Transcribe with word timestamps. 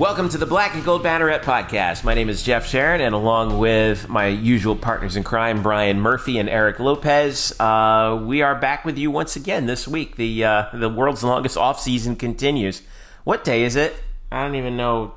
Welcome 0.00 0.30
to 0.30 0.38
the 0.38 0.46
Black 0.46 0.74
and 0.74 0.82
Gold 0.82 1.02
Banneret 1.02 1.42
podcast. 1.42 2.04
My 2.04 2.14
name 2.14 2.30
is 2.30 2.42
Jeff 2.42 2.66
Sharon, 2.66 3.02
and 3.02 3.14
along 3.14 3.58
with 3.58 4.08
my 4.08 4.28
usual 4.28 4.74
partners 4.74 5.14
in 5.14 5.22
crime, 5.22 5.62
Brian 5.62 6.00
Murphy 6.00 6.38
and 6.38 6.48
Eric 6.48 6.80
Lopez, 6.80 7.52
uh, 7.60 8.18
we 8.24 8.40
are 8.40 8.54
back 8.54 8.86
with 8.86 8.96
you 8.96 9.10
once 9.10 9.36
again 9.36 9.66
this 9.66 9.86
week. 9.86 10.16
The 10.16 10.42
uh, 10.42 10.64
the 10.72 10.88
world's 10.88 11.22
longest 11.22 11.58
off 11.58 11.78
season 11.78 12.16
continues. 12.16 12.80
What 13.24 13.44
day 13.44 13.62
is 13.62 13.76
it? 13.76 13.94
I 14.32 14.42
don't 14.42 14.54
even 14.54 14.78
know. 14.78 15.12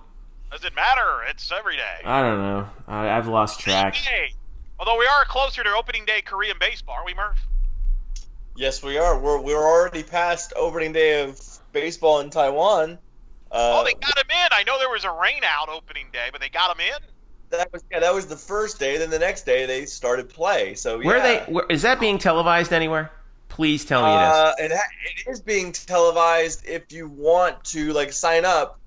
Does 0.51 0.65
it 0.65 0.75
matter? 0.75 1.23
It's 1.29 1.49
every 1.49 1.77
day. 1.77 2.01
I 2.03 2.21
don't 2.21 2.39
know. 2.39 2.69
I, 2.85 3.09
I've 3.09 3.29
lost 3.29 3.61
track. 3.61 3.95
Hey, 3.95 4.33
Although 4.77 4.99
we 4.99 5.05
are 5.05 5.23
closer 5.23 5.63
to 5.63 5.69
opening 5.69 6.03
day 6.03 6.19
Korean 6.19 6.57
baseball, 6.59 6.95
aren't 6.95 7.05
we, 7.05 7.13
Murph? 7.13 7.39
Yes, 8.57 8.83
we 8.83 8.97
are. 8.97 9.17
We're 9.17 9.39
we're 9.39 9.63
already 9.63 10.03
past 10.03 10.51
opening 10.57 10.91
day 10.91 11.23
of 11.23 11.39
baseball 11.71 12.19
in 12.19 12.31
Taiwan. 12.31 12.99
Uh, 13.53 13.79
oh, 13.79 13.83
they 13.83 13.93
got 13.93 14.17
him 14.17 14.31
in. 14.31 14.47
I 14.51 14.63
know 14.63 14.79
there 14.79 14.89
was 14.89 15.05
a 15.05 15.11
rain 15.11 15.41
out 15.45 15.69
opening 15.69 16.07
day, 16.11 16.29
but 16.31 16.41
they 16.41 16.49
got 16.49 16.75
him 16.75 16.81
in. 16.81 17.07
That 17.51 17.71
was 17.71 17.83
yeah. 17.91 17.99
That 17.99 18.13
was 18.13 18.25
the 18.25 18.35
first 18.35 18.79
day. 18.79 18.97
Then 18.97 19.11
the 19.11 19.19
next 19.19 19.45
day 19.45 19.67
they 19.67 19.85
started 19.85 20.27
play. 20.27 20.73
So 20.73 20.99
yeah. 20.99 21.07
where 21.07 21.21
they 21.21 21.51
where, 21.51 21.65
is 21.69 21.83
that 21.83 21.99
being 21.99 22.17
televised 22.17 22.73
anywhere? 22.73 23.11
Please 23.49 23.85
tell 23.85 24.01
me 24.01 24.09
uh, 24.09 24.53
it 24.57 24.71
is. 24.71 24.71
It, 24.71 25.27
it 25.27 25.31
is 25.31 25.41
being 25.41 25.71
televised. 25.71 26.67
If 26.67 26.91
you 26.91 27.07
want 27.07 27.63
to 27.65 27.93
like 27.93 28.11
sign 28.11 28.43
up 28.43 28.79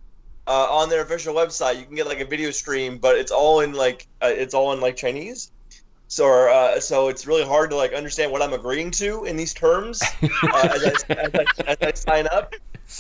uh, 0.49 0.67
on 0.69 0.89
their 0.89 1.03
official 1.03 1.33
website, 1.33 1.79
you 1.79 1.85
can 1.85 1.95
get 1.95 2.09
like 2.09 2.19
a 2.19 2.25
video 2.25 2.51
stream, 2.51 2.99
but 2.99 3.17
it's 3.17 3.31
all 3.31 3.61
in 3.61 3.73
like 3.73 4.09
uh, 4.21 4.33
it's 4.35 4.53
all 4.53 4.73
in 4.73 4.81
like 4.81 4.97
Chinese. 4.97 5.53
So, 6.09 6.49
uh, 6.49 6.81
so 6.81 7.09
it's 7.09 7.27
really 7.27 7.45
hard 7.45 7.71
to 7.71 7.77
like 7.77 7.93
understand 7.93 8.31
what 8.31 8.43
I'm 8.43 8.53
agreeing 8.53 8.91
to 8.93 9.25
in 9.25 9.37
these 9.37 9.55
terms 9.55 10.01
uh, 10.23 10.69
as, 10.75 11.05
I, 11.09 11.15
as, 11.15 11.31
I, 11.35 11.47
as, 11.67 11.77
I, 11.83 11.93
sign 11.95 12.27
up. 12.29 12.55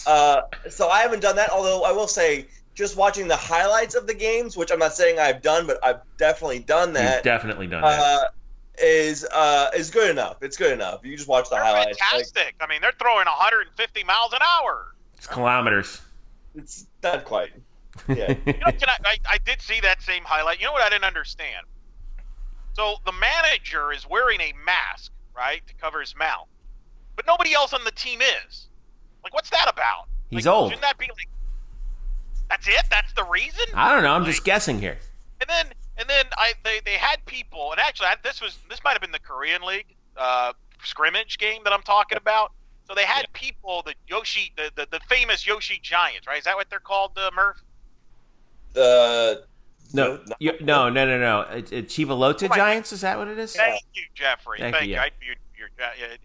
Uh, 0.06 0.42
so 0.70 0.88
I 0.88 1.00
haven't 1.00 1.20
done 1.20 1.36
that. 1.36 1.50
Although 1.50 1.84
I 1.84 1.92
will 1.92 2.08
say, 2.08 2.46
just 2.74 2.96
watching 2.96 3.28
the 3.28 3.36
highlights 3.36 3.94
of 3.94 4.06
the 4.06 4.14
games, 4.14 4.56
which 4.56 4.70
I'm 4.70 4.78
not 4.78 4.94
saying 4.94 5.18
I've 5.18 5.42
done, 5.42 5.66
but 5.66 5.78
I've 5.84 6.00
definitely 6.18 6.60
done 6.60 6.92
that. 6.94 7.16
You've 7.16 7.24
definitely 7.24 7.66
done 7.66 7.82
that. 7.82 8.00
Uh, 8.00 8.28
is 8.78 9.24
uh, 9.24 9.70
is 9.74 9.90
good 9.90 10.10
enough. 10.10 10.42
It's 10.42 10.56
good 10.56 10.72
enough. 10.72 11.00
You 11.04 11.16
just 11.16 11.28
watch 11.28 11.48
the 11.48 11.56
they're 11.56 11.64
highlights. 11.64 11.98
Fantastic. 11.98 12.54
Like, 12.60 12.68
I 12.68 12.72
mean, 12.72 12.82
they're 12.82 12.92
throwing 12.98 13.24
150 13.24 14.04
miles 14.04 14.32
an 14.32 14.40
hour. 14.42 14.94
It's 15.16 15.26
kilometers. 15.26 16.02
It's 16.54 16.86
not 17.02 17.24
quite. 17.24 17.52
Yeah. 18.08 18.34
you 18.46 18.52
know, 18.52 18.66
I, 18.66 18.96
I, 19.04 19.16
I 19.30 19.38
did 19.44 19.62
see 19.62 19.80
that 19.80 20.02
same 20.02 20.24
highlight. 20.24 20.60
You 20.60 20.66
know 20.66 20.72
what 20.72 20.82
I 20.82 20.90
didn't 20.90 21.04
understand? 21.04 21.66
So 22.74 22.96
the 23.06 23.12
manager 23.12 23.92
is 23.92 24.06
wearing 24.08 24.40
a 24.40 24.52
mask, 24.64 25.10
right, 25.34 25.66
to 25.66 25.74
cover 25.74 26.00
his 26.00 26.14
mouth, 26.14 26.48
but 27.14 27.26
nobody 27.26 27.54
else 27.54 27.72
on 27.72 27.84
the 27.84 27.90
team 27.90 28.20
is. 28.20 28.65
Like, 29.26 29.34
what's 29.34 29.50
that 29.50 29.68
about? 29.68 30.06
He's 30.30 30.46
like, 30.46 30.54
old. 30.54 30.70
Shouldn't 30.70 30.82
that 30.82 30.98
be 30.98 31.08
like? 31.08 31.28
That's 32.48 32.68
it. 32.68 32.84
That's 32.88 33.12
the 33.14 33.24
reason. 33.24 33.64
I 33.74 33.92
don't 33.92 34.04
know. 34.04 34.12
I'm 34.12 34.22
like, 34.22 34.30
just 34.30 34.44
guessing 34.44 34.78
here. 34.78 34.98
And 35.40 35.50
then, 35.50 35.66
and 35.98 36.08
then 36.08 36.26
I 36.38 36.52
they, 36.62 36.78
they 36.84 36.92
had 36.92 37.26
people, 37.26 37.72
and 37.72 37.80
actually 37.80 38.06
I, 38.06 38.14
this 38.22 38.40
was 38.40 38.58
this 38.70 38.78
might 38.84 38.92
have 38.92 39.00
been 39.00 39.10
the 39.10 39.18
Korean 39.18 39.62
League 39.62 39.96
uh, 40.16 40.52
scrimmage 40.84 41.38
game 41.38 41.62
that 41.64 41.72
I'm 41.72 41.82
talking 41.82 42.16
about. 42.16 42.52
So 42.86 42.94
they 42.94 43.02
had 43.02 43.26
people, 43.32 43.82
the 43.84 43.94
Yoshi, 44.06 44.52
the, 44.56 44.70
the, 44.76 44.86
the 44.88 45.00
famous 45.08 45.44
Yoshi 45.44 45.80
Giants, 45.82 46.28
right? 46.28 46.38
Is 46.38 46.44
that 46.44 46.54
what 46.54 46.70
they're 46.70 46.78
called, 46.78 47.18
uh, 47.18 47.32
Murph? 47.34 47.60
The 48.74 49.42
no, 49.92 50.20
you, 50.38 50.52
no, 50.60 50.88
no, 50.88 51.04
no, 51.04 51.18
no. 51.18 51.40
It's, 51.50 51.72
it's 51.72 51.96
Chivalote 51.96 52.54
Giants. 52.54 52.92
Is 52.92 53.00
that 53.00 53.18
what 53.18 53.26
it 53.26 53.38
is? 53.38 53.56
Thank 53.56 53.82
you, 53.94 54.04
Jeffrey. 54.14 54.60
Thank, 54.60 54.76
Thank 54.76 54.88
you. 54.88 54.94
you. 54.94 55.00
I, 55.00 55.10
you 55.20 55.34
you're, 55.58 55.70
yeah. 55.78 56.16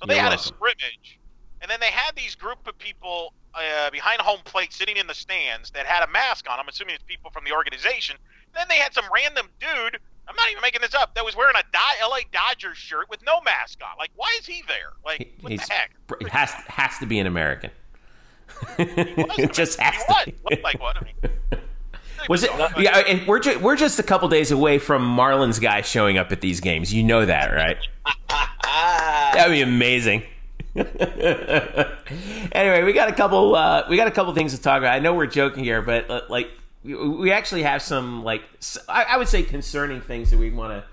So 0.00 0.06
they 0.06 0.14
You're 0.14 0.22
had 0.22 0.30
welcome. 0.30 0.44
a 0.44 0.56
scrimmage, 0.56 1.17
and 1.60 1.70
then 1.70 1.80
they 1.80 1.90
had 1.90 2.14
these 2.16 2.34
group 2.34 2.66
of 2.66 2.78
people 2.78 3.32
uh, 3.54 3.90
behind 3.90 4.20
home 4.20 4.40
plate 4.44 4.72
sitting 4.72 4.96
in 4.96 5.06
the 5.06 5.14
stands 5.14 5.70
that 5.72 5.86
had 5.86 6.02
a 6.06 6.10
mask 6.10 6.46
on. 6.50 6.58
I'm 6.60 6.68
assuming 6.68 6.94
it's 6.94 7.04
people 7.04 7.30
from 7.30 7.44
the 7.44 7.52
organization. 7.52 8.16
Then 8.54 8.66
they 8.68 8.76
had 8.76 8.94
some 8.94 9.04
random 9.12 9.48
dude. 9.60 9.98
I'm 10.28 10.36
not 10.36 10.50
even 10.50 10.60
making 10.62 10.82
this 10.82 10.94
up. 10.94 11.14
That 11.14 11.24
was 11.24 11.34
wearing 11.36 11.56
a 11.56 11.62
Die 11.72 12.06
LA 12.06 12.18
Dodgers 12.32 12.76
shirt 12.76 13.08
with 13.08 13.20
no 13.24 13.40
mask 13.40 13.78
on. 13.82 13.96
Like, 13.98 14.10
why 14.16 14.36
is 14.38 14.46
he 14.46 14.62
there? 14.68 14.92
Like, 15.04 15.32
what 15.40 15.50
he's- 15.52 15.66
the 15.66 15.72
heck? 15.74 15.90
It 16.20 16.28
has 16.28 16.50
has 16.50 16.98
to 16.98 17.06
be 17.06 17.18
an 17.18 17.26
American. 17.26 17.70
He 18.76 18.82
it 18.88 19.52
just 19.52 19.78
he 19.78 19.84
has 19.84 20.02
was. 20.08 20.24
to 20.24 20.30
be. 20.32 20.36
Looked 20.50 20.62
like 20.64 20.80
one. 20.80 20.96
I 20.96 21.04
mean, 21.04 21.14
Was 22.28 22.42
it? 22.42 22.50
Yeah, 22.76 22.98
and 22.98 23.26
we're 23.28 23.38
ju- 23.38 23.58
we're 23.60 23.76
just 23.76 23.98
a 24.00 24.02
couple 24.02 24.28
days 24.28 24.50
away 24.50 24.78
from 24.78 25.02
Marlins 25.16 25.60
guys 25.60 25.86
showing 25.88 26.18
up 26.18 26.32
at 26.32 26.40
these 26.40 26.60
games. 26.60 26.92
You 26.92 27.04
know 27.04 27.24
that, 27.24 27.52
right? 27.54 27.76
That'd 29.34 29.52
be 29.52 29.60
amazing. 29.62 30.24
Anyway, 32.52 32.82
we 32.84 32.92
got 32.92 33.08
a 33.08 33.12
couple. 33.12 33.54
Uh, 33.54 33.84
we 33.88 33.96
got 33.96 34.06
a 34.08 34.12
couple 34.12 34.32
things 34.34 34.54
to 34.54 34.62
talk 34.62 34.78
about. 34.78 34.94
I 34.94 34.98
know 34.98 35.14
we're 35.14 35.26
joking 35.26 35.64
here, 35.64 35.82
but 35.82 36.10
uh, 36.10 36.20
like 36.28 36.48
we, 36.84 36.94
we 36.94 37.32
actually 37.32 37.62
have 37.64 37.82
some 37.82 38.22
like 38.24 38.42
I 38.88 39.16
would 39.16 39.28
say 39.28 39.42
concerning 39.42 40.00
things 40.00 40.30
that 40.30 40.38
we 40.38 40.50
want 40.50 40.72
to 40.72 40.84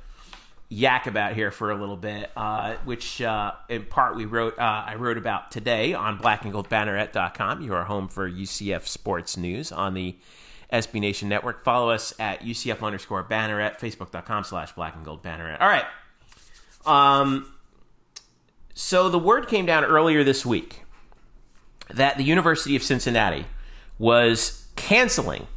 yak 0.70 1.08
about 1.08 1.34
here 1.34 1.52
for 1.52 1.72
a 1.72 1.76
little 1.76 1.98
bit, 1.98 2.32
uh, 2.36 2.76
which 2.86 3.22
uh, 3.22 3.54
in 3.70 3.86
part 3.86 4.16
we 4.16 4.26
wrote. 4.26 4.58
Uh, 4.58 4.84
I 4.88 4.96
wrote 4.96 5.18
about 5.18 5.52
today 5.52 5.94
on 5.94 6.18
blackandgoldbanneret.com. 6.20 7.62
You 7.62 7.74
are 7.74 7.86
home 7.86 8.08
for 8.08 8.30
UCF 8.30 8.88
sports 8.88 9.38
news 9.38 9.72
on 9.72 9.94
the 9.94 10.16
SB 10.72 11.00
Nation 11.00 11.30
Network. 11.30 11.64
Follow 11.64 11.90
us 11.92 12.14
at 12.20 12.42
UCF 12.42 12.82
underscore 12.82 13.24
banneret, 13.24 13.80
facebook.com 13.80 14.44
slash 14.44 14.74
black 14.74 14.96
and 14.96 15.06
gold 15.06 15.24
banneret. 15.24 15.62
All 15.62 15.68
right. 15.68 15.86
Um, 16.86 17.52
so 18.76 19.08
the 19.08 19.18
word 19.18 19.48
came 19.48 19.66
down 19.66 19.86
earlier 19.86 20.22
this 20.22 20.46
week 20.46 20.84
that 21.94 22.18
the 22.18 22.24
University 22.24 22.76
of 22.76 22.84
Cincinnati 22.84 23.46
was 23.98 24.68
canceling 24.76 25.48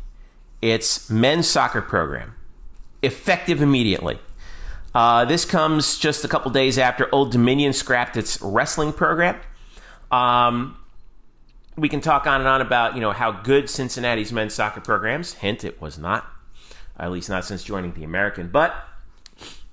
its 0.62 1.10
men's 1.10 1.48
soccer 1.48 1.82
program, 1.82 2.36
effective 3.02 3.60
immediately. 3.60 4.20
Uh, 4.94 5.24
this 5.24 5.44
comes 5.44 5.98
just 5.98 6.24
a 6.24 6.28
couple 6.28 6.52
days 6.52 6.78
after 6.78 7.12
Old 7.12 7.32
Dominion 7.32 7.72
scrapped 7.72 8.16
its 8.16 8.40
wrestling 8.40 8.92
program. 8.92 9.40
Um, 10.12 10.76
we 11.76 11.88
can 11.88 12.00
talk 12.00 12.24
on 12.26 12.40
and 12.40 12.48
on 12.48 12.60
about 12.60 12.94
you 12.94 13.00
know 13.00 13.10
how 13.10 13.32
good 13.32 13.68
Cincinnati's 13.68 14.32
men's 14.32 14.54
soccer 14.54 14.80
programs. 14.80 15.34
Hint, 15.34 15.64
it 15.64 15.80
was 15.80 15.98
not, 15.98 16.24
at 16.96 17.10
least 17.10 17.28
not 17.28 17.44
since 17.44 17.64
joining 17.64 17.94
the 17.94 18.04
American. 18.04 18.48
But 18.48 18.76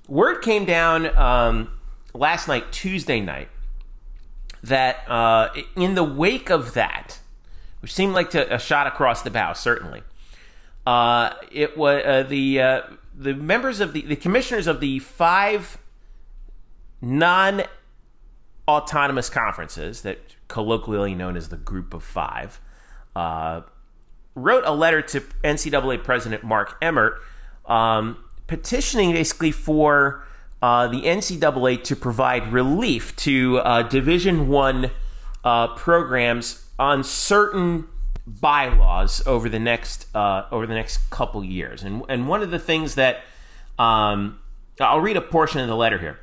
word 0.07 0.41
came 0.41 0.65
down 0.65 1.15
um, 1.15 1.74
last 2.15 2.47
night, 2.47 2.71
Tuesday 2.71 3.19
night, 3.19 3.49
that 4.63 5.07
uh, 5.09 5.49
in 5.75 5.95
the 5.95 6.03
wake 6.03 6.49
of 6.49 6.73
that, 6.73 7.19
which 7.81 7.93
seemed 7.93 8.13
like 8.13 8.31
to, 8.31 8.53
a 8.53 8.57
shot 8.57 8.87
across 8.87 9.21
the 9.21 9.29
bow, 9.29 9.53
certainly, 9.53 10.03
uh, 10.87 11.33
it 11.51 11.77
was 11.77 12.03
uh, 12.05 12.23
the 12.23 12.61
uh, 12.61 12.81
the 13.13 13.33
members 13.33 13.79
of 13.79 13.93
the 13.93 14.01
the 14.01 14.15
commissioners 14.15 14.67
of 14.67 14.79
the 14.79 14.99
five 14.99 15.77
non 17.01 17.63
autonomous 18.67 19.29
conferences 19.29 20.01
that 20.01 20.19
colloquially 20.47 21.13
known 21.13 21.37
as 21.37 21.49
the 21.49 21.57
Group 21.57 21.93
of 21.93 22.03
Five, 22.03 22.59
uh, 23.15 23.61
wrote 24.35 24.63
a 24.65 24.73
letter 24.73 25.01
to 25.01 25.21
NCAA 25.43 26.03
President 26.03 26.43
Mark 26.43 26.77
Emmert, 26.81 27.19
um, 27.65 28.23
petitioning 28.47 29.11
basically 29.11 29.51
for 29.51 30.25
uh, 30.65 30.87
the 30.87 31.03
NCAA 31.03 31.83
to 31.83 31.95
provide 31.95 32.51
relief 32.51 33.15
to 33.17 33.59
uh, 33.59 33.83
Division 33.83 34.47
One 34.47 34.89
uh, 35.43 35.67
programs 35.75 36.65
on 36.79 37.03
certain 37.03 37.87
bylaws 38.25 39.21
over 39.27 39.47
the 39.47 39.59
next 39.59 40.07
uh, 40.15 40.47
over 40.51 40.65
the 40.65 40.73
next 40.73 41.07
couple 41.11 41.43
years. 41.43 41.83
And 41.83 42.01
and 42.09 42.27
one 42.27 42.41
of 42.41 42.49
the 42.49 42.57
things 42.57 42.95
that 42.95 43.17
um, 43.77 44.39
I'll 44.81 45.01
read 45.01 45.17
a 45.17 45.21
portion 45.21 45.61
of 45.61 45.67
the 45.67 45.75
letter 45.75 45.99
here. 45.99 46.19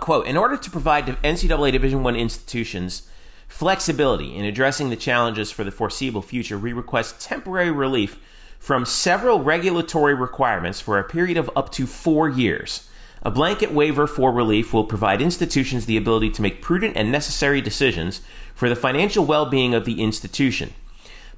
Quote, 0.00 0.26
in 0.26 0.36
order 0.36 0.56
to 0.56 0.70
provide 0.70 1.06
NCAA 1.06 1.70
Division 1.70 2.02
One 2.02 2.16
institutions 2.16 3.08
flexibility 3.46 4.34
in 4.34 4.44
addressing 4.44 4.90
the 4.90 4.96
challenges 4.96 5.52
for 5.52 5.62
the 5.62 5.70
foreseeable 5.70 6.22
future, 6.22 6.58
we 6.58 6.72
request 6.72 7.20
temporary 7.20 7.70
relief 7.70 8.18
from 8.58 8.84
several 8.84 9.44
regulatory 9.44 10.14
requirements 10.14 10.80
for 10.80 10.98
a 10.98 11.04
period 11.04 11.36
of 11.36 11.48
up 11.54 11.70
to 11.70 11.86
four 11.86 12.28
years. 12.28 12.88
A 13.24 13.30
blanket 13.30 13.72
waiver 13.72 14.08
for 14.08 14.32
relief 14.32 14.72
will 14.72 14.84
provide 14.84 15.22
institutions 15.22 15.86
the 15.86 15.96
ability 15.96 16.30
to 16.30 16.42
make 16.42 16.60
prudent 16.60 16.96
and 16.96 17.12
necessary 17.12 17.60
decisions 17.60 18.20
for 18.54 18.68
the 18.68 18.74
financial 18.74 19.24
well 19.24 19.46
being 19.46 19.74
of 19.74 19.84
the 19.84 20.02
institution. 20.02 20.74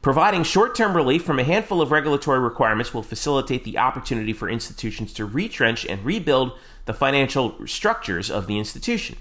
Providing 0.01 0.45
short 0.45 0.75
term 0.75 0.97
relief 0.97 1.25
from 1.25 1.39
a 1.39 1.45
handful 1.45 1.83
of 1.83 1.91
regulatory 1.91 2.39
requirements 2.39 2.95
will 2.95 3.03
facilitate 3.03 3.65
the 3.65 3.77
opportunity 3.77 4.33
for 4.33 4.49
institutions 4.49 5.13
to 5.13 5.27
retrench 5.27 5.85
and 5.85 6.05
rebuild 6.05 6.53
the 6.87 6.95
financial 6.95 7.55
structures 7.67 8.31
of 8.31 8.47
the 8.47 8.59
institution. 8.59 9.17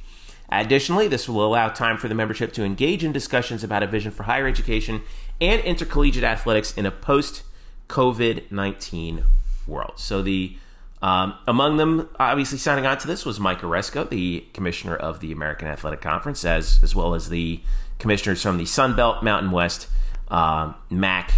Additionally, 0.50 1.08
this 1.08 1.28
will 1.28 1.46
allow 1.46 1.68
time 1.68 1.98
for 1.98 2.08
the 2.08 2.16
membership 2.16 2.54
to 2.54 2.64
engage 2.64 3.04
in 3.04 3.12
discussions 3.12 3.64
about 3.64 3.84
a 3.84 3.88
vision 3.88 4.12
for 4.12 4.24
higher 4.24 4.48
education 4.48 5.02
and 5.42 5.62
intercollegiate 5.62 6.24
athletics 6.24 6.78
in 6.78 6.86
a 6.86 6.92
post 6.92 7.44
COVID 7.90 8.52
19 8.52 9.24
world. 9.68 9.94
So, 9.96 10.22
the 10.22 10.58
um, 11.04 11.34
among 11.48 11.76
them, 11.76 12.08
obviously 12.18 12.58
signing 12.58 12.86
on 12.86 12.98
to 13.00 13.08
this 13.08 13.26
was 13.26 13.38
Mike 13.38 13.60
Aresco, 13.60 14.10
the 14.10 14.46
commissioner 14.54 14.96
of 14.96 15.20
the 15.20 15.34
American 15.34 15.68
Athletic 15.68 16.00
Conference, 16.00 16.46
as 16.46 16.80
as 16.82 16.96
well 16.96 17.14
as 17.14 17.28
the 17.28 17.60
commissioners 18.00 18.42
from 18.42 18.58
the 18.58 18.66
Sun 18.66 18.96
Belt, 18.96 19.22
Mountain 19.22 19.52
West, 19.52 19.90
uh, 20.30 20.72
MAC, 20.90 21.34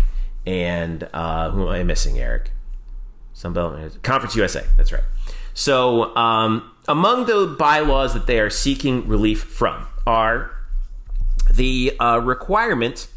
and 0.46 1.10
uh, 1.12 1.50
who 1.50 1.64
am 1.64 1.70
I 1.70 1.82
missing, 1.82 2.20
Eric? 2.20 2.52
Sun 3.34 3.54
Belt 3.54 4.04
Conference 4.04 4.36
USA. 4.36 4.64
That's 4.78 4.92
right. 4.92 5.04
So 5.56 6.16
um, 6.16 6.72
among 6.88 7.26
the 7.26 7.56
bylaws 7.58 8.14
that 8.14 8.28
they 8.28 8.40
are 8.40 8.52
seeking 8.52 9.08
relief 9.08 9.42
from 9.42 9.88
are 10.06 10.52
the 11.52 11.98
uh, 12.00 12.20
requirement 12.20 13.08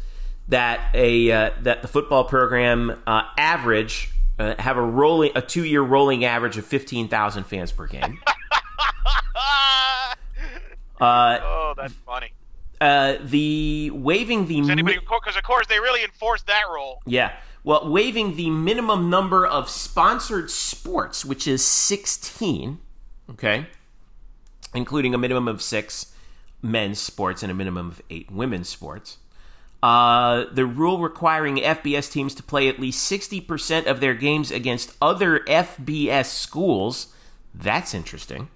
that 0.47 0.89
a 0.95 1.31
uh, 1.31 1.51
that 1.61 1.83
the 1.83 1.87
football 1.87 2.23
program 2.23 2.99
uh, 3.05 3.21
average 3.37 4.13
uh, 4.39 4.55
have 4.59 4.77
a 4.77 4.81
rolling 4.81 5.31
a 5.35 5.41
two 5.41 5.65
year 5.65 5.81
rolling 5.81 6.25
average 6.25 6.57
of 6.57 6.65
fifteen 6.65 7.07
thousand 7.07 7.43
fans 7.43 7.71
per 7.71 7.87
game. 7.87 8.19
Uh, 10.99 11.39
oh, 11.41 11.73
that's 11.77 11.93
funny. 12.05 12.33
Uh, 12.81 13.15
the 13.23 13.89
waiving 13.91 14.47
the 14.47 14.61
because 14.61 15.35
of 15.37 15.43
course 15.43 15.65
they 15.67 15.79
really 15.79 16.03
enforced 16.03 16.47
that 16.47 16.63
rule. 16.69 17.01
Yeah, 17.05 17.33
well, 17.63 17.89
waiving 17.89 18.35
the 18.35 18.49
minimum 18.49 19.09
number 19.09 19.45
of 19.45 19.69
sponsored 19.69 20.51
sports, 20.51 21.23
which 21.23 21.47
is 21.47 21.63
sixteen. 21.63 22.79
Okay, 23.29 23.67
including 24.73 25.13
a 25.13 25.17
minimum 25.17 25.47
of 25.47 25.61
six 25.61 26.13
men's 26.61 26.99
sports 26.99 27.43
and 27.43 27.51
a 27.51 27.55
minimum 27.55 27.87
of 27.87 28.01
eight 28.09 28.29
women's 28.29 28.67
sports. 28.67 29.18
Uh, 29.81 30.45
the 30.51 30.65
rule 30.65 30.99
requiring 30.99 31.57
FBS 31.57 32.11
teams 32.11 32.35
to 32.35 32.43
play 32.43 32.67
at 32.67 32.79
least 32.79 33.09
60% 33.09 33.85
of 33.85 34.01
their 34.01 34.13
games 34.13 34.51
against 34.51 34.95
other 35.01 35.39
FBS 35.47 36.25
schools. 36.25 37.13
That's 37.53 37.93
interesting. 37.93 38.49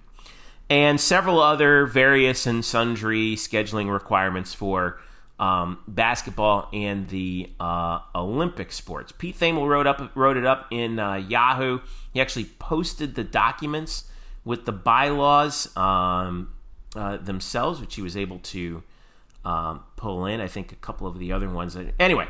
And 0.68 1.00
several 1.00 1.40
other 1.40 1.86
various 1.86 2.46
and 2.46 2.64
sundry 2.64 3.36
scheduling 3.36 3.90
requirements 3.90 4.52
for 4.52 4.98
um, 5.38 5.78
basketball 5.88 6.68
and 6.72 7.08
the 7.08 7.50
uh, 7.58 8.00
Olympic 8.14 8.70
sports. 8.72 9.12
Pete 9.12 9.36
Thamel 9.36 9.66
wrote 9.68 9.86
up 9.86 10.12
wrote 10.14 10.36
it 10.36 10.46
up 10.46 10.66
in 10.70 10.98
uh, 10.98 11.14
Yahoo. 11.14 11.80
He 12.12 12.20
actually 12.20 12.44
posted 12.58 13.14
the 13.14 13.24
documents 13.24 14.04
with 14.44 14.64
the 14.64 14.72
bylaws 14.72 15.74
um, 15.76 16.52
uh, 16.94 17.16
themselves, 17.16 17.80
which 17.80 17.96
he 17.96 18.02
was 18.02 18.16
able 18.16 18.38
to 18.38 18.82
um, 19.44 19.84
pull 19.96 20.26
in. 20.26 20.40
I 20.40 20.46
think 20.46 20.72
a 20.72 20.76
couple 20.76 21.06
of 21.06 21.18
the 21.18 21.32
other 21.32 21.48
ones. 21.48 21.74
That, 21.74 21.94
Anyway, 21.98 22.26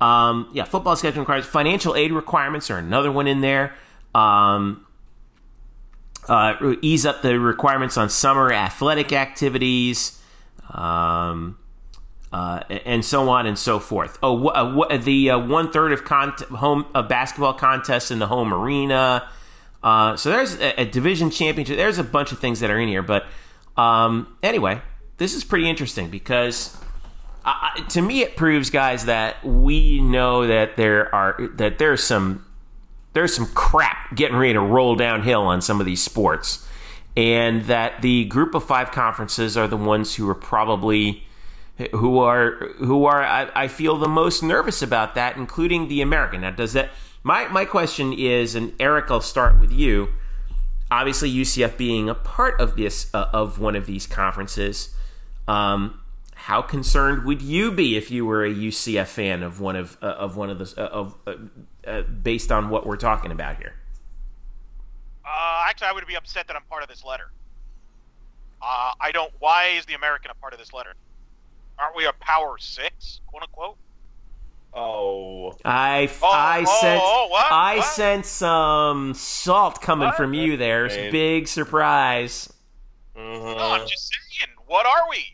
um, 0.00 0.50
yeah, 0.52 0.64
football 0.64 0.96
schedule 0.96 1.20
requires 1.20 1.46
financial 1.46 1.94
aid 1.94 2.12
requirements 2.12 2.70
are 2.70 2.78
another 2.78 3.10
one 3.10 3.26
in 3.26 3.40
there. 3.40 3.74
Um, 4.14 4.86
uh, 6.28 6.74
ease 6.80 7.04
up 7.04 7.22
the 7.22 7.38
requirements 7.38 7.96
on 7.96 8.08
summer 8.08 8.52
athletic 8.52 9.12
activities, 9.12 10.20
um, 10.70 11.58
uh, 12.32 12.60
and 12.86 13.04
so 13.04 13.28
on 13.28 13.46
and 13.46 13.58
so 13.58 13.78
forth. 13.78 14.18
Oh, 14.22 14.48
uh, 14.48 14.96
the 14.96 15.30
uh, 15.30 15.38
one 15.38 15.70
third 15.70 15.92
of 15.92 16.04
con- 16.04 16.34
home 16.50 16.86
of 16.94 17.08
basketball 17.08 17.54
contests 17.54 18.10
in 18.10 18.18
the 18.18 18.26
home 18.26 18.52
arena. 18.52 19.28
Uh, 19.82 20.16
so 20.16 20.30
there's 20.30 20.58
a, 20.60 20.80
a, 20.80 20.84
division 20.86 21.28
championship. 21.30 21.76
There's 21.76 21.98
a 21.98 22.04
bunch 22.04 22.32
of 22.32 22.38
things 22.38 22.60
that 22.60 22.70
are 22.70 22.80
in 22.80 22.88
here, 22.88 23.02
but 23.02 23.26
um, 23.76 24.34
anyway, 24.42 24.80
this 25.16 25.34
is 25.34 25.44
pretty 25.44 25.68
interesting 25.68 26.10
because 26.10 26.76
to 27.88 28.00
me 28.02 28.22
it 28.22 28.36
proves, 28.36 28.70
guys, 28.70 29.04
that 29.04 29.44
we 29.44 30.00
know 30.00 30.46
that 30.46 30.76
there 30.76 31.14
are 31.14 31.36
that 31.56 31.78
there's 31.78 32.02
some 32.02 32.44
there's 33.12 33.34
some 33.34 33.46
crap 33.46 34.14
getting 34.16 34.36
ready 34.36 34.54
to 34.54 34.60
roll 34.60 34.96
downhill 34.96 35.42
on 35.42 35.60
some 35.60 35.78
of 35.80 35.86
these 35.86 36.02
sports, 36.02 36.66
and 37.16 37.64
that 37.64 38.02
the 38.02 38.24
group 38.26 38.54
of 38.54 38.64
five 38.64 38.90
conferences 38.90 39.56
are 39.56 39.68
the 39.68 39.76
ones 39.76 40.14
who 40.14 40.28
are 40.28 40.34
probably 40.34 41.24
who 41.92 42.18
are 42.18 42.52
who 42.78 43.04
are 43.04 43.22
I, 43.22 43.50
I 43.54 43.68
feel 43.68 43.98
the 43.98 44.08
most 44.08 44.42
nervous 44.42 44.80
about 44.80 45.14
that, 45.14 45.36
including 45.36 45.88
the 45.88 46.00
American. 46.00 46.40
Now, 46.40 46.50
does 46.50 46.72
that 46.72 46.90
my 47.22 47.46
my 47.48 47.66
question 47.66 48.14
is, 48.14 48.54
and 48.54 48.72
Eric, 48.80 49.10
I'll 49.10 49.20
start 49.20 49.60
with 49.60 49.72
you. 49.72 50.08
Obviously, 50.90 51.32
UCF 51.32 51.76
being 51.76 52.08
a 52.08 52.14
part 52.14 52.58
of 52.60 52.76
this 52.76 53.12
uh, 53.12 53.28
of 53.32 53.58
one 53.58 53.76
of 53.76 53.84
these 53.84 54.06
conferences 54.06 54.93
um, 55.48 56.00
how 56.34 56.62
concerned 56.62 57.24
would 57.24 57.40
you 57.42 57.72
be 57.72 57.96
if 57.96 58.10
you 58.10 58.26
were 58.26 58.44
a 58.44 58.52
UCF 58.52 59.06
fan 59.06 59.42
of 59.42 59.60
one 59.60 59.76
of 59.76 59.96
uh, 60.02 60.06
of 60.06 60.36
one 60.36 60.50
of 60.50 60.58
the 60.58 60.74
uh, 60.76 60.88
of 60.88 61.14
uh, 61.26 61.34
uh, 61.86 62.02
based 62.02 62.52
on 62.52 62.68
what 62.68 62.86
we're 62.86 62.96
talking 62.96 63.32
about 63.32 63.56
here? 63.56 63.74
Uh, 65.24 65.64
actually, 65.66 65.88
I 65.88 65.92
would 65.92 66.06
be 66.06 66.16
upset 66.16 66.46
that 66.48 66.56
I'm 66.56 66.64
part 66.68 66.82
of 66.82 66.88
this 66.88 67.04
letter. 67.04 67.30
Uh, 68.60 68.92
I 69.00 69.10
don't. 69.12 69.32
Why 69.38 69.68
is 69.78 69.86
the 69.86 69.94
American 69.94 70.30
a 70.30 70.34
part 70.34 70.52
of 70.52 70.58
this 70.58 70.72
letter? 70.72 70.94
Aren't 71.78 71.96
we 71.96 72.06
a 72.06 72.12
power 72.12 72.56
six, 72.58 73.20
quote 73.26 73.42
unquote? 73.42 73.76
Oh, 74.74 75.56
I 75.64 76.10
oh, 76.20 76.30
I 76.30 76.64
oh, 76.66 76.80
sense 76.80 77.02
oh, 77.04 77.28
what? 77.30 77.52
I 77.52 77.76
what? 77.76 77.86
sense 77.86 78.28
some 78.28 79.14
salt 79.14 79.80
coming 79.80 80.08
what? 80.08 80.16
from 80.16 80.34
you 80.34 80.56
there. 80.56 80.88
Big 81.10 81.46
surprise. 81.48 82.52
Mm-hmm. 83.16 83.56
No, 83.56 83.72
I'm 83.72 83.86
just 83.86 84.12
saying. 84.12 84.50
What 84.66 84.86
are 84.86 85.08
we? 85.08 85.24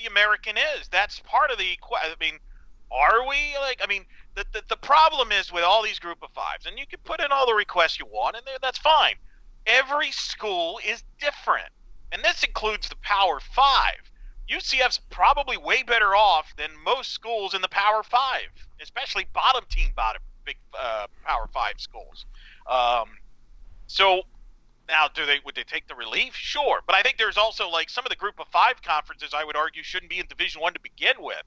The 0.00 0.08
American 0.08 0.56
is. 0.56 0.88
That's 0.88 1.20
part 1.20 1.50
of 1.50 1.58
the. 1.58 1.78
I 1.92 2.14
mean, 2.20 2.38
are 2.90 3.26
we 3.28 3.56
like? 3.60 3.80
I 3.82 3.86
mean, 3.86 4.04
the, 4.34 4.44
the 4.52 4.62
the 4.68 4.76
problem 4.76 5.32
is 5.32 5.52
with 5.52 5.64
all 5.64 5.82
these 5.82 5.98
group 5.98 6.18
of 6.22 6.30
fives, 6.30 6.66
and 6.66 6.78
you 6.78 6.86
can 6.86 7.00
put 7.04 7.20
in 7.20 7.30
all 7.30 7.46
the 7.46 7.54
requests 7.54 7.98
you 7.98 8.06
want, 8.06 8.36
and 8.36 8.44
that's 8.62 8.78
fine. 8.78 9.14
Every 9.66 10.10
school 10.10 10.80
is 10.86 11.04
different, 11.20 11.68
and 12.12 12.22
this 12.24 12.42
includes 12.42 12.88
the 12.88 12.96
Power 12.96 13.40
Five. 13.40 14.10
UCF's 14.50 15.00
probably 15.10 15.56
way 15.56 15.84
better 15.84 16.16
off 16.16 16.52
than 16.56 16.70
most 16.84 17.12
schools 17.12 17.54
in 17.54 17.62
the 17.62 17.68
Power 17.68 18.02
Five, 18.02 18.48
especially 18.80 19.26
bottom 19.32 19.64
team 19.70 19.92
bottom 19.94 20.22
big 20.44 20.56
uh, 20.78 21.06
Power 21.24 21.48
Five 21.52 21.74
schools. 21.78 22.26
Um, 22.68 23.10
so 23.86 24.22
now, 24.90 25.08
do 25.08 25.26
they 25.26 25.38
would 25.44 25.54
they 25.54 25.64
take 25.64 25.88
the 25.88 25.94
relief? 25.94 26.34
Sure, 26.34 26.80
but 26.86 26.94
I 26.94 27.02
think 27.02 27.16
there's 27.18 27.38
also 27.38 27.68
like 27.68 27.88
some 27.88 28.04
of 28.04 28.10
the 28.10 28.16
Group 28.16 28.40
of 28.40 28.48
Five 28.48 28.82
conferences. 28.82 29.30
I 29.34 29.44
would 29.44 29.56
argue 29.56 29.82
shouldn't 29.82 30.10
be 30.10 30.18
in 30.18 30.26
Division 30.26 30.60
One 30.60 30.74
to 30.74 30.80
begin 30.80 31.14
with. 31.18 31.42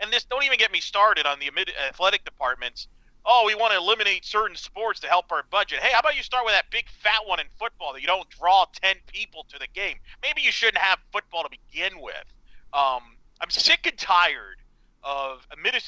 And 0.00 0.12
this 0.12 0.24
don't 0.24 0.44
even 0.44 0.58
get 0.58 0.72
me 0.72 0.80
started 0.80 1.26
on 1.26 1.38
the 1.38 1.50
athletic 1.88 2.24
departments. 2.24 2.88
Oh, 3.24 3.44
we 3.46 3.54
want 3.54 3.72
to 3.72 3.78
eliminate 3.78 4.24
certain 4.24 4.56
sports 4.56 5.00
to 5.00 5.06
help 5.06 5.30
our 5.32 5.42
budget. 5.50 5.80
Hey, 5.80 5.92
how 5.92 6.00
about 6.00 6.16
you 6.16 6.22
start 6.22 6.44
with 6.44 6.54
that 6.54 6.70
big 6.70 6.86
fat 7.02 7.26
one 7.26 7.40
in 7.40 7.46
football 7.58 7.92
that 7.92 8.00
you 8.00 8.06
don't 8.06 8.28
draw 8.30 8.66
ten 8.80 8.96
people 9.06 9.44
to 9.50 9.58
the 9.58 9.66
game? 9.74 9.96
Maybe 10.22 10.42
you 10.42 10.52
shouldn't 10.52 10.78
have 10.78 10.98
football 11.12 11.42
to 11.42 11.50
begin 11.50 12.00
with. 12.00 12.24
Um, 12.72 13.16
I'm 13.40 13.50
sick 13.50 13.86
and 13.86 13.98
tired 13.98 14.56
of 15.02 15.46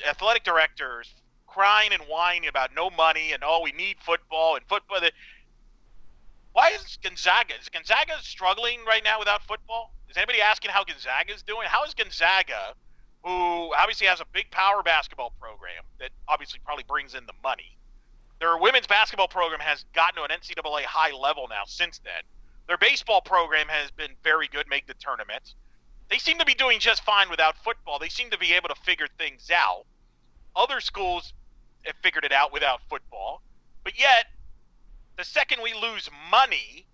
athletic 0.09 0.45
directors 0.45 1.13
crying 1.51 1.93
and 1.93 2.03
whining 2.05 2.49
about 2.49 2.71
no 2.75 2.91
money 2.91 3.33
and 3.33 3.43
oh 3.45 3.61
we 3.63 3.73
need 3.73 3.97
football 4.01 4.57
and 4.57 4.65
football. 4.67 5.01
Why 6.53 6.71
is 6.71 6.99
Gonzaga? 7.03 7.55
Is 7.61 7.69
Gonzaga 7.69 8.15
struggling 8.23 8.81
right 8.87 9.05
now 9.05 9.19
without 9.19 9.43
football? 9.43 9.95
Is 10.09 10.17
anybody 10.17 10.41
asking 10.41 10.73
how 10.73 10.85
Gonzaga 10.85 11.33
is 11.33 11.43
doing? 11.43 11.67
How 11.67 11.85
is 11.85 11.95
Gonzaga, 11.95 12.75
who 13.23 13.73
obviously 13.79 14.09
has 14.09 14.21
a 14.21 14.27
big 14.33 14.51
power 14.51 14.83
basketball 14.83 15.33
program 15.41 15.85
that 16.01 16.11
obviously 16.27 16.61
probably 16.65 16.85
brings 16.85 17.15
in 17.15 17.27
the 17.27 17.33
money, 17.43 17.77
their 18.41 18.57
women's 18.57 18.87
basketball 18.87 19.29
program 19.29 19.61
has 19.61 19.85
gotten 19.95 20.17
to 20.17 20.23
an 20.25 20.41
NCAA 20.41 20.83
high 20.83 21.13
level 21.13 21.47
now 21.49 21.63
since 21.67 22.01
then. 22.03 22.23
Their 22.67 22.79
baseball 22.79 23.21
program 23.21 23.69
has 23.69 23.91
been 23.91 24.13
very 24.25 24.49
good, 24.49 24.67
make 24.69 24.87
the 24.87 24.95
tournament. 24.95 25.55
They 26.09 26.19
seem 26.19 26.39
to 26.39 26.45
be 26.45 26.55
doing 26.55 26.81
just 26.81 27.05
fine 27.05 27.31
without 27.31 27.57
football. 27.63 27.99
They 27.99 28.09
seem 28.09 28.31
to 28.31 28.39
be 28.39 28.55
able 28.55 28.69
to 28.69 28.75
figure 28.75 29.07
things 29.19 29.51
out. 29.51 29.85
Other 30.57 30.81
schools 30.81 31.33
have 31.83 31.95
figured 32.03 32.25
it 32.25 32.33
out 32.33 32.53
without 32.53 32.81
football. 32.89 33.43
But 33.85 33.99
yet, 33.99 34.27
the 35.21 35.25
second 35.25 35.61
we 35.63 35.75
lose 35.75 36.09
money, 36.31 36.87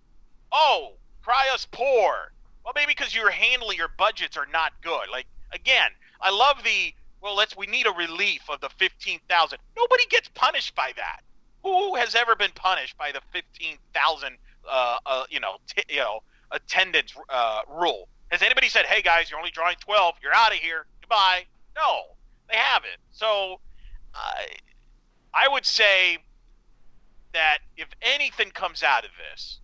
oh, 0.51 0.93
cry 1.23 1.49
us 1.53 1.65
poor. 1.71 2.33
Well, 2.63 2.73
maybe 2.75 2.87
because 2.91 3.15
you're 3.15 3.31
handling 3.31 3.77
your 3.77 3.89
budgets 3.97 4.35
are 4.35 4.47
not 4.51 4.73
good. 4.81 5.07
Like 5.09 5.27
again, 5.53 5.91
I 6.19 6.31
love 6.31 6.63
the 6.63 6.93
well. 7.21 7.35
Let's 7.35 7.55
we 7.55 7.67
need 7.67 7.87
a 7.87 7.91
relief 7.91 8.41
of 8.49 8.59
the 8.59 8.69
fifteen 8.69 9.21
thousand. 9.29 9.59
Nobody 9.77 10.03
gets 10.09 10.27
punished 10.33 10.75
by 10.75 10.91
that. 10.97 11.21
Who 11.63 11.95
has 11.95 12.15
ever 12.15 12.35
been 12.35 12.51
punished 12.53 12.97
by 12.97 13.13
the 13.13 13.21
fifteen 13.31 13.77
thousand? 13.93 14.37
Uh, 14.69 14.97
uh, 15.05 15.23
you 15.29 15.39
know, 15.39 15.57
t- 15.73 15.83
you 15.87 16.01
know, 16.01 16.19
attendance 16.51 17.13
uh, 17.29 17.61
rule. 17.69 18.09
Has 18.27 18.41
anybody 18.41 18.67
said, 18.67 18.85
"Hey 18.85 19.01
guys, 19.01 19.29
you're 19.29 19.39
only 19.39 19.51
drawing 19.51 19.77
twelve. 19.79 20.15
You're 20.21 20.35
out 20.35 20.51
of 20.51 20.57
here. 20.57 20.85
Goodbye"? 20.99 21.45
No, 21.77 22.17
they 22.49 22.57
haven't. 22.57 22.99
So, 23.11 23.61
I 25.33 25.47
would 25.47 25.65
say 25.65 26.17
that 27.33 27.59
if 27.75 27.87
anything 28.01 28.49
comes 28.51 28.83
out 28.83 29.03
of 29.03 29.11
this, 29.31 29.59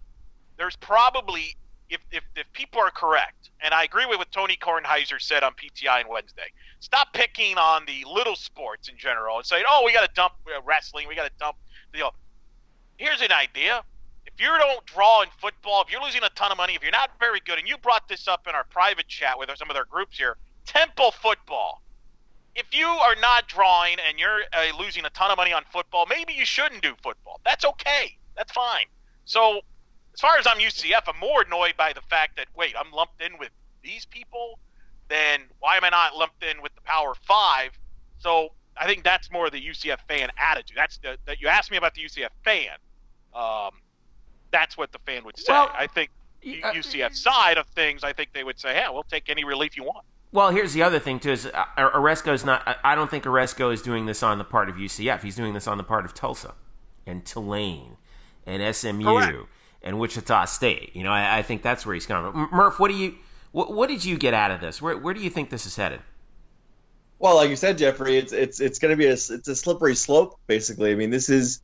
there's 0.57 0.75
probably 0.75 1.55
if, 1.89 2.01
if, 2.11 2.23
if 2.35 2.51
people 2.53 2.81
are 2.81 2.89
correct, 2.89 3.51
and 3.61 3.73
I 3.73 3.83
agree 3.83 4.05
with 4.05 4.17
what 4.17 4.31
Tony 4.31 4.57
Kornheiser 4.59 5.21
said 5.21 5.43
on 5.43 5.53
PTI 5.53 6.03
on 6.03 6.09
Wednesday, 6.09 6.47
stop 6.79 7.13
picking 7.13 7.57
on 7.57 7.85
the 7.85 8.03
little 8.11 8.35
sports 8.35 8.89
in 8.89 8.97
general 8.97 9.37
and 9.37 9.45
saying, 9.45 9.63
oh, 9.67 9.83
we 9.85 9.93
got 9.93 10.01
to 10.07 10.13
dump 10.15 10.33
uh, 10.47 10.59
wrestling, 10.65 11.07
we 11.07 11.15
got 11.15 11.25
to 11.25 11.31
dump. 11.39 11.57
You 11.93 12.01
know, 12.01 12.11
here's 12.97 13.21
an 13.21 13.31
idea. 13.31 13.83
If 14.25 14.33
you 14.39 14.47
don't 14.47 14.83
draw 14.85 15.21
in 15.21 15.29
football, 15.39 15.83
if 15.83 15.91
you're 15.91 16.01
losing 16.01 16.23
a 16.23 16.29
ton 16.29 16.51
of 16.51 16.57
money, 16.57 16.73
if 16.73 16.81
you're 16.81 16.91
not 16.91 17.11
very 17.19 17.41
good, 17.45 17.59
and 17.59 17.67
you 17.67 17.77
brought 17.77 18.07
this 18.07 18.27
up 18.27 18.47
in 18.47 18.55
our 18.55 18.63
private 18.63 19.07
chat 19.07 19.37
with 19.37 19.51
some 19.55 19.69
of 19.69 19.75
their 19.75 19.85
groups 19.85 20.17
here, 20.17 20.37
Temple 20.65 21.11
football. 21.11 21.82
If 22.55 22.65
you 22.71 22.87
are 22.87 23.15
not 23.21 23.47
drawing 23.47 23.97
and 24.07 24.19
you're 24.19 24.41
uh, 24.53 24.77
losing 24.77 25.05
a 25.05 25.09
ton 25.11 25.31
of 25.31 25.37
money 25.37 25.53
on 25.53 25.63
football, 25.71 26.05
maybe 26.07 26.33
you 26.33 26.45
shouldn't 26.45 26.81
do 26.81 26.93
football. 27.01 27.39
That's 27.43 27.65
okay. 27.65 28.17
That's 28.35 28.51
fine. 28.51 28.85
So, 29.25 29.61
as 30.13 30.19
far 30.19 30.37
as 30.37 30.45
I'm 30.45 30.57
UCF, 30.57 31.01
I'm 31.07 31.19
more 31.19 31.41
annoyed 31.41 31.73
by 31.77 31.93
the 31.93 32.01
fact 32.01 32.37
that 32.37 32.47
wait, 32.55 32.75
I'm 32.77 32.91
lumped 32.91 33.21
in 33.21 33.37
with 33.39 33.49
these 33.83 34.05
people. 34.05 34.59
Then 35.09 35.41
why 35.59 35.77
am 35.77 35.83
I 35.83 35.89
not 35.89 36.15
lumped 36.15 36.43
in 36.43 36.61
with 36.61 36.73
the 36.75 36.81
Power 36.81 37.15
Five? 37.27 37.71
So 38.19 38.49
I 38.77 38.85
think 38.85 39.03
that's 39.03 39.31
more 39.31 39.49
the 39.49 39.61
UCF 39.61 39.99
fan 40.07 40.29
attitude. 40.37 40.77
That's 40.77 40.97
the 40.97 41.17
that 41.25 41.41
you 41.41 41.47
asked 41.47 41.71
me 41.71 41.77
about 41.77 41.95
the 41.95 42.03
UCF 42.03 42.29
fan. 42.43 42.71
Um, 43.33 43.71
that's 44.51 44.77
what 44.77 44.91
the 44.91 44.99
fan 44.99 45.25
would 45.25 45.37
say. 45.37 45.51
Well, 45.51 45.71
I 45.73 45.87
think 45.87 46.11
uh, 46.45 46.71
UCF 46.71 47.15
side 47.15 47.57
of 47.57 47.65
things, 47.67 48.03
I 48.03 48.13
think 48.13 48.33
they 48.33 48.43
would 48.43 48.59
say, 48.59 48.75
"Yeah, 48.75 48.89
we'll 48.89 49.03
take 49.03 49.29
any 49.29 49.43
relief 49.43 49.75
you 49.75 49.83
want." 49.83 50.05
Well, 50.33 50.49
here's 50.49 50.73
the 50.73 50.81
other 50.81 50.99
thing 50.99 51.19
too: 51.19 51.31
is 51.31 51.45
uh, 51.45 51.65
Aresco's 51.77 52.43
not. 52.43 52.67
I- 52.67 52.75
I 52.91 52.95
don't 52.95 53.09
think 53.09 53.23
Aresco 53.23 53.71
is 53.71 53.81
doing 53.81 54.07
this 54.07 54.21
on 54.23 54.39
the 54.39 54.43
part 54.43 54.67
of 54.67 54.75
UCF. 54.75 55.21
He's 55.21 55.35
doing 55.35 55.53
this 55.53 55.67
on 55.67 55.77
the 55.77 55.83
part 55.83 56.03
of 56.05 56.13
Tulsa, 56.13 56.55
and 57.05 57.23
Tulane, 57.23 57.97
and 58.45 58.75
SMU, 58.75 59.03
Correct. 59.03 59.37
and 59.83 59.99
Wichita 59.99 60.45
State. 60.45 60.95
You 60.95 61.03
know, 61.03 61.11
I, 61.11 61.37
I 61.37 61.41
think 61.43 61.61
that's 61.61 61.85
where 61.85 61.93
he's 61.93 62.07
coming 62.07 62.31
from. 62.31 62.49
Murph, 62.51 62.79
what 62.79 62.89
do 62.89 62.97
you? 62.97 63.15
What, 63.51 63.71
what 63.73 63.87
did 63.89 64.03
you 64.03 64.17
get 64.17 64.33
out 64.33 64.49
of 64.49 64.59
this? 64.59 64.81
Where, 64.81 64.97
where 64.97 65.13
do 65.13 65.19
you 65.21 65.29
think 65.29 65.51
this 65.51 65.67
is 65.67 65.75
headed? 65.75 66.01
Well, 67.19 67.35
like 67.35 67.51
you 67.51 67.55
said, 67.55 67.77
Jeffrey, 67.77 68.17
it's 68.17 68.33
it's 68.33 68.59
it's 68.59 68.79
going 68.79 68.89
to 68.91 68.97
be 68.97 69.05
a 69.05 69.13
it's 69.13 69.47
a 69.47 69.55
slippery 69.55 69.95
slope. 69.95 70.39
Basically, 70.47 70.91
I 70.91 70.95
mean, 70.95 71.11
this 71.11 71.29
is 71.29 71.61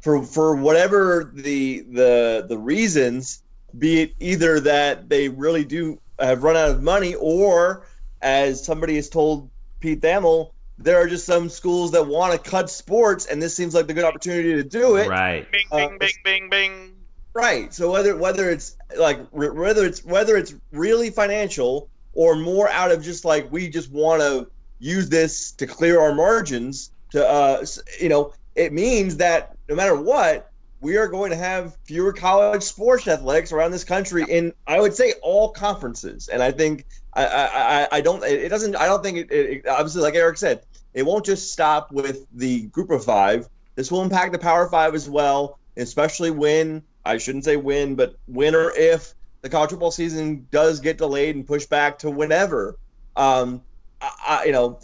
for 0.00 0.22
for 0.22 0.54
whatever 0.54 1.30
the 1.34 1.80
the 1.90 2.46
the 2.48 2.56
reasons, 2.56 3.42
be 3.76 4.02
it 4.02 4.14
either 4.20 4.60
that 4.60 5.08
they 5.08 5.28
really 5.28 5.64
do 5.64 6.00
have 6.20 6.44
run 6.44 6.56
out 6.56 6.70
of 6.70 6.82
money, 6.82 7.16
or 7.16 7.84
as 8.22 8.64
somebody 8.64 8.96
has 8.96 9.08
told 9.08 9.50
Pete 9.80 10.00
Thamel, 10.00 10.52
there 10.78 10.96
are 10.96 11.06
just 11.06 11.26
some 11.26 11.48
schools 11.48 11.92
that 11.92 12.06
want 12.06 12.32
to 12.32 12.50
cut 12.50 12.70
sports, 12.70 13.26
and 13.26 13.42
this 13.42 13.54
seems 13.54 13.74
like 13.74 13.86
the 13.86 13.94
good 13.94 14.04
opportunity 14.04 14.54
to 14.54 14.64
do 14.64 14.96
it. 14.96 15.08
Right. 15.08 15.50
Bing, 15.50 15.66
Uh, 15.70 15.76
bing, 15.88 15.98
bing, 15.98 16.10
bing, 16.24 16.50
bing. 16.50 16.96
Right. 17.34 17.72
So 17.72 17.90
whether 17.90 18.16
whether 18.16 18.50
it's 18.50 18.76
like 18.96 19.18
r- 19.34 19.52
whether 19.52 19.86
it's 19.86 20.04
whether 20.04 20.36
it's 20.36 20.54
really 20.70 21.10
financial 21.10 21.88
or 22.12 22.36
more 22.36 22.68
out 22.68 22.90
of 22.90 23.02
just 23.02 23.24
like 23.24 23.50
we 23.50 23.68
just 23.68 23.90
want 23.90 24.20
to 24.20 24.50
use 24.78 25.08
this 25.08 25.52
to 25.52 25.66
clear 25.66 26.00
our 26.00 26.14
margins 26.14 26.90
to 27.12 27.26
uh 27.26 27.64
you 28.00 28.08
know 28.10 28.34
it 28.54 28.72
means 28.72 29.16
that 29.16 29.56
no 29.68 29.74
matter 29.74 29.96
what 29.96 30.50
we 30.82 30.96
are 30.98 31.08
going 31.08 31.30
to 31.30 31.36
have 31.36 31.76
fewer 31.84 32.12
college 32.12 32.62
sports 32.62 33.08
athletics 33.08 33.52
around 33.52 33.70
this 33.70 33.84
country 33.84 34.24
in 34.28 34.52
I 34.66 34.80
would 34.80 34.94
say 34.94 35.14
all 35.22 35.50
conferences. 35.50 36.28
And 36.28 36.42
I 36.42 36.50
think 36.52 36.84
I 37.14 37.24
I, 37.24 37.88
I- 37.96 38.00
don't 38.02 38.22
it 38.24 38.48
doesn't 38.50 38.76
I 38.76 38.86
don't 38.86 39.02
think 39.02 39.18
it, 39.18 39.32
it, 39.32 39.50
it 39.50 39.66
obviously 39.68 40.02
like 40.02 40.14
Eric 40.14 40.36
said 40.36 40.62
it 40.92 41.04
won't 41.06 41.24
just 41.24 41.52
stop 41.52 41.90
with 41.92 42.26
the 42.34 42.62
group 42.66 42.90
of 42.90 43.04
five. 43.04 43.48
This 43.76 43.90
will 43.90 44.02
impact 44.02 44.32
the 44.32 44.38
power 44.38 44.68
five 44.68 44.94
as 44.94 45.08
well 45.08 45.58
especially 45.76 46.30
when 46.30 46.82
I 47.04 47.18
shouldn't 47.18 47.44
say 47.44 47.56
when, 47.56 47.94
but 47.94 48.16
when 48.26 48.54
or 48.54 48.70
if 48.76 49.14
the 49.40 49.48
college 49.48 49.70
football 49.70 49.90
season 49.90 50.46
does 50.50 50.80
get 50.80 50.98
delayed 50.98 51.34
and 51.34 51.46
pushed 51.46 51.70
back 51.70 52.00
to 52.00 52.10
whenever. 52.10 52.76
Um, 53.16 53.62
I, 54.00 54.10
I, 54.28 54.44
you 54.44 54.52
know, 54.52 54.80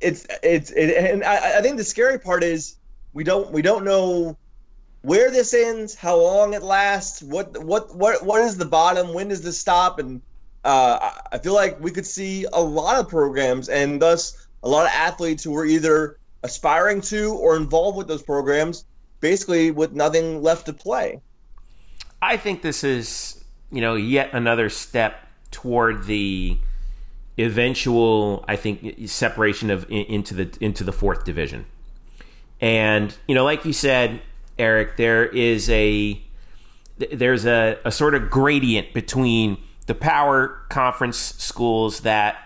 it's 0.00 0.26
it's 0.42 0.70
it, 0.70 0.96
and 0.96 1.24
I, 1.24 1.58
I 1.58 1.62
think 1.62 1.76
the 1.76 1.84
scary 1.84 2.18
part 2.18 2.44
is 2.44 2.76
we 3.12 3.24
don't 3.24 3.50
we 3.50 3.62
don't 3.62 3.84
know 3.84 4.38
where 5.08 5.30
this 5.30 5.54
ends, 5.54 5.94
how 5.94 6.16
long 6.16 6.52
it 6.52 6.62
lasts, 6.62 7.22
what 7.22 7.56
what 7.64 7.96
what 7.96 8.22
what 8.22 8.42
is 8.42 8.58
the 8.58 8.66
bottom, 8.66 9.14
when 9.14 9.28
does 9.28 9.40
this 9.40 9.56
stop, 9.56 9.98
and 9.98 10.20
uh, 10.64 11.12
I- 11.32 11.38
feel 11.38 11.54
like 11.54 11.80
we 11.80 11.90
could 11.90 12.04
see 12.06 12.44
a 12.52 12.60
lot 12.60 13.00
of 13.00 13.08
programs 13.08 13.70
and 13.70 14.02
thus 14.02 14.46
a 14.62 14.68
lot 14.68 14.84
of 14.84 14.92
athletes 14.92 15.42
who 15.42 15.52
were 15.52 15.64
either 15.64 16.18
aspiring 16.42 17.00
to 17.00 17.32
or 17.32 17.56
involved 17.56 17.96
with 17.96 18.06
those 18.06 18.22
programs, 18.22 18.84
basically 19.20 19.70
with 19.70 19.92
nothing 19.92 20.42
left 20.42 20.66
to 20.66 20.74
play. 20.74 21.22
I 22.20 22.36
think 22.36 22.60
this 22.60 22.84
is, 22.84 23.42
you 23.70 23.80
know, 23.80 23.94
yet 23.94 24.34
another 24.34 24.68
step 24.68 25.26
toward 25.50 26.04
the 26.04 26.58
eventual, 27.38 28.44
I 28.46 28.56
think, 28.56 29.08
separation 29.08 29.70
of 29.70 29.86
into 29.88 30.34
the 30.34 30.50
into 30.60 30.84
the 30.84 30.92
fourth 30.92 31.24
division. 31.24 31.64
And 32.60 33.16
you 33.26 33.34
know, 33.34 33.44
like 33.44 33.64
you 33.64 33.72
said, 33.72 34.20
Eric, 34.58 34.96
there 34.96 35.26
is 35.26 35.70
a 35.70 36.20
there's 37.12 37.46
a, 37.46 37.78
a 37.84 37.92
sort 37.92 38.14
of 38.14 38.28
gradient 38.28 38.92
between 38.92 39.58
the 39.86 39.94
power 39.94 40.60
conference 40.68 41.16
schools 41.16 42.00
that 42.00 42.36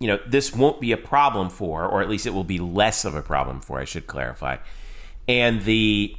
you 0.00 0.06
know 0.06 0.18
this 0.26 0.54
won't 0.54 0.80
be 0.80 0.92
a 0.92 0.96
problem 0.96 1.50
for, 1.50 1.84
or 1.86 2.00
at 2.00 2.08
least 2.08 2.26
it 2.26 2.30
will 2.34 2.44
be 2.44 2.58
less 2.58 3.04
of 3.04 3.14
a 3.14 3.22
problem 3.22 3.60
for. 3.60 3.78
I 3.78 3.84
should 3.84 4.06
clarify, 4.06 4.56
and 5.26 5.62
the 5.62 6.16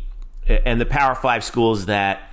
and 0.47 0.79
the 0.79 0.85
Power 0.85 1.15
Five 1.15 1.43
schools 1.43 1.85
that 1.87 2.29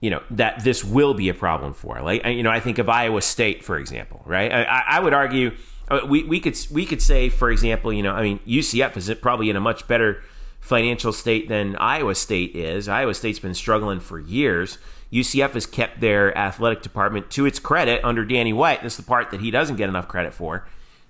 you 0.00 0.10
know 0.10 0.22
that 0.30 0.64
this 0.64 0.84
will 0.84 1.14
be 1.14 1.28
a 1.28 1.34
problem 1.34 1.74
for. 1.74 2.00
Like 2.00 2.24
you 2.26 2.42
know, 2.42 2.50
I 2.50 2.60
think 2.60 2.78
of 2.78 2.88
Iowa 2.88 3.22
State, 3.22 3.64
for 3.64 3.78
example, 3.78 4.22
right? 4.24 4.52
I, 4.52 4.84
I- 4.88 5.00
would 5.00 5.14
argue 5.14 5.52
uh, 5.88 6.00
we 6.08 6.24
we 6.24 6.40
could 6.40 6.58
we 6.70 6.86
could 6.86 7.02
say, 7.02 7.28
for 7.28 7.50
example, 7.50 7.92
you 7.92 8.02
know, 8.02 8.12
I 8.12 8.22
mean, 8.22 8.38
UCF 8.46 8.96
is 8.96 9.12
probably 9.20 9.50
in 9.50 9.56
a 9.56 9.60
much 9.60 9.86
better 9.88 10.22
financial 10.62 11.12
state 11.12 11.50
than 11.50 11.76
Iowa 11.76 12.14
State 12.14 12.56
is. 12.56 12.88
Iowa 12.88 13.12
State's 13.12 13.38
been 13.38 13.54
struggling 13.54 14.00
for 14.00 14.18
years. 14.18 14.78
UCF 15.12 15.50
has 15.50 15.66
kept 15.66 16.00
their 16.00 16.36
athletic 16.36 16.80
department 16.80 17.30
to 17.32 17.44
its 17.44 17.58
credit 17.58 18.02
under 18.02 18.24
Danny 18.24 18.54
White. 18.54 18.82
This 18.82 18.94
is 18.94 18.96
the 18.98 19.02
part 19.02 19.30
that 19.30 19.40
he 19.40 19.50
doesn't 19.50 19.76
get 19.76 19.90
enough 19.90 20.08
credit 20.08 20.32
for. 20.32 20.66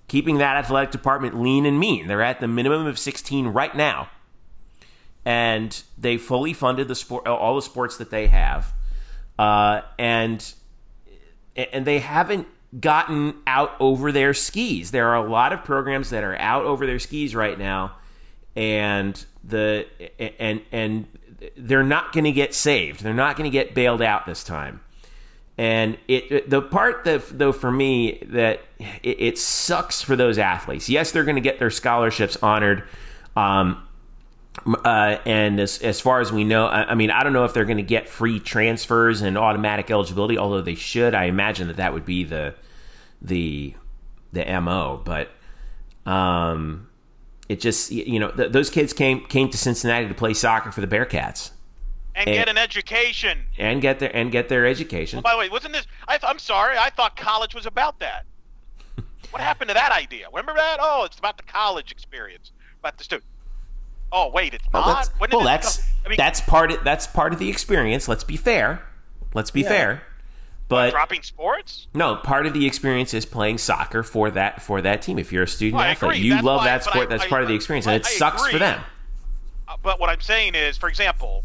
Keeping 0.09 0.39
that 0.39 0.57
athletic 0.57 0.91
department 0.91 1.39
lean 1.39 1.65
and 1.65 1.79
mean. 1.79 2.07
They're 2.07 2.21
at 2.21 2.41
the 2.41 2.47
minimum 2.49 2.85
of 2.85 2.99
16 2.99 3.47
right 3.47 3.73
now 3.73 4.09
and 5.25 5.83
they 5.97 6.17
fully 6.17 6.53
funded 6.53 6.87
the 6.87 6.95
sport, 6.95 7.27
all 7.27 7.55
the 7.55 7.61
sports 7.61 7.97
that 7.97 8.09
they 8.09 8.27
have, 8.27 8.73
uh, 9.39 9.81
and 9.97 10.53
and 11.55 11.85
they 11.85 11.99
haven't 11.99 12.47
gotten 12.79 13.35
out 13.45 13.71
over 13.79 14.11
their 14.11 14.33
skis. 14.33 14.91
There 14.91 15.07
are 15.09 15.25
a 15.25 15.29
lot 15.29 15.53
of 15.53 15.63
programs 15.63 16.09
that 16.09 16.23
are 16.23 16.35
out 16.37 16.65
over 16.65 16.85
their 16.85 16.99
skis 16.99 17.35
right 17.35 17.57
now, 17.57 17.95
and 18.55 19.25
the 19.43 19.85
and 20.39 20.61
and 20.71 21.07
they're 21.57 21.83
not 21.83 22.13
going 22.13 22.23
to 22.23 22.31
get 22.31 22.53
saved. 22.53 23.03
They're 23.03 23.13
not 23.13 23.35
going 23.35 23.49
to 23.49 23.53
get 23.53 23.73
bailed 23.73 24.01
out 24.01 24.25
this 24.25 24.43
time. 24.43 24.81
And 25.57 25.97
it, 26.07 26.49
the 26.49 26.61
part 26.61 27.03
that 27.03 27.37
though 27.37 27.51
for 27.51 27.71
me 27.71 28.23
that 28.27 28.61
it, 29.03 29.19
it 29.19 29.37
sucks 29.37 30.01
for 30.01 30.15
those 30.15 30.37
athletes. 30.37 30.89
Yes, 30.89 31.11
they're 31.11 31.25
going 31.25 31.35
to 31.35 31.41
get 31.41 31.59
their 31.59 31.69
scholarships 31.69 32.37
honored. 32.41 32.83
Um, 33.35 33.87
uh, 34.65 35.17
and 35.25 35.59
as, 35.59 35.79
as 35.81 35.99
far 35.99 36.21
as 36.21 36.31
we 36.31 36.43
know, 36.43 36.67
I, 36.67 36.91
I 36.91 36.95
mean, 36.95 37.11
I 37.11 37.23
don't 37.23 37.33
know 37.33 37.45
if 37.45 37.53
they're 37.53 37.65
going 37.65 37.77
to 37.77 37.83
get 37.83 38.07
free 38.07 38.39
transfers 38.39 39.21
and 39.21 39.37
automatic 39.37 39.91
eligibility, 39.91 40.37
although 40.37 40.61
they 40.61 40.75
should. 40.75 41.13
I 41.13 41.25
imagine 41.25 41.67
that 41.67 41.77
that 41.77 41.93
would 41.93 42.05
be 42.05 42.23
the 42.23 42.55
the 43.21 43.73
the 44.31 44.45
mo. 44.61 45.01
But 45.03 45.29
um, 46.05 46.87
it 47.49 47.59
just 47.59 47.91
you 47.91 48.19
know 48.19 48.31
th- 48.31 48.51
those 48.51 48.69
kids 48.69 48.93
came 48.93 49.25
came 49.25 49.49
to 49.49 49.57
Cincinnati 49.57 50.07
to 50.07 50.13
play 50.13 50.33
soccer 50.33 50.71
for 50.71 50.81
the 50.81 50.87
Bearcats 50.87 51.51
And 52.15 52.27
And- 52.29 52.37
get 52.37 52.49
an 52.49 52.57
education. 52.57 53.45
and 53.57 53.81
get 53.81 53.99
their 53.99 54.15
and 54.15 54.31
get 54.31 54.49
their 54.49 54.65
education. 54.65 55.19
Oh, 55.19 55.21
by 55.21 55.31
the 55.33 55.37
way, 55.39 55.49
wasn't 55.49 55.73
this? 55.73 55.85
I, 56.07 56.19
I'm 56.23 56.39
sorry, 56.39 56.77
I 56.77 56.89
thought 56.89 57.15
college 57.17 57.53
was 57.55 57.65
about 57.65 57.99
that. 57.99 58.25
what 59.31 59.41
happened 59.41 59.69
to 59.69 59.73
that 59.73 59.91
idea? 59.91 60.27
Remember 60.31 60.53
that? 60.55 60.77
Oh, 60.79 61.03
it's 61.05 61.17
about 61.19 61.37
the 61.37 61.43
college 61.43 61.91
experience, 61.91 62.51
about 62.79 62.97
the 62.97 63.03
student. 63.03 63.25
Oh, 64.11 64.29
wait, 64.29 64.53
it's 64.53 64.63
Well, 64.71 64.85
not. 64.85 64.95
that's, 65.07 65.19
When 65.19 65.29
well, 65.31 65.43
that's 65.43 65.77
become- 65.77 65.89
I 66.05 66.09
mean, 66.09 66.17
that's 66.17 66.41
part 66.41 66.71
of 66.71 66.83
that's 66.83 67.07
part 67.07 67.33
of 67.33 67.39
the 67.39 67.49
experience. 67.49 68.07
Let's 68.07 68.23
be 68.23 68.37
fair. 68.37 68.83
Let's 69.33 69.49
be 69.51 69.61
Yeah. 69.61 69.69
fair. 69.69 70.03
But 70.69 70.91
dropping 70.91 71.23
sports. 71.23 71.87
No, 71.93 72.15
part 72.15 72.45
of 72.45 72.53
the 72.53 72.65
experience 72.65 73.13
is 73.13 73.25
playing 73.25 73.57
soccer 73.59 74.01
for 74.01 74.31
that 74.31 74.61
for 74.61 74.81
that 74.81 75.01
team. 75.01 75.19
If 75.19 75.31
you're 75.31 75.43
a 75.43 75.47
student 75.47 75.75
Well, 75.77 75.85
athlete, 75.85 76.21
you 76.21 76.31
That's 76.33 76.43
love 76.43 76.57
why- 76.59 76.65
that 76.65 76.83
sport. 76.83 77.07
I- 77.07 77.09
that's 77.09 77.23
I- 77.23 77.29
part 77.29 77.41
of 77.43 77.47
the 77.49 77.55
experience, 77.55 77.85
and 77.85 77.95
it 77.95 78.05
I 78.05 78.09
sucks 78.09 78.47
for 78.47 78.57
them. 78.57 78.81
Uh, 79.67 79.77
But 79.81 79.99
what 79.99 80.09
I'm 80.09 80.21
saying 80.21 80.55
is, 80.55 80.77
for 80.77 80.89
example, 80.89 81.43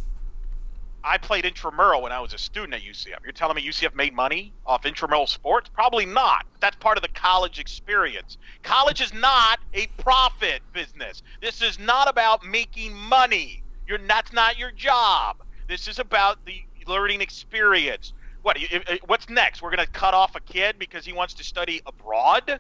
I 1.05 1.17
played 1.19 1.45
intramural 1.45 2.03
when 2.03 2.13
I 2.13 2.21
was 2.21 2.33
a 2.35 2.39
student 2.39 2.75
at 2.75 2.83
UCF. 2.83 3.21
You're 3.23 3.33
telling 3.33 3.57
me 3.57 3.63
UCF 3.63 3.95
made 3.95 4.15
money 4.15 4.53
off 4.67 4.85
intramural 4.85 5.27
sports? 5.27 5.71
Probably 5.73 6.05
not. 6.07 6.47
That's 6.61 6.77
part 6.77 6.99
of 6.99 7.03
the 7.03 7.09
college 7.09 7.59
experience. 7.59 8.37
College 8.63 9.01
is 9.01 9.13
not 9.15 9.61
a 9.75 9.87
profit 9.99 10.63
business. 10.73 11.23
This 11.41 11.63
is 11.63 11.79
not 11.79 12.09
about 12.09 12.45
making 12.45 12.95
money. 12.95 13.63
You're 13.87 13.99
that's 13.99 14.33
not 14.33 14.59
your 14.59 14.71
job. 14.73 15.37
This 15.69 15.87
is 15.89 15.99
about 15.99 16.45
the 16.45 16.63
learning 16.87 17.21
experience. 17.21 18.13
What? 18.49 18.59
you- 18.59 18.81
uh, 18.89 18.97
What's 19.05 19.29
next? 19.29 19.61
We're 19.61 19.69
going 19.77 19.85
to 19.87 19.93
cut 19.93 20.15
off 20.15 20.35
a 20.35 20.41
kid 20.41 20.79
because 20.79 21.05
he 21.05 21.13
wants 21.13 21.35
to 21.35 21.45
study 21.45 21.83
abroad? 21.85 22.59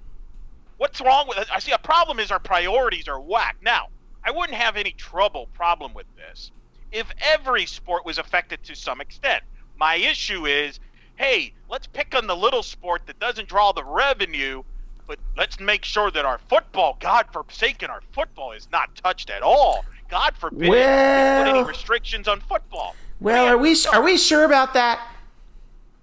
What's 0.76 1.00
wrong 1.00 1.26
with 1.26 1.38
it? 1.38 1.48
I 1.50 1.60
see 1.60 1.72
a 1.72 1.78
problem 1.78 2.20
is 2.20 2.30
our 2.30 2.38
priorities 2.38 3.08
are 3.08 3.18
whack. 3.18 3.56
Now, 3.62 3.88
I 4.22 4.30
wouldn't 4.30 4.58
have 4.58 4.76
any 4.76 4.90
trouble 4.90 5.48
problem 5.54 5.94
with 5.94 6.04
this 6.14 6.50
if 6.92 7.10
every 7.22 7.64
sport 7.64 8.04
was 8.04 8.18
affected 8.18 8.62
to 8.64 8.76
some 8.76 9.00
extent. 9.00 9.42
My 9.78 9.94
issue 9.94 10.44
is, 10.44 10.78
hey, 11.16 11.54
let's 11.70 11.86
pick 11.86 12.14
on 12.14 12.26
the 12.26 12.36
little 12.36 12.62
sport 12.62 13.06
that 13.06 13.18
doesn't 13.18 13.48
draw 13.48 13.72
the 13.72 13.82
revenue 13.84 14.64
but 15.06 15.18
let's 15.38 15.58
make 15.58 15.86
sure 15.86 16.10
that 16.10 16.26
our 16.26 16.38
football, 16.50 16.98
God 17.00 17.28
forsaken, 17.32 17.88
our 17.88 18.02
football 18.12 18.52
is 18.52 18.68
not 18.70 18.94
touched 18.94 19.30
at 19.30 19.40
all. 19.40 19.82
God 20.10 20.34
forbid 20.36 20.60
they 20.60 20.66
put 20.66 21.48
any 21.48 21.64
restrictions 21.64 22.28
on 22.28 22.40
football. 22.40 22.94
Well, 23.18 23.46
Man, 23.46 23.54
are 23.54 23.56
we 23.56 23.74
are 23.90 24.02
we 24.02 24.18
sure 24.18 24.44
about 24.44 24.74
that? 24.74 25.00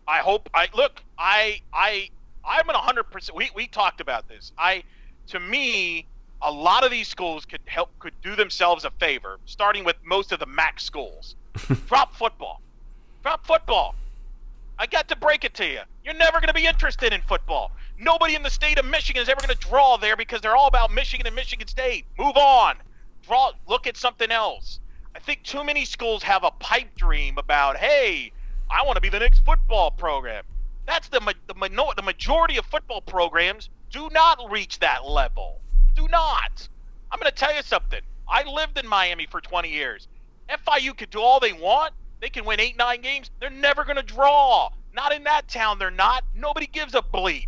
I 0.07 0.19
hope 0.19 0.49
I 0.53 0.67
look. 0.75 1.01
I 1.17 1.61
I 1.73 2.09
I'm 2.47 2.69
an 2.69 2.75
hundred 2.75 3.05
percent. 3.05 3.35
We 3.35 3.49
we 3.55 3.67
talked 3.67 4.01
about 4.01 4.27
this. 4.27 4.51
I 4.57 4.83
to 5.27 5.39
me, 5.39 6.05
a 6.41 6.51
lot 6.51 6.83
of 6.83 6.91
these 6.91 7.07
schools 7.07 7.45
could 7.45 7.61
help 7.65 7.89
could 7.99 8.13
do 8.21 8.35
themselves 8.35 8.85
a 8.85 8.91
favor, 8.91 9.39
starting 9.45 9.83
with 9.83 9.95
most 10.03 10.31
of 10.31 10.39
the 10.39 10.45
MAC 10.45 10.79
schools. 10.79 11.35
Drop 11.87 12.15
football. 12.15 12.61
Drop 13.23 13.45
football. 13.45 13.95
I 14.77 14.85
got 14.87 15.07
to 15.07 15.15
break 15.15 15.45
it 15.45 15.53
to 15.55 15.65
you. 15.65 15.79
You're 16.03 16.15
never 16.15 16.39
going 16.39 16.49
to 16.49 16.53
be 16.53 16.67
interested 16.67 17.13
in 17.13 17.21
football. 17.21 17.71
Nobody 17.97 18.35
in 18.35 18.43
the 18.43 18.49
state 18.49 18.77
of 18.77 18.85
Michigan 18.85 19.23
is 19.23 19.29
ever 19.29 19.39
going 19.39 19.57
to 19.57 19.67
draw 19.67 19.95
there 19.97 20.17
because 20.17 20.41
they're 20.41 20.55
all 20.55 20.67
about 20.67 20.91
Michigan 20.91 21.25
and 21.25 21.35
Michigan 21.35 21.67
State. 21.67 22.05
Move 22.19 22.35
on. 22.35 22.75
Draw. 23.25 23.53
Look 23.67 23.87
at 23.87 23.95
something 23.95 24.31
else. 24.31 24.79
I 25.15 25.19
think 25.19 25.43
too 25.43 25.63
many 25.63 25.85
schools 25.85 26.23
have 26.23 26.43
a 26.43 26.51
pipe 26.51 26.93
dream 26.95 27.37
about, 27.37 27.77
hey, 27.77 28.33
I 28.69 28.83
want 28.83 28.95
to 28.95 29.01
be 29.01 29.09
the 29.09 29.19
next 29.19 29.39
football 29.39 29.91
program. 29.91 30.43
That's 30.85 31.07
the 31.07 31.19
the, 31.47 31.55
minor- 31.55 31.93
the 31.95 32.01
majority 32.01 32.57
of 32.57 32.65
football 32.65 33.01
programs 33.01 33.69
do 33.89 34.09
not 34.11 34.51
reach 34.51 34.79
that 34.79 35.05
level. 35.05 35.61
Do 35.95 36.07
not. 36.09 36.67
I'm 37.11 37.19
going 37.19 37.31
to 37.31 37.35
tell 37.35 37.55
you 37.55 37.61
something. 37.61 38.01
I 38.27 38.43
lived 38.43 38.77
in 38.77 38.87
Miami 38.87 39.27
for 39.29 39.39
20 39.39 39.69
years. 39.69 40.07
FIU 40.49 40.97
could 40.97 41.09
do 41.09 41.19
all 41.19 41.39
they 41.39 41.53
want. 41.53 41.93
They 42.21 42.29
can 42.29 42.45
win 42.45 42.59
eight, 42.59 42.77
nine 42.77 43.01
games. 43.01 43.29
They're 43.39 43.49
never 43.49 43.83
going 43.83 43.97
to 43.97 44.03
draw. 44.03 44.69
Not 44.93 45.13
in 45.13 45.23
that 45.23 45.47
town. 45.47 45.79
They're 45.79 45.91
not. 45.91 46.23
Nobody 46.35 46.67
gives 46.67 46.95
a 46.95 47.01
bleep. 47.01 47.47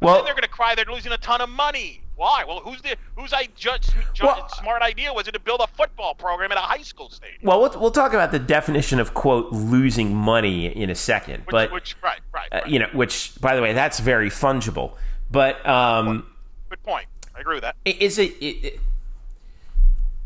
Well, 0.00 0.16
then 0.16 0.24
they're 0.24 0.34
going 0.34 0.42
to 0.42 0.48
cry 0.48 0.74
they're 0.74 0.84
losing 0.84 1.12
a 1.12 1.18
ton 1.18 1.40
of 1.40 1.48
money. 1.48 2.00
Why? 2.18 2.42
Well, 2.44 2.58
who's 2.58 2.82
the 2.82 2.96
whose 3.16 3.32
I 3.32 3.48
judge, 3.54 3.86
judge 4.12 4.22
Well- 4.22 4.48
smart 4.48 4.82
idea 4.82 5.14
was 5.14 5.28
it 5.28 5.32
to 5.32 5.38
build 5.38 5.60
a 5.60 5.68
football 5.68 6.16
program 6.16 6.50
at 6.50 6.58
a 6.58 6.62
high 6.62 6.82
school 6.82 7.08
stadium? 7.10 7.38
well, 7.44 7.60
we'll 7.60 7.80
we'll 7.80 7.90
talk 7.92 8.12
about 8.12 8.32
the 8.32 8.40
definition 8.40 8.98
of 8.98 9.14
quote 9.14 9.52
losing 9.52 10.16
money 10.16 10.66
in 10.66 10.90
a 10.90 10.96
second, 10.96 11.44
Which, 11.44 11.52
but 11.52 11.72
which 11.72 11.96
right, 12.02 12.18
right, 12.34 12.48
uh, 12.52 12.60
you 12.66 12.80
know, 12.80 12.88
which 12.92 13.40
by 13.40 13.54
the 13.54 13.62
way, 13.62 13.72
that's 13.72 14.00
very 14.00 14.30
fungible. 14.30 14.96
But 15.30 15.64
um, 15.64 16.26
Good 16.68 16.82
point. 16.82 17.06
I 17.36 17.40
agree 17.40 17.54
with 17.54 17.62
that. 17.62 17.76
is 17.84 18.18
it, 18.18 18.32
it, 18.40 18.64
it? 18.64 18.80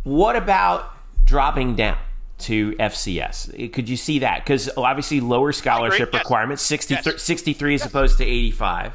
What 0.04 0.34
about 0.34 0.90
dropping 1.26 1.76
down 1.76 1.98
to 2.38 2.72
FCS? 2.72 3.70
Could 3.72 3.90
you 3.90 3.98
see 3.98 4.20
that? 4.20 4.44
Because 4.44 4.70
obviously, 4.78 5.20
lower 5.20 5.52
scholarship 5.52 6.08
yes. 6.10 6.20
requirements 6.22 6.62
60, 6.62 6.94
Yes. 6.94 7.22
63 7.22 7.74
as 7.74 7.84
opposed 7.84 8.16
to 8.16 8.24
eighty 8.24 8.50
five. 8.50 8.94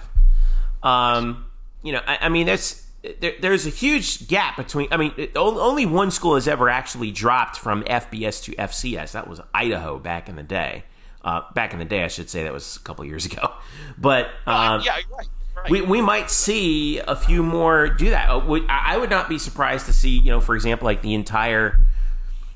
Um, 0.81 1.45
you 1.83 1.93
know, 1.93 2.01
I, 2.07 2.17
I 2.21 2.29
mean, 2.29 2.47
there's 2.47 2.86
there, 3.19 3.33
there's 3.39 3.65
a 3.65 3.69
huge 3.69 4.27
gap 4.27 4.57
between. 4.57 4.87
I 4.91 4.97
mean, 4.97 5.13
it, 5.17 5.35
only 5.35 5.85
one 5.85 6.11
school 6.11 6.35
has 6.35 6.47
ever 6.47 6.69
actually 6.69 7.11
dropped 7.11 7.57
from 7.57 7.83
FBS 7.83 8.43
to 8.43 8.51
FCS. 8.53 9.11
That 9.11 9.27
was 9.27 9.41
Idaho 9.53 9.99
back 9.99 10.29
in 10.29 10.35
the 10.35 10.43
day. 10.43 10.83
Uh, 11.23 11.41
back 11.53 11.73
in 11.73 11.79
the 11.79 11.85
day, 11.85 12.03
I 12.03 12.07
should 12.07 12.29
say 12.29 12.43
that 12.43 12.53
was 12.53 12.77
a 12.77 12.79
couple 12.79 13.03
years 13.05 13.25
ago. 13.25 13.53
But 13.99 14.27
um, 14.45 14.81
yeah, 14.81 14.91
right. 14.91 15.27
right. 15.55 15.71
we, 15.71 15.81
we 15.81 16.01
might 16.01 16.29
see 16.29 16.99
a 16.99 17.15
few 17.15 17.41
more 17.41 17.87
do 17.87 18.11
that. 18.11 18.29
Uh, 18.29 18.59
I 18.69 18.95
would 18.95 19.09
not 19.09 19.27
be 19.27 19.39
surprised 19.39 19.87
to 19.87 19.93
see, 19.93 20.19
you 20.19 20.29
know, 20.29 20.39
for 20.39 20.53
example, 20.53 20.85
like 20.85 21.01
the 21.01 21.15
entire 21.15 21.79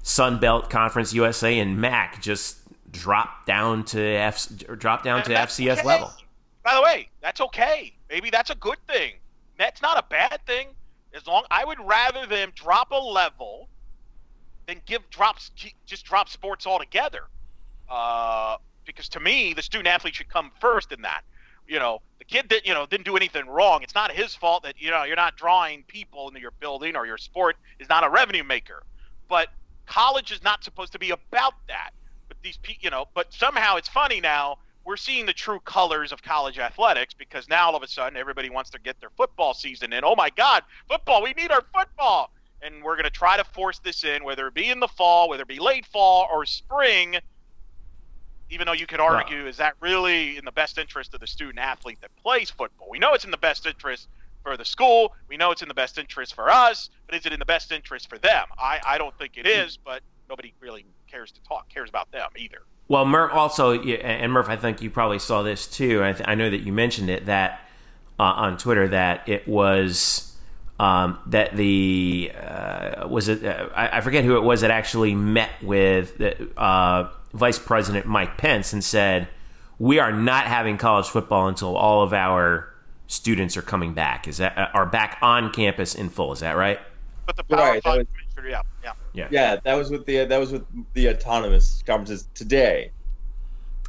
Sun 0.03 0.39
Belt 0.39 0.69
Conference 0.69 1.13
USA 1.13 1.57
and 1.57 1.81
MAC 1.81 2.21
just 2.21 2.59
drop 2.91 3.47
down 3.47 3.83
to 3.85 3.99
F 3.99 4.47
drop 4.77 5.03
down 5.03 5.23
to 5.23 5.31
FCS 5.31 5.79
okay. 5.79 5.87
level. 5.87 6.13
By 6.63 6.75
the 6.75 6.81
way, 6.81 7.09
that's 7.21 7.41
okay. 7.41 7.93
Maybe 8.09 8.29
that's 8.29 8.51
a 8.51 8.55
good 8.55 8.77
thing. 8.87 9.13
That's 9.61 9.79
not 9.79 9.99
a 9.99 10.03
bad 10.09 10.39
thing. 10.47 10.69
As 11.13 11.27
long 11.27 11.43
I 11.51 11.63
would 11.63 11.79
rather 11.79 12.25
them 12.25 12.51
drop 12.55 12.89
a 12.89 12.95
level 12.95 13.69
than 14.65 14.81
give 14.87 15.07
drops 15.11 15.51
just 15.85 16.03
drop 16.03 16.29
sports 16.29 16.65
altogether. 16.65 17.25
Uh, 17.87 18.57
because 18.85 19.07
to 19.09 19.19
me, 19.19 19.53
the 19.53 19.61
student 19.61 19.87
athlete 19.87 20.15
should 20.15 20.29
come 20.29 20.51
first 20.59 20.91
in 20.91 21.03
that. 21.03 21.21
You 21.67 21.77
know, 21.77 22.01
the 22.17 22.25
kid 22.25 22.49
that 22.49 22.65
you 22.65 22.73
know 22.73 22.87
didn't 22.87 23.05
do 23.05 23.15
anything 23.15 23.45
wrong. 23.45 23.83
It's 23.83 23.93
not 23.93 24.11
his 24.11 24.33
fault 24.33 24.63
that 24.63 24.81
you 24.81 24.89
know 24.89 25.03
you're 25.03 25.15
not 25.15 25.37
drawing 25.37 25.83
people 25.83 26.27
into 26.27 26.39
your 26.39 26.53
building 26.59 26.95
or 26.95 27.05
your 27.05 27.19
sport 27.19 27.55
is 27.79 27.87
not 27.87 28.03
a 28.03 28.09
revenue 28.09 28.43
maker. 28.43 28.81
But 29.29 29.49
college 29.85 30.31
is 30.31 30.41
not 30.41 30.63
supposed 30.63 30.93
to 30.93 30.99
be 30.99 31.11
about 31.11 31.53
that. 31.67 31.91
But 32.29 32.37
these, 32.41 32.57
you 32.79 32.89
know, 32.89 33.05
but 33.13 33.31
somehow 33.31 33.75
it's 33.75 33.89
funny 33.89 34.21
now. 34.21 34.57
We're 34.83 34.97
seeing 34.97 35.25
the 35.25 35.33
true 35.33 35.59
colors 35.59 36.11
of 36.11 36.23
college 36.23 36.57
athletics 36.57 37.13
because 37.13 37.47
now 37.47 37.67
all 37.67 37.75
of 37.75 37.83
a 37.83 37.87
sudden 37.87 38.17
everybody 38.17 38.49
wants 38.49 38.69
to 38.71 38.79
get 38.79 38.99
their 38.99 39.11
football 39.11 39.53
season 39.53 39.93
in. 39.93 40.03
Oh 40.03 40.15
my 40.15 40.29
God, 40.29 40.63
football! 40.89 41.21
We 41.21 41.33
need 41.33 41.51
our 41.51 41.63
football, 41.73 42.31
and 42.61 42.83
we're 42.83 42.95
going 42.95 43.03
to 43.03 43.11
try 43.11 43.37
to 43.37 43.43
force 43.43 43.79
this 43.79 44.03
in, 44.03 44.23
whether 44.23 44.47
it 44.47 44.53
be 44.53 44.69
in 44.69 44.79
the 44.79 44.87
fall, 44.87 45.29
whether 45.29 45.43
it 45.43 45.47
be 45.47 45.59
late 45.59 45.85
fall 45.85 46.27
or 46.31 46.45
spring. 46.45 47.17
Even 48.49 48.65
though 48.65 48.73
you 48.73 48.85
could 48.85 48.99
argue, 48.99 49.47
is 49.47 49.57
that 49.57 49.75
really 49.79 50.35
in 50.37 50.43
the 50.43 50.51
best 50.51 50.77
interest 50.77 51.13
of 51.13 51.21
the 51.21 51.27
student 51.27 51.59
athlete 51.59 51.99
that 52.01 52.13
plays 52.17 52.49
football? 52.49 52.89
We 52.89 52.99
know 52.99 53.13
it's 53.13 53.23
in 53.23 53.31
the 53.31 53.37
best 53.37 53.65
interest 53.65 54.09
for 54.43 54.57
the 54.57 54.65
school. 54.65 55.13
We 55.29 55.37
know 55.37 55.51
it's 55.51 55.61
in 55.61 55.67
the 55.67 55.73
best 55.73 55.97
interest 55.97 56.35
for 56.35 56.49
us, 56.49 56.89
but 57.05 57.15
is 57.15 57.25
it 57.25 57.31
in 57.31 57.39
the 57.39 57.45
best 57.45 57.71
interest 57.71 58.09
for 58.09 58.17
them? 58.17 58.47
I, 58.57 58.79
I 58.85 58.97
don't 58.97 59.17
think 59.17 59.37
it 59.37 59.45
hmm. 59.45 59.67
is, 59.67 59.77
but 59.77 60.01
nobody 60.29 60.53
really 60.59 60.85
cares 61.07 61.31
to 61.31 61.41
talk 61.43 61.69
cares 61.69 61.89
about 61.89 62.11
them 62.11 62.29
either. 62.37 62.63
Well, 62.91 63.05
Murph 63.05 63.31
also, 63.31 63.71
and 63.81 64.33
Murph, 64.33 64.49
I 64.49 64.57
think 64.57 64.81
you 64.81 64.89
probably 64.89 65.17
saw 65.17 65.43
this 65.43 65.65
too. 65.65 66.03
I, 66.03 66.11
th- 66.11 66.27
I 66.27 66.35
know 66.35 66.49
that 66.49 66.57
you 66.57 66.73
mentioned 66.73 67.09
it 67.09 67.27
that 67.27 67.61
uh, 68.19 68.23
on 68.23 68.57
Twitter 68.57 68.89
that 68.89 69.29
it 69.29 69.47
was 69.47 70.35
um, 70.77 71.17
that 71.27 71.55
the 71.55 72.33
uh, 72.37 73.07
was 73.07 73.29
it 73.29 73.45
uh, 73.45 73.69
I, 73.73 73.99
I 73.99 74.01
forget 74.01 74.25
who 74.25 74.35
it 74.35 74.43
was 74.43 74.59
that 74.59 74.71
actually 74.71 75.15
met 75.15 75.51
with 75.63 76.21
uh, 76.57 77.07
Vice 77.31 77.59
President 77.59 78.07
Mike 78.07 78.37
Pence 78.37 78.73
and 78.73 78.83
said 78.83 79.29
we 79.79 79.99
are 79.99 80.11
not 80.11 80.47
having 80.47 80.77
college 80.77 81.07
football 81.07 81.47
until 81.47 81.77
all 81.77 82.03
of 82.03 82.11
our 82.11 82.73
students 83.07 83.55
are 83.55 83.61
coming 83.61 83.93
back. 83.93 84.27
Is 84.27 84.35
that 84.39 84.57
uh, 84.57 84.67
are 84.73 84.85
back 84.85 85.17
on 85.21 85.53
campus 85.53 85.95
in 85.95 86.09
full? 86.09 86.33
Is 86.33 86.41
that 86.41 86.57
right? 86.57 86.81
But 87.25 87.37
the 87.37 87.43
Power 87.45 87.59
Right, 87.71 87.83
that 87.85 87.97
was- 87.99 88.07
yeah, 88.45 88.61
yeah. 88.83 88.91
Yeah. 89.13 89.27
Yeah, 89.31 89.57
that 89.63 89.73
was 89.75 89.89
with 89.89 90.05
the 90.05 90.25
that 90.25 90.39
was 90.39 90.51
with 90.51 90.65
the 90.93 91.09
autonomous 91.09 91.83
conferences 91.85 92.27
today. 92.33 92.91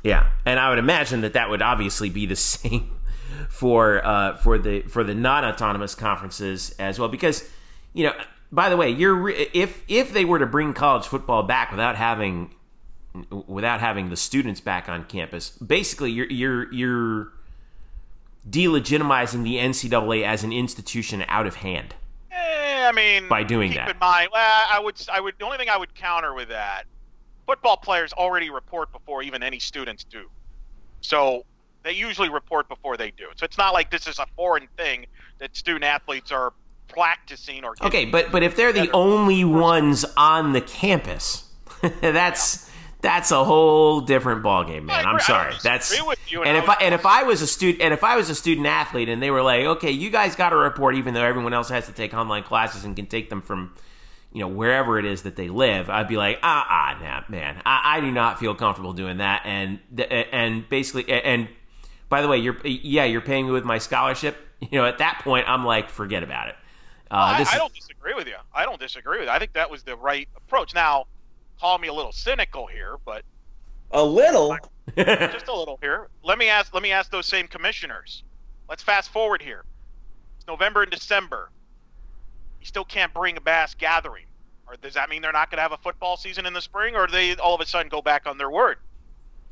Yeah, 0.02 0.30
and 0.44 0.58
I 0.58 0.68
would 0.70 0.78
imagine 0.78 1.20
that 1.20 1.34
that 1.34 1.48
would 1.48 1.62
obviously 1.62 2.10
be 2.10 2.26
the 2.26 2.36
same 2.36 2.98
for 3.48 4.04
uh, 4.04 4.36
for 4.36 4.58
the 4.58 4.82
for 4.82 5.04
the 5.04 5.14
non-autonomous 5.14 5.94
conferences 5.94 6.74
as 6.78 6.98
well. 6.98 7.08
Because 7.08 7.48
you 7.92 8.04
know, 8.04 8.14
by 8.50 8.68
the 8.68 8.76
way, 8.76 8.90
you're 8.90 9.28
if 9.28 9.84
if 9.88 10.12
they 10.12 10.24
were 10.24 10.38
to 10.38 10.46
bring 10.46 10.74
college 10.74 11.06
football 11.06 11.42
back 11.42 11.70
without 11.70 11.96
having 11.96 12.54
without 13.46 13.80
having 13.80 14.10
the 14.10 14.16
students 14.16 14.60
back 14.60 14.88
on 14.88 15.04
campus, 15.04 15.50
basically 15.50 16.10
you're 16.10 16.30
you're 16.30 16.72
you're 16.72 17.32
delegitimizing 18.48 19.44
the 19.44 19.56
NCAA 19.56 20.24
as 20.24 20.42
an 20.42 20.52
institution 20.52 21.24
out 21.28 21.46
of 21.46 21.56
hand. 21.56 21.94
Eh, 22.30 22.34
I 22.82 22.92
mean, 22.92 23.28
By 23.28 23.42
doing 23.42 23.70
keep 23.70 23.78
that. 23.78 23.90
in 23.90 23.98
mind, 23.98 24.30
well, 24.32 24.66
I 24.70 24.80
would, 24.80 24.96
I 25.12 25.20
would. 25.20 25.34
The 25.38 25.44
only 25.44 25.58
thing 25.58 25.68
I 25.68 25.76
would 25.76 25.94
counter 25.94 26.34
with 26.34 26.48
that, 26.48 26.84
football 27.46 27.76
players 27.76 28.12
already 28.12 28.50
report 28.50 28.92
before 28.92 29.22
even 29.22 29.42
any 29.42 29.58
students 29.58 30.04
do. 30.04 30.28
So 31.00 31.44
they 31.82 31.92
usually 31.92 32.28
report 32.28 32.68
before 32.68 32.96
they 32.96 33.10
do. 33.10 33.26
So 33.36 33.44
it's 33.44 33.58
not 33.58 33.72
like 33.72 33.90
this 33.90 34.06
is 34.06 34.18
a 34.18 34.26
foreign 34.36 34.68
thing 34.76 35.06
that 35.38 35.56
student 35.56 35.84
athletes 35.84 36.30
are 36.30 36.52
practicing 36.88 37.64
or. 37.64 37.74
Okay, 37.82 38.04
but 38.04 38.30
but 38.30 38.42
if 38.42 38.56
they're 38.56 38.72
the 38.72 38.90
only 38.92 39.44
ones 39.44 40.04
on 40.16 40.52
the 40.52 40.60
campus, 40.60 41.48
that's 42.00 42.70
that's 43.02 43.32
a 43.32 43.44
whole 43.44 44.00
different 44.00 44.42
ballgame, 44.44 44.84
man. 44.84 45.04
I 45.04 45.10
I'm 45.10 45.20
sorry. 45.20 45.54
That's 45.62 45.90
disagree 45.90 46.08
with 46.08 46.32
you, 46.32 46.42
and 46.42 46.56
and 46.56 46.56
if 46.56 46.68
I 46.68 46.74
and 46.74 46.94
if 46.94 47.04
I 47.04 47.24
was 47.24 47.42
a 47.42 47.46
student 47.46 47.82
and 47.82 47.92
if 47.92 48.04
I 48.04 48.16
was 48.16 48.30
a 48.30 48.34
student 48.34 48.66
athlete 48.66 49.08
and 49.08 49.20
they 49.20 49.30
were 49.30 49.42
like, 49.42 49.64
okay, 49.64 49.90
you 49.90 50.08
guys 50.08 50.36
got 50.36 50.50
to 50.50 50.56
report, 50.56 50.94
even 50.94 51.12
though 51.12 51.24
everyone 51.24 51.52
else 51.52 51.68
has 51.68 51.86
to 51.86 51.92
take 51.92 52.14
online 52.14 52.44
classes 52.44 52.84
and 52.84 52.96
can 52.96 53.06
take 53.06 53.28
them 53.28 53.42
from. 53.42 53.74
You 54.34 54.40
know 54.40 54.48
wherever 54.48 54.98
it 54.98 55.04
is 55.04 55.24
that 55.24 55.36
they 55.36 55.50
live, 55.50 55.90
I'd 55.90 56.08
be 56.08 56.16
like, 56.16 56.38
ah, 56.42 56.66
ah, 56.66 56.98
nah, 57.02 57.22
man, 57.28 57.60
I, 57.66 57.98
I 57.98 58.00
do 58.00 58.10
not 58.10 58.40
feel 58.40 58.54
comfortable 58.54 58.94
doing 58.94 59.18
that. 59.18 59.42
And 59.44 59.78
and 60.10 60.66
basically, 60.70 61.06
and 61.12 61.48
by 62.08 62.22
the 62.22 62.28
way, 62.28 62.38
you're 62.38 62.56
yeah, 62.64 63.04
you're 63.04 63.20
paying 63.20 63.44
me 63.44 63.52
with 63.52 63.64
my 63.64 63.78
scholarship. 63.78 64.36
You 64.70 64.78
know, 64.78 64.86
at 64.86 64.98
that 64.98 65.22
point, 65.24 65.48
I'm 65.48 65.64
like, 65.64 65.90
forget 65.90 66.22
about 66.22 66.46
it. 66.46 66.54
Uh, 67.10 67.16
I, 67.16 67.38
this 67.40 67.52
I 67.52 67.58
don't 67.58 67.74
disagree 67.74 68.14
with 68.14 68.28
you. 68.28 68.36
I 68.54 68.64
don't 68.64 68.78
disagree 68.78 69.18
with 69.18 69.26
you. 69.26 69.32
I 69.32 69.40
think 69.40 69.54
that 69.54 69.68
was 69.68 69.82
the 69.82 69.96
right 69.96 70.28
approach. 70.36 70.72
Now, 70.72 71.06
call 71.60 71.78
me 71.78 71.88
a 71.88 71.92
little 71.92 72.12
cynical 72.12 72.66
here, 72.66 72.96
but 73.04 73.24
A 73.90 74.02
little. 74.04 74.56
just 74.96 75.48
a 75.48 75.54
little 75.54 75.78
here. 75.80 76.08
Let 76.22 76.38
me 76.38 76.48
ask. 76.48 76.74
Let 76.74 76.82
me 76.82 76.92
ask 76.92 77.10
those 77.10 77.26
same 77.26 77.46
commissioners. 77.46 78.24
Let's 78.68 78.82
fast 78.82 79.10
forward 79.10 79.42
here. 79.42 79.64
It's 80.36 80.46
November 80.46 80.82
and 80.82 80.90
December. 80.90 81.50
You 82.60 82.66
still 82.66 82.84
can't 82.84 83.12
bring 83.12 83.36
a 83.36 83.40
mass 83.40 83.74
gathering. 83.74 84.26
Or 84.66 84.76
does 84.76 84.94
that 84.94 85.10
mean 85.10 85.20
they're 85.20 85.32
not 85.32 85.50
going 85.50 85.58
to 85.58 85.62
have 85.62 85.72
a 85.72 85.78
football 85.78 86.16
season 86.16 86.46
in 86.46 86.52
the 86.52 86.60
spring, 86.60 86.96
or 86.96 87.06
do 87.06 87.12
they 87.12 87.36
all 87.36 87.54
of 87.54 87.60
a 87.60 87.66
sudden 87.66 87.88
go 87.88 88.00
back 88.00 88.26
on 88.26 88.38
their 88.38 88.50
word? 88.50 88.78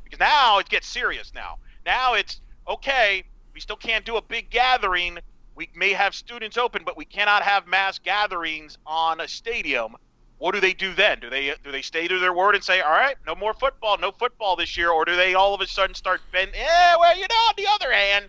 Because 0.03 0.19
now 0.19 0.57
it 0.59 0.69
gets 0.69 0.87
serious. 0.87 1.31
Now, 1.33 1.57
now 1.85 2.15
it's 2.15 2.41
okay. 2.67 3.23
We 3.53 3.59
still 3.59 3.75
can't 3.75 4.05
do 4.05 4.17
a 4.17 4.21
big 4.21 4.49
gathering. 4.49 5.19
We 5.55 5.69
may 5.75 5.91
have 5.91 6.15
students 6.15 6.57
open, 6.57 6.83
but 6.85 6.97
we 6.97 7.05
cannot 7.05 7.43
have 7.43 7.67
mass 7.67 7.99
gatherings 7.99 8.77
on 8.85 9.21
a 9.21 9.27
stadium. 9.27 9.95
What 10.41 10.55
do 10.55 10.59
they 10.59 10.73
do 10.73 10.95
then? 10.95 11.19
Do 11.19 11.29
they 11.29 11.53
do 11.63 11.71
they 11.71 11.83
stay 11.83 12.07
to 12.07 12.17
their 12.17 12.33
word 12.33 12.55
and 12.55 12.63
say, 12.63 12.81
"All 12.81 12.89
right, 12.89 13.15
no 13.27 13.35
more 13.35 13.53
football, 13.53 13.99
no 13.99 14.11
football 14.11 14.55
this 14.55 14.75
year," 14.75 14.89
or 14.89 15.05
do 15.05 15.15
they 15.15 15.35
all 15.35 15.53
of 15.53 15.61
a 15.61 15.67
sudden 15.67 15.93
start 15.93 16.19
bending? 16.31 16.59
Yeah, 16.59 16.95
well, 16.99 17.15
you 17.15 17.27
know, 17.29 17.35
on 17.35 17.53
the 17.57 17.67
other 17.67 17.91
hand, 17.93 18.25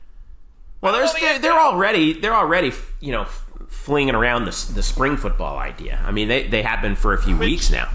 Well, 0.83 0.93
there's 0.93 1.15
they're, 1.15 1.39
they're 1.39 1.59
already 1.59 2.13
they're 2.13 2.35
already 2.35 2.71
you 3.01 3.13
know 3.13 3.25
flinging 3.69 4.15
around 4.15 4.45
the 4.45 4.51
the 4.75 4.83
spring 4.83 5.17
football 5.17 5.57
idea. 5.57 6.05
I 6.07 6.11
mean, 6.11 6.29
they 6.29 6.47
they 6.47 6.61
have 6.61 6.83
been 6.83 6.97
for 6.97 7.15
a 7.15 7.23
few 7.23 7.35
Which- 7.35 7.49
weeks 7.49 7.71
now. 7.71 7.89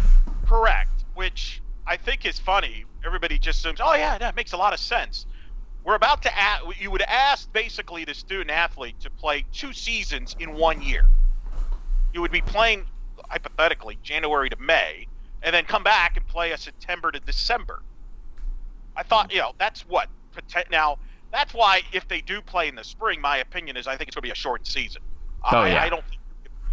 correct, 0.47 1.05
which 1.13 1.61
I 1.85 1.95
think 1.95 2.25
is 2.25 2.39
funny. 2.39 2.85
Everybody 3.05 3.37
just 3.37 3.59
assumes, 3.59 3.79
"Oh 3.79 3.93
yeah, 3.93 4.17
that 4.17 4.35
makes 4.35 4.51
a 4.53 4.57
lot 4.57 4.73
of 4.73 4.79
sense." 4.79 5.27
We're 5.83 5.93
about 5.93 6.23
to 6.23 6.35
ask, 6.35 6.63
you 6.81 6.89
would 6.89 7.03
ask 7.03 7.53
basically 7.53 8.03
the 8.03 8.15
student 8.15 8.49
athlete 8.49 8.99
to 9.01 9.11
play 9.11 9.45
two 9.53 9.73
seasons 9.73 10.35
in 10.39 10.55
one 10.55 10.81
year. 10.81 11.05
You 12.13 12.21
would 12.21 12.31
be 12.31 12.41
playing 12.41 12.87
hypothetically 13.27 13.97
January 14.03 14.49
to 14.49 14.57
May, 14.57 15.07
and 15.43 15.53
then 15.53 15.65
come 15.65 15.83
back 15.83 16.17
and 16.17 16.25
play 16.27 16.51
a 16.51 16.57
September 16.57 17.11
to 17.11 17.19
December. 17.19 17.81
I 18.95 19.03
thought, 19.03 19.31
you 19.31 19.39
know, 19.39 19.53
that's 19.57 19.81
what 19.81 20.09
poten- 20.35 20.69
now. 20.71 20.97
That's 21.31 21.53
why 21.53 21.81
if 21.91 22.07
they 22.07 22.21
do 22.21 22.41
play 22.41 22.69
in 22.69 22.75
the 22.75 22.85
spring, 22.85 23.19
my 23.19 23.37
opinion 23.37 23.75
is 23.75 23.85
I 23.85 23.97
think 23.97 24.07
it's 24.07 24.15
going 24.15 24.21
to 24.21 24.27
be 24.27 24.31
a 24.31 24.35
short 24.35 24.65
season. 24.65 25.01
Oh, 25.51 25.57
I, 25.57 25.69
yeah. 25.69 25.83
I 25.83 25.89
don't 25.89 26.05
think 26.07 26.21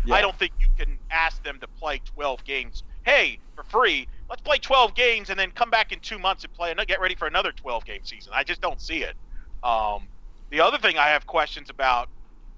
Yeah. 0.04 0.14
I 0.14 0.20
don't 0.20 0.38
think 0.38 0.52
you 0.60 0.68
can 0.78 0.96
ask 1.10 1.42
them 1.42 1.58
to 1.60 1.66
play 1.66 2.00
12 2.14 2.44
games. 2.44 2.84
Hey, 3.04 3.40
for 3.56 3.64
free, 3.64 4.06
let's 4.30 4.42
play 4.42 4.58
12 4.58 4.94
games 4.94 5.28
and 5.28 5.38
then 5.38 5.50
come 5.50 5.70
back 5.70 5.92
in 5.92 6.00
two 6.00 6.18
months 6.18 6.44
and 6.44 6.52
play 6.52 6.70
and 6.70 6.86
get 6.86 7.00
ready 7.00 7.16
for 7.16 7.26
another 7.26 7.50
12 7.52 7.84
game 7.84 8.00
season. 8.04 8.32
I 8.34 8.44
just 8.44 8.60
don't 8.60 8.80
see 8.80 9.02
it. 9.02 9.16
Um, 9.64 10.06
the 10.50 10.60
other 10.60 10.78
thing 10.78 10.98
I 10.98 11.08
have 11.08 11.26
questions 11.26 11.68
about 11.68 12.08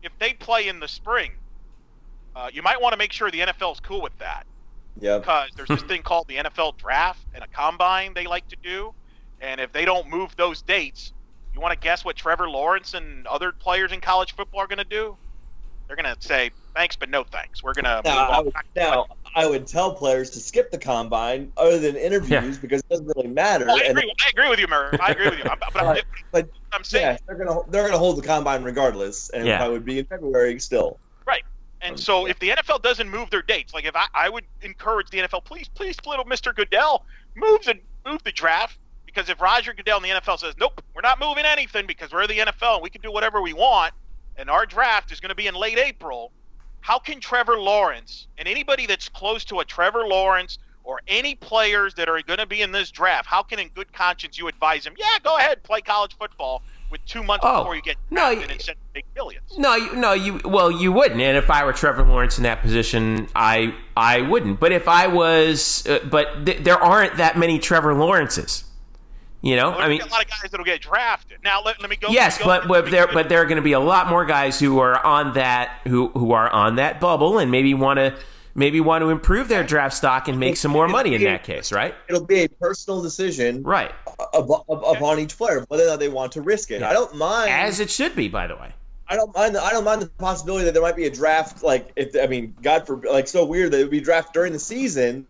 if 0.03 0.13
they 0.19 0.35
play 0.35 0.69
in 0.69 0.81
the 0.81 0.89
spring, 0.89 1.33
uh, 2.37 2.49
you 2.53 2.63
might 2.63 2.81
want 2.81 2.93
to 2.93 2.99
make 2.99 3.13
sure 3.13 3.31
the 3.31 3.41
NFL 3.41 3.73
is 3.73 3.81
cool 3.81 4.03
with 4.03 4.17
that 4.19 4.47
Yeah. 5.01 5.19
because 5.19 5.49
there's 5.57 5.69
this 5.71 5.83
thing 5.83 6.03
called 6.03 6.29
the 6.29 6.37
NFL 6.37 6.77
draft 6.77 7.21
and 7.35 7.43
a 7.43 7.47
combine 7.49 8.13
they 8.15 8.27
like 8.27 8.47
to 8.49 8.57
do. 8.63 8.93
And 9.41 9.61
if 9.61 9.73
they 9.73 9.85
don't 9.87 10.09
move 10.09 10.37
those 10.37 10.61
dates, 10.63 11.13
you 11.55 11.61
want 11.61 11.73
to 11.73 11.79
guess 11.79 12.05
what 12.05 12.15
Trevor 12.17 12.49
Lawrence 12.51 12.93
and 12.95 13.27
other 13.27 13.53
players 13.53 13.91
in 13.93 14.01
college 14.01 14.35
football 14.37 14.61
are 14.61 14.67
going 14.67 14.79
to 14.79 14.85
do? 14.85 15.17
They're 15.87 15.97
going 15.97 16.15
to 16.15 16.21
say, 16.21 16.51
thanks, 16.75 16.97
but 16.97 17.09
no 17.09 17.23
thanks. 17.25 17.63
We're 17.63 17.73
going 17.75 17.85
to 17.85 17.97
move 17.97 18.05
Now, 18.05 18.29
I 18.29 18.37
on. 18.39 18.45
would, 18.47 18.55
now, 18.75 19.07
I 19.35 19.47
would 19.47 19.67
tell 19.67 19.95
players 19.95 20.31
to 20.31 20.41
skip 20.41 20.71
the 20.71 20.79
combine 20.79 21.53
other 21.57 21.79
than 21.79 21.97
interviews 21.97 22.59
because 22.59 22.81
it 22.81 22.89
doesn't 22.91 23.07
really 23.17 23.29
matter. 23.29 23.67
Oh, 23.71 23.77
I 23.77 23.81
and 23.85 23.99
agree. 23.99 24.13
I 24.27 24.29
agree 24.31 24.49
with 24.51 24.59
you, 24.59 24.67
Murray. 24.67 24.99
I 25.01 25.13
agree 25.13 25.31
with 25.31 25.39
you. 25.39 25.45
I'm, 25.49 25.59
but 25.73 25.83
I'm, 25.83 26.03
But 26.33 26.49
I'm 26.73 26.83
saying, 26.85 27.05
yeah, 27.07 27.17
they're 27.27 27.37
gonna 27.43 27.61
they're 27.71 27.85
gonna 27.87 27.99
hold 27.99 28.19
the 28.19 28.27
combine 28.27 28.63
regardless, 28.65 29.31
and 29.31 29.47
Yeah. 29.47 29.65
I 29.65 29.69
would 29.69 29.85
be 29.85 30.01
in 30.01 30.07
February 30.07 30.59
still. 30.59 30.99
And 31.81 31.93
um, 31.93 31.99
so 31.99 32.27
if 32.27 32.39
the 32.39 32.51
NFL 32.51 32.83
doesn't 32.83 33.09
move 33.09 33.31
their 33.31 33.43
dates, 33.43 33.75
like 33.75 33.85
if 33.85 33.95
I, 33.95 34.07
I 34.15 34.29
would 34.29 34.45
encourage 34.63 35.11
the 35.11 35.19
NFL, 35.19 35.45
please, 35.45 35.69
please, 35.69 35.97
little 36.07 36.25
Mr. 36.25 36.55
Goodell, 36.55 37.05
move 37.35 37.63
the 37.65 37.79
move 38.05 38.23
the 38.25 38.33
draft 38.33 38.79
because 39.05 39.29
if 39.29 39.41
Roger 39.41 39.73
Goodell 39.73 39.97
and 39.97 40.05
the 40.05 40.11
NFL 40.11 40.39
says, 40.39 40.55
nope, 40.59 40.83
we're 40.95 41.01
not 41.03 41.19
moving 41.19 41.45
anything 41.45 41.87
because 41.87 42.13
we're 42.13 42.27
the 42.27 42.39
NFL 42.39 42.75
and 42.75 42.83
we 42.83 42.91
can 42.91 43.01
do 43.01 43.11
whatever 43.11 43.41
we 43.41 43.53
want, 43.53 43.95
and 44.37 44.51
our 44.51 44.67
draft 44.67 45.11
is 45.11 45.21
going 45.21 45.31
to 45.31 45.35
be 45.35 45.47
in 45.47 45.55
late 45.55 45.79
April, 45.79 46.33
how 46.81 46.99
can 46.99 47.19
Trevor 47.19 47.59
Lawrence 47.59 48.27
and 48.39 48.47
anybody 48.47 48.87
that's 48.87 49.09
close 49.09 49.45
to 49.47 49.61
a 49.61 49.65
Trevor 49.65 50.07
Lawrence 50.07 50.59
or 50.85 51.01
any 51.09 51.35
players 51.35 51.95
that 51.95 52.09
are 52.09 52.23
going 52.23 52.39
to 52.39 52.47
be 52.47 52.63
in 52.63 52.73
this 52.73 52.91
draft, 52.91 53.27
how 53.27 53.43
can 53.43 53.59
in 53.59 53.69
good 53.69 53.93
conscience 53.93 54.39
you 54.39 54.49
advise 54.49 54.85
them, 54.85 54.95
yeah, 54.99 55.19
go 55.25 55.37
ahead, 55.37 55.63
play 55.63 55.81
college 55.81 56.17
football 56.17 56.63
with 56.91 57.05
two 57.07 57.23
months 57.23 57.45
Oh, 57.47 57.59
before 57.63 57.77
you 57.77 57.83
get 57.83 57.97
no, 58.11 58.31
you- 58.31 58.43
and 58.49 58.61
send 58.61 58.77
big 58.93 59.05
billions? 59.15 59.43
No, 59.59 59.75
you, 59.75 59.95
no, 59.97 60.13
you 60.13 60.41
well, 60.45 60.71
you 60.71 60.93
wouldn't. 60.93 61.21
And 61.21 61.37
if 61.37 61.51
I 61.51 61.65
were 61.65 61.73
Trevor 61.73 62.03
Lawrence 62.05 62.37
in 62.39 62.45
that 62.45 62.63
position, 62.63 63.29
I 63.35 63.75
I 63.97 64.21
wouldn't. 64.23 64.61
But 64.61 64.73
if 64.73 64.89
I 64.89 65.07
was, 65.07 65.87
uh, 65.87 66.01
but 66.11 66.47
th- 66.47 66.59
there 66.65 66.79
aren't 66.83 67.17
that 67.17 67.37
many 67.39 67.59
Trevor 67.59 67.95
Lawrences. 67.95 68.65
You 69.43 69.55
know, 69.55 69.71
Well, 69.71 69.81
I 69.83 69.89
mean, 69.89 70.01
a 70.01 70.07
lot 70.07 70.25
of 70.25 70.31
guys 70.31 70.51
that'll 70.51 70.65
get 70.65 70.81
drafted. 70.81 71.39
Now 71.45 71.63
let, 71.63 71.81
let 71.81 71.89
me 71.89 71.97
go. 71.97 72.09
yes, 72.11 72.39
go- 72.39 72.47
but 72.47 72.67
but 72.67 72.91
there 72.91 73.07
but 73.07 73.29
there 73.29 73.41
are 73.43 73.45
going 73.47 73.57
to 73.57 73.63
be 73.63 73.73
a 73.75 73.81
lot 73.81 74.09
more 74.09 74.25
guys 74.25 74.59
who 74.59 74.79
are 74.81 75.05
on 75.05 75.35
that 75.35 75.79
who 75.87 76.09
who 76.09 76.33
are 76.33 76.51
on 76.51 76.77
that 76.77 76.99
bubble 77.01 77.39
and 77.39 77.51
maybe 77.51 77.73
want 77.75 77.99
to 77.99 78.15
maybe 78.57 78.81
want 78.81 79.03
to 79.03 79.11
improve 79.11 79.49
their 79.49 79.63
draft 79.63 79.95
stock 79.95 80.29
and 80.29 80.41
make 80.41 80.57
some 80.57 80.73
more 80.73 80.89
money 80.89 81.15
in 81.15 81.23
that 81.25 81.45
case, 81.45 81.71
right? 81.71 81.95
It'll 82.09 82.25
be 82.25 82.45
a 82.45 82.49
personal 82.49 83.03
decision 83.03 83.63
Right, 83.63 83.93
upon 84.29 85.21
each 85.21 85.37
player 85.37 85.65
whether 85.69 85.85
or 85.85 85.89
not 85.89 86.01
they 86.01 86.09
want 86.09 86.33
to 86.33 86.43
risk 86.43 86.71
it. 86.71 86.81
Yeah. 86.81 86.91
I 86.91 86.93
don't 86.93 87.15
mind. 87.15 87.51
as 87.51 87.81
it 87.81 87.91
should 87.91 88.17
be, 88.17 88.29
by 88.29 88.47
the 88.47 88.57
way. 88.57 88.73
I 89.09 89.15
don't 89.15 89.33
mind. 89.37 89.55
The, 89.55 89.63
I 89.63 89.71
don't 89.71 89.85
mind 89.85 90.03
the 90.03 90.09
possibility 90.09 90.65
that 90.65 90.75
there 90.75 90.83
might 90.83 90.97
be 90.97 91.07
a 91.07 91.11
draft. 91.11 91.63
Like 91.63 91.93
if 91.95 92.17
I 92.21 92.27
mean, 92.27 92.57
God 92.61 92.87
forbid, 92.87 93.13
like 93.13 93.29
so 93.29 93.45
weird 93.45 93.71
that 93.71 93.79
it 93.79 93.85
would 93.85 93.91
be 93.91 94.01
draft 94.01 94.35
during 94.35 94.53
the 94.53 94.59
season 94.59 95.27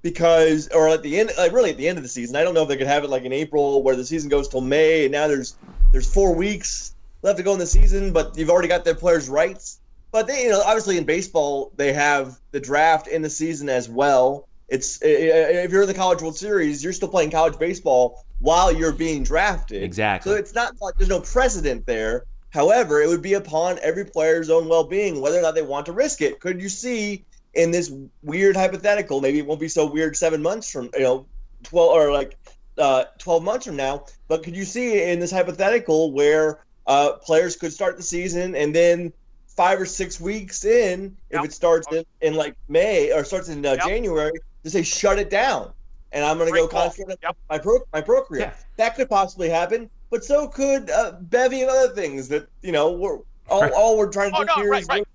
because 0.00 0.68
or 0.68 0.88
at 0.88 1.02
the 1.02 1.20
end, 1.20 1.30
like 1.36 1.52
really 1.52 1.70
at 1.70 1.76
the 1.76 1.88
end 1.88 1.98
of 1.98 2.04
the 2.04 2.08
season. 2.08 2.36
I 2.36 2.42
don't 2.42 2.54
know 2.54 2.62
if 2.62 2.68
they 2.68 2.76
could 2.78 2.86
have 2.86 3.04
it 3.04 3.10
like 3.10 3.24
in 3.24 3.32
April 3.32 3.82
where 3.82 3.96
the 3.96 4.04
season 4.06 4.30
goes 4.30 4.48
till 4.48 4.62
May, 4.62 5.04
and 5.04 5.12
now 5.12 5.28
there's 5.28 5.56
there's 5.92 6.10
four 6.12 6.34
weeks 6.34 6.94
left 7.20 7.36
to 7.36 7.42
go 7.42 7.52
in 7.52 7.58
the 7.58 7.66
season, 7.66 8.14
but 8.14 8.36
you've 8.36 8.48
already 8.50 8.68
got 8.68 8.84
their 8.84 8.94
players' 8.94 9.28
rights. 9.28 9.78
But 10.12 10.26
they, 10.26 10.44
you 10.44 10.50
know, 10.50 10.60
obviously 10.60 10.98
in 10.98 11.04
baseball 11.04 11.72
they 11.76 11.94
have 11.94 12.38
the 12.52 12.60
draft 12.60 13.08
in 13.08 13.22
the 13.22 13.30
season 13.30 13.68
as 13.68 13.88
well. 13.88 14.46
It's 14.68 14.98
if 15.02 15.70
you're 15.70 15.82
in 15.82 15.88
the 15.88 15.94
College 15.94 16.22
World 16.22 16.36
Series, 16.36 16.84
you're 16.84 16.92
still 16.92 17.08
playing 17.08 17.30
college 17.30 17.58
baseball 17.58 18.24
while 18.38 18.72
you're 18.72 18.92
being 18.92 19.22
drafted. 19.22 19.82
Exactly. 19.82 20.32
So 20.32 20.38
it's 20.38 20.54
not 20.54 20.80
like 20.80 20.96
there's 20.96 21.10
no 21.10 21.20
precedent 21.20 21.86
there. 21.86 22.24
However, 22.50 23.00
it 23.00 23.08
would 23.08 23.22
be 23.22 23.34
upon 23.34 23.78
every 23.82 24.04
player's 24.04 24.50
own 24.50 24.68
well-being 24.68 25.20
whether 25.20 25.38
or 25.38 25.42
not 25.42 25.54
they 25.54 25.62
want 25.62 25.86
to 25.86 25.92
risk 25.92 26.20
it. 26.20 26.40
Could 26.40 26.60
you 26.60 26.68
see 26.68 27.24
in 27.54 27.70
this 27.70 27.90
weird 28.22 28.56
hypothetical? 28.56 29.20
Maybe 29.20 29.38
it 29.38 29.46
won't 29.46 29.60
be 29.60 29.68
so 29.68 29.90
weird 29.90 30.16
seven 30.16 30.42
months 30.42 30.70
from 30.70 30.90
you 30.94 31.00
know, 31.00 31.26
twelve 31.62 31.90
or 31.90 32.12
like 32.12 32.36
uh, 32.76 33.04
twelve 33.18 33.42
months 33.42 33.66
from 33.66 33.76
now. 33.76 34.04
But 34.28 34.42
could 34.42 34.56
you 34.56 34.64
see 34.64 35.02
in 35.02 35.20
this 35.20 35.30
hypothetical 35.30 36.12
where 36.12 36.62
uh, 36.86 37.12
players 37.12 37.56
could 37.56 37.72
start 37.72 37.96
the 37.96 38.02
season 38.02 38.54
and 38.54 38.74
then 38.74 39.12
five 39.56 39.80
or 39.80 39.86
six 39.86 40.20
weeks 40.20 40.64
in, 40.64 41.16
Yep. 41.30 41.40
if 41.40 41.44
it 41.46 41.52
starts 41.52 41.86
in, 41.92 42.04
in 42.20 42.34
like 42.34 42.54
May 42.68 43.12
or 43.12 43.24
starts 43.24 43.48
in 43.48 43.64
uh, 43.64 43.72
Yep. 43.72 43.80
January, 43.86 44.32
to 44.64 44.70
say 44.70 44.82
shut 44.82 45.18
it 45.18 45.30
down, 45.30 45.72
and 46.12 46.24
I'm 46.24 46.38
going 46.38 46.50
to 46.52 46.56
go 46.58 46.66
call. 46.68 46.84
concentrate 46.84 47.18
Yep. 47.22 47.36
my 47.50 47.58
pro 47.58 47.78
my 47.92 48.00
procreate. 48.00 48.48
Yeah. 48.48 48.54
That 48.76 48.96
could 48.96 49.08
possibly 49.10 49.48
happen, 49.48 49.90
but 50.10 50.24
so 50.24 50.48
could 50.48 50.88
a 50.90 51.18
bevy 51.20 51.62
of 51.62 51.68
other 51.68 51.94
things 51.94 52.28
that 52.28 52.46
you 52.62 52.72
know 52.72 52.92
we're 52.92 53.18
all, 53.48 53.62
Right. 53.62 53.72
all 53.72 53.98
we're 53.98 54.10
trying 54.10 54.30
to 54.32 54.36
Oh, 54.38 54.40
do 54.40 54.46
no, 54.46 54.54
here 54.62 54.70
right, 54.70 54.82
is 54.82 54.88
right. 54.88 55.06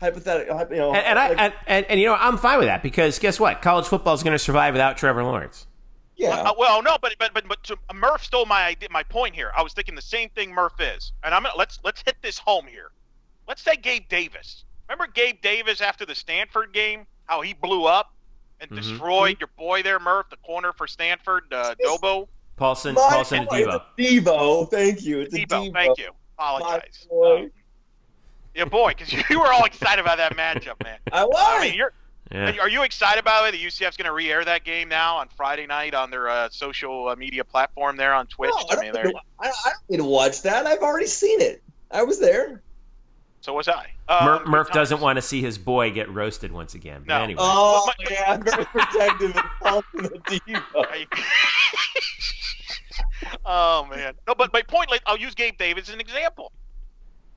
hypothetical. 0.00 0.58
You 0.70 0.76
know, 0.76 0.94
And, 0.94 1.04
and 1.06 1.18
I 1.18 1.28
like- 1.28 1.38
and, 1.40 1.52
and, 1.66 1.86
and 1.90 2.00
you 2.00 2.06
know 2.06 2.14
I'm 2.14 2.38
fine 2.38 2.58
with 2.58 2.68
that 2.68 2.82
because 2.82 3.18
guess 3.18 3.38
what? 3.40 3.62
College 3.62 3.86
football 3.86 4.14
is 4.14 4.22
going 4.22 4.32
to 4.34 4.38
survive 4.38 4.74
without 4.74 4.96
Trevor 4.96 5.22
Lawrence. 5.24 5.66
yeah. 6.16 6.30
Uh, 6.36 6.52
well, 6.58 6.82
no, 6.82 6.96
but 7.02 7.14
but 7.18 7.34
but 7.34 7.46
but 7.48 7.62
to, 7.64 7.76
Murph 7.94 8.24
stole 8.24 8.46
my 8.46 8.64
idea, 8.64 8.88
my 8.90 9.02
point 9.02 9.34
here. 9.34 9.50
I 9.56 9.62
was 9.62 9.72
thinking 9.72 9.94
the 9.96 10.02
same 10.02 10.28
thing 10.30 10.52
Murph 10.52 10.80
is, 10.80 11.12
and 11.24 11.34
I'm 11.34 11.42
gonna 11.42 11.54
let's 11.58 11.78
let's 11.84 12.02
hit 12.06 12.16
this 12.22 12.38
home 12.38 12.66
here. 12.66 12.90
Let's 13.52 13.60
say 13.60 13.76
Gabe 13.76 14.08
Davis. 14.08 14.64
Remember 14.88 15.06
Gabe 15.12 15.42
Davis 15.42 15.82
after 15.82 16.06
the 16.06 16.14
Stanford 16.14 16.72
game? 16.72 17.04
How 17.26 17.42
he 17.42 17.52
blew 17.52 17.84
up 17.84 18.14
and 18.62 18.70
Mhm. 18.70 18.76
destroyed 18.76 19.36
your 19.40 19.50
boy 19.58 19.82
there, 19.82 20.00
Murph, 20.00 20.30
the 20.30 20.38
corner 20.38 20.72
for 20.72 20.86
Stanford, 20.86 21.52
uh, 21.52 21.74
Dobo. 21.84 22.28
Paulson, 22.56 22.94
My 22.94 23.06
Paulson, 23.10 23.44
boy, 23.44 23.60
Debo. 23.64 23.82
it's 23.98 24.10
a 24.10 24.20
Devo. 24.20 24.70
Thank 24.70 25.02
you. 25.02 25.20
It's 25.20 25.34
a 25.34 25.40
Devo. 25.40 25.70
thank 25.70 25.98
you. 25.98 26.12
My 26.38 26.56
Apologize. 26.56 27.06
boy. 27.10 27.40
Um, 27.42 27.50
yeah, 28.54 28.64
boy, 28.64 28.94
because 28.96 29.12
you 29.28 29.38
were 29.38 29.52
all 29.52 29.66
excited 29.66 30.00
about 30.00 30.16
that 30.16 30.34
matchup, 30.34 30.82
man. 30.82 30.98
I 31.12 31.26
was. 31.26 31.34
I 31.36 31.60
mean, 31.60 31.74
you're 31.74 31.92
Yeah. 32.30 32.56
Are 32.58 32.70
you 32.70 32.84
excited 32.84 33.20
about 33.20 33.46
it? 33.48 33.52
The 33.52 33.58
UCF's 33.66 33.98
going 33.98 34.06
to 34.06 34.12
re-air 34.14 34.46
that 34.46 34.64
game 34.64 34.88
now 34.88 35.18
on 35.18 35.28
Friday 35.28 35.66
night 35.66 35.92
on 35.92 36.10
their 36.10 36.30
uh, 36.30 36.48
social 36.48 37.08
uh, 37.10 37.16
media 37.16 37.44
platform 37.44 37.98
there 37.98 38.14
on 38.14 38.28
Twitch. 38.28 38.50
No, 38.50 38.56
I, 38.56 38.62
I 38.70 38.74
don't 38.76 38.94
mean, 38.94 39.12
to, 39.12 39.20
I, 39.40 39.48
I 39.48 39.50
don't 39.72 39.90
need 39.90 39.96
to 39.98 40.04
watch 40.04 40.40
that. 40.40 40.64
I've 40.66 40.78
already 40.80 41.06
seen 41.06 41.42
it. 41.42 41.62
I 41.90 42.02
was 42.04 42.18
there. 42.18 42.62
So 43.42 43.52
was 43.52 43.68
I. 43.68 43.90
Um, 44.08 44.24
Murph, 44.24 44.46
Murph 44.46 44.66
good 44.68 44.74
doesn't 44.74 45.00
want 45.00 45.16
to 45.16 45.22
see 45.22 45.42
his 45.42 45.58
boy 45.58 45.90
get 45.90 46.08
roasted 46.10 46.50
once 46.52 46.74
again. 46.74 47.02
But 47.06 47.18
No. 47.18 47.22
anyway, 47.22 47.40
Oh 47.42 47.84
But 47.86 48.10
my- 48.10 48.14
yeah, 48.16 48.32
I'm 48.32 48.42
very 48.42 48.64
protective 48.64 49.36
of 49.36 49.44
Paulson 49.60 49.84
and 50.06 50.24
Devo. 50.24 51.06
oh 53.44 53.86
man, 53.90 54.14
no, 54.26 54.34
but 54.34 54.52
my 54.52 54.62
point, 54.62 54.90
like, 54.90 55.02
I'll 55.06 55.16
use 55.18 55.34
Gabe 55.34 55.56
Davis 55.58 55.88
as 55.88 55.94
an 55.94 56.00
example. 56.00 56.52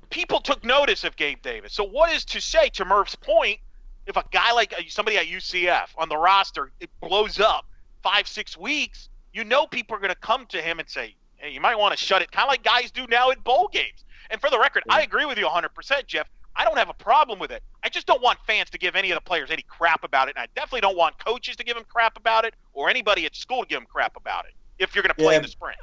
People 0.09 0.39
took 0.39 0.63
notice 0.63 1.03
of 1.03 1.15
Gabe 1.15 1.41
Davis. 1.41 1.73
So 1.73 1.83
what 1.83 2.11
is 2.13 2.23
to 2.25 2.39
say 2.41 2.69
to 2.69 2.85
Murph's 2.85 3.15
point? 3.15 3.59
If 4.05 4.17
a 4.17 4.23
guy 4.31 4.51
like 4.51 4.71
uh, 4.73 4.81
somebody 4.87 5.17
at 5.17 5.25
UCF 5.25 5.87
on 5.97 6.09
the 6.09 6.17
roster 6.17 6.71
it 6.79 6.89
blows 7.01 7.39
up 7.39 7.65
five 8.03 8.27
six 8.27 8.55
weeks, 8.55 9.09
you 9.33 9.43
know 9.43 9.65
people 9.65 9.97
are 9.97 9.99
going 9.99 10.13
to 10.13 10.19
come 10.19 10.45
to 10.47 10.61
him 10.61 10.77
and 10.79 10.87
say, 10.87 11.15
"Hey, 11.37 11.49
you 11.49 11.59
might 11.59 11.77
want 11.77 11.97
to 11.97 12.03
shut 12.05 12.21
it." 12.21 12.31
Kind 12.31 12.43
of 12.45 12.49
like 12.49 12.63
guys 12.63 12.91
do 12.91 13.07
now 13.07 13.31
at 13.31 13.43
bowl 13.43 13.67
games. 13.73 14.04
And 14.29 14.41
for 14.41 14.49
the 14.49 14.59
record, 14.59 14.83
I 14.89 15.01
agree 15.01 15.25
with 15.25 15.37
you 15.37 15.45
100%, 15.45 16.07
Jeff. 16.07 16.29
I 16.55 16.63
don't 16.63 16.77
have 16.77 16.89
a 16.89 16.93
problem 16.93 17.37
with 17.39 17.51
it. 17.51 17.63
I 17.83 17.89
just 17.89 18.07
don't 18.07 18.21
want 18.21 18.39
fans 18.47 18.69
to 18.69 18.77
give 18.77 18.95
any 18.95 19.11
of 19.11 19.15
the 19.15 19.21
players 19.21 19.51
any 19.51 19.63
crap 19.63 20.03
about 20.03 20.29
it, 20.29 20.35
and 20.37 20.43
I 20.43 20.47
definitely 20.55 20.81
don't 20.81 20.97
want 20.97 21.17
coaches 21.23 21.55
to 21.57 21.63
give 21.63 21.75
them 21.75 21.83
crap 21.87 22.17
about 22.17 22.45
it 22.45 22.53
or 22.73 22.89
anybody 22.89 23.25
at 23.25 23.35
school 23.35 23.63
to 23.63 23.67
give 23.67 23.79
them 23.79 23.87
crap 23.91 24.15
about 24.15 24.45
it. 24.45 24.53
If 24.79 24.95
you're 24.95 25.03
going 25.03 25.15
to 25.15 25.15
play 25.15 25.33
Yeah. 25.33 25.37
in 25.37 25.41
the 25.43 25.49
spring. 25.49 25.75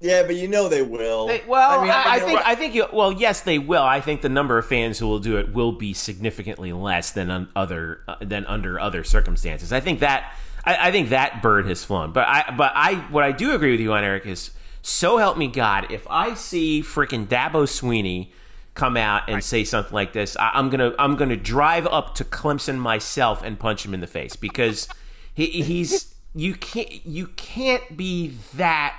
Yeah, 0.00 0.22
but 0.22 0.36
you 0.36 0.46
know 0.46 0.68
they 0.68 0.82
will. 0.82 1.26
They, 1.26 1.42
well, 1.46 1.80
I, 1.80 1.82
mean, 1.82 1.90
I, 1.90 2.02
I 2.02 2.14
you 2.14 2.20
know, 2.20 2.26
think 2.26 2.40
I 2.44 2.54
think 2.54 2.74
you, 2.74 2.86
well, 2.92 3.12
yes, 3.12 3.40
they 3.40 3.58
will. 3.58 3.82
I 3.82 4.00
think 4.00 4.22
the 4.22 4.28
number 4.28 4.56
of 4.56 4.64
fans 4.66 5.00
who 5.00 5.08
will 5.08 5.18
do 5.18 5.38
it 5.38 5.52
will 5.52 5.72
be 5.72 5.92
significantly 5.92 6.72
less 6.72 7.10
than 7.10 7.30
on 7.32 7.48
other 7.56 8.02
uh, 8.06 8.14
than 8.20 8.46
under 8.46 8.78
other 8.78 9.02
circumstances. 9.02 9.72
I 9.72 9.80
think 9.80 9.98
that 9.98 10.32
I, 10.64 10.88
I 10.88 10.90
think 10.92 11.08
that 11.08 11.42
bird 11.42 11.66
has 11.66 11.84
flown. 11.84 12.12
But 12.12 12.28
I 12.28 12.54
but 12.56 12.70
I 12.76 12.94
what 13.10 13.24
I 13.24 13.32
do 13.32 13.54
agree 13.54 13.72
with 13.72 13.80
you 13.80 13.92
on 13.92 14.04
Eric 14.04 14.24
is 14.26 14.52
so 14.82 15.18
help 15.18 15.36
me 15.36 15.48
God 15.48 15.90
if 15.90 16.06
I 16.08 16.34
see 16.34 16.82
freaking 16.82 17.26
Dabo 17.26 17.64
Swinney 17.64 18.30
come 18.74 18.96
out 18.96 19.28
and 19.28 19.42
say 19.42 19.64
something 19.64 19.92
like 19.92 20.12
this, 20.12 20.36
I, 20.36 20.50
I'm 20.54 20.70
gonna 20.70 20.94
I'm 20.98 21.16
gonna 21.16 21.36
drive 21.36 21.86
up 21.86 22.14
to 22.16 22.24
Clemson 22.24 22.78
myself 22.78 23.42
and 23.42 23.58
punch 23.58 23.84
him 23.84 23.92
in 23.92 24.00
the 24.00 24.06
face 24.06 24.36
because 24.36 24.88
he, 25.34 25.46
he's 25.46 26.14
you 26.34 26.54
can't 26.54 27.04
you 27.04 27.28
can't 27.28 27.96
be 27.96 28.34
that 28.54 28.94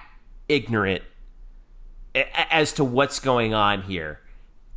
ignorant 0.48 1.04
as 2.14 2.74
to 2.74 2.84
what's 2.84 3.20
going 3.20 3.54
on 3.54 3.84
here 3.84 4.20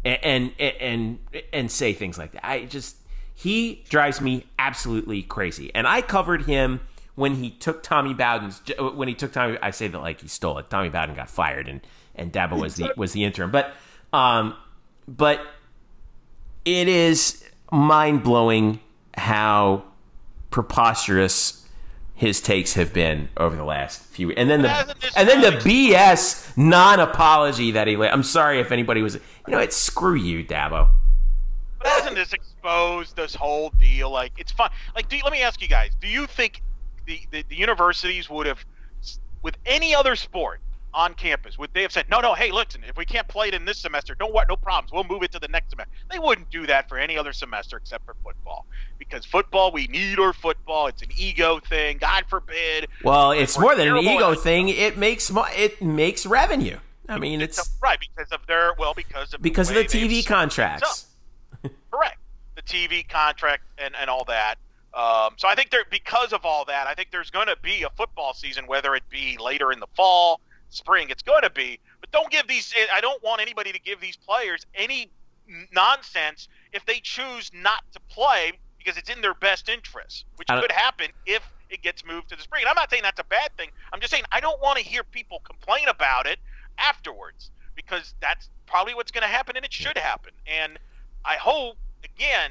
and 0.05 0.53
and 0.59 0.73
and 0.81 1.19
and 1.53 1.71
say 1.71 1.93
things 1.93 2.19
like 2.19 2.33
that. 2.33 2.47
I 2.47 2.65
just 2.65 2.97
he 3.35 3.85
drives 3.89 4.21
me 4.21 4.47
absolutely 4.59 5.23
crazy. 5.23 5.75
And 5.75 5.87
I 5.87 6.03
covered 6.03 6.43
him 6.43 6.81
when 7.15 7.35
he 7.37 7.51
took 7.51 7.83
Tommy 7.83 8.15
Bowden's 8.15 8.63
when 8.79 9.09
he 9.09 9.15
took 9.15 9.33
Tommy 9.33 9.59
I 9.63 9.71
say 9.71 9.89
that 9.89 9.99
like 9.99 10.21
he 10.21 10.29
stole 10.29 10.59
it. 10.59 10.71
Tommy 10.71 10.89
Bowden 10.89 11.15
got 11.15 11.29
fired 11.29 11.69
and 11.69 11.81
and 12.15 12.33
Dabo 12.33 12.61
was 12.61 12.77
the 12.77 12.93
was 12.97 13.13
the 13.13 13.25
interim. 13.25 13.51
But 13.51 13.75
um 14.13 14.55
but 15.07 15.41
it 16.65 16.89
is 16.89 17.45
mind-blowing 17.71 18.81
how 19.17 19.85
preposterous 20.51 21.67
his 22.15 22.41
takes 22.41 22.75
have 22.75 22.93
been 22.93 23.29
over 23.37 23.57
the 23.57 23.65
last 23.65 24.03
few 24.03 24.31
and 24.33 24.49
then 24.49 24.63
the 24.63 24.71
and 25.17 25.29
then 25.29 25.41
the 25.41 25.59
BS 25.59 26.57
non-apology 26.57 27.73
that 27.73 27.89
he 27.89 27.97
I'm 27.97 28.23
sorry 28.23 28.61
if 28.61 28.71
anybody 28.71 29.03
was 29.03 29.15
you 29.15 29.21
know 29.49 29.59
it's 29.59 29.77
screw 29.77 30.15
you 30.15 30.45
Dabo 30.45 30.89
But 31.79 31.89
hasn't 31.89 32.15
this 32.15 32.33
exposed 32.33 33.17
this 33.17 33.35
whole 33.35 33.71
deal? 33.71 34.11
Like, 34.11 34.33
it's 34.39 34.53
fun. 34.53 34.71
Like, 34.95 35.09
do 35.09 35.17
you, 35.17 35.25
let 35.25 35.33
me 35.33 35.43
ask 35.43 35.61
you 35.61 35.67
guys: 35.67 35.91
Do 36.01 36.07
you 36.07 36.29
think 36.29 36.63
the, 37.07 37.21
the, 37.31 37.45
the 37.49 37.57
universities 37.57 38.29
would 38.31 38.47
have, 38.47 38.65
with 39.43 39.57
any 39.67 39.95
other 39.95 40.17
sport 40.17 40.61
on 40.95 41.15
campus, 41.15 41.59
would 41.59 41.73
they 41.73 41.83
have 41.83 41.93
said, 41.93 42.05
"No, 42.11 42.21
no, 42.21 42.35
hey, 42.35 42.51
listen, 42.51 42.83
if 42.87 42.97
we 42.99 43.07
can't 43.07 43.27
play 43.27 43.49
it 43.49 43.55
in 43.55 43.65
this 43.65 43.79
semester, 43.79 44.15
don't 44.15 44.33
what, 44.33 44.47
no 44.49 44.57
problems. 44.57 44.93
We'll 44.93 45.05
move 45.05 45.23
it 45.23 45.33
to 45.33 45.39
the 45.39 45.49
next 45.49 45.71
semester." 45.71 45.93
They 46.11 46.19
wouldn't 46.19 46.51
do 46.51 46.67
that 46.67 46.89
for 46.89 46.99
any 46.99 47.17
other 47.17 47.33
semester 47.33 47.79
except 47.79 48.05
for 48.05 48.15
football, 48.23 48.67
because 48.99 49.25
football, 49.25 49.73
we 49.73 49.87
need 49.87 50.19
our 50.19 50.35
football. 50.35 50.89
It's 50.89 51.01
an 51.03 51.09
ego 51.17 51.61
thing. 51.61 51.97
God 51.99 52.25
forbid. 52.29 52.89
well 53.03 53.33
it's 53.33 53.59
more 53.59 53.75
than 53.75 53.89
an 53.89 53.99
ego 53.99 54.35
thing 54.35 54.69
it 54.69 54.99
makes 54.99 55.33
it 55.57 55.81
makes 55.81 56.27
revenue 56.27 56.79
I 57.09 57.19
mean 57.19 57.41
it's 57.41 57.71
right 57.83 57.99
because 57.99 58.31
of 58.31 58.47
their 58.47 58.75
well 58.79 58.93
because 58.95 59.33
of 59.33 59.41
because 59.41 59.71
of 59.71 59.77
the 59.77 59.85
TV 59.85 60.27
contracts 60.27 61.07
Correct. 61.91 62.19
The 62.55 62.63
TV 62.63 63.07
contract 63.09 63.63
and, 63.79 63.95
and 64.01 64.11
all 64.11 64.25
that. 64.25 64.57
Um, 64.95 65.35
so 65.37 65.49
I 65.49 65.55
think 65.55 65.71
there 65.71 65.85
because 65.91 66.33
of 66.33 66.45
all 66.45 66.65
that, 66.67 66.87
I 66.87 66.95
think 66.95 67.11
there's 67.11 67.31
going 67.31 67.47
to 67.47 67.57
be 67.63 67.83
a 67.83 67.91
football 67.91 68.35
season, 68.35 68.67
whether 68.67 68.95
it 68.95 69.03
be 69.09 69.39
later 69.39 69.73
in 69.73 69.81
the 69.81 69.87
fall, 69.97 70.41
spring. 70.69 71.09
It's 71.11 71.23
going 71.23 71.43
to 71.43 71.51
be. 71.51 71.79
But 72.01 72.11
don't 72.11 72.31
give 72.31 72.47
these. 72.47 72.75
I 72.93 73.01
don't 73.01 73.23
want 73.23 73.41
anybody 73.41 73.73
to 73.73 73.81
give 73.81 74.01
these 74.01 74.17
players 74.17 74.67
any 74.75 75.11
nonsense 75.73 76.49
if 76.73 76.85
they 76.87 77.01
choose 77.03 77.51
not 77.55 77.85
to 77.93 78.01
play 78.09 78.53
because 78.79 78.99
it's 78.99 79.11
in 79.11 79.21
their 79.21 79.35
best 79.35 79.69
interest, 79.69 80.25
which 80.37 80.49
could 80.49 80.73
happen 80.73 81.09
if 81.27 81.43
it 81.71 81.83
gets 81.83 82.05
moved 82.05 82.29
to 82.31 82.37
the 82.37 82.43
spring. 82.43 82.63
And 82.63 82.69
I'm 82.69 82.75
not 82.75 82.91
saying 82.91 83.03
that's 83.03 83.21
a 83.21 83.25
bad 83.25 83.51
thing. 83.57 83.71
I'm 83.93 84.01
just 84.01 84.11
saying 84.11 84.25
I 84.31 84.41
don't 84.41 84.61
want 84.61 84.79
to 84.79 84.85
hear 84.85 85.05
people 85.05 85.41
complain 85.45 85.89
about 85.89 86.27
it 86.27 86.39
afterwards 86.79 87.51
because 87.75 88.15
that's 88.21 88.51
probably 88.67 88.95
what's 88.95 89.11
going 89.11 89.23
to 89.23 89.29
happen 89.29 89.57
and 89.57 89.65
it 89.65 89.73
should 89.73 89.97
happen. 89.97 90.33
And 90.47 90.79
I 91.25 91.37
hope, 91.37 91.77
again, 92.05 92.51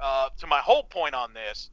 uh, 0.00 0.30
to 0.38 0.46
my 0.46 0.58
whole 0.58 0.82
point 0.82 1.14
on 1.14 1.32
this, 1.32 1.70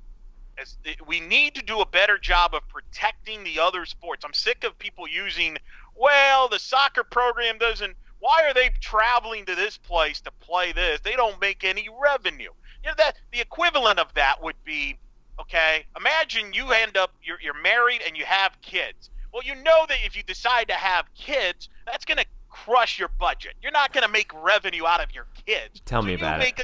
that 0.57 1.07
we 1.07 1.19
need 1.19 1.55
to 1.55 1.63
do 1.63 1.81
a 1.81 1.85
better 1.85 2.17
job 2.17 2.53
of 2.53 2.67
protecting 2.67 3.43
the 3.43 3.59
other 3.59 3.85
sports. 3.85 4.23
I'm 4.25 4.33
sick 4.33 4.63
of 4.63 4.77
people 4.77 5.07
using, 5.07 5.57
well, 5.95 6.47
the 6.47 6.59
soccer 6.59 7.03
program 7.03 7.57
doesn't. 7.57 7.95
Why 8.19 8.43
are 8.47 8.53
they 8.53 8.69
traveling 8.79 9.45
to 9.45 9.55
this 9.55 9.77
place 9.77 10.21
to 10.21 10.31
play 10.39 10.71
this? 10.71 11.01
They 11.01 11.13
don't 11.13 11.39
make 11.41 11.63
any 11.63 11.87
revenue. 12.01 12.51
You 12.83 12.89
know 12.89 12.93
that 12.97 13.17
the 13.31 13.41
equivalent 13.41 13.99
of 13.99 14.13
that 14.13 14.41
would 14.41 14.55
be, 14.63 14.97
okay. 15.39 15.85
Imagine 15.97 16.53
you 16.53 16.71
end 16.71 16.95
up 16.95 17.13
you're, 17.21 17.39
you're 17.41 17.59
married 17.61 18.01
and 18.05 18.15
you 18.15 18.25
have 18.25 18.53
kids. 18.61 19.09
Well, 19.33 19.43
you 19.43 19.55
know 19.55 19.85
that 19.89 19.97
if 20.05 20.15
you 20.15 20.23
decide 20.23 20.67
to 20.69 20.75
have 20.75 21.05
kids, 21.15 21.67
that's 21.85 22.05
going 22.05 22.19
to 22.19 22.25
crush 22.49 22.99
your 22.99 23.09
budget. 23.19 23.53
You're 23.61 23.71
not 23.71 23.91
going 23.91 24.05
to 24.05 24.11
make 24.11 24.31
revenue 24.43 24.85
out 24.85 25.03
of 25.03 25.13
your 25.13 25.25
kids. 25.45 25.81
Tell 25.85 26.01
So 26.01 26.07
me 26.07 26.13
about 26.13 26.41
it. 26.41 26.59
A, 26.59 26.63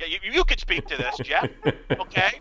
yeah, 0.00 0.06
you, 0.06 0.32
you 0.32 0.44
could 0.44 0.58
speak 0.58 0.86
to 0.86 0.96
this, 0.96 1.16
Jeff. 1.18 1.48
Okay. 2.00 2.40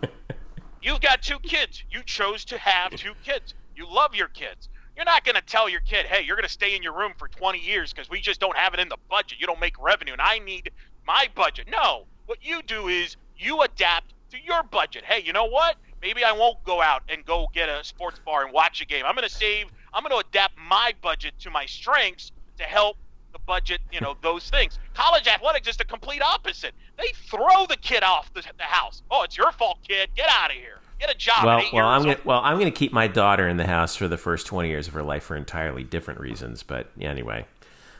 You've 0.81 1.01
got 1.01 1.21
two 1.21 1.39
kids. 1.39 1.83
You 1.89 2.01
chose 2.03 2.45
to 2.45 2.57
have 2.57 2.91
two 2.91 3.13
kids. 3.23 3.53
You 3.75 3.85
love 3.89 4.15
your 4.15 4.27
kids. 4.29 4.69
You're 4.95 5.05
not 5.05 5.23
going 5.23 5.35
to 5.35 5.41
tell 5.41 5.69
your 5.69 5.81
kid, 5.81 6.05
hey, 6.05 6.23
you're 6.25 6.35
going 6.35 6.47
to 6.47 6.51
stay 6.51 6.75
in 6.75 6.83
your 6.83 6.93
room 6.93 7.13
for 7.17 7.27
20 7.27 7.59
years 7.59 7.93
because 7.93 8.09
we 8.09 8.19
just 8.19 8.39
don't 8.39 8.57
have 8.57 8.73
it 8.73 8.79
in 8.79 8.89
the 8.89 8.97
budget. 9.09 9.39
You 9.39 9.47
don't 9.47 9.59
make 9.59 9.81
revenue, 9.81 10.11
and 10.11 10.21
I 10.21 10.39
need 10.39 10.71
my 11.07 11.27
budget. 11.35 11.67
No. 11.69 12.05
What 12.25 12.39
you 12.41 12.61
do 12.61 12.87
is 12.87 13.15
you 13.37 13.61
adapt 13.61 14.13
to 14.31 14.37
your 14.41 14.63
budget. 14.63 15.03
Hey, 15.05 15.21
you 15.23 15.33
know 15.33 15.45
what? 15.45 15.77
Maybe 16.01 16.23
I 16.23 16.31
won't 16.31 16.63
go 16.63 16.81
out 16.81 17.03
and 17.09 17.25
go 17.25 17.47
get 17.53 17.69
a 17.69 17.83
sports 17.83 18.19
bar 18.19 18.43
and 18.43 18.53
watch 18.53 18.81
a 18.81 18.85
game. 18.85 19.05
I'm 19.05 19.15
going 19.15 19.27
to 19.27 19.33
save, 19.33 19.67
I'm 19.93 20.03
going 20.03 20.11
to 20.21 20.27
adapt 20.27 20.57
my 20.57 20.93
budget 21.01 21.33
to 21.39 21.49
my 21.49 21.65
strengths 21.65 22.31
to 22.57 22.63
help 22.63 22.97
the 23.31 23.39
budget, 23.39 23.79
you 23.91 24.01
know, 24.01 24.15
those 24.21 24.49
things. 24.49 24.79
College 24.93 25.27
athletics 25.27 25.67
is 25.67 25.77
the 25.77 25.85
complete 25.85 26.21
opposite. 26.21 26.73
They 26.99 27.11
throw 27.29 27.65
the 27.67 27.77
kid 27.77 28.03
off 28.03 28.31
the, 28.33 28.43
the 28.57 28.63
house. 28.63 29.01
Oh, 29.09 29.23
it's 29.23 29.37
your 29.37 29.51
fault, 29.51 29.79
kid. 29.87 30.09
Get 30.15 30.27
out 30.29 30.51
of 30.51 30.57
here. 30.57 30.79
Get 30.99 31.09
a 31.09 31.17
job. 31.17 31.45
well 31.45 31.63
well 31.71 31.87
I'm 31.87 32.01
gonna 32.03 32.19
well 32.25 32.41
I'm 32.43 32.57
gonna 32.57 32.71
keep 32.71 32.91
my 32.91 33.07
daughter 33.07 33.47
in 33.47 33.55
the 33.55 33.65
house 33.65 33.95
for 33.95 34.09
the 34.09 34.17
first 34.17 34.45
20 34.47 34.67
years 34.67 34.85
of 34.89 34.93
her 34.95 35.01
life 35.03 35.23
for 35.23 35.37
entirely 35.37 35.81
different 35.85 36.19
reasons 36.19 36.61
but 36.61 36.91
anyway 36.99 37.45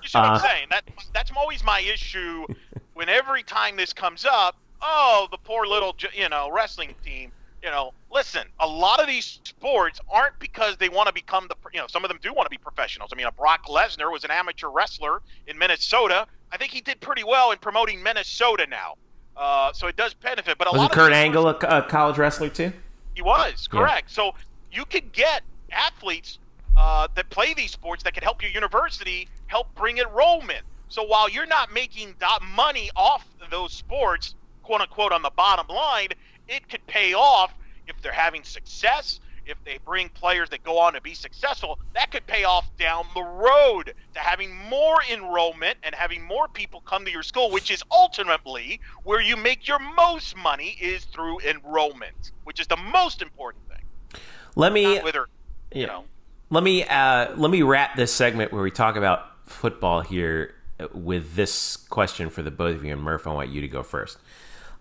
You 0.02 0.10
see 0.10 0.18
what 0.20 0.28
Uh, 0.28 0.32
I'm 0.34 0.40
saying? 0.42 0.68
That 0.70 0.84
that's 1.14 1.32
always 1.38 1.64
my 1.64 1.80
issue. 1.80 2.46
when 2.96 3.08
every 3.08 3.42
time 3.44 3.78
this 3.78 3.94
comes 3.94 4.26
up, 4.30 4.58
oh, 4.82 5.30
the 5.32 5.38
poor 5.38 5.66
little 5.66 5.96
you 6.14 6.28
know 6.28 6.52
wrestling 6.52 6.94
team. 7.06 7.32
You 7.64 7.70
know, 7.72 7.94
listen, 8.12 8.48
a 8.62 8.68
lot 8.68 9.02
of 9.02 9.08
these 9.08 9.40
sports 9.44 10.00
aren't 10.10 10.38
because 10.40 10.76
they 10.78 10.88
want 10.90 11.08
to 11.08 11.14
become 11.14 11.48
the 11.50 11.56
you 11.74 11.80
know 11.80 11.88
some 11.88 12.04
of 12.04 12.10
them 12.10 12.20
do 12.22 12.34
want 12.34 12.46
to 12.48 12.50
be 12.50 12.58
professionals. 12.58 13.12
I 13.14 13.16
mean, 13.18 13.28
a 13.28 13.32
Brock 13.32 13.66
Lesnar 13.68 14.12
was 14.12 14.26
an 14.26 14.32
amateur 14.32 14.68
wrestler 14.70 15.22
in 15.48 15.58
Minnesota. 15.58 16.28
I 16.52 16.58
think 16.58 16.72
he 16.72 16.82
did 16.82 17.00
pretty 17.00 17.24
well 17.24 17.52
in 17.52 17.58
promoting 17.60 18.02
Minnesota 18.02 18.66
now. 18.68 18.96
Uh, 19.38 19.72
so 19.72 19.88
it 19.88 19.96
does 19.96 20.14
benefit, 20.14 20.58
but 20.58 20.68
a 20.68 20.72
wasn't 20.72 20.90
lot 20.90 20.92
Kurt 20.92 21.14
Angle 21.14 21.48
a, 21.48 21.56
a 21.56 21.82
college 21.84 22.18
wrestler 22.18 22.50
too 22.50 22.74
he 23.20 23.22
was 23.22 23.68
Yeah. 23.72 23.80
correct. 23.80 24.12
So 24.12 24.34
you 24.72 24.86
could 24.86 25.12
get 25.12 25.44
athletes 25.72 26.40
uh, 26.78 27.10
that 27.16 27.30
play 27.30 27.54
these 27.54 27.72
sports 27.72 28.04
that 28.04 28.14
could 28.14 28.24
help 28.24 28.42
your 28.42 28.52
university 28.52 29.28
help 29.48 29.74
bring 29.76 29.98
enrollment. 29.98 30.66
So 30.88 31.04
while 31.04 31.30
you're 31.30 31.46
not 31.46 31.74
making 31.74 32.16
money 32.56 32.90
off 32.96 33.26
those 33.52 33.74
sports, 33.74 34.36
quote 34.64 34.80
unquote, 34.82 35.12
on 35.12 35.22
the 35.22 35.32
bottom 35.32 35.68
line, 35.68 36.10
it 36.48 36.70
could 36.70 36.86
pay 36.88 37.14
off 37.14 37.54
if 37.88 38.02
they're 38.02 38.12
having 38.12 38.44
success. 38.44 39.20
If 39.50 39.58
they 39.66 39.80
bring 39.84 40.10
players 40.10 40.50
that 40.52 40.64
go 40.64 40.78
on 40.78 40.94
to 40.94 41.02
be 41.02 41.16
successful, 41.16 41.80
that 41.96 42.12
could 42.12 42.26
pay 42.28 42.44
off 42.44 42.70
down 42.78 43.06
the 43.16 43.24
road 43.24 43.94
to 44.14 44.20
having 44.20 44.56
more 44.56 45.00
enrollment 45.12 45.78
and 45.82 45.96
having 45.96 46.24
more 46.24 46.48
people 46.48 46.82
come 46.82 47.04
to 47.04 47.12
your 47.12 47.24
school, 47.24 47.50
which 47.50 47.72
is 47.72 47.82
ultimately 47.92 48.80
where 49.04 49.22
you 49.22 49.36
make 49.36 49.68
your 49.68 49.80
most 49.80 50.38
money 50.38 50.78
is 50.80 51.06
through 51.06 51.40
enrollment, 51.40 52.32
which 52.44 52.60
is 52.60 52.68
the 52.68 52.78
most 52.78 53.24
important 53.24 53.64
thing. 53.68 54.22
let 54.56 54.72
me 54.72 55.00
whether 55.00 55.28
yeah. 55.72 55.82
you 55.82 55.88
know. 55.88 56.04
let 56.52 56.64
me 56.64 56.84
uh, 56.84 57.36
let 57.36 57.50
me 57.50 57.64
wrap 57.64 57.96
this 57.96 58.14
segment 58.14 58.52
where 58.52 58.62
we 58.62 58.72
talk 58.72 58.96
about 58.96 59.26
football 59.46 60.02
here 60.02 60.54
with 60.94 61.36
this 61.36 61.76
question 61.76 62.30
for 62.30 62.44
the 62.44 62.52
both 62.52 62.76
of 62.76 62.86
you 62.86 62.94
and 62.94 63.02
Murph 63.02 63.26
I 63.26 63.34
want 63.34 63.50
you 63.50 63.62
to 63.62 63.68
go 63.68 63.84
first 63.84 64.20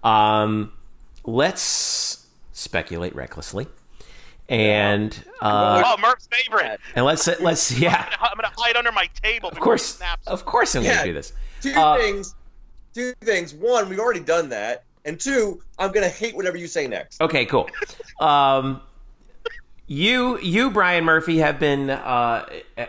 um, 0.04 0.72
let's 1.24 2.26
speculate 2.52 3.14
recklessly 3.14 3.66
and 4.48 5.16
uh, 5.40 5.82
Oh, 5.84 5.96
Murph's 6.00 6.28
favorite. 6.30 6.80
and 6.94 7.04
let's 7.04 7.26
let's 7.40 7.70
yeah 7.78 8.08
I'm 8.20 8.36
gonna 8.36 8.52
hide 8.56 8.76
under 8.76 8.92
my 8.92 9.08
table. 9.22 9.48
of 9.50 9.60
course 9.60 9.84
snaps. 9.84 10.26
of 10.26 10.44
course 10.44 10.74
I'm 10.74 10.82
Yeah. 10.84 10.94
gonna 10.96 11.04
do 11.06 11.12
this 11.14 11.32
Two 11.60 11.72
Uh, 11.74 11.96
things. 11.98 12.34
Two 12.94 13.12
things. 13.20 13.52
One, 13.54 13.88
we've 13.88 13.98
already 13.98 14.20
done 14.20 14.48
that, 14.50 14.84
and 15.04 15.18
two, 15.20 15.60
I'm 15.78 15.92
gonna 15.92 16.08
hate 16.08 16.34
whatever 16.36 16.56
you 16.56 16.66
say 16.68 16.86
next. 16.86 17.20
Okay, 17.20 17.44
cool. 17.46 17.68
Um, 18.20 18.80
you, 19.86 20.38
you, 20.40 20.70
Brian 20.70 21.04
Murphy, 21.04 21.38
have 21.38 21.58
been 21.58 21.90
uh, 21.90 22.46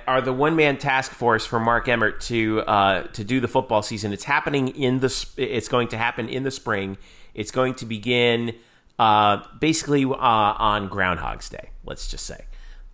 are 0.07 0.21
the 0.21 0.33
one 0.33 0.55
man 0.55 0.77
task 0.77 1.11
force 1.11 1.45
for 1.45 1.59
Mark 1.59 1.87
Emmert 1.87 2.21
to 2.21 2.61
uh, 2.61 3.03
to 3.13 3.23
do 3.23 3.39
the 3.39 3.47
football 3.47 3.81
season. 3.81 4.11
It's 4.13 4.25
happening 4.25 4.67
in 4.69 4.99
the. 4.99 5.09
sp- 5.09 5.39
It's 5.39 5.67
going 5.67 5.87
to 5.89 5.97
happen 5.97 6.27
in 6.29 6.43
the 6.43 6.51
spring. 6.51 6.97
It's 7.33 7.51
going 7.51 7.75
to 7.75 7.85
begin 7.85 8.53
uh, 8.99 9.41
basically 9.59 10.03
uh, 10.03 10.13
on 10.13 10.89
Groundhog's 10.89 11.49
Day. 11.49 11.69
Let's 11.85 12.07
just 12.07 12.25
say. 12.25 12.45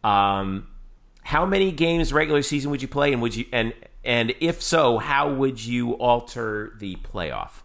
Um, 0.03 0.67
how 1.23 1.45
many 1.45 1.71
games 1.71 2.13
regular 2.13 2.43
season 2.43 2.69
would 2.71 2.81
you 2.81 2.87
play, 2.87 3.11
and 3.11 3.21
would 3.21 3.35
you 3.35 3.45
and 3.51 3.73
and 4.03 4.33
if 4.39 4.61
so, 4.61 4.99
how 4.99 5.33
would 5.33 5.63
you 5.65 5.93
alter 5.93 6.73
the 6.79 6.95
playoff? 6.97 7.63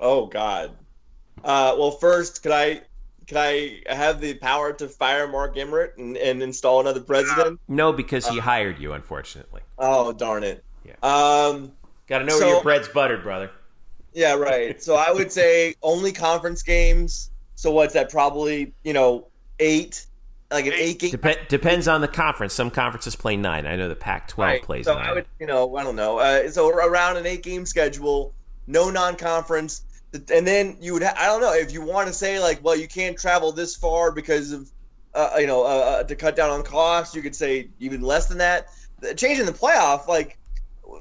Oh 0.00 0.26
God. 0.26 0.72
Uh, 1.44 1.76
well, 1.78 1.92
first, 1.92 2.42
could 2.42 2.52
I 2.52 2.82
could 3.28 3.36
I 3.38 3.80
have 3.86 4.20
the 4.20 4.34
power 4.34 4.72
to 4.72 4.88
fire 4.88 5.28
Mark 5.28 5.56
Emmert 5.56 5.96
and, 5.98 6.16
and 6.16 6.42
install 6.42 6.80
another 6.80 7.00
president? 7.00 7.60
No, 7.68 7.92
because 7.92 8.26
he 8.26 8.38
hired 8.38 8.80
you, 8.80 8.92
unfortunately. 8.92 9.62
Oh 9.78 10.12
darn 10.12 10.42
it. 10.42 10.64
Yeah. 10.84 10.94
Um. 11.02 11.72
Got 12.08 12.18
to 12.18 12.24
know 12.24 12.38
So- 12.38 12.44
where 12.46 12.54
your 12.54 12.62
bread's 12.62 12.88
buttered, 12.88 13.22
brother. 13.22 13.50
Yeah. 14.14 14.34
Right. 14.34 14.82
So 14.82 14.94
I 14.94 15.10
would 15.12 15.30
say 15.32 15.74
only 15.82 16.12
conference 16.12 16.62
games. 16.62 17.30
So 17.56 17.70
what's 17.70 17.94
that? 17.94 18.10
Probably 18.10 18.72
you 18.82 18.92
know 18.92 19.26
eight, 19.58 20.06
like 20.50 20.66
an 20.66 20.72
eight 20.74 20.98
game. 20.98 21.10
Dep- 21.12 21.48
depends 21.48 21.88
on 21.88 22.00
the 22.00 22.08
conference. 22.08 22.52
Some 22.52 22.70
conferences 22.70 23.16
play 23.16 23.36
nine. 23.36 23.66
I 23.66 23.76
know 23.76 23.88
the 23.88 23.94
Pac-12 23.96 24.38
Right. 24.38 24.62
plays 24.62 24.84
so 24.86 24.94
nine. 24.94 25.06
I 25.08 25.12
would, 25.12 25.26
you 25.38 25.46
know, 25.46 25.76
I 25.76 25.84
don't 25.84 25.96
know. 25.96 26.18
Uh, 26.18 26.50
so 26.50 26.68
around 26.68 27.16
an 27.16 27.26
eight-game 27.26 27.66
schedule, 27.66 28.32
no 28.66 28.90
non-conference, 28.90 29.82
and 30.12 30.46
then 30.46 30.76
you 30.80 30.92
would. 30.94 31.02
Ha- 31.02 31.14
I 31.16 31.26
don't 31.26 31.40
know 31.40 31.52
if 31.54 31.72
you 31.72 31.82
want 31.82 32.08
to 32.08 32.12
say 32.12 32.40
like, 32.40 32.62
well, 32.64 32.76
you 32.76 32.88
can't 32.88 33.16
travel 33.18 33.52
this 33.52 33.76
far 33.76 34.10
because 34.12 34.52
of, 34.52 34.70
uh, 35.14 35.30
you 35.38 35.46
know, 35.46 35.62
uh, 35.64 35.66
uh, 35.66 36.02
to 36.04 36.16
cut 36.16 36.34
down 36.36 36.50
on 36.50 36.62
costs. 36.64 37.14
You 37.14 37.22
could 37.22 37.34
say 37.36 37.68
even 37.78 38.00
less 38.00 38.26
than 38.26 38.38
that. 38.38 38.68
Changing 39.16 39.46
the 39.46 39.52
playoff, 39.52 40.06
like, 40.08 40.38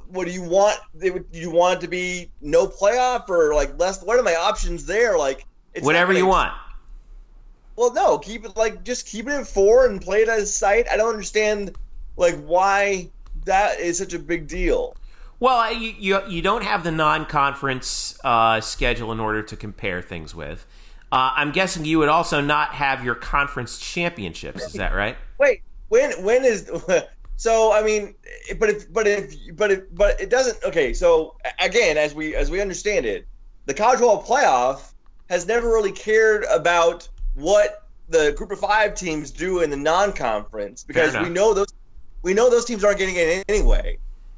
what 0.10 0.26
do 0.28 0.34
you 0.34 0.42
want? 0.44 0.80
They 0.94 1.12
would, 1.12 1.32
do 1.32 1.40
you 1.40 1.50
want 1.52 1.78
it 1.78 1.82
to 1.82 1.88
be 1.88 2.30
no 2.42 2.68
playoff 2.68 3.30
or 3.30 3.54
like 3.54 3.80
less? 3.80 4.04
What 4.04 4.20
are 4.20 4.24
my 4.24 4.36
options 4.36 4.86
there? 4.86 5.18
Like, 5.18 5.46
Whatever 5.82 6.14
you 6.14 6.28
want. 6.28 6.54
well, 7.76 7.94
no, 7.94 8.18
keep 8.20 8.46
it 8.46 8.56
like 8.56 8.84
just 8.84 9.08
keep 9.08 9.28
it 9.28 9.32
at 9.32 9.48
four 9.48 9.88
and 9.88 10.02
play 10.02 10.22
it 10.22 10.30
as 10.30 10.56
sight. 10.56 10.88
I 10.92 10.98
don't 10.98 11.10
understand 11.10 11.76
like 12.18 12.36
why 12.44 13.10
that 13.46 13.80
is 13.80 13.98
such 13.98 14.14
a 14.14 14.20
big 14.20 14.48
deal. 14.48 14.96
Well, 15.40 15.74
you, 15.74 15.94
you 15.98 16.22
you 16.30 16.42
don't 16.42 16.64
have 16.64 16.84
the 16.84 16.92
non-conference 16.92 18.20
uh, 18.24 18.62
schedule 18.62 19.12
in 19.12 19.20
order 19.20 19.42
to 19.42 19.58
compare 19.58 20.02
things 20.02 20.34
with. 20.36 20.66
Uh, 21.12 21.32
I'm 21.36 21.52
guessing 21.52 21.86
you 21.86 22.00
would 22.00 22.10
also 22.10 22.40
not 22.40 22.74
have 22.76 23.04
your 23.04 23.16
conference 23.16 23.78
championships. 23.78 24.64
Is 24.64 24.74
that 24.74 24.94
right? 24.94 25.18
Wait, 25.40 25.62
when 25.90 26.12
when 26.24 26.46
is 26.46 26.72
so? 27.38 27.74
I 27.74 27.84
mean, 27.84 28.16
but 28.60 28.70
if 28.70 28.92
but 28.92 29.08
if 29.08 29.36
but 29.56 29.72
if 29.72 29.96
but 29.96 30.20
it 30.22 30.30
doesn't. 30.30 30.64
Okay, 30.64 30.94
so 30.94 31.36
again, 31.60 31.98
as 31.98 32.14
we 32.14 32.36
as 32.36 32.50
we 32.50 32.62
understand 32.62 33.06
it, 33.06 33.28
the 33.66 33.74
college 33.74 34.00
football 34.00 34.24
playoff 34.24 34.94
has 35.30 35.48
never 35.48 35.68
really 35.68 35.92
cared 35.92 36.46
about 36.46 37.08
what 37.36 37.88
the 38.10 38.34
group 38.34 38.52
of 38.52 38.60
five 38.60 38.96
teams 38.96 39.32
do 39.32 39.62
in 39.62 39.70
the 39.70 39.78
non-conference 39.78 40.84
because 40.84 41.18
we 41.18 41.30
know 41.30 41.54
those 41.54 41.74
we 42.22 42.34
know 42.34 42.50
those 42.50 42.66
teams 42.66 42.84
aren't 42.84 42.98
getting 42.98 43.16
in 43.16 43.44
anyway. 43.48 43.98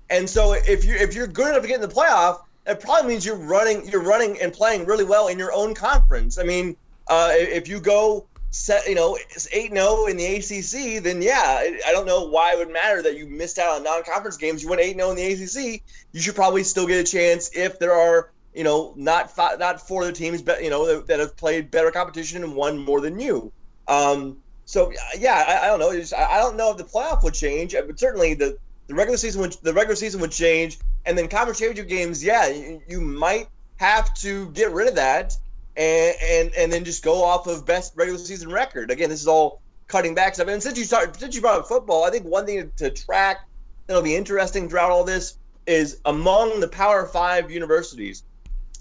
And 0.09 0.29
so 0.29 0.53
if 0.53 0.85
you 0.85 0.95
if 0.95 1.15
you're 1.15 1.27
good 1.27 1.49
enough 1.49 1.63
to 1.63 1.67
get 1.67 1.75
in 1.75 1.81
the 1.81 1.93
playoff, 1.93 2.41
that 2.65 2.79
probably 2.79 3.09
means 3.09 3.25
you're 3.25 3.35
running 3.35 3.87
you're 3.89 4.03
running 4.03 4.39
and 4.41 4.53
playing 4.53 4.85
really 4.85 5.03
well 5.03 5.27
in 5.27 5.39
your 5.39 5.51
own 5.51 5.73
conference. 5.73 6.37
I 6.37 6.43
mean, 6.43 6.75
uh, 7.07 7.31
if 7.33 7.67
you 7.67 7.79
go 7.79 8.27
set 8.55 8.87
you 8.87 8.95
know 8.95 9.15
it's 9.15 9.47
8 9.51 9.71
0 9.71 10.05
in 10.05 10.17
the 10.17 10.25
ACC, 10.25 11.03
then 11.03 11.21
yeah, 11.21 11.61
I 11.85 11.91
don't 11.91 12.05
know 12.05 12.23
why 12.23 12.53
it 12.53 12.57
would 12.57 12.71
matter 12.71 13.01
that 13.01 13.17
you 13.17 13.27
missed 13.27 13.59
out 13.59 13.75
on 13.75 13.83
non-conference 13.83 14.37
games. 14.37 14.63
You 14.63 14.69
went 14.69 14.81
8 14.81 14.95
0 14.95 15.09
in 15.11 15.15
the 15.17 15.33
ACC, 15.33 15.81
you 16.13 16.21
should 16.21 16.35
probably 16.35 16.63
still 16.63 16.87
get 16.87 16.99
a 16.99 17.03
chance 17.03 17.51
if 17.53 17.79
there 17.79 17.93
are 17.93 18.31
you 18.53 18.63
know 18.63 18.93
not 18.95 19.29
five, 19.29 19.59
not 19.59 19.85
four 19.85 20.03
other 20.03 20.13
teams, 20.13 20.41
but 20.41 20.63
you 20.63 20.69
know 20.69 21.01
that, 21.01 21.19
have 21.19 21.35
played 21.35 21.69
better 21.69 21.91
competition 21.91 22.43
and 22.43 22.55
won 22.55 22.77
more 22.77 23.01
than 23.01 23.19
you. 23.19 23.51
Um, 23.87 24.37
so 24.63 24.93
yeah, 25.17 25.43
I, 25.47 25.65
I 25.65 25.67
don't 25.67 25.79
know. 25.79 26.17
I, 26.17 26.37
I 26.37 26.37
don't 26.39 26.55
know 26.55 26.71
if 26.71 26.77
the 26.77 26.85
playoff 26.85 27.23
would 27.23 27.33
change, 27.33 27.75
uh, 27.75 27.81
but 27.85 27.99
certainly 27.99 28.33
the 28.33 28.57
the 28.87 28.95
regular 28.95 29.17
season 29.17 29.41
would 29.41 29.53
the 29.63 29.73
regular 29.73 29.95
season 29.95 30.21
would 30.21 30.31
change, 30.31 30.79
and 31.05 31.17
then 31.17 31.27
conference 31.27 31.59
championship 31.59 31.89
games. 31.89 32.23
Yeah, 32.23 32.47
you, 32.47 32.81
you 32.87 33.01
might 33.01 33.49
have 33.77 34.13
to 34.15 34.49
get 34.51 34.71
rid 34.71 34.87
of 34.87 34.95
that, 34.95 35.37
and 35.77 36.15
and 36.21 36.53
and 36.55 36.73
then 36.73 36.83
just 36.83 37.03
go 37.03 37.23
off 37.23 37.47
of 37.47 37.65
best 37.65 37.93
regular 37.95 38.19
season 38.19 38.51
record. 38.51 38.91
Again, 38.91 39.09
this 39.09 39.21
is 39.21 39.27
all 39.27 39.61
cutting 39.87 40.15
back 40.15 40.35
stuff. 40.35 40.47
And 40.47 40.61
since 40.61 40.77
you 40.77 40.85
start 40.85 41.19
since 41.19 41.35
you 41.35 41.41
brought 41.41 41.59
up 41.59 41.67
football, 41.67 42.03
I 42.03 42.09
think 42.09 42.25
one 42.25 42.45
thing 42.45 42.71
to 42.77 42.89
track 42.89 43.47
that'll 43.87 44.01
be 44.03 44.15
interesting 44.15 44.69
throughout 44.69 44.91
all 44.91 45.03
this 45.03 45.37
is 45.65 45.99
among 46.05 46.59
the 46.59 46.67
Power 46.67 47.05
Five 47.05 47.51
universities, 47.51 48.23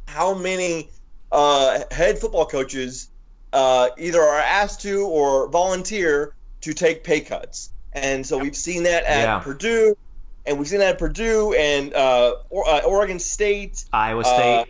how 0.07 0.35
many 0.35 0.91
uh, 1.33 1.81
head 1.91 2.19
football 2.19 2.47
coaches 2.47 3.09
uh, 3.53 3.91
either 3.99 4.21
are 4.21 4.41
asked 4.41 4.83
to 4.83 5.07
or 5.07 5.49
volunteer 5.49 6.35
to 6.63 6.75
take 6.75 7.05
pay 7.05 7.21
cuts. 7.21 7.71
And 7.93 8.27
so 8.27 8.39
we've 8.39 8.57
seen 8.57 8.85
that 8.85 9.05
at 9.05 9.23
Yeah. 9.23 9.39
Purdue, 9.39 9.97
and 10.47 10.59
we've 10.59 10.67
seen 10.69 10.81
that 10.81 10.95
at 10.95 10.99
Purdue 10.99 11.55
and 11.55 11.95
uh, 11.95 12.35
or, 12.51 12.69
uh, 12.69 12.81
Oregon 12.81 13.19
State, 13.19 13.85
Iowa 13.93 14.25
State. 14.25 14.67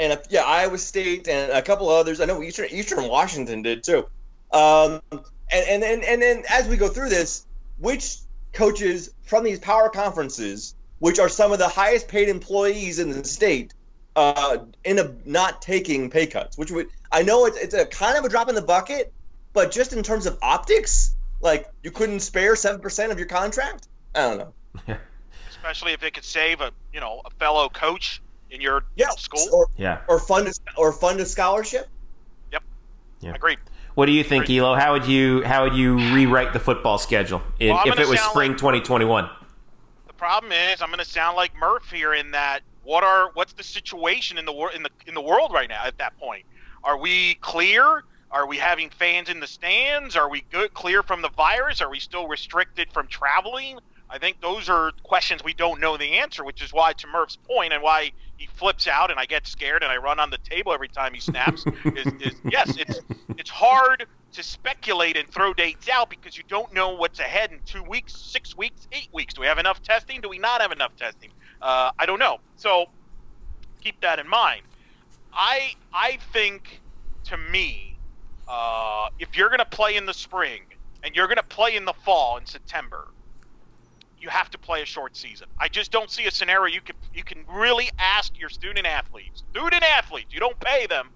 And 0.00 0.14
uh, 0.14 0.16
yeah, 0.30 0.44
Iowa 0.44 0.78
State 0.78 1.28
and 1.28 1.52
a 1.52 1.60
couple 1.60 1.90
others. 1.90 2.22
I 2.22 2.24
know 2.24 2.42
Eastern 2.42 2.68
Eastern 2.70 3.06
Washington 3.06 3.60
did 3.60 3.84
too. 3.84 4.06
Um, 4.50 5.02
and 5.12 5.22
and 5.52 5.82
then 5.82 6.02
and 6.02 6.22
then 6.22 6.42
as 6.48 6.66
we 6.68 6.78
go 6.78 6.88
through 6.88 7.10
this, 7.10 7.46
which 7.78 8.16
coaches 8.54 9.12
from 9.22 9.44
these 9.44 9.58
power 9.58 9.90
conferences, 9.90 10.74
which 11.00 11.18
are 11.18 11.28
some 11.28 11.52
of 11.52 11.58
the 11.58 11.68
highest 11.68 12.08
paid 12.08 12.30
employees 12.30 12.98
in 12.98 13.10
the 13.10 13.22
state, 13.24 13.74
uh, 14.16 14.56
end 14.86 15.00
up 15.00 15.26
not 15.26 15.60
taking 15.60 16.08
pay 16.08 16.26
cuts? 16.26 16.56
Which 16.56 16.70
would 16.70 16.86
I 17.12 17.22
know 17.22 17.44
it's 17.44 17.58
it's 17.58 17.74
a 17.74 17.84
kind 17.84 18.16
of 18.16 18.24
a 18.24 18.30
drop 18.30 18.48
in 18.48 18.54
the 18.54 18.62
bucket, 18.62 19.12
but 19.52 19.70
just 19.70 19.92
in 19.92 20.02
terms 20.02 20.24
of 20.24 20.38
optics, 20.40 21.14
like 21.42 21.70
you 21.82 21.90
couldn't 21.90 22.20
spare 22.20 22.56
seven 22.56 22.80
percent 22.80 23.12
of 23.12 23.18
your 23.18 23.28
contract. 23.28 23.86
I 24.14 24.20
don't 24.20 24.38
know. 24.38 24.96
especially 25.50 25.92
if 25.92 26.02
it 26.02 26.14
could 26.14 26.24
save 26.24 26.62
a 26.62 26.72
you 26.90 27.00
know 27.00 27.20
a 27.26 27.30
fellow 27.30 27.68
coach 27.68 28.22
in 28.50 28.60
your 28.60 28.84
Yeah, 28.96 29.10
school. 29.10 29.48
or 29.52 29.66
yeah. 29.76 30.00
or 30.08 30.18
fund 30.18 30.48
a, 30.48 30.52
or 30.76 30.92
fund 30.92 31.20
a 31.20 31.26
scholarship. 31.26 31.88
Yep. 32.52 32.62
Agreed. 33.36 33.58
What 33.94 34.06
do 34.06 34.12
you 34.12 34.24
think, 34.24 34.48
Elo? 34.48 34.74
How 34.76 34.92
would 34.92 35.06
you 35.06 35.42
how 35.44 35.64
would 35.64 35.74
you 35.74 35.96
rewrite 36.14 36.52
the 36.52 36.58
football 36.60 36.96
schedule 36.98 37.42
in, 37.58 37.74
Well, 37.74 37.82
if 37.86 37.98
it 37.98 38.08
was 38.08 38.20
spring 38.20 38.52
like- 38.52 38.58
2021? 38.58 39.28
The 40.06 40.12
problem 40.14 40.52
is, 40.52 40.80
I'm 40.80 40.88
going 40.88 40.98
to 41.00 41.04
sound 41.04 41.36
like 41.36 41.54
Murph 41.56 41.90
here 41.90 42.14
in 42.14 42.30
that 42.32 42.60
what 42.82 43.04
are 43.04 43.30
what's 43.34 43.52
the 43.52 43.62
situation 43.62 44.38
in 44.38 44.44
the 44.46 44.52
world 44.52 44.74
in 44.74 44.82
the 44.82 44.90
in 45.06 45.14
the 45.14 45.20
world 45.20 45.52
right 45.52 45.68
now 45.68 45.82
at 45.84 45.98
that 45.98 46.18
point? 46.18 46.44
Are 46.82 46.96
we 46.98 47.34
clear? 47.34 48.04
Are 48.30 48.46
we 48.46 48.56
having 48.58 48.90
fans 48.90 49.28
in 49.28 49.40
the 49.40 49.46
stands? 49.48 50.14
Are 50.16 50.30
we 50.30 50.42
good 50.52 50.72
clear 50.72 51.02
from 51.02 51.20
the 51.20 51.30
virus? 51.30 51.80
Are 51.80 51.90
we 51.90 51.98
still 51.98 52.28
restricted 52.28 52.92
from 52.92 53.08
traveling? 53.08 53.80
I 54.08 54.18
think 54.18 54.40
those 54.40 54.68
are 54.68 54.92
questions 55.02 55.42
we 55.44 55.52
don't 55.52 55.80
know 55.80 55.96
the 55.96 56.18
answer, 56.18 56.44
which 56.44 56.62
is 56.62 56.72
why, 56.72 56.92
to 56.94 57.06
Murph's 57.08 57.36
point, 57.36 57.72
and 57.72 57.82
why 57.82 58.12
he 58.40 58.46
flips 58.46 58.88
out 58.88 59.10
and 59.10 59.20
I 59.20 59.26
get 59.26 59.46
scared 59.46 59.82
and 59.82 59.92
I 59.92 59.98
run 59.98 60.18
on 60.18 60.30
the 60.30 60.38
table 60.38 60.72
every 60.72 60.88
time 60.88 61.12
he 61.12 61.20
snaps. 61.20 61.62
is, 61.84 62.06
is 62.20 62.34
yes, 62.50 62.74
it's 62.78 63.00
it's 63.36 63.50
hard 63.50 64.06
to 64.32 64.42
speculate 64.42 65.18
and 65.18 65.28
throw 65.28 65.52
dates 65.52 65.90
out 65.90 66.08
because 66.08 66.38
you 66.38 66.42
don't 66.48 66.72
know 66.72 66.88
what's 66.94 67.20
ahead 67.20 67.52
in 67.52 67.60
two 67.66 67.82
weeks, 67.82 68.16
six 68.16 68.56
weeks, 68.56 68.88
eight 68.92 69.08
weeks. 69.12 69.34
Do 69.34 69.42
we 69.42 69.46
have 69.46 69.58
enough 69.58 69.82
testing? 69.82 70.22
Do 70.22 70.30
we 70.30 70.38
not 70.38 70.62
have 70.62 70.72
enough 70.72 70.96
testing? 70.96 71.28
Uh, 71.60 71.90
I 71.98 72.06
don't 72.06 72.18
know. 72.18 72.38
So 72.56 72.86
keep 73.82 74.00
that 74.00 74.18
in 74.18 74.26
mind. 74.26 74.62
I 75.34 75.74
I 75.92 76.18
think 76.32 76.80
to 77.24 77.36
me, 77.36 77.98
uh, 78.48 79.10
if 79.18 79.36
you're 79.36 79.50
going 79.50 79.58
to 79.58 79.66
play 79.66 79.96
in 79.96 80.06
the 80.06 80.14
spring 80.14 80.62
and 81.04 81.14
you're 81.14 81.26
going 81.26 81.36
to 81.36 81.42
play 81.42 81.76
in 81.76 81.84
the 81.84 81.94
fall 82.04 82.38
in 82.38 82.46
September, 82.46 83.08
you 84.20 84.28
have 84.28 84.50
to 84.50 84.58
play 84.58 84.82
a 84.82 84.86
short 84.86 85.16
season. 85.16 85.48
I 85.58 85.68
just 85.68 85.90
don't 85.90 86.10
see 86.10 86.26
a 86.26 86.30
scenario 86.30 86.74
you 86.74 86.80
can 86.80 86.96
you 87.14 87.24
can 87.24 87.44
really 87.48 87.90
ask 87.98 88.38
your 88.38 88.48
student 88.48 88.86
athletes, 88.86 89.42
student 89.50 89.82
athletes, 89.82 90.32
you 90.32 90.40
don't 90.40 90.58
pay 90.60 90.86
them, 90.86 91.10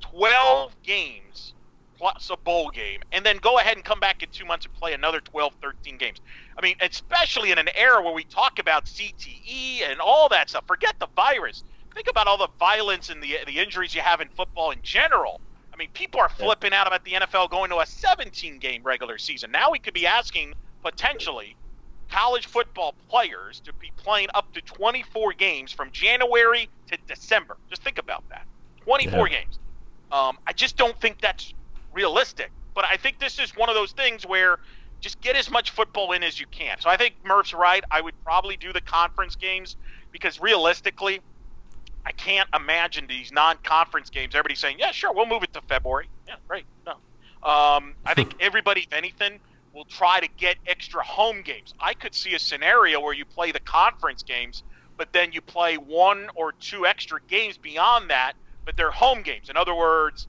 12 0.00 0.74
games 0.82 1.54
plus 1.96 2.30
a 2.30 2.36
bowl 2.36 2.70
game, 2.70 3.00
and 3.10 3.26
then 3.26 3.38
go 3.38 3.58
ahead 3.58 3.76
and 3.76 3.84
come 3.84 3.98
back 3.98 4.22
in 4.22 4.28
two 4.30 4.44
months 4.44 4.64
and 4.64 4.74
play 4.74 4.92
another 4.92 5.20
12, 5.20 5.54
13 5.60 5.98
games. 5.98 6.20
I 6.56 6.62
mean, 6.62 6.76
especially 6.80 7.50
in 7.50 7.58
an 7.58 7.68
era 7.74 8.02
where 8.02 8.14
we 8.14 8.24
talk 8.24 8.60
about 8.60 8.84
CTE 8.84 9.82
and 9.82 10.00
all 10.00 10.28
that 10.28 10.50
stuff. 10.50 10.64
Forget 10.66 10.94
the 11.00 11.08
virus. 11.16 11.64
Think 11.94 12.08
about 12.08 12.28
all 12.28 12.38
the 12.38 12.48
violence 12.60 13.08
and 13.08 13.20
the 13.22 13.38
the 13.46 13.58
injuries 13.58 13.94
you 13.94 14.02
have 14.02 14.20
in 14.20 14.28
football 14.28 14.70
in 14.70 14.78
general. 14.82 15.40
I 15.72 15.76
mean, 15.76 15.88
people 15.92 16.20
are 16.20 16.28
flipping 16.28 16.72
out 16.72 16.86
about 16.86 17.04
the 17.04 17.12
NFL 17.12 17.50
going 17.50 17.70
to 17.70 17.78
a 17.78 17.86
17 17.86 18.58
game 18.58 18.82
regular 18.82 19.18
season. 19.18 19.50
Now 19.50 19.70
we 19.70 19.78
could 19.78 19.94
be 19.94 20.06
asking 20.06 20.54
potentially 20.82 21.56
college 22.10 22.46
football 22.46 22.94
players 23.08 23.60
to 23.60 23.72
be 23.74 23.92
playing 23.96 24.28
up 24.34 24.52
to 24.54 24.60
24 24.62 25.32
games 25.34 25.72
from 25.72 25.90
January 25.90 26.68
to 26.88 26.98
December. 27.06 27.56
Just 27.68 27.82
think 27.82 27.98
about 27.98 28.24
that 28.30 28.46
24 28.80 29.28
games. 29.28 29.58
Um, 30.10 30.38
I 30.46 30.52
just 30.52 30.76
don't 30.76 30.98
think 31.00 31.20
that's 31.20 31.52
realistic. 31.92 32.50
But 32.74 32.84
I 32.84 32.96
think 32.96 33.18
this 33.18 33.38
is 33.38 33.56
one 33.56 33.68
of 33.68 33.74
those 33.74 33.92
things 33.92 34.24
where 34.24 34.58
just 35.00 35.20
get 35.20 35.36
as 35.36 35.50
much 35.50 35.70
football 35.70 36.12
in 36.12 36.22
as 36.22 36.40
you 36.40 36.46
can. 36.46 36.80
So 36.80 36.88
I 36.88 36.96
think 36.96 37.14
Murph's 37.24 37.54
right. 37.54 37.84
I 37.90 38.00
would 38.00 38.14
probably 38.24 38.56
do 38.56 38.72
the 38.72 38.80
conference 38.80 39.36
games 39.36 39.76
because 40.12 40.40
realistically, 40.40 41.20
I 42.06 42.12
can't 42.12 42.48
imagine 42.54 43.06
these 43.06 43.32
non-conference 43.32 44.10
games. 44.10 44.34
Everybody 44.34 44.54
saying, 44.54 44.78
"Yeah, 44.78 44.92
sure, 44.92 45.12
we'll 45.12 45.26
move 45.26 45.42
it 45.42 45.52
to 45.54 45.60
February." 45.62 46.08
Yeah, 46.26 46.36
great. 46.46 46.64
No, 46.86 46.92
um, 47.42 47.94
I 48.06 48.14
think 48.14 48.34
everybody, 48.40 48.82
if 48.82 48.92
anything, 48.92 49.40
will 49.78 49.84
try 49.84 50.18
to 50.18 50.26
get 50.36 50.56
extra 50.66 51.04
home 51.04 51.40
games. 51.40 51.72
I 51.78 51.94
could 51.94 52.12
see 52.12 52.34
a 52.34 52.38
scenario 52.40 52.98
where 52.98 53.14
you 53.14 53.24
play 53.24 53.52
the 53.52 53.60
conference 53.60 54.24
games, 54.24 54.64
but 54.96 55.12
then 55.12 55.30
you 55.30 55.40
play 55.40 55.76
one 55.76 56.28
or 56.34 56.50
two 56.50 56.84
extra 56.84 57.20
games 57.28 57.56
beyond 57.56 58.10
that, 58.10 58.32
but 58.64 58.76
they're 58.76 58.90
home 58.90 59.22
games. 59.22 59.48
In 59.48 59.56
other 59.56 59.76
words, 59.76 60.26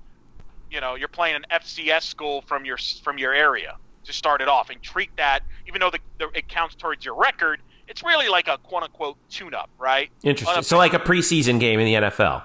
you 0.70 0.80
know, 0.82 0.93
you're 0.93 1.08
playing 1.08 1.36
an 1.36 1.45
FCS 1.52 2.04
school 2.04 2.43
from 2.43 2.64
your 2.64 2.78
from 3.04 3.18
your 3.18 3.34
area 3.34 3.78
to 4.04 4.14
start 4.14 4.39
it 4.39 4.47
off, 4.47 4.70
and 4.70 4.80
treat 4.84 5.10
that, 5.18 5.39
even 5.68 5.80
though 5.82 5.89
the, 5.89 6.00
the 6.20 6.30
it 6.36 6.47
counts 6.47 6.76
towards 6.76 7.04
your 7.04 7.16
record, 7.16 7.60
it's 7.88 8.04
really 8.04 8.30
like 8.30 8.47
a 8.47 8.60
quote 8.60 8.84
unquote 8.84 9.18
tune 9.32 9.56
up, 9.56 9.72
right? 9.80 10.12
Interesting. 10.22 10.58
Um, 10.58 10.64
so 10.64 10.78
like 10.78 10.93
a 10.93 11.00
preseason 11.00 11.60
game 11.60 11.80
in 11.80 11.88
the 11.88 12.08
NFL. 12.08 12.43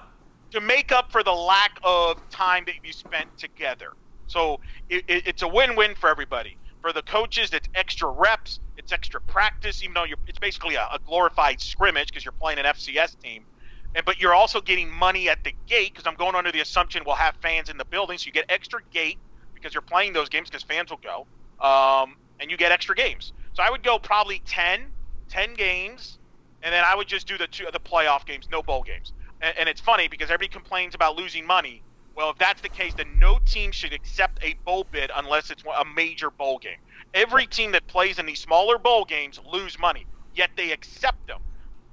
To 0.52 0.60
make 0.62 0.90
up 0.90 1.12
for 1.12 1.22
the 1.22 1.32
lack 1.32 1.78
of 1.84 2.26
time 2.30 2.64
that 2.64 2.76
you 2.82 2.94
spent 2.94 3.36
together. 3.36 3.92
So 4.26 4.60
it, 4.88 5.04
it, 5.06 5.26
it's 5.26 5.42
a 5.42 5.48
win 5.48 5.76
win 5.76 5.94
for 5.94 6.08
everybody. 6.08 6.56
For 6.84 6.92
the 6.92 7.00
coaches, 7.00 7.48
it's 7.54 7.66
extra 7.74 8.10
reps, 8.10 8.60
it's 8.76 8.92
extra 8.92 9.18
practice, 9.18 9.82
even 9.82 9.94
though 9.94 10.04
it's 10.26 10.38
basically 10.38 10.74
a, 10.74 10.82
a 10.92 10.98
glorified 11.06 11.58
scrimmage 11.58 12.08
because 12.08 12.26
you're 12.26 12.32
playing 12.32 12.58
an 12.58 12.66
FCS 12.66 13.18
team. 13.22 13.46
And, 13.94 14.04
but 14.04 14.20
you're 14.20 14.34
also 14.34 14.60
getting 14.60 14.90
money 14.90 15.30
at 15.30 15.42
the 15.44 15.54
gate 15.66 15.94
because 15.94 16.06
I'm 16.06 16.14
going 16.14 16.34
under 16.34 16.52
the 16.52 16.60
assumption 16.60 17.02
we'll 17.06 17.14
have 17.14 17.36
fans 17.36 17.70
in 17.70 17.78
the 17.78 17.86
building, 17.86 18.18
so 18.18 18.26
you 18.26 18.32
get 18.32 18.44
extra 18.50 18.80
gate 18.92 19.16
because 19.54 19.72
you're 19.72 19.80
playing 19.80 20.12
those 20.12 20.28
games 20.28 20.50
because 20.50 20.62
fans 20.62 20.90
will 20.90 21.00
go, 21.02 21.26
um, 21.66 22.16
and 22.38 22.50
you 22.50 22.58
get 22.58 22.70
extra 22.70 22.94
games. 22.94 23.32
So 23.54 23.62
I 23.62 23.70
would 23.70 23.82
go 23.82 23.98
probably 23.98 24.42
10, 24.44 24.84
10 25.30 25.54
games, 25.54 26.18
and 26.62 26.70
then 26.70 26.84
I 26.86 26.94
would 26.94 27.08
just 27.08 27.26
do 27.26 27.38
the 27.38 27.46
two 27.46 27.64
the 27.72 27.80
playoff 27.80 28.26
games, 28.26 28.46
no 28.52 28.62
bowl 28.62 28.82
games. 28.82 29.14
And, 29.40 29.56
and 29.56 29.68
it's 29.70 29.80
funny 29.80 30.08
because 30.08 30.26
everybody 30.26 30.48
complains 30.48 30.94
about 30.94 31.16
losing 31.16 31.46
money. 31.46 31.82
Well, 32.14 32.30
if 32.30 32.38
that's 32.38 32.60
the 32.60 32.68
case, 32.68 32.94
then 32.94 33.18
no 33.18 33.38
team 33.44 33.72
should 33.72 33.92
accept 33.92 34.38
a 34.42 34.54
bowl 34.64 34.86
bid 34.90 35.10
unless 35.14 35.50
it's 35.50 35.64
a 35.64 35.84
major 35.84 36.30
bowl 36.30 36.58
game. 36.58 36.78
Every 37.12 37.46
team 37.46 37.72
that 37.72 37.86
plays 37.86 38.18
in 38.18 38.26
these 38.26 38.40
smaller 38.40 38.78
bowl 38.78 39.04
games 39.04 39.40
lose 39.52 39.78
money, 39.78 40.06
yet 40.34 40.50
they 40.56 40.70
accept 40.70 41.26
them. 41.26 41.40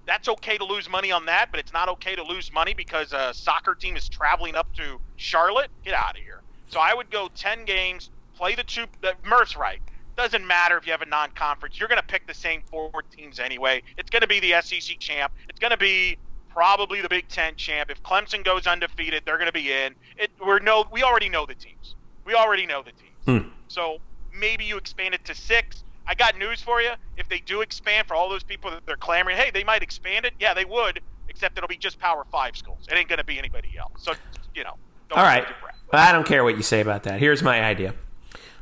That's 0.05 0.27
okay 0.27 0.57
to 0.57 0.65
lose 0.65 0.89
money 0.89 1.11
on 1.11 1.25
that, 1.25 1.47
but 1.51 1.59
it's 1.59 1.73
not 1.73 1.89
okay 1.89 2.15
to 2.15 2.23
lose 2.23 2.51
money 2.51 2.73
because 2.73 3.13
a 3.13 3.33
soccer 3.33 3.75
team 3.75 3.95
is 3.95 4.09
traveling 4.09 4.55
up 4.55 4.73
to 4.75 4.99
Charlotte. 5.15 5.69
Get 5.83 5.93
out 5.93 6.17
of 6.17 6.23
here. 6.23 6.41
So 6.69 6.79
I 6.79 6.93
would 6.93 7.11
go 7.11 7.29
10 7.35 7.65
games, 7.65 8.09
play 8.35 8.55
the 8.55 8.63
two. 8.63 8.85
The, 9.01 9.13
Murph's 9.23 9.55
right. 9.55 9.79
Doesn't 10.17 10.45
matter 10.45 10.77
if 10.77 10.85
you 10.85 10.91
have 10.91 11.01
a 11.01 11.05
non-conference. 11.05 11.79
You're 11.79 11.87
going 11.87 12.01
to 12.01 12.07
pick 12.07 12.27
the 12.27 12.33
same 12.33 12.61
four 12.69 12.91
teams 13.15 13.39
anyway. 13.39 13.83
It's 13.97 14.09
going 14.09 14.21
to 14.21 14.27
be 14.27 14.39
the 14.39 14.61
SEC 14.61 14.99
champ. 14.99 15.33
It's 15.49 15.59
going 15.59 15.71
to 15.71 15.77
be 15.77 16.17
probably 16.53 17.01
the 17.01 17.09
Big 17.09 17.27
Ten 17.27 17.55
champ. 17.55 17.89
If 17.89 18.01
Clemson 18.03 18.43
goes 18.43 18.67
undefeated, 18.67 19.23
they're 19.25 19.37
going 19.37 19.47
to 19.47 19.53
be 19.53 19.71
in. 19.71 19.95
It, 20.17 20.31
we're 20.45 20.59
no, 20.59 20.85
we 20.91 21.03
already 21.03 21.29
know 21.29 21.45
the 21.45 21.55
teams. 21.55 21.95
We 22.25 22.33
already 22.33 22.65
know 22.65 22.83
the 22.83 22.91
teams. 22.91 23.43
Hmm. 23.43 23.49
So 23.67 23.97
maybe 24.33 24.63
you 24.63 24.77
expand 24.77 25.13
it 25.13 25.25
to 25.25 25.35
six. 25.35 25.83
I 26.07 26.15
got 26.15 26.37
news 26.37 26.61
for 26.61 26.81
you. 26.81 26.91
If 27.17 27.29
they 27.29 27.39
do 27.39 27.61
expand 27.61 28.07
for 28.07 28.15
all 28.15 28.29
those 28.29 28.43
people 28.43 28.71
that 28.71 28.85
they're 28.85 28.97
clamoring, 28.97 29.37
hey, 29.37 29.51
they 29.51 29.63
might 29.63 29.83
expand 29.83 30.25
it. 30.25 30.33
Yeah, 30.39 30.53
they 30.53 30.65
would, 30.65 30.99
except 31.29 31.57
it'll 31.57 31.67
be 31.67 31.77
just 31.77 31.99
Power 31.99 32.25
Five 32.31 32.57
schools. 32.57 32.87
It 32.89 32.95
ain't 32.95 33.07
going 33.07 33.19
to 33.19 33.25
be 33.25 33.37
anybody 33.37 33.69
else. 33.79 33.93
So 33.97 34.13
you 34.55 34.63
know. 34.63 34.75
All 35.13 35.23
right. 35.23 35.45
I 35.91 36.13
don't 36.13 36.25
care 36.25 36.43
what 36.43 36.55
you 36.55 36.63
say 36.63 36.79
about 36.79 37.03
that. 37.03 37.19
Here's 37.19 37.43
my 37.43 37.61
idea. 37.63 37.93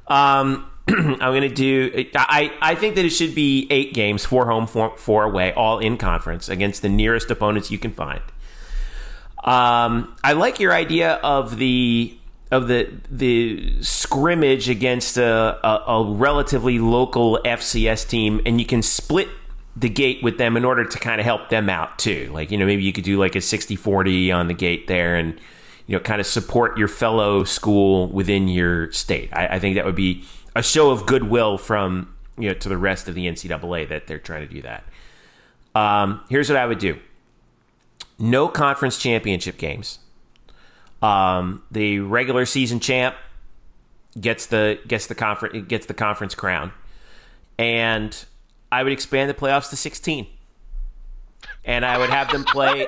Um, 0.08 0.72
I'm 0.98 1.18
going 1.20 1.42
to 1.42 1.50
do. 1.50 2.06
I 2.16 2.52
I 2.62 2.76
think 2.76 2.96
that 2.96 3.06
it 3.06 3.12
should 3.12 3.36
be 3.36 3.68
eight 3.70 3.94
games, 3.94 4.26
four 4.26 4.48
home, 4.48 4.66
four, 4.66 4.98
four 4.98 5.24
away, 5.24 5.54
all 5.54 5.80
in 5.80 5.98
conference 5.98 6.50
against 6.50 6.82
the 6.82 6.90
nearest 6.90 7.30
opponents 7.30 7.70
you 7.70 7.78
can 7.78 7.92
find. 7.92 8.22
Um, 9.44 10.16
I 10.24 10.34
like 10.34 10.60
your 10.60 10.74
idea 10.74 11.14
of 11.16 11.58
the 11.58 12.18
of 12.52 12.68
the 12.68 12.90
the 13.10 13.82
scrimmage 13.82 14.70
against 14.70 15.18
a, 15.18 15.60
a, 15.64 15.84
a 15.92 16.12
relatively 16.12 16.80
local 16.80 17.40
FCS 17.46 18.08
team, 18.08 18.42
and 18.46 18.60
you 18.60 18.66
can 18.66 18.82
split 18.82 19.28
the 19.76 19.90
gate 19.90 20.24
with 20.24 20.38
them 20.38 20.58
in 20.58 20.66
order 20.66 20.84
to 20.84 21.00
kind 21.00 21.22
of 21.22 21.26
help 21.26 21.50
them 21.50 21.70
out 21.70 22.00
too. 22.00 22.32
Like 22.34 22.52
you 22.52 22.58
know, 22.58 22.66
maybe 22.66 22.84
you 22.84 22.94
could 22.94 23.04
do 23.04 23.20
like 23.20 23.36
a 23.36 23.40
60-40 23.40 24.34
on 24.34 24.48
the 24.48 24.54
gate 24.54 24.88
there, 24.88 25.16
and 25.16 25.40
you 25.86 25.96
know, 25.96 26.00
kind 26.00 26.20
of 26.20 26.28
support 26.28 26.78
your 26.78 26.88
fellow 26.88 27.44
school 27.44 28.08
within 28.08 28.48
your 28.48 28.92
state. 28.92 29.30
I, 29.32 29.56
I 29.56 29.60
think 29.60 29.76
that 29.76 29.86
would 29.86 29.96
be 29.96 30.24
a 30.56 30.64
show 30.64 30.92
of 30.92 31.06
goodwill 31.06 31.58
from 31.58 32.16
you 32.38 32.50
know 32.50 32.54
to 32.56 32.70
the 32.70 32.78
rest 32.78 33.08
of 33.08 33.16
the 33.16 33.26
NCAA 33.26 33.90
that 33.90 34.08
they're 34.08 34.20
trying 34.20 34.48
to 34.48 34.54
do 34.54 34.62
that. 34.62 34.84
Um, 35.76 36.22
here's 36.30 36.50
what 36.50 36.58
I 36.58 36.66
would 36.66 36.80
do: 36.80 37.00
no 38.18 38.48
conference 38.48 38.98
championship 38.98 39.58
games. 39.58 40.00
Um, 41.02 41.64
the 41.72 42.00
regular 42.00 42.46
season 42.46 42.80
champ 42.80 43.16
gets 44.20 44.46
the 44.48 44.80
gets 44.88 45.08
the 45.08 45.16
conference 45.16 45.68
gets 45.68 45.86
the 45.86 45.94
conference 45.94 46.36
crown, 46.36 46.72
and 47.58 48.26
I 48.72 48.84
would 48.84 48.92
expand 48.92 49.30
the 49.30 49.34
playoffs 49.34 49.70
to 49.70 49.76
16, 49.76 50.28
and 51.66 51.86
I 51.86 51.98
would 51.98 52.10
have 52.10 52.32
them 52.32 52.44
play. 52.44 52.88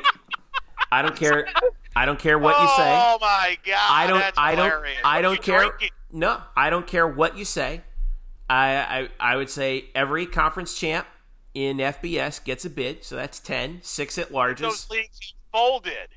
I 0.92 1.02
don't 1.02 1.16
care. 1.16 1.48
I 1.96 2.06
don't 2.06 2.20
care 2.20 2.40
what 2.40 2.60
you 2.62 2.68
say. 2.78 2.92
Oh 2.94 3.18
my 3.20 3.58
god! 3.66 3.78
I 3.90 4.08
don't. 4.08 4.20
That's 4.20 4.38
I 4.38 4.56
don't. 4.56 4.70
hilarious. 4.70 4.98
I 5.04 5.22
don't 5.22 5.42
care. 5.42 5.60
drinking? 5.60 5.90
No, 6.12 6.42
I 6.56 6.70
don't 6.70 6.88
care 6.88 7.08
what 7.08 7.38
you 7.38 7.46
say. 7.46 7.82
I, 8.50 9.10
I 9.20 9.32
I 9.34 9.36
would 9.36 9.50
say 9.50 9.86
every 9.96 10.26
conference 10.26 10.78
champ 10.78 11.08
in 11.54 11.78
FBS 11.78 12.44
gets 12.44 12.64
a 12.66 12.70
bid, 12.70 13.04
so 13.04 13.16
that's 13.16 13.40
10, 13.40 13.80
six 13.82 14.18
at 14.18 14.30
larges, 14.32 14.60
Those 14.60 14.90
leagues 14.90 15.34
folded. 15.52 16.08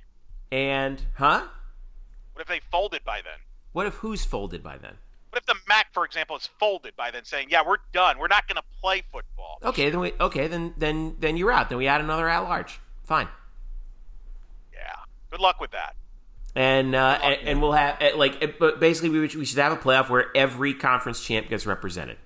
and 0.53 1.03
huh? 1.17 1.47
What 2.33 2.43
if 2.43 2.49
they 2.49 2.61
folded 2.71 3.05
by 3.05 3.17
then? 3.23 3.39
What 3.73 3.87
if 3.87 3.95
who's 3.95 4.25
folded 4.25 4.63
by 4.63 4.79
then? 4.79 4.95
What 5.31 5.43
if 5.43 5.47
the 5.47 5.57
MAC, 5.69 5.93
for 5.93 6.05
example, 6.05 6.37
is 6.37 6.49
folded 6.61 6.95
by 6.97 7.11
then, 7.11 7.25
saying, 7.25 7.49
"Yeah, 7.51 7.63
we're 7.67 7.79
done. 7.93 8.19
We're 8.19 8.29
not 8.29 8.47
going 8.47 8.57
to 8.57 8.63
play 8.81 9.03
football." 9.13 9.59
Okay, 9.65 9.91
then 9.91 9.99
we 10.01 10.13
okay 10.21 10.47
then 10.47 10.75
then 10.77 11.17
then 11.19 11.37
you're 11.37 11.51
out. 11.51 11.69
Then 11.69 11.79
we 11.79 11.89
add 11.89 12.01
another 12.01 12.29
at 12.29 12.39
large. 12.41 12.79
Fine. 13.05 13.29
Good 15.35 15.41
luck 15.41 15.61
with 15.61 15.73
that. 15.73 15.97
And 16.55 16.95
uh, 16.95 17.19
and, 17.21 17.49
and 17.49 17.61
we'll 17.61 17.73
have 17.73 17.97
eh, 18.01 18.13
like, 18.15 18.41
eh, 18.41 18.53
but 18.57 18.79
basically 18.79 19.09
we 19.11 19.19
would- 19.19 19.35
we 19.35 19.45
should 19.45 19.59
have 19.59 19.73
a 19.73 19.77
playoff 19.77 20.09
where 20.09 20.27
every 20.37 20.73
conference 20.75 21.21
champ 21.27 21.49
gets 21.49 21.67
represented. 21.67 22.19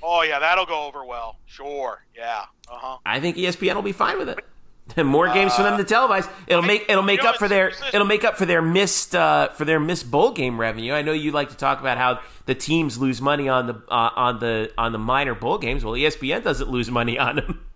Oh 0.00 0.22
yeah, 0.22 0.38
that'll 0.38 0.64
go 0.64 0.84
over 0.86 1.04
well. 1.04 1.40
Sure. 1.46 2.04
Yeah. 2.16 2.44
Uh 2.70 2.76
huh. 2.76 2.98
I 3.04 3.18
think 3.18 3.36
ESPN 3.36 3.74
will 3.74 3.82
be 3.82 3.90
fine 3.90 4.18
with 4.18 4.28
it. 4.28 4.38
More 5.04 5.26
games 5.34 5.56
for 5.56 5.64
them 5.64 5.76
to 5.78 5.82
televise. 5.82 6.30
It'll 6.46 6.62
I- 6.62 6.66
make 6.68 6.84
it'll 6.88 7.02
make 7.02 7.18
you 7.18 7.24
know, 7.24 7.30
up 7.30 7.36
for 7.38 7.48
their 7.48 7.72
it'll 7.92 8.06
make 8.06 8.22
up 8.22 8.36
for 8.36 8.46
their 8.46 8.62
missed 8.62 9.16
uh, 9.16 9.48
for 9.48 9.64
their 9.64 9.80
missed 9.80 10.08
bowl 10.12 10.30
game 10.30 10.60
revenue. 10.60 10.92
I 10.92 11.02
know 11.02 11.10
you 11.12 11.32
like 11.32 11.48
to 11.48 11.56
talk 11.56 11.80
about 11.80 11.98
how 11.98 12.20
the 12.46 12.54
teams 12.54 12.98
lose 12.98 13.20
money 13.20 13.48
on 13.48 13.66
the 13.66 13.74
uh, 13.88 14.10
on 14.14 14.38
the 14.38 14.70
on 14.78 14.92
the 14.92 14.98
minor 15.00 15.34
bowl 15.34 15.58
games. 15.58 15.84
Well, 15.84 15.94
ESPN 15.94 16.44
doesn't 16.44 16.70
lose 16.70 16.88
money 16.88 17.18
on 17.18 17.34
them. 17.34 17.66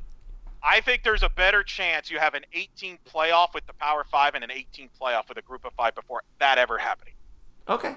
I 0.68 0.82
think 0.82 1.02
there's 1.02 1.22
a 1.22 1.30
better 1.30 1.62
chance 1.62 2.10
you 2.10 2.18
have 2.18 2.34
an 2.34 2.44
18 2.52 2.98
playoff 3.10 3.54
with 3.54 3.66
the 3.66 3.72
Power 3.72 4.04
Five 4.04 4.34
and 4.34 4.44
an 4.44 4.50
18 4.50 4.90
playoff 5.00 5.28
with 5.28 5.38
a 5.38 5.42
Group 5.42 5.64
of 5.64 5.72
Five 5.72 5.94
before 5.94 6.22
that 6.40 6.58
ever 6.58 6.76
happening. 6.76 7.14
Okay. 7.68 7.88
All 7.88 7.96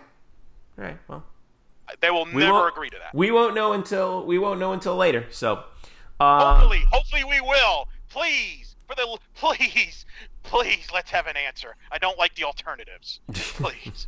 right. 0.78 0.98
Well, 1.10 1.26
They 2.00 2.10
will 2.10 2.26
we 2.26 2.44
never 2.44 2.70
agree 2.70 2.90
to 2.90 2.98
that. 2.98 3.14
We 3.14 3.32
won't 3.32 3.56
know 3.56 3.74
until 3.74 4.26
we 4.26 4.40
won't 4.40 4.60
know 4.60 4.72
until 4.72 4.96
later. 4.96 5.26
So, 5.32 5.64
uh, 6.22 6.56
Hopefully, 6.56 6.84
hopefully 6.90 7.26
we 7.26 7.42
will. 7.42 7.90
Please, 8.08 8.76
for 8.88 8.96
the 8.96 9.18
please, 9.36 10.06
please, 10.44 10.88
let's 10.94 11.12
have 11.12 11.28
an 11.28 11.36
answer. 11.36 11.76
I 11.92 11.98
don't 11.98 12.18
like 12.18 12.36
the 12.36 12.46
alternatives. 12.46 13.20
Please. 13.34 14.08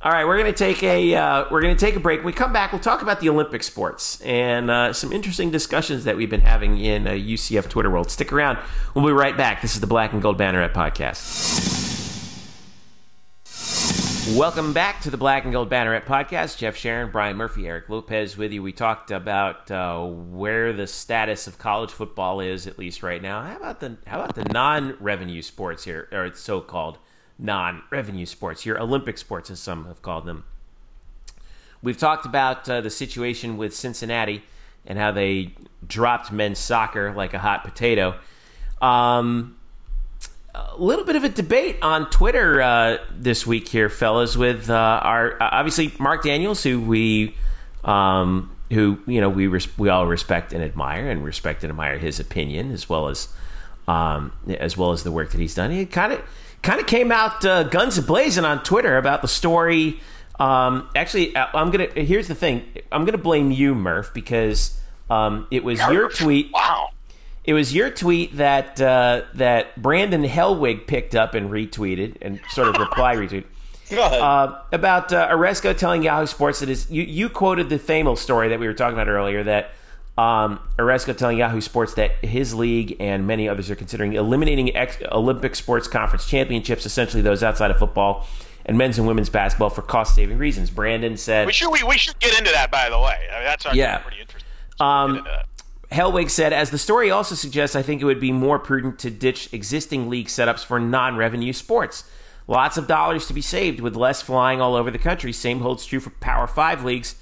All 0.00 0.12
right, 0.12 0.24
we're 0.24 0.38
going 0.38 0.52
to 0.52 0.56
take 0.56 0.80
a 0.84 1.12
uh, 1.16 1.46
we're 1.50 1.60
to 1.60 1.74
take 1.74 1.96
a 1.96 2.00
break. 2.00 2.20
When 2.20 2.26
we 2.26 2.32
come 2.32 2.52
back, 2.52 2.70
we'll 2.70 2.80
talk 2.80 3.02
about 3.02 3.18
the 3.18 3.28
Olympic 3.30 3.64
sports 3.64 4.20
and 4.20 4.70
uh, 4.70 4.92
some 4.92 5.12
interesting 5.12 5.50
discussions 5.50 6.04
that 6.04 6.16
we've 6.16 6.30
been 6.30 6.42
having 6.42 6.78
in 6.78 7.08
uh, 7.08 7.10
UCF 7.10 7.68
Twitter 7.68 7.90
world. 7.90 8.08
Stick 8.08 8.32
around. 8.32 8.58
We'll 8.94 9.04
be 9.04 9.10
right 9.10 9.36
back. 9.36 9.60
This 9.60 9.74
is 9.74 9.80
the 9.80 9.88
Black 9.88 10.12
and 10.12 10.22
Gold 10.22 10.38
Banneret 10.38 10.72
podcast. 10.72 11.66
Welcome 14.36 14.72
back 14.72 15.00
to 15.00 15.10
the 15.10 15.16
Black 15.16 15.42
and 15.42 15.52
Gold 15.52 15.68
Banneret 15.68 16.04
podcast. 16.04 16.58
Jeff 16.58 16.76
Sharon, 16.76 17.10
Brian 17.10 17.36
Murphy, 17.36 17.66
Eric 17.66 17.88
Lopez 17.88 18.36
with 18.36 18.52
you. 18.52 18.62
We 18.62 18.70
talked 18.70 19.10
about 19.10 19.68
uh, 19.68 20.06
where 20.06 20.72
the 20.72 20.86
status 20.86 21.48
of 21.48 21.58
college 21.58 21.90
football 21.90 22.38
is, 22.38 22.68
at 22.68 22.78
least 22.78 23.02
right 23.02 23.20
now. 23.20 23.42
How 23.42 23.56
about 23.56 23.80
the 23.80 23.96
how 24.06 24.20
about 24.20 24.36
the 24.36 24.44
non-revenue 24.44 25.42
sports 25.42 25.82
here, 25.82 26.08
or 26.12 26.24
it's 26.24 26.40
so-called 27.38 27.46
non-revenue 27.46 28.26
sports, 28.26 28.66
your 28.66 28.80
Olympic 28.80 29.18
sports, 29.18 29.50
as 29.50 29.60
some 29.60 29.86
have 29.86 30.02
called 30.02 30.26
them. 30.26 30.44
We've 31.82 31.98
talked 31.98 32.26
about 32.26 32.68
uh, 32.68 32.80
the 32.80 32.90
situation 32.90 33.56
with 33.56 33.74
Cincinnati 33.74 34.42
and 34.86 34.98
how 34.98 35.12
they 35.12 35.54
dropped 35.86 36.32
men's 36.32 36.58
soccer 36.58 37.12
like 37.12 37.34
a 37.34 37.38
hot 37.38 37.62
potato. 37.64 38.16
Um, 38.80 39.56
a 40.54 40.76
little 40.76 41.04
bit 41.04 41.14
of 41.14 41.22
a 41.22 41.28
debate 41.28 41.76
on 41.82 42.10
Twitter 42.10 42.60
uh, 42.60 42.98
this 43.16 43.46
week 43.46 43.68
here, 43.68 43.88
fellas, 43.88 44.36
with 44.36 44.68
uh, 44.68 45.00
our 45.02 45.40
uh, 45.40 45.50
obviously 45.52 45.92
Mark 46.00 46.24
Daniels, 46.24 46.64
who 46.64 46.80
we, 46.80 47.36
um, 47.84 48.50
who 48.72 48.98
you 49.06 49.20
know 49.20 49.28
we 49.28 49.46
res- 49.46 49.78
we 49.78 49.88
all 49.88 50.06
respect 50.06 50.52
and 50.52 50.64
admire, 50.64 51.08
and 51.08 51.24
respect 51.24 51.62
and 51.62 51.70
admire 51.70 51.98
his 51.98 52.18
opinion 52.18 52.72
as 52.72 52.88
well 52.88 53.08
as 53.08 53.28
um, 53.86 54.32
as 54.58 54.76
well 54.76 54.90
as 54.90 55.04
the 55.04 55.12
work 55.12 55.30
that 55.30 55.38
he's 55.40 55.54
done. 55.54 55.70
He 55.70 55.86
kind 55.86 56.12
of 56.12 56.22
kind 56.62 56.80
of 56.80 56.86
came 56.86 57.10
out 57.12 57.44
uh, 57.44 57.64
guns 57.64 57.98
a 57.98 58.02
blazing 58.02 58.44
on 58.44 58.62
Twitter 58.62 58.96
about 58.96 59.22
the 59.22 59.28
story 59.28 60.00
Um, 60.38 60.88
actually, 60.94 61.34
uh, 61.34 61.48
I'm 61.54 61.70
gonna. 61.70 61.88
Here's 61.94 62.28
the 62.28 62.34
thing. 62.34 62.64
I'm 62.92 63.04
gonna 63.04 63.18
blame 63.18 63.50
you, 63.50 63.74
Murph, 63.74 64.14
because 64.14 64.78
um, 65.10 65.46
it 65.50 65.64
was 65.64 65.80
your 65.80 66.08
tweet. 66.14 66.52
Wow. 66.52 66.90
It 67.44 67.54
was 67.54 67.74
your 67.74 67.90
tweet 67.90 68.36
that 68.36 68.80
uh, 68.80 69.22
that 69.34 69.80
Brandon 69.80 70.22
Helwig 70.22 70.86
picked 70.86 71.14
up 71.14 71.34
and 71.34 71.50
retweeted 71.50 72.16
and 72.20 72.40
sort 72.50 72.68
of 72.68 72.76
reply 72.76 73.16
retweeted. 73.16 73.44
Uh, 73.90 74.60
about 74.70 75.14
uh, 75.14 75.28
Aresco 75.30 75.76
telling 75.76 76.02
Yahoo 76.02 76.26
Sports 76.26 76.60
that 76.60 76.68
his 76.68 76.90
you, 76.90 77.02
you 77.02 77.30
quoted 77.30 77.70
the 77.70 77.78
famous 77.78 78.20
story 78.20 78.50
that 78.50 78.60
we 78.60 78.66
were 78.66 78.74
talking 78.74 78.92
about 78.94 79.08
earlier 79.08 79.42
that 79.42 79.70
um, 80.18 80.58
telling 81.16 81.38
Yahoo 81.38 81.60
Sports 81.60 81.94
that 81.94 82.12
his 82.24 82.52
league 82.54 82.96
and 82.98 83.26
many 83.26 83.48
others 83.48 83.70
are 83.70 83.76
considering 83.76 84.14
eliminating 84.14 84.74
ex- 84.76 84.98
Olympic 85.12 85.54
sports 85.54 85.86
conference 85.86 86.26
championships, 86.26 86.84
essentially 86.84 87.22
those 87.22 87.42
outside 87.42 87.70
of 87.70 87.78
football 87.78 88.26
and 88.66 88.76
men's 88.76 88.98
and 88.98 89.06
women's 89.06 89.30
basketball 89.30 89.70
for 89.70 89.82
cost 89.82 90.14
saving 90.14 90.36
reasons. 90.36 90.70
Brandon 90.70 91.16
said 91.16 91.46
We 91.46 91.52
should 91.52 91.70
we, 91.70 91.82
we 91.84 91.96
should 91.96 92.18
get 92.18 92.36
into 92.38 92.50
that 92.52 92.70
by 92.70 92.90
the 92.90 92.98
way. 92.98 93.16
I 93.32 93.36
mean, 93.36 93.44
that's 93.44 93.64
actually 93.64 93.78
Yeah. 93.80 93.98
pretty 93.98 94.20
interesting. 94.20 94.48
Um, 94.80 95.24
get. 95.24 95.46
Helwig 95.92 96.28
said, 96.28 96.52
as 96.52 96.70
the 96.70 96.76
story 96.78 97.10
also 97.10 97.34
suggests, 97.34 97.74
I 97.74 97.80
think 97.82 98.02
it 98.02 98.04
would 98.04 98.20
be 98.20 98.30
more 98.32 98.58
prudent 98.58 98.98
to 99.00 99.10
ditch 99.10 99.48
existing 99.54 100.10
league 100.10 100.26
setups 100.26 100.64
for 100.64 100.78
non 100.78 101.16
revenue 101.16 101.52
sports. 101.52 102.04
Lots 102.46 102.76
of 102.76 102.86
dollars 102.86 103.26
to 103.28 103.32
be 103.34 103.40
saved 103.40 103.80
with 103.80 103.94
less 103.96 104.20
flying 104.20 104.60
all 104.60 104.74
over 104.74 104.90
the 104.90 104.98
country. 104.98 105.32
Same 105.32 105.60
holds 105.60 105.86
true 105.86 106.00
for 106.00 106.10
Power 106.10 106.46
5 106.46 106.84
leagues, 106.84 107.14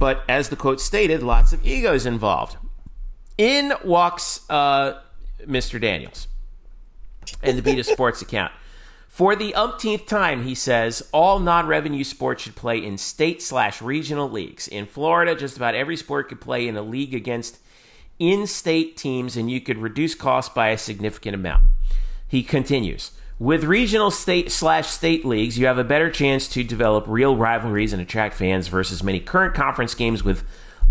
but 0.00 0.24
as 0.28 0.48
the 0.48 0.56
quote 0.56 0.80
stated, 0.80 1.22
lots 1.22 1.52
of 1.52 1.64
egos 1.64 2.06
involved. 2.06 2.56
In 3.38 3.74
walks 3.84 4.40
uh, 4.50 4.98
Mr. 5.46 5.80
Daniels 5.80 6.26
and 7.42 7.56
the 7.56 7.62
Beat 7.62 7.78
of 7.78 7.86
Sports 7.86 8.20
account. 8.22 8.52
For 9.06 9.36
the 9.36 9.54
umpteenth 9.54 10.06
time, 10.06 10.44
he 10.44 10.54
says 10.54 11.06
all 11.12 11.38
non-revenue 11.38 12.04
sports 12.04 12.42
should 12.42 12.56
play 12.56 12.82
in 12.82 12.96
state 12.96 13.42
slash 13.42 13.82
regional 13.82 14.30
leagues. 14.30 14.66
In 14.66 14.86
Florida, 14.86 15.34
just 15.34 15.56
about 15.56 15.74
every 15.74 15.96
sport 15.96 16.28
could 16.28 16.40
play 16.40 16.66
in 16.66 16.76
a 16.76 16.82
league 16.82 17.14
against 17.14 17.58
in-state 18.18 18.96
teams, 18.96 19.36
and 19.36 19.50
you 19.50 19.60
could 19.60 19.78
reduce 19.78 20.14
costs 20.14 20.54
by 20.54 20.68
a 20.68 20.78
significant 20.78 21.34
amount. 21.34 21.64
He 22.26 22.42
continues. 22.42 23.10
With 23.40 23.64
regional 23.64 24.10
state 24.10 24.52
slash 24.52 24.88
state 24.88 25.24
leagues, 25.24 25.58
you 25.58 25.64
have 25.64 25.78
a 25.78 25.82
better 25.82 26.10
chance 26.10 26.46
to 26.48 26.62
develop 26.62 27.06
real 27.08 27.34
rivalries 27.34 27.94
and 27.94 28.02
attract 28.02 28.34
fans 28.34 28.68
versus 28.68 29.02
many 29.02 29.18
current 29.18 29.54
conference 29.54 29.94
games 29.94 30.22
with 30.22 30.44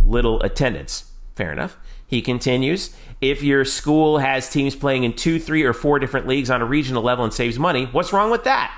little 0.03 0.41
attendance. 0.41 1.11
Fair 1.35 1.51
enough. 1.51 1.77
He 2.07 2.23
continues, 2.23 2.95
if 3.21 3.43
your 3.43 3.65
school 3.65 4.17
has 4.17 4.49
teams 4.49 4.75
playing 4.75 5.03
in 5.03 5.13
two, 5.13 5.39
three, 5.39 5.61
or 5.61 5.73
four 5.73 5.99
different 5.99 6.25
leagues 6.25 6.49
on 6.49 6.59
a 6.59 6.65
regional 6.65 7.03
level 7.03 7.23
and 7.23 7.31
saves 7.31 7.59
money, 7.59 7.85
what's 7.85 8.11
wrong 8.11 8.31
with 8.31 8.45
that? 8.45 8.75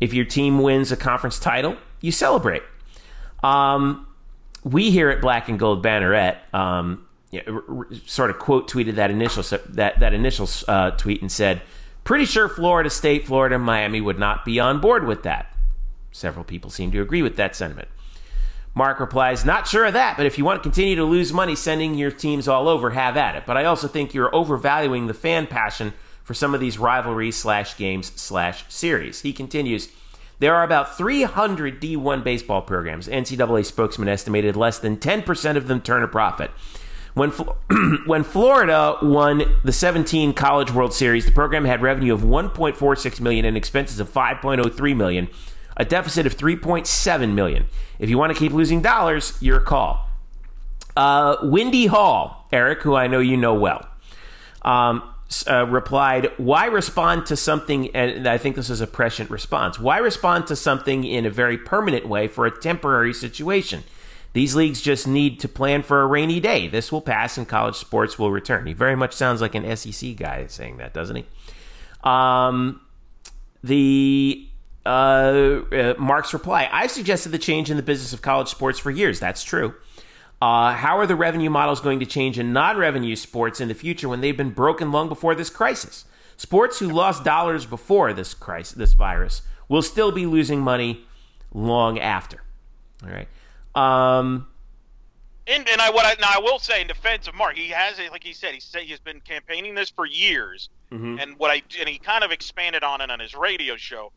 If 0.00 0.14
your 0.14 0.24
team 0.24 0.60
wins 0.60 0.92
a 0.92 0.96
conference 0.96 1.40
title, 1.40 1.76
you 2.00 2.12
celebrate. 2.12 2.62
Um, 3.42 4.06
we 4.62 4.92
here 4.92 5.10
at 5.10 5.20
Black 5.20 5.48
and 5.48 5.58
Gold 5.58 5.84
Banneret 5.84 6.36
um, 6.54 7.04
sort 8.06 8.30
of 8.30 8.38
quote 8.38 8.70
tweeted 8.70 8.94
that 8.94 9.10
initial 9.10 9.42
that 9.70 9.98
that 9.98 10.14
initial 10.14 10.48
uh, 10.68 10.92
tweet 10.92 11.20
and 11.20 11.32
said, 11.32 11.62
"Pretty 12.08 12.24
sure 12.24 12.48
Florida 12.48 12.88
State, 12.88 13.26
Florida, 13.26 13.56
and 13.56 13.64
Miami 13.64 14.00
would 14.00 14.18
not 14.18 14.42
be 14.42 14.58
on 14.58 14.80
board 14.80 15.06
with 15.06 15.24
that." 15.24 15.54
Several 16.10 16.42
people 16.42 16.70
seem 16.70 16.90
to 16.92 17.02
agree 17.02 17.20
with 17.20 17.36
that 17.36 17.54
sentiment. 17.54 17.88
Mark 18.74 18.98
replies, 18.98 19.44
Not 19.44 19.66
sure 19.66 19.84
of 19.84 19.92
that, 19.92 20.16
but 20.16 20.24
if 20.24 20.38
you 20.38 20.44
want 20.46 20.58
to 20.58 20.62
continue 20.62 20.96
to 20.96 21.04
lose 21.04 21.34
money 21.34 21.54
sending 21.54 21.96
your 21.96 22.10
teams 22.10 22.48
all 22.48 22.66
over, 22.66 22.92
have 22.92 23.18
at 23.18 23.36
it. 23.36 23.42
But 23.44 23.58
I 23.58 23.66
also 23.66 23.88
think 23.88 24.14
you're 24.14 24.34
overvaluing 24.34 25.06
the 25.06 25.12
fan 25.12 25.46
passion 25.46 25.92
for 26.24 26.32
some 26.32 26.54
of 26.54 26.60
these 26.60 26.78
rivalries 26.78 27.36
slash 27.36 27.76
games 27.76 28.10
slash 28.16 28.64
series. 28.70 29.20
He 29.20 29.34
continues, 29.34 29.90
There 30.38 30.54
are 30.54 30.64
about 30.64 30.96
300 30.96 31.78
D1 31.78 32.24
baseball 32.24 32.62
programs. 32.62 33.06
NCAA 33.06 33.66
spokesman 33.66 34.08
estimated 34.08 34.56
less 34.56 34.78
than 34.78 34.96
10% 34.96 35.56
of 35.58 35.68
them 35.68 35.82
turn 35.82 36.02
a 36.02 36.08
profit. 36.08 36.52
When, 37.14 37.30
when 38.06 38.22
Florida 38.22 38.96
won 39.02 39.56
the 39.64 39.72
17 39.72 40.34
College 40.34 40.70
World 40.70 40.94
Series, 40.94 41.26
the 41.26 41.32
program 41.32 41.64
had 41.64 41.82
revenue 41.82 42.14
of 42.14 42.20
1.46 42.20 43.20
million 43.20 43.44
and 43.44 43.56
expenses 43.56 44.00
of 44.00 44.08
5.03 44.08 44.96
million, 44.96 45.28
a 45.76 45.84
deficit 45.84 46.26
of 46.26 46.36
3.7 46.36 47.34
million. 47.34 47.66
If 47.98 48.08
you 48.10 48.18
want 48.18 48.32
to 48.32 48.38
keep 48.38 48.52
losing 48.52 48.82
dollars, 48.82 49.36
your 49.40 49.60
call. 49.60 50.08
Uh, 50.96 51.36
Windy 51.42 51.86
Hall, 51.86 52.48
Eric, 52.52 52.82
who 52.82 52.94
I 52.94 53.06
know 53.06 53.20
you 53.20 53.36
know 53.36 53.54
well, 53.54 53.88
um, 54.62 55.02
uh, 55.46 55.66
replied, 55.66 56.30
Why 56.38 56.66
respond 56.66 57.26
to 57.26 57.36
something? 57.36 57.94
And 57.94 58.26
I 58.26 58.38
think 58.38 58.56
this 58.56 58.70
is 58.70 58.80
a 58.80 58.86
prescient 58.86 59.30
response. 59.30 59.78
Why 59.78 59.98
respond 59.98 60.46
to 60.48 60.56
something 60.56 61.04
in 61.04 61.26
a 61.26 61.30
very 61.30 61.58
permanent 61.58 62.08
way 62.08 62.28
for 62.28 62.46
a 62.46 62.50
temporary 62.50 63.14
situation? 63.14 63.84
These 64.32 64.54
leagues 64.54 64.80
just 64.80 65.08
need 65.08 65.40
to 65.40 65.48
plan 65.48 65.82
for 65.82 66.02
a 66.02 66.06
rainy 66.06 66.38
day. 66.40 66.68
This 66.68 66.92
will 66.92 67.00
pass 67.00 67.38
and 67.38 67.48
college 67.48 67.76
sports 67.76 68.18
will 68.18 68.30
return. 68.30 68.66
He 68.66 68.72
very 68.72 68.94
much 68.94 69.14
sounds 69.14 69.40
like 69.40 69.54
an 69.54 69.76
SEC 69.76 70.16
guy 70.16 70.46
saying 70.46 70.76
that, 70.76 70.92
doesn't 70.92 71.16
he? 71.16 71.24
Um, 72.04 72.80
the 73.64 74.46
uh, 74.86 74.88
uh, 74.88 75.94
Mark's 75.98 76.32
reply 76.32 76.68
I've 76.72 76.90
suggested 76.90 77.30
the 77.30 77.38
change 77.38 77.70
in 77.70 77.76
the 77.76 77.82
business 77.82 78.12
of 78.12 78.22
college 78.22 78.48
sports 78.48 78.78
for 78.78 78.90
years. 78.90 79.18
That's 79.18 79.42
true. 79.42 79.74
Uh, 80.40 80.72
how 80.72 80.98
are 80.98 81.06
the 81.06 81.16
revenue 81.16 81.50
models 81.50 81.80
going 81.80 81.98
to 81.98 82.06
change 82.06 82.38
in 82.38 82.52
non 82.52 82.76
revenue 82.76 83.16
sports 83.16 83.60
in 83.60 83.68
the 83.68 83.74
future 83.74 84.08
when 84.08 84.20
they've 84.20 84.36
been 84.36 84.50
broken 84.50 84.92
long 84.92 85.08
before 85.08 85.34
this 85.34 85.50
crisis? 85.50 86.04
Sports 86.36 86.78
who 86.78 86.88
lost 86.88 87.24
dollars 87.24 87.66
before 87.66 88.12
this 88.12 88.34
crisis, 88.34 88.76
this 88.76 88.92
virus, 88.92 89.42
will 89.68 89.82
still 89.82 90.12
be 90.12 90.26
losing 90.26 90.60
money 90.60 91.04
long 91.52 91.98
after. 91.98 92.42
All 93.02 93.10
right. 93.10 93.28
Um, 93.78 94.46
And, 95.46 95.66
and 95.68 95.80
I 95.80 95.90
what 95.90 96.04
I 96.04 96.14
now 96.20 96.28
I 96.34 96.40
will 96.40 96.58
say 96.58 96.80
in 96.80 96.86
defense 96.86 97.26
of 97.28 97.34
Mark, 97.34 97.56
he 97.56 97.68
has 97.68 97.98
like 98.10 98.22
he 98.24 98.32
said 98.34 98.52
he 98.54 98.60
said 98.60 98.82
he's 98.82 99.00
been 99.00 99.20
campaigning 99.20 99.74
this 99.74 99.88
for 99.90 100.04
years, 100.06 100.68
and 101.18 101.38
what 101.38 101.50
I 101.50 101.62
and 101.78 101.88
he 101.88 101.98
kind 101.98 102.22
of 102.24 102.30
expanded 102.32 102.82
on 102.82 103.00
it 103.00 103.10
on 103.10 103.18
his 103.20 103.34
radio 103.34 103.76
show. 103.76 104.12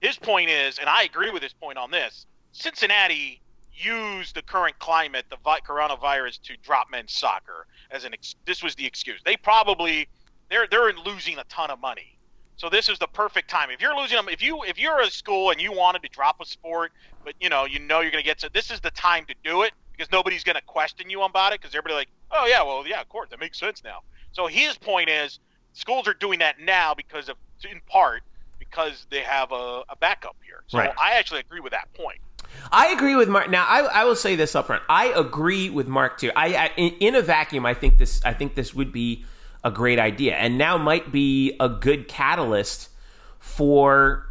His 0.00 0.16
point 0.16 0.48
is, 0.48 0.78
and 0.78 0.88
I 0.88 1.02
agree 1.02 1.30
with 1.30 1.42
his 1.42 1.52
point 1.52 1.76
on 1.76 1.90
this. 1.90 2.24
Cincinnati 2.52 3.40
used 3.74 4.34
the 4.34 4.42
current 4.42 4.78
climate, 4.78 5.24
the 5.30 5.36
vi- 5.44 5.60
coronavirus, 5.60 6.40
to 6.42 6.56
drop 6.62 6.90
men's 6.90 7.12
soccer 7.12 7.66
as 7.90 8.04
an. 8.04 8.14
Ex- 8.14 8.34
this 8.46 8.62
was 8.62 8.74
the 8.74 8.86
excuse. 8.86 9.20
They 9.24 9.36
probably 9.36 10.08
they're 10.50 10.66
they're 10.66 10.92
losing 10.94 11.38
a 11.38 11.44
ton 11.44 11.70
of 11.70 11.78
money. 11.80 12.16
So 12.60 12.68
this 12.68 12.90
is 12.90 12.98
the 12.98 13.06
perfect 13.06 13.48
time. 13.48 13.70
If 13.70 13.80
you're 13.80 13.96
losing 13.96 14.16
them, 14.16 14.28
if 14.28 14.42
you 14.42 14.62
if 14.64 14.78
you're 14.78 15.00
a 15.00 15.10
school 15.10 15.50
and 15.50 15.58
you 15.58 15.72
wanted 15.72 16.02
to 16.02 16.10
drop 16.10 16.42
a 16.42 16.44
sport, 16.44 16.92
but 17.24 17.32
you 17.40 17.48
know 17.48 17.64
you 17.64 17.78
know 17.78 18.00
you're 18.00 18.10
going 18.10 18.22
to 18.22 18.28
get 18.28 18.38
to 18.40 18.50
this 18.52 18.70
is 18.70 18.80
the 18.80 18.90
time 18.90 19.24
to 19.28 19.34
do 19.42 19.62
it 19.62 19.72
because 19.92 20.12
nobody's 20.12 20.44
going 20.44 20.56
to 20.56 20.62
question 20.66 21.08
you 21.08 21.22
about 21.22 21.54
it 21.54 21.62
because 21.62 21.74
everybody 21.74 21.94
like, 21.94 22.10
oh 22.30 22.46
yeah, 22.46 22.62
well 22.62 22.86
yeah, 22.86 23.00
of 23.00 23.08
course 23.08 23.30
that 23.30 23.40
makes 23.40 23.58
sense 23.58 23.82
now. 23.82 24.00
So 24.32 24.46
his 24.46 24.76
point 24.76 25.08
is 25.08 25.38
schools 25.72 26.06
are 26.06 26.12
doing 26.12 26.40
that 26.40 26.60
now 26.60 26.92
because 26.92 27.30
of 27.30 27.38
in 27.64 27.80
part 27.86 28.24
because 28.58 29.06
they 29.10 29.20
have 29.20 29.52
a, 29.52 29.82
a 29.88 29.96
backup 29.98 30.36
here. 30.44 30.62
So 30.66 30.80
Right. 30.80 30.92
I 31.00 31.12
actually 31.12 31.40
agree 31.40 31.60
with 31.60 31.72
that 31.72 31.90
point. 31.94 32.18
I 32.70 32.88
agree 32.88 33.16
with 33.16 33.30
Mark. 33.30 33.48
Now, 33.48 33.64
I, 33.66 33.80
I 33.84 34.04
will 34.04 34.16
say 34.16 34.36
this 34.36 34.54
up 34.54 34.66
front. 34.66 34.82
I 34.86 35.06
agree 35.16 35.70
with 35.70 35.88
Mark 35.88 36.18
too. 36.18 36.30
I, 36.36 36.54
I 36.54 36.70
in, 36.76 36.92
in 37.00 37.14
a 37.14 37.22
vacuum, 37.22 37.64
I 37.64 37.72
think 37.72 37.96
this. 37.96 38.22
I 38.22 38.34
think 38.34 38.54
this 38.54 38.74
would 38.74 38.92
be 38.92 39.24
a 39.62 39.70
great 39.70 39.98
idea, 39.98 40.34
and 40.36 40.56
now 40.58 40.78
might 40.78 41.12
be 41.12 41.56
a 41.60 41.68
good 41.68 42.08
catalyst 42.08 42.88
for 43.38 44.26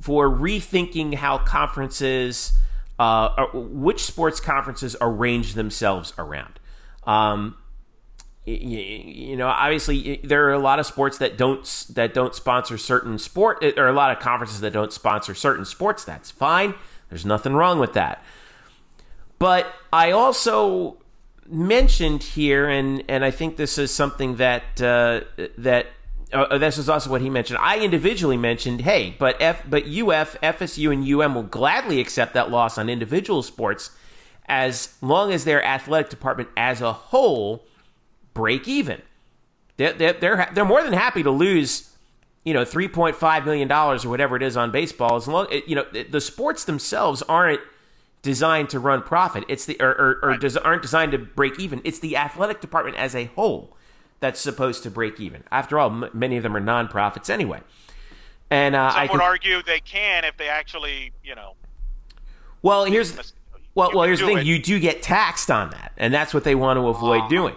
for 0.00 0.28
rethinking 0.28 1.14
how 1.14 1.38
conferences, 1.38 2.52
uh, 2.98 3.46
which 3.52 4.02
sports 4.02 4.40
conferences 4.40 4.96
arrange 5.00 5.54
themselves 5.54 6.12
around. 6.18 6.58
Um, 7.04 7.56
y- 8.46 8.58
y- 8.60 9.02
you 9.06 9.36
know, 9.36 9.48
obviously 9.48 10.20
there 10.24 10.46
are 10.48 10.52
a 10.52 10.58
lot 10.58 10.78
of 10.80 10.86
sports 10.86 11.18
that 11.18 11.38
don't 11.38 11.64
that 11.90 12.12
don't 12.12 12.34
sponsor 12.34 12.76
certain 12.76 13.18
sport, 13.18 13.58
eh, 13.62 13.72
or 13.76 13.88
a 13.88 13.92
lot 13.92 14.10
of 14.10 14.22
conferences 14.22 14.60
that 14.60 14.72
don't 14.72 14.92
sponsor 14.92 15.34
certain 15.34 15.64
sports. 15.64 16.04
That's 16.04 16.30
fine. 16.30 16.74
There's 17.08 17.24
nothing 17.24 17.54
wrong 17.54 17.78
with 17.78 17.92
that. 17.92 18.22
But 19.38 19.72
I 19.92 20.10
also 20.10 20.98
mentioned 21.48 22.22
here, 22.22 22.68
and 22.68 23.02
and 23.08 23.24
I 23.24 23.30
think 23.30 23.56
this 23.56 23.78
is 23.78 23.92
something 23.92 24.36
that 24.36 24.80
uh, 24.80 25.20
that 25.58 25.86
uh, 26.32 26.58
this 26.58 26.78
is 26.78 26.88
also 26.88 27.10
what 27.10 27.20
he 27.20 27.30
mentioned. 27.30 27.58
I 27.60 27.78
individually 27.78 28.36
mentioned, 28.36 28.82
hey, 28.82 29.14
but 29.18 29.36
F, 29.40 29.62
but 29.68 29.84
UF, 29.84 30.40
FSU, 30.40 30.92
and 30.92 31.06
UM 31.08 31.34
will 31.34 31.42
gladly 31.44 32.00
accept 32.00 32.34
that 32.34 32.50
loss 32.50 32.76
on 32.76 32.88
individual 32.88 33.42
sports 33.42 33.90
as 34.46 34.94
long 35.00 35.32
as 35.32 35.44
their 35.44 35.64
athletic 35.64 36.10
department 36.10 36.48
as 36.56 36.80
a 36.80 36.92
whole 36.92 37.64
break 38.34 38.68
even. 38.68 39.00
They're 39.76 39.92
they're 39.92 40.12
they're, 40.12 40.50
they're 40.52 40.64
more 40.64 40.82
than 40.82 40.92
happy 40.92 41.22
to 41.22 41.30
lose. 41.30 41.90
You 42.44 42.52
know, 42.52 42.64
three 42.64 42.88
point 42.88 43.16
five 43.16 43.46
million 43.46 43.68
dollars 43.68 44.04
or 44.04 44.10
whatever 44.10 44.36
it 44.36 44.42
is 44.42 44.56
on 44.56 44.70
baseball. 44.70 45.16
As 45.16 45.26
long 45.26 45.46
you 45.66 45.74
know, 45.74 45.84
the 45.92 46.20
sports 46.20 46.64
themselves 46.64 47.22
aren't 47.22 47.60
designed 48.24 48.70
to 48.70 48.80
run 48.80 49.02
profit. 49.02 49.44
It's 49.46 49.66
the 49.66 49.76
or, 49.80 49.90
or, 49.90 50.18
or 50.22 50.36
des, 50.36 50.58
aren't 50.58 50.82
designed 50.82 51.12
to 51.12 51.18
break 51.18 51.60
even. 51.60 51.80
It's 51.84 52.00
the 52.00 52.16
athletic 52.16 52.60
department 52.60 52.96
as 52.96 53.14
a 53.14 53.26
whole 53.26 53.76
that's 54.18 54.40
supposed 54.40 54.82
to 54.82 54.90
break 54.90 55.20
even. 55.20 55.44
After 55.52 55.78
all, 55.78 55.90
m- 55.90 56.10
many 56.12 56.36
of 56.36 56.42
them 56.42 56.56
are 56.56 56.60
nonprofits 56.60 57.30
anyway. 57.30 57.60
And 58.50 58.74
uh, 58.74 58.90
Some 58.90 58.98
I 58.98 59.02
would 59.02 59.10
can, 59.10 59.20
argue 59.20 59.62
they 59.62 59.80
can 59.80 60.24
if 60.24 60.36
they 60.36 60.48
actually, 60.48 61.12
you 61.22 61.34
know, 61.34 61.54
Well, 62.62 62.84
here's 62.86 63.34
well, 63.74 63.90
well, 63.94 64.04
here's 64.04 64.20
the 64.20 64.26
thing: 64.26 64.38
it. 64.38 64.46
you 64.46 64.58
do 64.58 64.80
get 64.80 65.02
taxed 65.02 65.50
on 65.50 65.70
that, 65.70 65.92
and 65.96 66.12
that's 66.12 66.32
what 66.34 66.44
they 66.44 66.54
want 66.54 66.78
to 66.78 66.88
avoid 66.88 67.28
doing. 67.28 67.54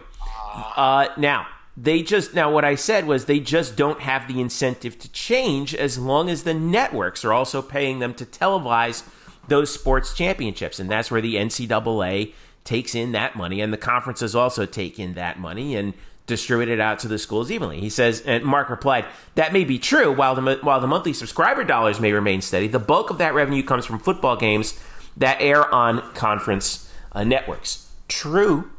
Uh, 0.76 1.08
now, 1.18 1.48
they 1.78 2.02
just 2.02 2.34
now 2.34 2.52
what 2.52 2.66
I 2.66 2.76
said 2.76 3.06
was 3.06 3.26
they 3.26 3.40
just 3.40 3.76
don't 3.76 4.02
have 4.02 4.28
the 4.28 4.42
incentive 4.42 4.98
to 5.00 5.12
change 5.12 5.76
as 5.76 5.98
long 5.98 6.30
as 6.30 6.44
the 6.44 6.54
networks 6.54 7.24
are 7.24 7.32
also 7.32 7.62
paying 7.62 8.00
them 8.00 8.14
to 8.16 8.26
televise 8.26 9.04
those 9.48 9.74
sports 9.74 10.14
championships, 10.14 10.80
and 10.80 10.90
that's 10.90 11.10
where 11.12 11.22
the 11.22 11.36
NCAA 11.36 12.34
takes 12.64 12.96
in 12.96 13.14
that 13.14 13.36
money, 13.36 13.62
and 13.62 13.72
the 13.72 13.78
conferences 13.78 14.36
also 14.36 14.66
take 14.66 15.00
in 15.00 15.14
that 15.14 15.40
money 15.40 15.76
and 15.76 15.94
distribute 16.26 16.68
it 16.68 16.82
out 16.82 17.00
to 17.00 17.08
the 17.08 17.18
schools 17.18 17.50
evenly. 17.50 17.80
He 17.80 17.90
says, 17.90 18.22
and 18.22 18.44
Mark 18.44 18.70
replied, 18.70 19.06
"That 19.36 19.54
may 19.54 19.64
be 19.64 19.80
true. 19.80 20.12
While 20.12 20.36
the 20.36 20.60
while 20.62 20.82
the 20.82 20.88
monthly 20.88 21.14
subscriber 21.14 21.64
dollars 21.64 22.00
may 22.00 22.12
remain 22.12 22.42
steady, 22.42 22.68
the 22.68 22.80
bulk 22.80 23.10
of 23.10 23.18
that 23.20 23.34
revenue 23.34 23.64
comes 23.64 23.86
from 23.86 24.00
football 24.00 24.36
games 24.36 24.78
that 25.16 25.38
air 25.40 25.74
on 25.74 26.02
conference 26.14 26.92
uh, 27.14 27.24
networks. 27.24 27.90
True, 28.08 28.70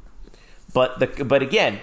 but 0.72 0.98
the 0.98 1.24
but 1.24 1.42
again." 1.42 1.80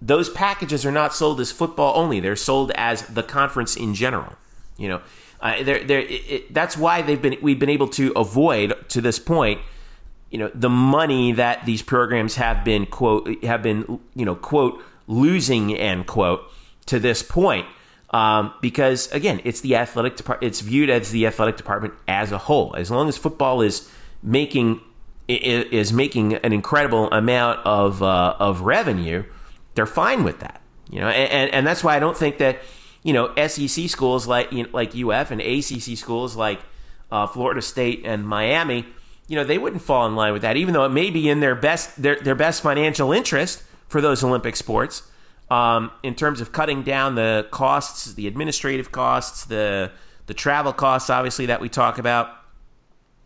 those 0.00 0.30
packages 0.30 0.86
are 0.86 0.92
not 0.92 1.14
sold 1.14 1.40
as 1.40 1.50
football 1.50 1.92
only. 1.96 2.20
They're 2.20 2.36
sold 2.36 2.70
as 2.76 3.02
the 3.02 3.22
conference 3.22 3.76
in 3.76 3.94
general. 3.94 4.34
You 4.76 4.88
know, 4.88 5.00
uh, 5.40 5.62
they're, 5.62 5.84
they're, 5.84 6.00
it, 6.00 6.24
it, 6.28 6.54
that's 6.54 6.76
why 6.76 7.02
they've 7.02 7.20
been 7.20 7.36
we've 7.40 7.58
been 7.58 7.68
able 7.68 7.88
to 7.88 8.12
avoid 8.16 8.74
to 8.90 9.00
this 9.00 9.18
point. 9.18 9.60
You 10.30 10.38
know, 10.38 10.50
the 10.54 10.68
money 10.68 11.32
that 11.32 11.64
these 11.64 11.82
programs 11.82 12.36
have 12.36 12.64
been 12.64 12.86
quote 12.86 13.42
have 13.44 13.62
been 13.62 14.00
you 14.14 14.24
know 14.24 14.34
quote 14.34 14.82
losing 15.06 15.74
end 15.74 16.06
quote 16.06 16.42
to 16.86 16.98
this 16.98 17.22
point. 17.22 17.66
Um, 18.10 18.54
because 18.62 19.10
again, 19.12 19.40
it's 19.44 19.60
the 19.60 19.76
athletic 19.76 20.16
department. 20.16 20.50
It's 20.50 20.60
viewed 20.60 20.90
as 20.90 21.10
the 21.10 21.26
athletic 21.26 21.56
department 21.56 21.94
as 22.06 22.32
a 22.32 22.38
whole. 22.38 22.74
As 22.74 22.90
long 22.90 23.08
as 23.08 23.16
football 23.16 23.60
is 23.60 23.90
making 24.22 24.80
is 25.28 25.92
making 25.92 26.34
an 26.36 26.54
incredible 26.54 27.10
amount 27.12 27.60
of 27.66 28.02
uh, 28.02 28.34
of 28.38 28.62
revenue, 28.62 29.24
they're 29.74 29.86
fine 29.86 30.24
with 30.24 30.40
that. 30.40 30.62
You 30.90 31.00
know, 31.00 31.08
and, 31.08 31.30
and, 31.30 31.54
and 31.54 31.66
that's 31.66 31.84
why 31.84 31.96
I 31.96 32.00
don't 32.00 32.16
think 32.16 32.38
that 32.38 32.60
you 33.08 33.14
know 33.14 33.34
SEC 33.46 33.88
schools 33.88 34.26
like 34.26 34.52
you 34.52 34.64
know, 34.64 34.68
like 34.74 34.94
UF 34.94 35.30
and 35.30 35.40
ACC 35.40 35.96
schools 35.96 36.36
like 36.36 36.60
uh, 37.10 37.26
Florida 37.26 37.62
State 37.62 38.02
and 38.04 38.28
Miami, 38.28 38.84
you 39.28 39.34
know, 39.34 39.44
they 39.44 39.56
wouldn't 39.56 39.80
fall 39.80 40.06
in 40.06 40.14
line 40.14 40.34
with 40.34 40.42
that, 40.42 40.58
even 40.58 40.74
though 40.74 40.84
it 40.84 40.90
may 40.90 41.08
be 41.08 41.26
in 41.26 41.40
their 41.40 41.54
best 41.54 42.02
their 42.02 42.16
their 42.16 42.34
best 42.34 42.62
financial 42.62 43.10
interest 43.10 43.62
for 43.88 44.02
those 44.02 44.22
Olympic 44.22 44.56
sports. 44.56 45.10
Um, 45.50 45.90
in 46.02 46.14
terms 46.14 46.42
of 46.42 46.52
cutting 46.52 46.82
down 46.82 47.14
the 47.14 47.48
costs, 47.50 48.12
the 48.12 48.26
administrative 48.26 48.92
costs, 48.92 49.46
the 49.46 49.90
the 50.26 50.34
travel 50.34 50.74
costs, 50.74 51.08
obviously 51.08 51.46
that 51.46 51.62
we 51.62 51.70
talk 51.70 51.96
about, 51.96 52.28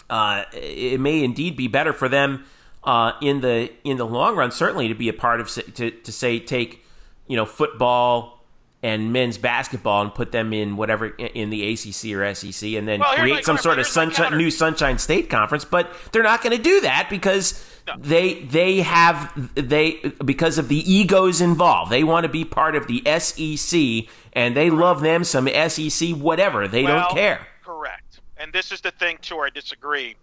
uh, 0.08 0.44
it 0.52 1.00
may 1.00 1.24
indeed 1.24 1.56
be 1.56 1.66
better 1.66 1.92
for 1.92 2.08
them 2.08 2.44
uh, 2.84 3.14
in 3.20 3.40
the 3.40 3.72
in 3.82 3.96
the 3.96 4.06
long 4.06 4.36
run. 4.36 4.52
Certainly 4.52 4.86
to 4.86 4.94
be 4.94 5.08
a 5.08 5.12
part 5.12 5.40
of 5.40 5.50
to 5.50 5.90
to 5.90 6.12
say 6.12 6.38
take 6.38 6.84
you 7.26 7.34
know 7.34 7.44
football 7.44 8.41
and 8.82 9.12
men's 9.12 9.38
basketball 9.38 10.02
and 10.02 10.12
put 10.14 10.32
them 10.32 10.52
in 10.52 10.76
whatever 10.76 11.06
in 11.06 11.50
the 11.50 11.72
ACC 11.72 12.12
or 12.16 12.34
SEC, 12.34 12.70
and 12.72 12.88
then 12.88 12.98
Well, 13.00 13.14
create 13.14 13.44
some 13.44 13.56
sort 13.58 13.78
of 13.78 13.86
sunshine, 13.86 14.36
new 14.36 14.50
Sunshine 14.50 14.98
State 14.98 15.30
conference. 15.30 15.64
But 15.64 15.92
they're 16.10 16.22
not 16.24 16.42
going 16.42 16.56
to 16.56 16.62
do 16.62 16.80
that 16.80 17.08
because 17.08 17.64
they 17.98 18.42
they 18.42 18.80
have 18.80 19.32
they 19.54 19.92
because 20.24 20.58
of 20.58 20.68
the 20.68 20.92
egos 20.92 21.40
involved. 21.40 21.92
They 21.92 22.02
want 22.04 22.24
to 22.24 22.28
be 22.28 22.44
part 22.44 22.74
of 22.74 22.86
the 22.88 23.02
SEC, 23.20 24.08
and 24.32 24.56
they 24.56 24.68
love 24.70 25.00
them 25.00 25.22
some 25.24 25.48
SEC 25.48 26.10
whatever. 26.16 26.66
They 26.66 26.82
Well, 26.84 27.08
don't 27.08 27.14
care. 27.16 27.46
Correct. 27.64 28.20
And 28.36 28.52
this 28.52 28.72
is 28.72 28.80
the 28.80 28.90
thing 28.90 29.18
too 29.22 29.36
where 29.36 29.46
I 29.46 29.50
disagree. 29.50 30.16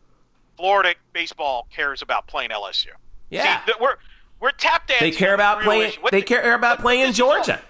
Florida 0.57 0.95
baseball 1.13 1.65
cares 1.73 2.01
about 2.01 2.27
playing 2.27 2.49
LSU. 2.49 2.87
Yeah. 3.29 3.63
See, 3.65 3.71
we're 3.79 3.95
we're 4.41 4.51
tap 4.51 4.87
dancing. 4.87 5.11
They 5.11 5.15
care 5.15 5.33
about 5.33 5.61
playing. 5.61 5.93
They 6.11 6.19
the- 6.19 6.25
care 6.25 6.53
about 6.53 6.79
playing 6.79 7.01
in 7.01 7.07
this 7.07 7.15
is 7.15 7.21
all- 7.21 7.35
Georgia. 7.37 7.61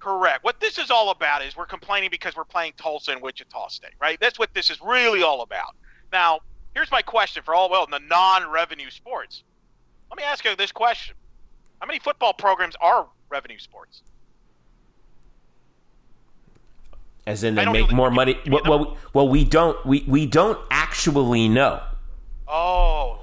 Correct. 0.00 0.42
What 0.42 0.60
this 0.60 0.78
is 0.78 0.90
all 0.90 1.10
about 1.10 1.44
is 1.44 1.56
we're 1.56 1.66
complaining 1.66 2.08
because 2.10 2.34
we're 2.34 2.44
playing 2.44 2.72
Tulsa 2.78 3.12
and 3.12 3.20
Wichita 3.20 3.68
State, 3.68 3.92
right? 4.00 4.18
That's 4.18 4.38
what 4.38 4.52
this 4.54 4.70
is 4.70 4.80
really 4.80 5.22
all 5.22 5.42
about. 5.42 5.76
Now, 6.10 6.40
here's 6.74 6.90
my 6.90 7.02
question 7.02 7.42
for 7.42 7.54
all 7.54 7.68
well 7.70 7.84
in 7.84 7.90
the 7.90 8.00
non-revenue 8.00 8.90
sports. 8.90 9.42
Let 10.10 10.16
me 10.16 10.22
ask 10.24 10.44
you 10.44 10.56
this 10.56 10.72
question: 10.72 11.14
How 11.80 11.86
many 11.86 11.98
football 11.98 12.32
programs 12.32 12.74
are 12.80 13.06
revenue 13.28 13.58
sports? 13.58 14.02
As 17.26 17.44
in, 17.44 17.54
they 17.54 17.66
make 17.66 17.92
more 17.92 18.10
money. 18.10 18.38
Well, 18.48 18.62
well, 18.64 18.96
well, 19.12 19.28
we 19.28 19.44
don't. 19.44 19.84
We 19.84 20.04
we 20.08 20.24
don't 20.26 20.58
actually 20.70 21.48
know. 21.48 21.82
Oh, 22.48 23.20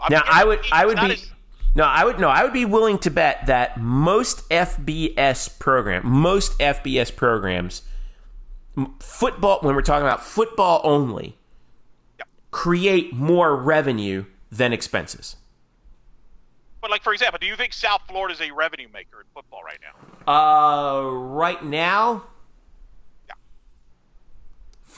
I'm 0.00 0.12
Now, 0.12 0.18
getting 0.22 0.34
I 0.34 0.44
would. 0.44 0.60
I 0.72 0.86
would 0.86 0.96
be 1.00 1.12
as- 1.12 1.30
no, 1.76 1.84
I 1.84 2.04
would 2.04 2.18
no, 2.18 2.28
I 2.28 2.42
would 2.42 2.52
be 2.54 2.64
willing 2.64 2.98
to 3.00 3.10
bet 3.10 3.46
that 3.46 3.78
most 3.78 4.48
FBS 4.48 5.58
program, 5.58 6.06
most 6.06 6.58
FBS 6.58 7.14
programs, 7.14 7.82
football 8.98 9.60
when 9.60 9.74
we're 9.74 9.82
talking 9.82 10.06
about 10.06 10.24
football 10.24 10.80
only, 10.84 11.36
Yep. 12.18 12.28
create 12.50 13.12
more 13.14 13.54
revenue 13.54 14.24
than 14.50 14.72
expenses. 14.72 15.36
But 16.80 16.90
like 16.90 17.02
for 17.02 17.12
example, 17.12 17.38
do 17.40 17.46
you 17.46 17.56
think 17.56 17.72
South 17.72 18.02
Florida 18.08 18.32
is 18.34 18.40
a 18.40 18.50
revenue 18.52 18.88
maker 18.92 19.20
in 19.20 19.26
football 19.34 19.60
right 19.62 19.78
now? 19.82 20.32
Uh, 20.32 21.10
right 21.10 21.62
now, 21.62 22.24
Yeah. 23.28 23.34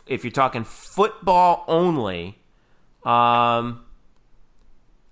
if 0.06 0.22
you're 0.22 0.30
talking 0.30 0.62
football 0.64 1.64
only, 1.66 2.38
um, 3.04 3.84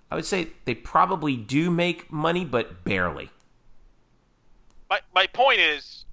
I 0.09 0.15
would 0.15 0.25
say 0.25 0.49
they 0.65 0.75
probably 0.75 1.35
do 1.35 1.69
make 1.69 2.11
money, 2.11 2.45
but 2.45 2.83
barely. 2.83 3.29
My 4.89 5.01
my 5.13 5.27
point 5.27 5.59
is, 5.59 6.05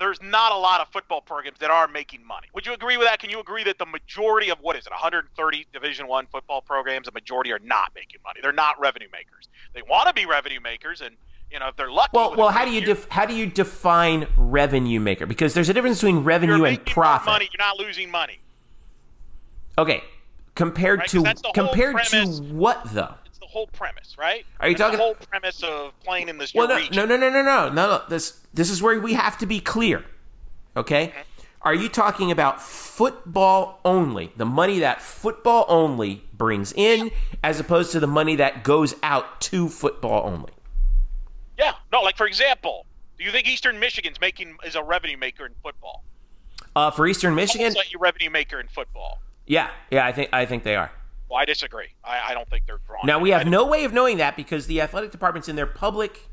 there's 0.00 0.20
not 0.22 0.52
a 0.52 0.56
lot 0.56 0.80
of 0.80 0.88
football 0.88 1.20
programs 1.20 1.58
that 1.58 1.70
are 1.70 1.86
making 1.86 2.26
money. 2.26 2.48
Would 2.54 2.66
you 2.66 2.72
agree 2.72 2.96
with 2.96 3.06
that? 3.06 3.20
Can 3.20 3.30
you 3.30 3.38
agree 3.40 3.62
that 3.64 3.78
the 3.78 3.86
majority 3.86 4.50
of 4.50 4.58
what 4.60 4.76
is 4.76 4.86
it, 4.86 4.90
130 4.90 5.66
Division 5.72 6.08
One 6.08 6.26
football 6.26 6.60
programs, 6.60 7.06
the 7.06 7.12
majority 7.12 7.52
are 7.52 7.60
not 7.60 7.92
making 7.94 8.20
money. 8.24 8.40
They're 8.42 8.52
not 8.52 8.78
revenue 8.80 9.08
makers. 9.12 9.48
They 9.74 9.82
want 9.82 10.08
to 10.08 10.14
be 10.14 10.26
revenue 10.26 10.60
makers, 10.60 11.00
and 11.00 11.14
you 11.50 11.60
know 11.60 11.68
if 11.68 11.76
they're 11.76 11.90
lucky. 11.92 12.10
Well, 12.14 12.34
well, 12.36 12.48
how 12.48 12.64
do 12.64 12.72
you 12.72 12.78
year, 12.80 12.86
def- 12.94 13.08
how 13.08 13.24
do 13.24 13.34
you 13.34 13.46
define 13.46 14.26
revenue 14.36 14.98
maker? 14.98 15.26
Because 15.26 15.54
there's 15.54 15.68
a 15.68 15.74
difference 15.74 16.00
between 16.00 16.24
revenue 16.24 16.64
and 16.64 16.84
profit. 16.84 17.26
money. 17.26 17.48
You're 17.52 17.64
not 17.64 17.78
losing 17.78 18.10
money. 18.10 18.40
Okay, 19.76 20.02
compared 20.56 21.00
Right, 21.00 21.08
to 21.10 21.22
that's 21.22 21.40
the 21.40 21.52
whole 21.54 21.68
compared 21.68 22.02
to 22.06 22.26
what 22.26 22.82
though? 22.86 23.14
Whole 23.48 23.66
premise, 23.68 24.16
right? 24.18 24.44
Are 24.60 24.68
you 24.68 24.74
talking- 24.74 24.98
the 24.98 25.02
whole 25.02 25.14
premise 25.14 25.62
of 25.62 25.98
playing 26.04 26.28
in 26.28 26.36
this 26.36 26.52
Well, 26.54 26.68
no, 26.68 26.76
region? 26.76 26.94
no, 26.96 27.04
no, 27.06 27.16
no, 27.16 27.30
no, 27.30 27.42
no, 27.42 27.68
no, 27.70 27.70
no. 27.70 28.02
This 28.08 28.40
this 28.52 28.68
is 28.70 28.82
where 28.82 29.00
we 29.00 29.14
have 29.14 29.38
to 29.38 29.46
be 29.46 29.58
clear. 29.58 30.04
Okay, 30.76 31.12
are 31.62 31.72
you 31.74 31.88
talking 31.88 32.30
about 32.30 32.60
football 32.62 33.80
only? 33.86 34.32
The 34.36 34.44
money 34.44 34.80
that 34.80 35.00
football 35.00 35.64
only 35.68 36.24
brings 36.34 36.72
in, 36.74 37.10
as 37.42 37.58
opposed 37.58 37.90
to 37.92 38.00
the 38.00 38.06
money 38.06 38.36
that 38.36 38.62
goes 38.64 38.94
out 39.02 39.40
to 39.42 39.68
football 39.70 40.26
only. 40.26 40.52
Yeah, 41.58 41.72
no. 41.90 42.02
Like 42.02 42.16
for 42.18 42.26
example, 42.26 42.84
do 43.16 43.24
you 43.24 43.30
think 43.32 43.48
Eastern 43.48 43.80
Michigan's 43.80 44.20
making 44.20 44.58
is 44.64 44.74
a 44.76 44.82
revenue 44.82 45.16
maker 45.16 45.46
in 45.46 45.54
football? 45.62 46.04
Uh, 46.76 46.90
for 46.90 47.06
Eastern 47.06 47.34
Michigan, 47.34 47.68
It's 47.74 47.94
a 47.94 47.98
revenue 47.98 48.30
maker 48.30 48.60
in 48.60 48.68
football. 48.68 49.20
yeah, 49.46 49.70
yeah, 49.90 50.04
I 50.06 50.12
think 50.12 50.28
I 50.34 50.44
think 50.44 50.64
they 50.64 50.76
are. 50.76 50.92
Well, 51.28 51.38
I 51.40 51.44
disagree. 51.44 51.88
I, 52.04 52.30
I 52.30 52.34
don't 52.34 52.48
think 52.48 52.64
they're 52.66 52.80
drawing. 52.86 53.06
Now 53.06 53.18
we 53.18 53.30
have 53.30 53.46
no 53.46 53.66
way 53.66 53.84
of 53.84 53.92
knowing 53.92 54.16
that 54.18 54.36
because 54.36 54.66
the 54.66 54.80
athletic 54.80 55.10
departments 55.10 55.48
in 55.48 55.56
their 55.56 55.66
public 55.66 56.28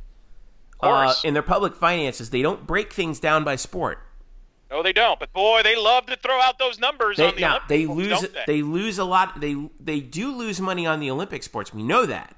uh, 0.81 1.13
in 1.23 1.33
their 1.33 1.43
public 1.43 1.73
finances, 1.75 2.29
they 2.29 2.41
don't 2.41 2.67
break 2.67 2.93
things 2.93 3.19
down 3.19 3.43
by 3.43 3.55
sport. 3.55 3.99
No, 4.69 4.83
they 4.83 4.93
don't. 4.93 5.19
But 5.19 5.31
boy, 5.31 5.61
they 5.63 5.75
love 5.75 6.05
to 6.07 6.17
throw 6.17 6.39
out 6.41 6.59
those 6.59 6.79
numbers 6.79 7.17
They, 7.17 7.27
on 7.27 7.35
the 7.35 7.41
now 7.41 7.49
Olympic 7.57 7.67
they 7.69 7.83
sports, 7.85 7.97
lose 7.99 8.21
they? 8.31 8.43
they 8.47 8.61
lose 8.61 8.97
a 8.99 9.05
lot. 9.05 9.39
They 9.41 9.55
they 9.79 9.99
do 9.99 10.31
lose 10.35 10.59
money 10.59 10.85
on 10.85 10.99
the 10.99 11.09
Olympic 11.11 11.43
sports. 11.43 11.73
We 11.73 11.83
know 11.83 12.05
that, 12.05 12.35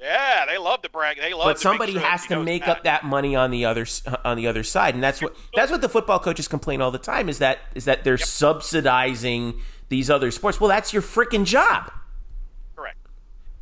Yeah, 0.00 0.44
they 0.46 0.58
love 0.58 0.82
to 0.82 0.90
brag. 0.90 1.18
They 1.18 1.32
love. 1.32 1.44
but 1.44 1.54
to 1.54 1.60
somebody 1.60 1.92
sure 1.92 2.00
has 2.02 2.26
to 2.26 2.42
make 2.42 2.64
that. 2.66 2.78
up 2.78 2.84
that 2.84 3.04
money 3.04 3.34
on 3.36 3.50
the 3.50 3.64
other 3.64 3.86
on 4.24 4.36
the 4.36 4.46
other 4.48 4.62
side, 4.64 4.94
and 4.94 5.02
that's 5.02 5.22
what 5.22 5.34
that's 5.54 5.70
what 5.70 5.80
the 5.80 5.88
football 5.88 6.18
coaches 6.18 6.46
complain 6.48 6.80
all 6.82 6.90
the 6.90 6.98
time 6.98 7.28
is 7.28 7.38
that 7.38 7.60
is 7.74 7.84
that 7.86 8.02
they're 8.04 8.18
subsidizing 8.18 9.60
these 9.92 10.08
other 10.10 10.30
sports. 10.30 10.58
Well, 10.58 10.68
that's 10.68 10.92
your 10.92 11.02
freaking 11.02 11.44
job. 11.44 11.92
Correct. 12.74 12.96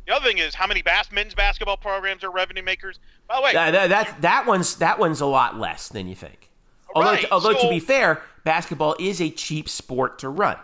The 0.07 0.15
other 0.15 0.25
thing 0.25 0.37
is 0.39 0.55
how 0.55 0.65
many 0.65 0.81
bas- 0.81 1.11
men's 1.11 1.35
basketball 1.35 1.75
programs 1.77 2.23
are 2.23 2.31
revenue 2.31 2.63
makers. 2.63 2.99
By 3.27 3.35
the 3.35 3.41
way, 3.43 3.53
That, 3.53 3.71
that, 3.71 3.89
that, 3.89 4.21
that 4.21 4.47
one's 4.47 4.75
that 4.77 4.97
one's 4.97 5.19
a 5.21 5.25
lot 5.25 5.59
less 5.59 5.89
than 5.89 6.07
you 6.07 6.15
think. 6.15 6.49
Although, 6.95 7.11
Right, 7.11 7.25
although 7.31 7.53
to 7.53 7.59
so- 7.59 7.69
be 7.69 7.79
fair, 7.81 8.21
basketball 8.45 8.95
is 8.97 9.21
a 9.21 9.29
cheap 9.29 9.67
sport 9.69 10.19
to 10.19 10.29
run. 10.29 10.57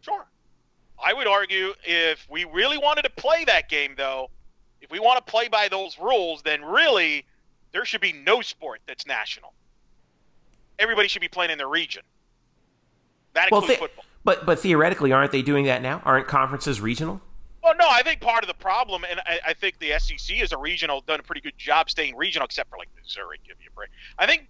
Sure. 0.00 0.26
I 1.02 1.14
would 1.14 1.26
argue 1.28 1.72
if 1.84 2.26
we 2.28 2.44
really 2.44 2.76
wanted 2.76 3.02
to 3.02 3.10
play 3.10 3.44
that 3.44 3.68
game, 3.68 3.94
though, 3.96 4.28
if 4.82 4.90
we 4.90 4.98
want 4.98 5.24
to 5.24 5.30
play 5.30 5.46
by 5.48 5.68
those 5.68 5.98
rules, 5.98 6.42
then 6.42 6.64
really 6.64 7.24
there 7.72 7.84
should 7.84 8.00
be 8.00 8.12
no 8.12 8.40
sport 8.42 8.80
that's 8.88 9.06
national. 9.06 9.52
Everybody 10.80 11.06
should 11.08 11.22
be 11.22 11.28
playing 11.28 11.52
in 11.52 11.58
their 11.58 11.68
region. 11.68 12.02
That 13.34 13.50
Well, 13.52 13.60
includes 13.60 13.80
football. 13.80 14.04
But 14.24 14.46
but 14.46 14.58
theoretically, 14.58 15.12
aren't 15.12 15.32
they 15.32 15.42
doing 15.42 15.64
that 15.66 15.82
now? 15.82 16.02
Aren't 16.04 16.26
conferences 16.28 16.80
regional? 16.80 17.20
Well, 17.62 17.74
no, 17.78 17.86
I 17.90 18.02
think 18.02 18.20
part 18.20 18.42
of 18.42 18.48
the 18.48 18.54
problem, 18.54 19.04
and 19.08 19.20
I, 19.20 19.40
I 19.48 19.54
think 19.54 19.78
the 19.78 19.92
SEC 19.98 20.40
is 20.40 20.52
a 20.52 20.58
regional 20.58 21.02
done 21.02 21.20
a 21.20 21.22
pretty 21.22 21.42
good 21.42 21.58
job 21.58 21.90
staying 21.90 22.16
regional, 22.16 22.46
except 22.46 22.70
for 22.70 22.78
like 22.78 22.88
Missouri, 22.96 23.38
give 23.46 23.56
you 23.62 23.68
a 23.70 23.74
break. 23.74 23.90
I 24.18 24.26
think 24.26 24.48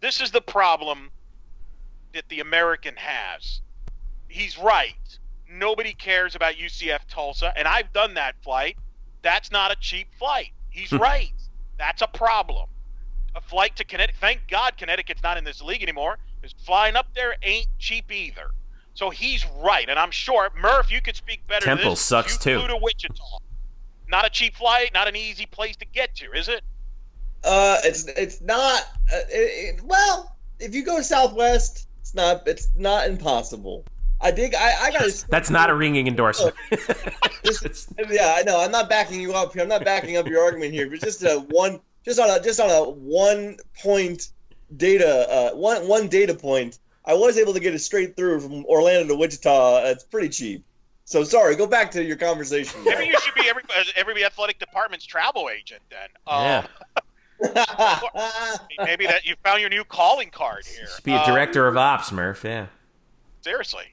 this 0.00 0.20
is 0.20 0.30
the 0.30 0.40
problem 0.40 1.10
that 2.12 2.28
the 2.28 2.40
American 2.40 2.94
has. 2.96 3.62
He's 4.28 4.58
right. 4.58 5.18
Nobody 5.50 5.92
cares 5.94 6.34
about 6.34 6.54
UCF 6.54 7.00
Tulsa, 7.08 7.52
and 7.56 7.66
I've 7.66 7.92
done 7.92 8.14
that 8.14 8.34
flight. 8.42 8.76
That's 9.22 9.50
not 9.50 9.70
a 9.70 9.76
cheap 9.80 10.08
flight. 10.18 10.52
He's 10.70 10.90
hmm. 10.90 10.96
right. 10.96 11.32
That's 11.78 12.02
a 12.02 12.06
problem. 12.06 12.68
A 13.34 13.40
flight 13.40 13.76
to 13.76 13.84
Connecticut. 13.84 14.20
Thank 14.20 14.48
God 14.48 14.76
Connecticut's 14.76 15.22
not 15.22 15.38
in 15.38 15.44
this 15.44 15.62
league 15.62 15.82
anymore. 15.82 16.18
Because 16.40 16.54
flying 16.64 16.96
up 16.96 17.06
there 17.14 17.36
ain't 17.42 17.68
cheap 17.78 18.10
either. 18.10 18.50
So 18.94 19.10
he's 19.10 19.46
right, 19.62 19.88
and 19.88 19.98
I'm 19.98 20.10
sure 20.10 20.50
Murph, 20.60 20.90
you 20.90 21.00
could 21.00 21.16
speak 21.16 21.46
better. 21.46 21.64
Temple 21.64 21.84
to 21.84 21.90
this. 21.90 22.00
sucks 22.00 22.34
you 22.34 22.38
too. 22.52 22.58
Flew 22.58 22.68
to 22.68 22.76
Wichita. 22.76 23.38
Not 24.08 24.26
a 24.26 24.30
cheap 24.30 24.54
flight, 24.54 24.90
not 24.92 25.08
an 25.08 25.16
easy 25.16 25.46
place 25.46 25.76
to 25.76 25.86
get 25.86 26.14
to, 26.16 26.30
is 26.32 26.48
it? 26.48 26.62
Uh, 27.44 27.78
it's 27.84 28.04
it's 28.06 28.40
not. 28.42 28.82
Uh, 29.12 29.20
it, 29.30 29.78
it, 29.78 29.82
well, 29.82 30.36
if 30.60 30.74
you 30.74 30.84
go 30.84 31.00
Southwest, 31.00 31.88
it's 32.00 32.14
not. 32.14 32.46
It's 32.46 32.68
not 32.76 33.08
impossible. 33.08 33.84
I 34.20 34.30
dig. 34.30 34.54
I, 34.54 34.74
I 34.80 34.90
got. 34.92 35.24
That's 35.30 35.50
not 35.50 35.70
a 35.70 35.74
ringing 35.74 36.06
endorsement. 36.06 36.54
This- 37.42 37.88
yeah, 38.08 38.36
I 38.38 38.42
know. 38.42 38.60
I'm 38.60 38.70
not 38.70 38.88
backing 38.88 39.20
you 39.20 39.32
up 39.32 39.52
here. 39.52 39.62
I'm 39.62 39.68
not 39.68 39.84
backing 39.84 40.16
up 40.16 40.28
your 40.28 40.44
argument 40.44 40.72
here, 40.72 40.88
but 40.88 41.00
just 41.00 41.24
a 41.24 41.44
one, 41.48 41.80
just 42.04 42.20
on 42.20 42.30
a 42.30 42.40
just 42.40 42.60
on 42.60 42.70
a 42.70 42.88
one 42.88 43.56
point 43.82 44.28
data, 44.76 45.28
uh, 45.28 45.56
one 45.56 45.88
one 45.88 46.06
data 46.06 46.34
point. 46.34 46.78
I 47.04 47.14
was 47.14 47.36
able 47.38 47.52
to 47.54 47.60
get 47.60 47.74
it 47.74 47.80
straight 47.80 48.16
through 48.16 48.40
from 48.40 48.64
Orlando 48.66 49.08
to 49.14 49.18
Wichita. 49.18 49.84
It's 49.86 50.04
pretty 50.04 50.28
cheap. 50.28 50.64
So 51.04 51.24
sorry. 51.24 51.56
Go 51.56 51.66
back 51.66 51.90
to 51.92 52.02
your 52.04 52.16
conversation. 52.16 52.82
Maybe 52.84 53.06
you 53.06 53.18
should 53.20 53.34
be 53.34 53.48
every 53.48 53.62
every 53.96 54.24
athletic 54.24 54.58
department's 54.58 55.04
travel 55.04 55.50
agent 55.50 55.82
then. 55.90 56.08
Um, 56.26 56.64
maybe 58.78 59.06
that 59.06 59.24
you 59.24 59.34
found 59.42 59.60
your 59.60 59.70
new 59.70 59.84
calling 59.84 60.30
card 60.30 60.64
here. 60.64 60.84
Just 60.86 61.02
be 61.02 61.12
a 61.12 61.18
Um, 61.18 61.26
director 61.26 61.66
of 61.66 61.76
ops, 61.76 62.12
Murph. 62.12 62.44
Yeah. 62.44 62.66
Seriously. 63.42 63.86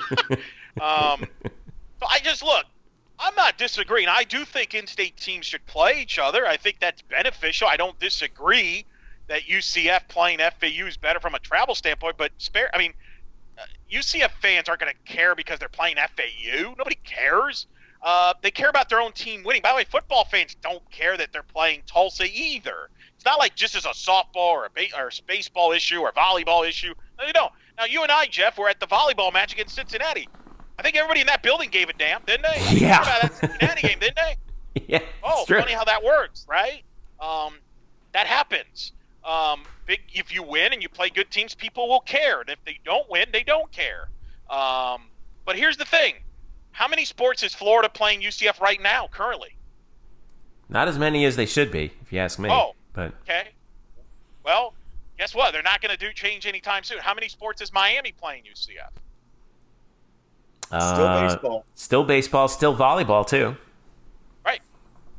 um, 0.80 1.26
so 1.98 2.06
I 2.08 2.18
just 2.22 2.42
look. 2.42 2.66
I'm 3.18 3.34
not 3.36 3.56
disagreeing. 3.56 4.08
I 4.08 4.24
do 4.24 4.44
think 4.44 4.74
in-state 4.74 5.16
teams 5.16 5.46
should 5.46 5.64
play 5.66 6.02
each 6.02 6.18
other. 6.18 6.44
I 6.46 6.56
think 6.56 6.80
that's 6.80 7.02
beneficial. 7.02 7.68
I 7.68 7.76
don't 7.76 7.96
disagree 8.00 8.84
that 9.28 9.42
UCF 9.42 10.08
playing 10.08 10.38
FAU 10.38 10.86
is 10.86 10.96
better 10.96 11.20
from 11.20 11.34
a 11.34 11.38
travel 11.38 11.74
standpoint. 11.74 12.16
But 12.18 12.32
spare, 12.38 12.70
I 12.74 12.78
mean, 12.78 12.92
uh, 13.58 13.62
UCF 13.92 14.30
fans 14.40 14.68
aren't 14.68 14.80
going 14.80 14.92
to 14.92 15.12
care 15.12 15.34
because 15.34 15.58
they're 15.58 15.68
playing 15.68 15.96
FAU. 15.96 16.74
Nobody 16.76 16.98
cares. 17.04 17.66
Uh, 18.02 18.34
they 18.42 18.50
care 18.50 18.68
about 18.68 18.88
their 18.88 19.00
own 19.00 19.12
team 19.12 19.44
winning. 19.44 19.62
By 19.62 19.70
the 19.70 19.76
way, 19.76 19.84
football 19.84 20.24
fans 20.24 20.56
don't 20.60 20.82
care 20.90 21.16
that 21.16 21.32
they're 21.32 21.44
playing 21.44 21.82
Tulsa 21.86 22.24
either. 22.32 22.90
It's 23.14 23.24
not 23.24 23.38
like 23.38 23.54
just 23.54 23.76
as 23.76 23.84
a 23.84 23.90
softball 23.90 24.34
or 24.34 24.66
a, 24.66 24.70
ba- 24.70 24.96
or 24.98 25.06
a 25.06 25.10
baseball 25.28 25.70
issue 25.70 26.00
or 26.00 26.10
volleyball 26.12 26.68
issue. 26.68 26.92
No, 27.18 27.26
they 27.26 27.32
don't. 27.32 27.52
Now, 27.78 27.84
you 27.84 28.02
and 28.02 28.10
I, 28.10 28.26
Jeff, 28.26 28.58
were 28.58 28.68
at 28.68 28.80
the 28.80 28.86
volleyball 28.86 29.32
match 29.32 29.52
against 29.52 29.76
Cincinnati. 29.76 30.28
I 30.78 30.82
think 30.82 30.96
everybody 30.96 31.20
in 31.20 31.26
that 31.28 31.42
building 31.44 31.70
gave 31.70 31.88
a 31.88 31.92
damn, 31.92 32.22
didn't 32.24 32.42
they? 32.42 32.76
Yeah. 32.78 33.02
about 33.02 33.22
that 33.22 33.34
Cincinnati 33.34 33.86
game, 33.86 33.98
didn't 34.00 34.16
they? 34.16 34.36
Yeah. 34.88 35.00
Oh, 35.22 35.44
funny 35.44 35.72
how 35.72 35.84
that 35.84 36.02
works, 36.02 36.46
right? 36.48 36.82
Um, 37.20 37.58
that 38.12 38.26
happens. 38.26 38.92
Um, 39.24 39.62
big, 39.86 40.00
if 40.12 40.34
you 40.34 40.42
win 40.42 40.72
and 40.72 40.82
you 40.82 40.88
play 40.88 41.08
good 41.08 41.30
teams, 41.30 41.54
people 41.54 41.88
will 41.88 42.00
care, 42.00 42.40
and 42.40 42.50
if 42.50 42.58
they 42.64 42.78
don't 42.84 43.08
win, 43.08 43.26
they 43.32 43.42
don't 43.42 43.70
care. 43.70 44.08
Um, 44.50 45.02
but 45.44 45.56
here's 45.56 45.76
the 45.76 45.84
thing: 45.84 46.14
how 46.72 46.88
many 46.88 47.04
sports 47.04 47.42
is 47.42 47.54
Florida 47.54 47.88
playing 47.88 48.20
UCF 48.20 48.60
right 48.60 48.80
now, 48.80 49.08
currently? 49.10 49.56
Not 50.68 50.88
as 50.88 50.98
many 50.98 51.24
as 51.24 51.36
they 51.36 51.46
should 51.46 51.70
be, 51.70 51.92
if 52.02 52.12
you 52.12 52.18
ask 52.18 52.38
me. 52.38 52.48
Oh. 52.50 52.74
But 52.94 53.12
Okay. 53.22 53.48
Well, 54.44 54.74
guess 55.18 55.34
what? 55.34 55.52
They're 55.52 55.62
not 55.62 55.80
going 55.80 55.92
to 55.92 55.98
do 55.98 56.12
change 56.12 56.46
anytime 56.46 56.82
soon. 56.82 56.98
How 56.98 57.14
many 57.14 57.28
sports 57.28 57.62
is 57.62 57.72
Miami 57.72 58.12
playing 58.12 58.42
UCF? 58.44 58.90
Still 60.66 60.78
uh, 60.78 61.28
baseball. 61.28 61.64
Still 61.74 62.04
baseball. 62.04 62.48
Still 62.48 62.74
volleyball 62.74 63.26
too. 63.26 63.56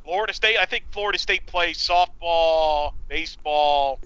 Florida 0.03 0.33
State. 0.33 0.57
I 0.57 0.65
think 0.65 0.85
Florida 0.91 1.17
State 1.17 1.45
plays 1.45 1.77
softball, 1.77 2.93
baseball. 3.07 3.99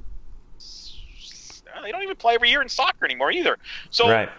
They 1.83 1.91
don't 1.91 2.03
even 2.03 2.15
play 2.15 2.35
every 2.35 2.49
year 2.49 2.61
in 2.61 2.69
soccer 2.69 3.05
anymore 3.05 3.31
either. 3.31 3.57
So 3.89 4.09
right. 4.09 4.29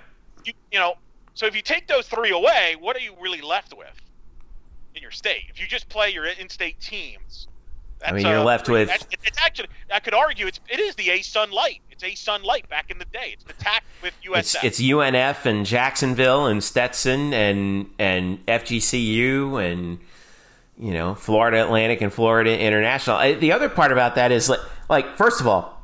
you, 0.44 0.52
you 0.72 0.78
know, 0.78 0.94
so 1.34 1.46
if 1.46 1.54
you 1.54 1.62
take 1.62 1.86
those 1.86 2.08
three 2.08 2.30
away, 2.30 2.76
what 2.80 2.96
are 2.96 3.00
you 3.00 3.14
really 3.20 3.40
left 3.40 3.72
with 3.76 3.94
in 4.94 5.02
your 5.02 5.12
state? 5.12 5.44
If 5.48 5.60
you 5.60 5.66
just 5.68 5.88
play 5.88 6.10
your 6.10 6.26
in-state 6.26 6.80
teams, 6.80 7.46
that's, 8.00 8.12
mean, 8.12 8.26
you're 8.26 8.38
uh, 8.38 8.44
left 8.44 8.68
with- 8.68 8.90
it's 9.22 9.38
actually, 9.38 9.68
I 9.92 10.00
could 10.00 10.14
argue, 10.14 10.46
it's 10.46 10.60
it 10.68 10.80
is 10.80 10.94
the 10.96 11.10
A 11.10 11.22
Sun 11.22 11.50
Light. 11.50 11.80
It's 11.90 12.04
A 12.04 12.14
Sun 12.14 12.42
Light 12.42 12.68
back 12.68 12.90
in 12.90 12.98
the 12.98 13.04
day. 13.06 13.34
It's 13.34 13.44
the 13.44 13.54
with 14.02 14.14
It's 14.34 14.56
it's 14.62 14.80
UNF 14.80 15.46
and 15.46 15.66
Jacksonville 15.66 16.46
and 16.46 16.62
Stetson 16.62 17.32
and 17.34 17.90
and 17.98 18.44
FGCU 18.46 19.60
and 19.60 19.98
you 20.78 20.92
know 20.92 21.14
Florida 21.14 21.62
Atlantic 21.62 22.00
and 22.00 22.12
Florida 22.12 22.58
International. 22.58 23.16
Uh, 23.16 23.34
the 23.34 23.52
other 23.52 23.68
part 23.68 23.92
about 23.92 24.14
that 24.14 24.32
is 24.32 24.48
like 24.48 24.60
like 24.88 25.16
first 25.16 25.40
of 25.40 25.46
all, 25.46 25.82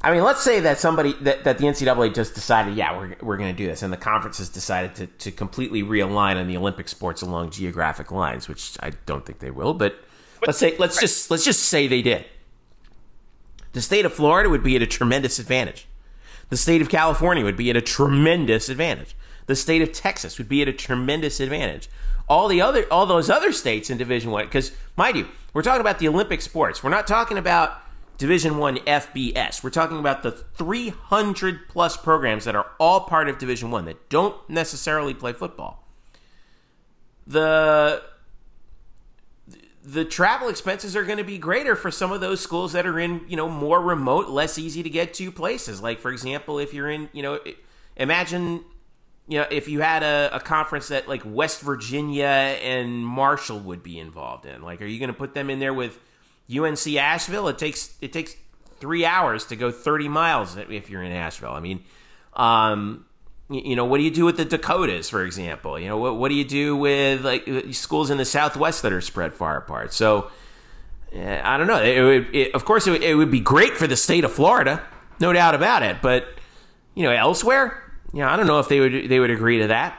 I 0.00 0.12
mean, 0.12 0.22
let's 0.22 0.42
say 0.42 0.60
that 0.60 0.78
somebody 0.78 1.12
that, 1.20 1.44
that 1.44 1.58
the 1.58 1.64
NCAA 1.64 2.14
just 2.14 2.34
decided, 2.34 2.74
yeah, 2.76 2.96
we're 2.96 3.16
we're 3.20 3.36
going 3.36 3.54
to 3.54 3.56
do 3.56 3.66
this, 3.66 3.82
and 3.82 3.92
the 3.92 3.98
conference 3.98 4.38
has 4.38 4.48
decided 4.48 4.94
to 4.96 5.06
to 5.06 5.30
completely 5.30 5.82
realign 5.82 6.36
on 6.36 6.48
the 6.48 6.56
Olympic 6.56 6.88
sports 6.88 7.22
along 7.22 7.50
geographic 7.50 8.10
lines, 8.10 8.48
which 8.48 8.76
I 8.80 8.90
don't 9.06 9.24
think 9.24 9.38
they 9.38 9.50
will, 9.50 9.74
but. 9.74 9.96
Let's 10.44 10.58
say 10.58 10.76
let's 10.76 10.98
just 10.98 11.30
let's 11.30 11.44
just 11.44 11.62
say 11.62 11.86
they 11.86 12.02
did. 12.02 12.24
The 13.72 13.80
state 13.80 14.04
of 14.04 14.12
Florida 14.12 14.50
would 14.50 14.64
be 14.64 14.74
at 14.74 14.82
a 14.82 14.86
tremendous 14.86 15.38
advantage. 15.38 15.86
The 16.48 16.56
state 16.56 16.82
of 16.82 16.88
California 16.88 17.44
would 17.44 17.56
be 17.56 17.70
at 17.70 17.76
a 17.76 17.80
tremendous 17.80 18.68
advantage. 18.68 19.14
The 19.46 19.56
state 19.56 19.82
of 19.82 19.92
Texas 19.92 20.38
would 20.38 20.48
be 20.48 20.60
at 20.62 20.68
a 20.68 20.72
tremendous 20.72 21.40
advantage. 21.40 21.88
All 22.28 22.48
the 22.48 22.60
other, 22.60 22.86
all 22.90 23.06
those 23.06 23.28
other 23.28 23.52
states 23.52 23.90
in 23.90 23.98
Division 23.98 24.30
One, 24.30 24.44
because 24.44 24.72
mind 24.96 25.16
you, 25.16 25.28
we're 25.52 25.62
talking 25.62 25.80
about 25.80 25.98
the 25.98 26.08
Olympic 26.08 26.40
sports. 26.40 26.82
We're 26.82 26.90
not 26.90 27.06
talking 27.06 27.36
about 27.36 27.78
Division 28.16 28.58
One 28.58 28.76
FBS. 28.78 29.62
We're 29.62 29.70
talking 29.70 29.98
about 29.98 30.22
the 30.22 30.30
300 30.30 31.68
plus 31.68 31.96
programs 31.96 32.44
that 32.44 32.54
are 32.54 32.66
all 32.78 33.00
part 33.00 33.28
of 33.28 33.38
Division 33.38 33.70
One 33.70 33.84
that 33.86 34.08
don't 34.08 34.36
necessarily 34.48 35.14
play 35.14 35.32
football. 35.32 35.84
The 37.26 38.02
the 39.84 40.04
travel 40.04 40.48
expenses 40.48 40.94
are 40.94 41.02
going 41.02 41.18
to 41.18 41.24
be 41.24 41.38
greater 41.38 41.74
for 41.74 41.90
some 41.90 42.12
of 42.12 42.20
those 42.20 42.40
schools 42.40 42.72
that 42.72 42.86
are 42.86 43.00
in 43.00 43.22
you 43.26 43.36
know 43.36 43.48
more 43.48 43.80
remote 43.80 44.28
less 44.28 44.56
easy 44.56 44.82
to 44.82 44.90
get 44.90 45.12
to 45.14 45.32
places 45.32 45.82
like 45.82 45.98
for 45.98 46.12
example 46.12 46.58
if 46.58 46.72
you're 46.72 46.88
in 46.88 47.08
you 47.12 47.22
know 47.22 47.40
imagine 47.96 48.64
you 49.32 49.38
know 49.38 49.46
if 49.50 49.66
you 49.66 49.80
had 49.80 50.02
a, 50.02 50.28
a 50.34 50.40
conference 50.40 50.88
that 50.88 51.08
like 51.08 51.22
west 51.24 51.62
virginia 51.62 52.26
and 52.26 52.98
marshall 52.98 53.58
would 53.58 53.82
be 53.82 53.98
involved 53.98 54.44
in 54.44 54.60
like 54.60 54.82
are 54.82 54.86
you 54.86 54.98
going 54.98 55.08
to 55.08 55.16
put 55.16 55.32
them 55.32 55.48
in 55.48 55.58
there 55.58 55.72
with 55.72 55.98
unc 56.54 56.86
asheville? 56.96 57.48
It 57.48 57.56
takes 57.56 57.96
it 58.02 58.12
takes 58.12 58.36
three 58.78 59.06
hours 59.06 59.46
to 59.46 59.56
go 59.56 59.70
30 59.70 60.08
miles 60.08 60.56
if 60.56 60.90
you're 60.90 61.02
in 61.02 61.12
asheville. 61.12 61.52
I 61.52 61.60
mean 61.60 61.82
um 62.34 63.06
you 63.48 63.74
know 63.74 63.86
what 63.86 63.96
do 63.98 64.04
you 64.04 64.10
do 64.10 64.26
with 64.26 64.36
the 64.36 64.44
dakotas 64.44 65.08
for 65.08 65.24
example? 65.24 65.78
You 65.78 65.88
know 65.88 65.96
what, 65.96 66.16
what 66.16 66.28
do 66.28 66.34
you 66.34 66.44
do 66.44 66.76
with 66.76 67.24
like 67.24 67.48
schools 67.70 68.10
in 68.10 68.18
the 68.18 68.26
southwest 68.26 68.82
that 68.82 68.92
are 68.92 69.00
spread 69.00 69.32
far 69.32 69.56
apart? 69.56 69.94
So 69.94 70.30
eh, 71.10 71.40
i 71.42 71.56
don't 71.56 71.68
know. 71.68 71.82
It 71.82 72.02
would, 72.02 72.36
it, 72.36 72.54
of 72.54 72.66
course 72.66 72.86
it 72.86 72.90
would, 72.90 73.02
it 73.02 73.14
would 73.14 73.30
be 73.30 73.40
great 73.40 73.78
for 73.78 73.86
the 73.86 73.96
state 73.96 74.24
of 74.24 74.32
florida 74.32 74.82
no 75.20 75.32
doubt 75.32 75.54
about 75.54 75.82
it 75.82 76.02
but 76.02 76.26
you 76.94 77.02
know 77.04 77.12
elsewhere 77.12 77.91
know 78.20 78.28
i 78.28 78.36
don't 78.36 78.46
know 78.46 78.58
if 78.58 78.68
they 78.68 78.80
would 78.80 79.08
they 79.08 79.18
would 79.20 79.30
agree 79.30 79.58
to 79.58 79.66
that 79.68 79.98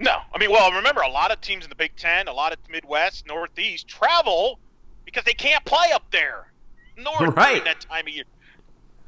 No, 0.00 0.16
I 0.32 0.38
mean, 0.38 0.50
well, 0.52 0.70
remember, 0.70 1.00
a 1.00 1.10
lot 1.10 1.32
of 1.32 1.40
teams 1.40 1.64
in 1.64 1.70
the 1.70 1.74
Big 1.74 1.96
Ten, 1.96 2.28
a 2.28 2.32
lot 2.32 2.52
of 2.52 2.58
Midwest, 2.70 3.26
Northeast 3.26 3.88
travel 3.88 4.60
because 5.04 5.24
they 5.24 5.32
can't 5.34 5.64
play 5.64 5.90
up 5.92 6.04
there, 6.12 6.52
north 6.96 7.34
Right. 7.36 7.64
that 7.64 7.80
time 7.80 8.06
of 8.06 8.12
year. 8.14 8.24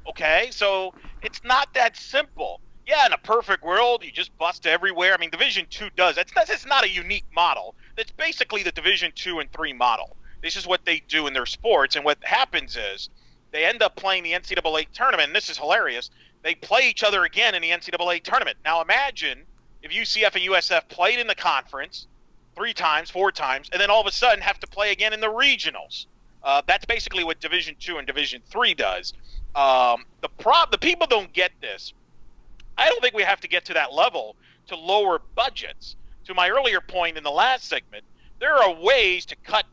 Okay, 0.08 0.48
so 0.50 0.92
it's 1.22 1.42
not 1.44 1.72
that 1.74 1.96
simple. 1.96 2.60
Yeah, 2.86 3.06
in 3.06 3.12
a 3.12 3.18
perfect 3.18 3.62
world, 3.62 4.02
you 4.04 4.10
just 4.10 4.36
bust 4.36 4.66
everywhere. 4.66 5.14
I 5.14 5.18
mean, 5.18 5.30
Division 5.30 5.66
Two 5.70 5.90
does. 5.94 6.16
That's 6.16 6.32
that's 6.34 6.50
it's 6.50 6.66
not 6.66 6.82
a 6.82 6.88
unique 6.90 7.26
model. 7.32 7.76
That's 7.96 8.10
basically 8.10 8.64
the 8.64 8.72
Division 8.72 9.12
Two 9.14 9.38
and 9.38 9.48
Three 9.52 9.72
model. 9.72 10.16
This 10.42 10.56
is 10.56 10.66
what 10.66 10.84
they 10.84 11.00
do 11.06 11.28
in 11.28 11.34
their 11.34 11.46
sports, 11.46 11.94
and 11.94 12.04
what 12.04 12.18
happens 12.24 12.76
is 12.76 13.10
they 13.52 13.64
end 13.64 13.80
up 13.82 13.94
playing 13.94 14.24
the 14.24 14.32
NCAA 14.32 14.86
tournament. 14.92 15.28
And 15.28 15.36
this 15.36 15.50
is 15.50 15.56
hilarious. 15.58 16.10
They 16.42 16.54
play 16.54 16.88
each 16.88 17.02
other 17.02 17.24
again 17.24 17.54
in 17.54 17.62
the 17.62 17.70
NCAA 17.70 18.22
tournament. 18.22 18.56
Now 18.64 18.80
imagine 18.80 19.44
if 19.82 19.90
UCF 19.90 20.34
and 20.34 20.44
USF 20.44 20.88
played 20.88 21.18
in 21.18 21.26
the 21.26 21.34
conference 21.34 22.06
three 22.54 22.72
times, 22.72 23.10
four 23.10 23.30
times, 23.32 23.68
and 23.72 23.80
then 23.80 23.90
all 23.90 24.00
of 24.00 24.06
a 24.06 24.12
sudden 24.12 24.40
have 24.40 24.58
to 24.60 24.66
play 24.66 24.92
again 24.92 25.12
in 25.12 25.20
the 25.20 25.28
regionals. 25.28 26.06
Uh, 26.42 26.62
that's 26.66 26.86
basically 26.86 27.24
what 27.24 27.40
Division 27.40 27.76
Two 27.78 27.98
and 27.98 28.06
Division 28.06 28.42
Three 28.50 28.74
does. 28.74 29.12
Um, 29.54 30.04
the 30.22 30.28
prob 30.38 30.70
the 30.70 30.78
people 30.78 31.06
don't 31.06 31.32
get 31.32 31.52
this. 31.60 31.92
I 32.78 32.88
don't 32.88 33.02
think 33.02 33.14
we 33.14 33.22
have 33.22 33.40
to 33.40 33.48
get 33.48 33.66
to 33.66 33.74
that 33.74 33.92
level 33.92 34.36
to 34.68 34.76
lower 34.76 35.20
budgets. 35.34 35.96
To 36.26 36.34
my 36.34 36.48
earlier 36.48 36.80
point 36.80 37.16
in 37.16 37.24
the 37.24 37.30
last 37.30 37.64
segment, 37.68 38.04
there 38.38 38.54
are 38.54 38.72
ways 38.72 39.26
to 39.26 39.36
cut 39.36 39.64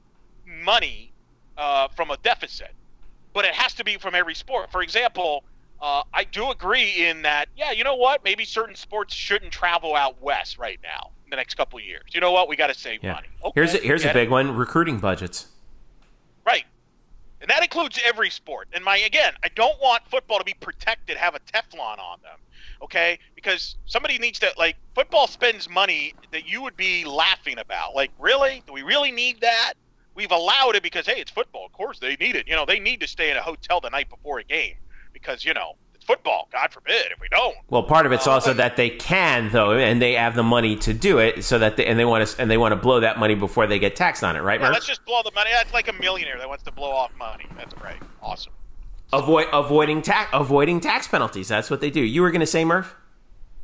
money 0.45 1.11
uh, 1.57 1.87
from 1.89 2.09
a 2.09 2.17
deficit, 2.17 2.71
but 3.33 3.45
it 3.45 3.53
has 3.53 3.73
to 3.75 3.83
be 3.83 3.97
from 3.97 4.15
every 4.15 4.33
sport. 4.33 4.71
For 4.71 4.81
example, 4.81 5.43
uh, 5.81 6.03
I 6.13 6.23
do 6.23 6.51
agree 6.51 7.07
in 7.07 7.21
that, 7.23 7.49
yeah, 7.55 7.71
you 7.71 7.83
know 7.83 7.95
what? 7.95 8.23
Maybe 8.23 8.45
certain 8.45 8.75
sports 8.75 9.13
shouldn't 9.13 9.51
travel 9.51 9.95
out 9.95 10.21
west 10.21 10.57
right 10.57 10.79
now 10.83 11.11
in 11.25 11.29
the 11.29 11.35
next 11.35 11.55
couple 11.55 11.77
of 11.77 11.85
years. 11.85 12.03
You 12.13 12.21
know 12.21 12.31
what? 12.31 12.47
We 12.49 12.55
got 12.55 12.67
to 12.67 12.73
save 12.73 13.03
Yeah. 13.03 13.13
money. 13.13 13.27
Okay, 13.43 13.51
here's 13.55 13.73
a, 13.73 13.77
here's 13.77 14.01
a 14.01 14.07
get 14.07 14.15
it. 14.15 14.19
big 14.21 14.29
one: 14.29 14.55
recruiting 14.55 14.99
budgets. 14.99 15.47
Right. 16.45 16.65
And 17.41 17.49
that 17.49 17.61
includes 17.61 17.99
every 18.03 18.31
sport. 18.31 18.67
And 18.73 18.83
my 18.83 18.97
again, 18.97 19.33
I 19.43 19.49
don't 19.49 19.79
want 19.79 20.03
football 20.09 20.39
to 20.39 20.43
be 20.43 20.55
protected, 20.59 21.17
have 21.17 21.35
a 21.35 21.39
Teflon 21.39 21.99
on 21.99 22.19
them. 22.23 22.39
Okay? 22.81 23.19
Because 23.35 23.75
somebody 23.85 24.17
needs 24.17 24.39
to 24.39 24.51
like 24.57 24.75
football 24.95 25.27
spends 25.27 25.69
money 25.69 26.15
that 26.31 26.47
you 26.47 26.63
would 26.63 26.75
be 26.75 27.05
laughing 27.05 27.59
about. 27.59 27.93
Like, 27.93 28.11
really? 28.17 28.63
Do 28.65 28.73
we 28.73 28.81
really 28.81 29.11
need 29.11 29.41
that? 29.41 29.73
We've 30.15 30.31
allowed 30.31 30.75
it 30.75 30.81
because 30.81 31.05
hey, 31.05 31.19
it's 31.19 31.29
football. 31.29 31.65
Of 31.67 31.73
course 31.73 31.99
they 31.99 32.15
need 32.15 32.35
it. 32.35 32.47
You 32.47 32.55
know, 32.55 32.65
they 32.65 32.79
need 32.79 32.99
to 33.01 33.07
stay 33.07 33.29
in 33.29 33.37
a 33.37 33.41
hotel 33.43 33.79
the 33.79 33.89
night 33.91 34.09
before 34.09 34.39
a 34.39 34.43
game 34.43 34.73
because, 35.21 35.43
you 35.45 35.53
know, 35.53 35.73
it's 35.95 36.05
football. 36.05 36.47
God 36.51 36.71
forbid 36.71 37.11
if 37.11 37.19
we 37.19 37.27
don't. 37.29 37.55
Well, 37.69 37.83
part 37.83 38.05
of 38.05 38.11
it's 38.11 38.27
Uh, 38.27 38.31
also 38.31 38.53
that 38.53 38.75
they 38.75 38.89
can 38.89 39.49
though, 39.51 39.71
and 39.73 40.01
they 40.01 40.13
have 40.13 40.35
the 40.35 40.43
money 40.43 40.75
to 40.77 40.93
do 40.93 41.17
it, 41.19 41.43
so 41.43 41.59
that 41.59 41.77
they, 41.77 41.85
and 41.85 41.97
they 41.99 42.05
want 42.05 42.27
to 42.27 42.41
and 42.41 42.49
they 42.51 42.57
want 42.57 42.71
to 42.71 42.75
blow 42.75 42.99
that 42.99 43.17
money 43.19 43.35
before 43.35 43.67
they 43.67 43.79
get 43.79 43.95
taxed 43.95 44.23
on 44.23 44.35
it, 44.35 44.41
right, 44.41 44.59
Yeah, 44.59 44.67
Murph? 44.67 44.73
let's 44.75 44.87
just 44.87 45.03
blow 45.05 45.21
the 45.23 45.31
money. 45.33 45.49
That's 45.51 45.73
like 45.73 45.87
a 45.87 45.93
millionaire 45.93 46.37
that 46.37 46.47
wants 46.47 46.63
to 46.65 46.71
blow 46.71 46.91
off 46.91 47.11
money. 47.17 47.45
That's 47.57 47.73
great. 47.73 47.97
Awesome. 48.21 48.53
Avoid 49.13 49.47
avoiding 49.53 50.01
tax 50.01 50.29
abiling 50.31 50.81
tax 50.81 51.07
penalties. 51.07 51.47
That's 51.47 51.69
what 51.69 51.81
they 51.81 51.89
do. 51.89 52.01
You 52.01 52.21
were 52.21 52.31
going 52.31 52.41
to 52.41 52.45
say, 52.45 52.65
Murph? 52.65 52.95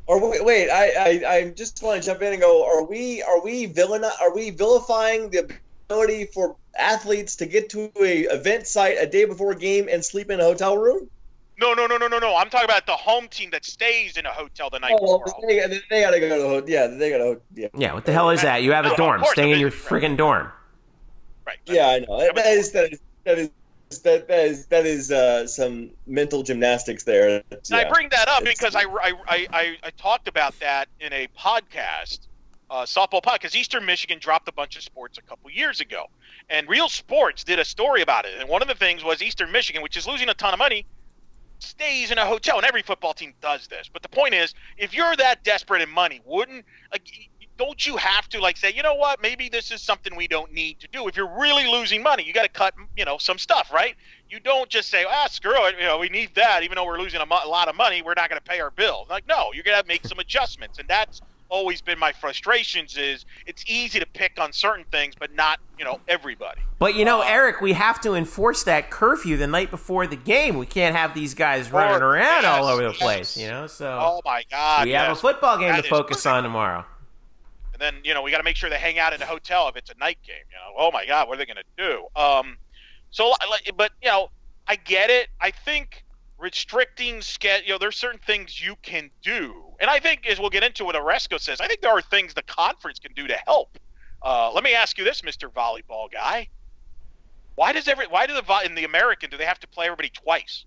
Or 0.06 0.20
wait, 0.30 0.44
wait 0.44 0.70
I, 0.70 0.88
I, 0.88 1.34
I 1.36 1.50
just 1.50 1.82
want 1.82 2.02
to 2.02 2.06
jump 2.06 2.20
in 2.22 2.32
and 2.32 2.40
go. 2.42 2.64
Are 2.66 2.84
we 2.84 3.22
are 3.22 3.42
we 3.42 3.66
villain 3.66 4.04
are 4.04 4.34
we 4.34 4.50
vilifying 4.50 5.30
the 5.30 5.50
ability 5.88 6.26
for 6.26 6.56
athletes 6.78 7.36
to 7.36 7.46
get 7.46 7.68
to 7.70 7.90
a 8.00 8.22
event 8.24 8.66
site 8.66 8.96
a 8.98 9.06
day 9.06 9.24
before 9.24 9.52
a 9.52 9.56
game 9.56 9.88
and 9.90 10.04
sleep 10.04 10.30
in 10.30 10.40
a 10.40 10.44
hotel 10.44 10.76
room? 10.76 11.08
No, 11.58 11.72
no, 11.72 11.86
no, 11.86 11.96
no, 11.96 12.08
no, 12.08 12.18
no. 12.18 12.36
I'm 12.36 12.50
talking 12.50 12.64
about 12.64 12.84
the 12.86 12.96
home 12.96 13.28
team 13.28 13.50
that 13.50 13.64
stays 13.64 14.16
in 14.16 14.26
a 14.26 14.30
hotel 14.30 14.70
the 14.70 14.80
night 14.80 14.94
Oh, 14.98 15.04
well, 15.04 15.18
before. 15.24 15.44
they, 15.48 15.60
they 15.88 16.00
gotta 16.00 16.18
go 16.20 16.28
to 16.36 16.42
the 16.42 16.48
hotel. 16.48 16.68
Yeah, 16.68 16.86
they 16.88 17.10
gotta. 17.10 17.40
Yeah, 17.54 17.68
Yeah. 17.76 17.92
What 17.94 18.04
the 18.04 18.12
hell 18.12 18.30
is 18.30 18.42
that? 18.42 18.62
You 18.62 18.72
have 18.72 18.86
a 18.86 18.90
of 18.90 18.96
dorm. 18.96 19.20
course, 19.20 19.32
Stay 19.32 19.52
in 19.52 19.58
your 19.60 19.70
mean- 19.70 19.78
friggin' 19.78 20.16
dorm. 20.16 20.50
Right. 21.46 21.58
yeah, 21.66 21.88
I 21.88 21.98
know. 22.00 22.18
That 22.34 22.46
is 22.46 22.72
that 22.72 22.92
is 22.92 23.00
that 23.24 23.38
is 23.38 23.50
that, 24.02 24.26
that 24.28 24.44
is 24.46 24.66
that 24.66 24.86
is 24.86 25.12
uh, 25.12 25.46
some 25.46 25.90
mental 26.06 26.42
gymnastics 26.42 27.04
there. 27.04 27.42
That's- 27.50 27.70
And 27.70 27.78
I 27.78 27.88
bring 27.88 28.08
that 28.08 28.26
up 28.28 28.42
because 28.42 28.74
I, 28.74 28.82
I, 28.84 29.12
I, 29.28 29.46
I, 29.52 29.76
I 29.84 29.90
talked 29.90 30.26
about 30.26 30.58
that 30.60 30.88
in 31.00 31.12
a 31.12 31.28
podcast, 31.38 32.20
uh, 32.70 32.82
softball 32.84 33.22
podcast, 33.22 33.34
because 33.34 33.54
Eastern 33.56 33.84
Michigan 33.84 34.18
dropped 34.18 34.48
a 34.48 34.52
bunch 34.52 34.76
of 34.76 34.82
sports 34.82 35.18
a 35.18 35.22
couple 35.22 35.50
years 35.50 35.80
ago. 35.80 36.06
And 36.50 36.68
Real 36.68 36.88
Sports 36.88 37.44
did 37.44 37.58
a 37.60 37.64
story 37.64 38.02
about 38.02 38.24
it. 38.24 38.32
And 38.40 38.48
one 38.48 38.60
of 38.62 38.68
the 38.68 38.74
things 38.74 39.04
was 39.04 39.22
Eastern 39.22 39.52
Michigan, 39.52 39.82
which 39.82 39.96
is 39.96 40.06
losing 40.08 40.28
a 40.30 40.34
ton 40.34 40.52
of 40.54 40.58
money, 40.58 40.84
stays 41.64 42.10
in 42.10 42.18
a 42.18 42.24
hotel. 42.24 42.56
And 42.56 42.66
every 42.66 42.82
football 42.82 43.14
team 43.14 43.34
does 43.40 43.66
this. 43.66 43.88
But 43.92 44.02
the 44.02 44.08
point 44.08 44.34
is, 44.34 44.54
if 44.76 44.94
you're 44.94 45.16
that 45.16 45.44
desperate 45.44 45.82
in 45.82 45.90
money, 45.90 46.20
wouldn't 46.24 46.64
like 46.92 47.02
don't 47.56 47.86
you 47.86 47.96
have 47.96 48.28
to 48.30 48.40
like 48.40 48.56
say, 48.56 48.72
you 48.72 48.82
know 48.82 48.94
what, 48.94 49.22
maybe 49.22 49.48
this 49.48 49.70
is 49.70 49.80
something 49.80 50.16
we 50.16 50.26
don't 50.26 50.52
need 50.52 50.80
to 50.80 50.88
do. 50.88 51.06
If 51.06 51.16
you're 51.16 51.38
really 51.38 51.66
losing 51.66 52.02
money, 52.02 52.24
you 52.24 52.32
got 52.32 52.42
to 52.42 52.48
cut, 52.48 52.74
you 52.96 53.04
know, 53.04 53.18
some 53.18 53.38
stuff, 53.38 53.72
right? 53.72 53.94
You 54.28 54.40
don't 54.40 54.68
just 54.68 54.90
say, 54.90 55.04
ah, 55.08 55.28
screw 55.30 55.66
it, 55.66 55.76
you 55.78 55.84
know, 55.84 55.98
we 55.98 56.08
need 56.08 56.34
that, 56.34 56.62
even 56.64 56.76
though 56.76 56.84
we're 56.84 56.98
losing 56.98 57.20
a, 57.20 57.26
mo- 57.26 57.40
a 57.44 57.48
lot 57.48 57.68
of 57.68 57.76
money, 57.76 58.02
we're 58.02 58.14
not 58.16 58.28
going 58.28 58.40
to 58.40 58.44
pay 58.44 58.60
our 58.60 58.70
bill. 58.70 59.06
Like, 59.08 59.28
no, 59.28 59.52
you're 59.52 59.62
going 59.62 59.80
to 59.80 59.86
make 59.86 60.06
some 60.06 60.18
adjustments, 60.18 60.78
and 60.78 60.88
that's 60.88 61.20
always 61.48 61.80
been 61.82 61.98
my 61.98 62.12
frustrations. 62.12 62.96
Is 62.96 63.24
it's 63.46 63.64
easy 63.66 64.00
to 64.00 64.06
pick 64.06 64.40
on 64.40 64.52
certain 64.52 64.84
things, 64.90 65.14
but 65.18 65.34
not, 65.34 65.60
you 65.78 65.84
know, 65.84 66.00
everybody. 66.08 66.60
But 66.78 66.94
you 66.94 67.04
know, 67.04 67.20
Uh, 67.20 67.26
Eric, 67.28 67.60
we 67.60 67.72
have 67.74 68.00
to 68.02 68.14
enforce 68.14 68.64
that 68.64 68.90
curfew 68.90 69.36
the 69.36 69.46
night 69.46 69.70
before 69.70 70.06
the 70.06 70.16
game. 70.16 70.56
We 70.58 70.66
can't 70.66 70.94
have 70.96 71.14
these 71.14 71.34
guys 71.34 71.70
running 71.70 72.02
Or- 72.02 72.10
around 72.10 72.44
all 72.44 72.66
over 72.66 72.82
the 72.82 72.90
yes. 72.90 72.98
place. 72.98 73.36
You 73.36 73.48
know, 73.48 73.66
so 73.66 73.86
Oh 74.00 74.20
my 74.24 74.44
God, 74.50 74.86
we 74.86 74.92
have 74.92 75.12
a 75.12 75.16
football 75.16 75.58
game 75.58 75.68
That 75.72 75.84
to 75.84 75.88
focus 75.90 76.18
perfect. 76.18 76.26
on 76.34 76.42
tomorrow. 76.42 76.84
And 77.72 77.80
then 77.80 77.96
you 78.04 78.14
know 78.14 78.22
we 78.22 78.30
got 78.30 78.38
to 78.38 78.44
make 78.44 78.56
sure 78.56 78.70
they 78.70 78.78
hang 78.78 78.98
out 78.98 79.12
in 79.12 79.20
a 79.22 79.26
hotel 79.26 79.68
if 79.68 79.76
it's 79.76 79.90
a 79.90 79.94
night 79.98 80.18
game. 80.26 80.36
You 80.50 80.56
know, 80.56 80.74
oh 80.86 80.90
my 80.92 81.06
God, 81.06 81.26
what 81.28 81.34
are 81.34 81.38
they 81.38 81.46
going 81.46 81.56
to 81.56 81.64
do? 81.76 82.06
Um, 82.20 82.56
so, 83.10 83.34
like, 83.50 83.70
but 83.76 83.92
you 84.02 84.08
know, 84.08 84.30
I 84.68 84.76
get 84.76 85.10
it. 85.10 85.28
I 85.40 85.50
think 85.50 86.03
restricting 86.44 87.22
schedule. 87.22 87.66
You 87.66 87.72
know, 87.72 87.78
there's 87.78 87.96
certain 87.96 88.20
things 88.20 88.64
you 88.64 88.76
can 88.82 89.10
do, 89.22 89.54
and 89.80 89.90
I 89.90 89.98
think 89.98 90.26
as 90.26 90.38
we'll 90.38 90.50
get 90.50 90.62
into 90.62 90.84
what 90.84 90.94
Aresco 90.94 91.40
says, 91.40 91.60
I 91.60 91.66
think 91.66 91.80
there 91.80 91.90
are 91.90 92.02
things 92.02 92.34
the 92.34 92.42
conference 92.42 92.98
can 93.00 93.12
do 93.14 93.26
to 93.26 93.34
help. 93.46 93.78
Uh, 94.22 94.52
let 94.52 94.62
me 94.62 94.74
ask 94.74 94.96
you 94.98 95.04
this, 95.04 95.22
Mr. 95.22 95.50
Volleyball 95.50 96.12
guy. 96.12 96.48
Why 97.56 97.72
does 97.72 97.88
every 97.88 98.06
why 98.06 98.26
do 98.26 98.34
the 98.34 98.62
in 98.64 98.74
the 98.74 98.84
American 98.84 99.30
do 99.30 99.36
they 99.36 99.44
have 99.46 99.58
to 99.60 99.66
play 99.68 99.86
everybody 99.86 100.10
twice? 100.10 100.64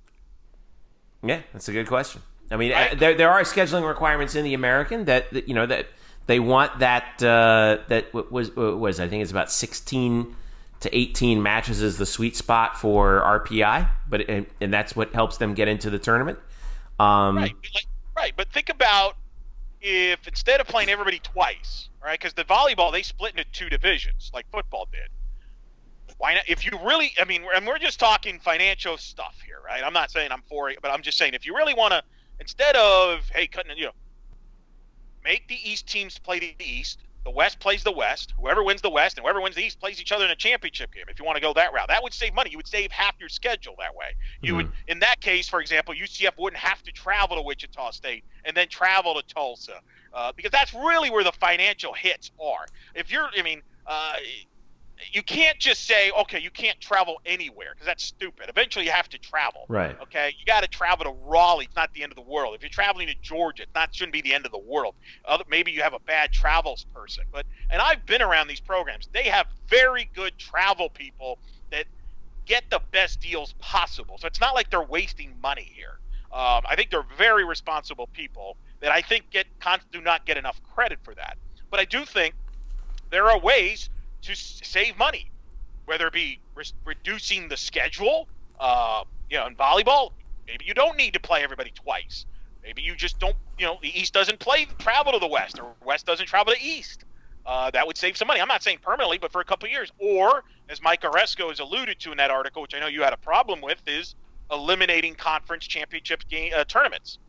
Yeah, 1.23 1.41
that's 1.53 1.67
a 1.69 1.73
good 1.73 1.87
question. 1.87 2.21
I 2.49 2.55
mean, 2.57 2.71
Right. 2.71 2.93
uh, 2.93 2.95
there 2.95 3.13
there 3.15 3.29
are 3.29 3.41
scheduling 3.43 3.87
requirements 3.87 4.35
in 4.35 4.43
the 4.43 4.53
American 4.53 5.05
that, 5.05 5.31
that 5.33 5.47
you 5.47 5.53
know 5.53 5.65
that 5.65 5.87
they 6.27 6.39
want 6.39 6.79
that 6.79 7.21
uh, 7.23 7.77
that 7.89 8.13
was 8.13 8.55
was 8.55 8.99
I 8.99 9.07
think 9.07 9.21
it's 9.21 9.31
about 9.31 9.51
sixteen 9.51 10.35
to 10.81 10.95
eighteen 10.95 11.41
matches 11.41 11.81
is 11.81 11.97
the 11.97 12.05
sweet 12.05 12.35
spot 12.35 12.79
for 12.79 13.21
RPI, 13.21 13.89
but 14.09 14.21
and, 14.29 14.45
and 14.61 14.73
that's 14.73 14.95
what 14.95 15.13
helps 15.13 15.37
them 15.37 15.53
get 15.53 15.67
into 15.67 15.89
the 15.89 15.99
tournament. 15.99 16.39
Um, 16.99 17.37
Right, 17.37 17.55
like, 17.73 17.85
right. 18.15 18.33
But 18.35 18.51
think 18.51 18.69
about 18.69 19.15
if 19.81 20.27
instead 20.27 20.59
of 20.59 20.67
playing 20.67 20.89
everybody 20.89 21.19
twice, 21.19 21.89
right? 22.03 22.19
Because 22.19 22.33
the 22.33 22.43
volleyball 22.43 22.91
they 22.91 23.03
split 23.03 23.31
into 23.31 23.45
two 23.51 23.69
divisions, 23.69 24.31
like 24.33 24.45
football 24.51 24.87
did. 24.91 25.09
Why 26.17 26.33
not? 26.33 26.43
If 26.47 26.65
you 26.65 26.71
really, 26.83 27.11
I 27.19 27.25
mean, 27.25 27.43
and 27.53 27.67
we're 27.67 27.77
just 27.77 27.99
talking 27.99 28.39
financial 28.39 28.97
stuff 28.97 29.35
here, 29.45 29.59
right? 29.63 29.83
I'm 29.83 29.93
not 29.93 30.09
saying 30.09 30.31
I'm 30.31 30.41
for 30.49 30.69
it, 30.69 30.79
but 30.81 30.89
I'm 30.89 31.01
just 31.01 31.17
saying 31.17 31.33
if 31.33 31.45
you 31.45 31.55
really 31.55 31.75
want 31.75 31.93
to, 31.93 32.01
instead 32.39 32.75
of 32.75 33.29
hey, 33.29 33.45
cutting, 33.45 33.77
you 33.77 33.85
know, 33.85 33.91
make 35.23 35.47
the 35.47 35.57
East 35.69 35.87
teams 35.87 36.17
play 36.17 36.39
the 36.39 36.55
East. 36.59 36.99
The 37.27 37.31
West 37.31 37.59
plays 37.59 37.83
the 37.83 37.91
West. 37.91 38.33
Whoever 38.39 38.63
wins 38.63 38.81
the 38.81 38.89
West 38.89 39.17
and 39.17 39.25
whoever 39.25 39.41
wins 39.41 39.57
the 39.57 39.61
East 39.61 39.81
plays 39.81 39.99
each 39.99 40.13
other 40.13 40.23
in 40.23 40.31
a 40.31 40.35
championship 40.35 40.93
game. 40.93 41.03
If 41.09 41.19
you 41.19 41.25
want 41.25 41.35
to 41.35 41.41
go 41.41 41.51
that 41.55 41.73
route, 41.73 41.89
that 41.89 42.01
would 42.01 42.13
save 42.13 42.33
money. 42.33 42.51
You 42.51 42.57
would 42.57 42.69
save 42.69 42.89
half 42.89 43.15
your 43.19 43.27
schedule 43.27 43.75
that 43.79 43.93
way. 43.93 44.15
You 44.41 44.55
would, 44.55 44.71
in 44.87 44.99
that 44.99 45.19
case, 45.19 45.49
for 45.49 45.59
example, 45.59 45.93
UCF 45.93 46.37
wouldn't 46.37 46.61
have 46.61 46.81
to 46.83 46.91
travel 46.93 47.35
to 47.35 47.41
Wichita 47.41 47.91
State 47.91 48.23
and 48.45 48.55
then 48.55 48.69
travel 48.69 49.13
to 49.15 49.23
Tulsa 49.23 49.81
uh, 50.13 50.31
because 50.37 50.51
that's 50.51 50.73
really 50.73 51.09
where 51.09 51.25
the 51.25 51.33
financial 51.33 51.91
hits 51.91 52.31
are. 52.41 52.65
If 52.95 53.11
you're, 53.11 53.27
I 53.37 53.41
mean, 53.41 53.61
uh, 53.85 54.13
you 55.11 55.21
can't 55.23 55.59
just 55.59 55.85
say, 55.85 56.11
okay, 56.11 56.39
you 56.39 56.49
can't 56.49 56.79
travel 56.79 57.19
anywhere 57.25 57.69
because 57.73 57.85
that's 57.85 58.03
stupid. 58.03 58.49
Eventually, 58.49 58.85
you 58.85 58.91
have 58.91 59.09
to 59.09 59.17
travel. 59.17 59.65
Right. 59.69 59.95
Okay, 60.01 60.33
you 60.37 60.45
got 60.45 60.61
to 60.61 60.67
travel 60.67 61.05
to 61.05 61.15
Raleigh. 61.25 61.65
It's 61.65 61.75
not 61.75 61.93
the 61.93 62.03
end 62.03 62.11
of 62.11 62.15
the 62.15 62.29
world. 62.29 62.55
If 62.55 62.61
you're 62.61 62.69
traveling 62.69 63.07
to 63.07 63.15
Georgia, 63.21 63.63
it's 63.63 63.75
not 63.75 63.93
shouldn't 63.93 64.13
be 64.13 64.21
the 64.21 64.33
end 64.33 64.45
of 64.45 64.51
the 64.51 64.59
world. 64.59 64.95
Other, 65.25 65.43
maybe 65.49 65.71
you 65.71 65.81
have 65.81 65.93
a 65.93 65.99
bad 65.99 66.31
travels 66.31 66.85
person, 66.93 67.25
but 67.31 67.45
and 67.69 67.81
I've 67.81 68.05
been 68.05 68.21
around 68.21 68.47
these 68.47 68.59
programs. 68.59 69.09
They 69.13 69.23
have 69.23 69.47
very 69.69 70.09
good 70.15 70.37
travel 70.37 70.89
people 70.89 71.39
that 71.71 71.85
get 72.45 72.63
the 72.69 72.81
best 72.91 73.19
deals 73.21 73.53
possible. 73.59 74.17
So 74.17 74.27
it's 74.27 74.39
not 74.39 74.55
like 74.55 74.69
they're 74.69 74.81
wasting 74.81 75.35
money 75.41 75.69
here. 75.75 75.99
Um, 76.31 76.63
I 76.67 76.75
think 76.75 76.89
they're 76.89 77.05
very 77.17 77.45
responsible 77.45 78.07
people 78.13 78.57
that 78.81 78.91
I 78.91 79.01
think 79.01 79.25
get 79.31 79.45
do 79.91 80.01
not 80.01 80.25
get 80.25 80.37
enough 80.37 80.59
credit 80.73 80.99
for 81.03 81.13
that. 81.15 81.37
But 81.69 81.79
I 81.79 81.85
do 81.85 82.05
think 82.05 82.33
there 83.09 83.29
are 83.29 83.39
ways 83.39 83.89
to 84.27 84.35
save 84.35 84.97
money, 84.97 85.31
whether 85.85 86.07
it 86.07 86.13
be 86.13 86.39
re- 86.55 86.65
reducing 86.85 87.49
the 87.49 87.57
schedule. 87.57 88.27
Uh, 88.59 89.03
you 89.29 89.37
know, 89.37 89.47
in 89.47 89.55
volleyball, 89.55 90.11
maybe 90.47 90.65
you 90.65 90.73
don't 90.73 90.97
need 90.97 91.13
to 91.13 91.19
play 91.19 91.43
everybody 91.43 91.71
twice. 91.71 92.25
Maybe 92.63 92.81
you 92.81 92.95
just 92.95 93.19
don't. 93.19 93.35
You 93.57 93.65
know, 93.65 93.79
the 93.81 93.97
East 93.99 94.13
doesn't 94.13 94.39
play 94.39 94.67
travel 94.77 95.13
to 95.13 95.19
the 95.19 95.27
West, 95.27 95.59
or 95.59 95.73
West 95.83 96.05
doesn't 96.05 96.27
travel 96.27 96.53
to 96.53 96.59
the 96.59 96.65
East. 96.65 97.05
Uh, 97.45 97.71
that 97.71 97.87
would 97.87 97.97
save 97.97 98.17
some 98.17 98.27
money. 98.27 98.41
I'm 98.41 98.47
not 98.49 98.61
saying 98.61 98.79
permanently, 98.81 99.17
but 99.17 99.31
for 99.31 99.39
a 99.39 99.45
couple 99.45 99.69
years. 99.69 99.91
Or, 99.99 100.43
as 100.67 100.81
Mike 100.81 101.01
Aresco 101.03 101.47
has 101.47 101.61
alluded 101.61 101.97
to 102.01 102.11
in 102.11 102.17
that 102.17 102.29
article, 102.29 102.61
which 102.61 102.75
I 102.75 102.79
know 102.79 102.87
you 102.87 103.03
had 103.03 103.13
a 103.13 103.17
problem 103.17 103.61
with, 103.61 103.81
is 103.87 104.15
eliminating 104.51 105.15
conference 105.15 105.65
championship 105.65 106.27
game, 106.29 106.51
uh, 106.55 106.65
tournaments. 106.65 107.19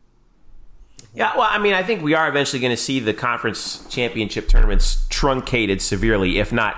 Yeah, 1.13 1.37
well, 1.37 1.47
I 1.49 1.57
mean, 1.57 1.73
I 1.73 1.83
think 1.83 2.03
we 2.03 2.13
are 2.13 2.27
eventually 2.27 2.59
going 2.59 2.75
to 2.75 2.81
see 2.81 2.99
the 2.99 3.13
conference 3.13 3.87
championship 3.87 4.49
tournaments 4.49 5.05
truncated 5.09 5.81
severely, 5.81 6.39
if 6.39 6.51
not 6.51 6.75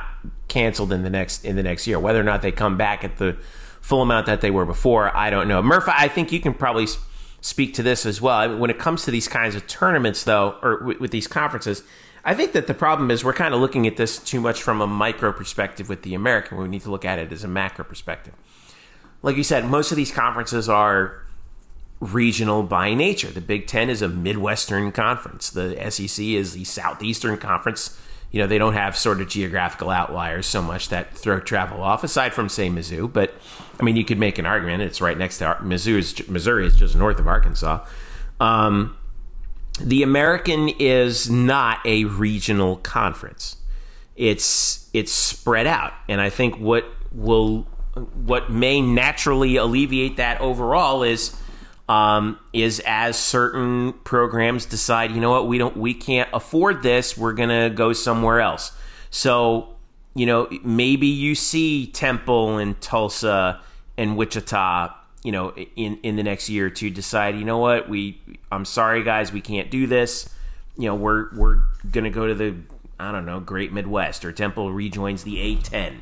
canceled 0.51 0.91
in 0.91 1.03
the 1.03 1.09
next 1.09 1.45
in 1.45 1.55
the 1.55 1.63
next 1.63 1.87
year. 1.87 1.99
Whether 1.99 2.19
or 2.19 2.23
not 2.23 2.41
they 2.41 2.51
come 2.51 2.77
back 2.77 3.03
at 3.03 3.17
the 3.17 3.37
full 3.79 4.01
amount 4.01 4.27
that 4.27 4.41
they 4.41 4.51
were 4.51 4.65
before, 4.65 5.15
I 5.15 5.29
don't 5.29 5.47
know. 5.47 5.61
Murph, 5.61 5.85
I 5.87 6.07
think 6.07 6.31
you 6.31 6.39
can 6.39 6.53
probably 6.53 6.87
speak 7.41 7.73
to 7.73 7.83
this 7.83 8.05
as 8.05 8.21
well. 8.21 8.37
I 8.37 8.47
mean, 8.47 8.59
when 8.59 8.69
it 8.69 8.77
comes 8.77 9.03
to 9.05 9.11
these 9.11 9.27
kinds 9.27 9.55
of 9.55 9.65
tournaments, 9.65 10.23
though, 10.23 10.57
or 10.61 10.83
with, 10.83 10.99
with 10.99 11.11
these 11.11 11.27
conferences, 11.27 11.83
I 12.23 12.35
think 12.35 12.51
that 12.51 12.67
the 12.67 12.75
problem 12.75 13.09
is 13.09 13.23
we're 13.23 13.33
kind 13.33 13.53
of 13.53 13.61
looking 13.61 13.87
at 13.87 13.97
this 13.97 14.19
too 14.19 14.39
much 14.39 14.61
from 14.61 14.81
a 14.81 14.87
micro 14.87 15.31
perspective 15.31 15.89
with 15.89 16.03
the 16.03 16.13
American. 16.13 16.57
We 16.57 16.67
need 16.67 16.83
to 16.83 16.91
look 16.91 17.05
at 17.05 17.17
it 17.17 17.31
as 17.31 17.43
a 17.43 17.47
macro 17.47 17.83
perspective. 17.83 18.33
Like 19.23 19.37
you 19.37 19.43
said, 19.43 19.65
most 19.65 19.91
of 19.91 19.97
these 19.97 20.11
conferences 20.11 20.69
are 20.69 21.23
regional 21.99 22.63
by 22.63 22.93
nature. 22.93 23.29
The 23.29 23.41
Big 23.41 23.67
Ten 23.67 23.89
is 23.89 24.01
a 24.01 24.09
Midwestern 24.09 24.91
conference. 24.91 25.49
The 25.49 25.75
SEC 25.89 26.23
is 26.23 26.53
the 26.53 26.63
Southeastern 26.63 27.37
conference. 27.37 27.99
You 28.31 28.39
know, 28.41 28.47
they 28.47 28.57
don't 28.57 28.73
have 28.73 28.95
sort 28.95 29.19
of 29.19 29.27
geographical 29.27 29.89
outliers 29.89 30.47
so 30.47 30.61
much 30.61 30.89
that 30.89 31.17
throw 31.17 31.39
travel 31.39 31.83
off, 31.83 32.03
aside 32.03 32.33
from, 32.33 32.47
say, 32.47 32.69
Mizzou. 32.69 33.11
But, 33.11 33.33
I 33.79 33.83
mean, 33.83 33.97
you 33.97 34.05
could 34.05 34.17
make 34.19 34.39
an 34.39 34.45
argument. 34.45 34.83
It's 34.83 35.01
right 35.01 35.17
next 35.17 35.39
to 35.39 35.57
Mizzou. 35.61 35.97
Is, 35.97 36.29
Missouri 36.29 36.65
is 36.65 36.75
just 36.75 36.95
north 36.95 37.19
of 37.19 37.27
Arkansas. 37.27 37.85
Um, 38.39 38.97
the 39.79 40.03
American 40.03 40.69
is 40.69 41.29
not 41.29 41.79
a 41.85 42.05
regional 42.05 42.77
conference. 42.77 43.57
It's 44.15 44.89
it's 44.93 45.11
spread 45.11 45.67
out, 45.67 45.93
and 46.09 46.19
I 46.19 46.29
think 46.29 46.57
what 46.57 46.85
will 47.11 47.67
what 48.25 48.51
may 48.51 48.81
naturally 48.81 49.55
alleviate 49.55 50.17
that 50.17 50.39
overall 50.41 51.03
is 51.03 51.35
um, 51.91 52.39
is 52.53 52.81
as 52.85 53.17
certain 53.17 53.91
programs 54.05 54.65
decide, 54.65 55.11
you 55.11 55.19
know 55.19 55.29
what, 55.29 55.49
we 55.49 55.57
don't, 55.57 55.75
we 55.75 55.93
can't 55.93 56.29
afford 56.31 56.83
this, 56.83 57.17
we're 57.17 57.33
gonna 57.33 57.69
go 57.69 57.91
somewhere 57.91 58.39
else. 58.39 58.71
So, 59.09 59.75
you 60.15 60.25
know, 60.25 60.47
maybe 60.63 61.07
you 61.07 61.35
see 61.35 61.87
Temple 61.87 62.59
and 62.59 62.79
Tulsa 62.79 63.59
and 63.97 64.15
Wichita, 64.15 64.95
you 65.25 65.33
know, 65.33 65.51
in 65.75 65.99
in 66.01 66.15
the 66.15 66.23
next 66.23 66.47
year 66.47 66.69
to 66.69 66.89
decide, 66.89 67.35
you 67.35 67.43
know 67.43 67.57
what, 67.57 67.89
we, 67.89 68.21
I'm 68.53 68.63
sorry 68.63 69.03
guys, 69.03 69.33
we 69.33 69.41
can't 69.41 69.69
do 69.69 69.85
this. 69.85 70.33
You 70.77 70.85
know, 70.85 70.95
we're 70.95 71.35
we're 71.35 71.57
gonna 71.91 72.09
go 72.09 72.25
to 72.25 72.33
the, 72.33 72.55
I 73.01 73.11
don't 73.11 73.25
know, 73.25 73.41
Great 73.41 73.73
Midwest 73.73 74.23
or 74.23 74.31
Temple 74.31 74.71
rejoins 74.71 75.25
the 75.25 75.57
A10. 75.57 75.99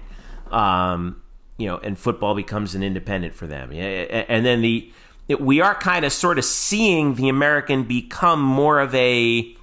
Um, 0.54 1.24
you 1.58 1.66
know, 1.66 1.78
and 1.80 1.98
football 1.98 2.36
becomes 2.36 2.76
an 2.76 2.84
independent 2.84 3.34
for 3.34 3.48
them. 3.48 3.74
Yeah, 3.74 3.86
And 4.30 4.46
then 4.46 4.62
the 4.62 4.94
it, 5.30 5.40
we 5.40 5.62
are 5.62 5.76
kind 5.76 6.04
of 6.04 6.12
sort 6.12 6.40
of 6.40 6.44
seeing 6.44 7.16
the 7.16 7.30
American 7.30 7.84
become 7.84 8.42
more 8.42 8.80
of 8.80 8.94
a 8.96 9.56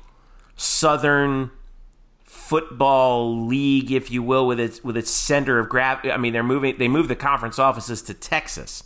southern 0.54 1.50
football 2.22 3.46
league, 3.46 3.90
if 3.90 4.08
you 4.08 4.22
will, 4.22 4.46
with 4.46 4.60
its 4.60 4.82
with 4.84 4.96
its 4.96 5.10
center 5.10 5.58
of 5.58 5.68
gravity. 5.68 6.12
I 6.12 6.16
mean, 6.16 6.32
they're 6.32 6.44
moving. 6.44 6.78
They 6.78 6.86
move 6.86 7.08
the 7.08 7.16
conference 7.16 7.58
offices 7.58 8.00
to 8.02 8.14
Texas 8.14 8.84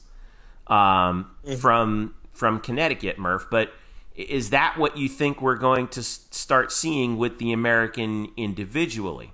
um, 0.66 1.31
mm-hmm. 1.45 1.57
from 1.57 2.14
from 2.33 2.59
Connecticut, 2.61 3.18
Murph. 3.18 3.49
But 3.51 3.74
is 4.16 4.49
that 4.49 4.78
what 4.78 4.97
you 4.97 5.09
think 5.09 5.43
we're 5.43 5.57
going 5.57 5.87
to 5.89 6.03
start 6.03 6.72
seeing 6.72 7.18
with 7.18 7.39
the 7.39 7.53
American 7.53 8.33
individually? 8.39 9.33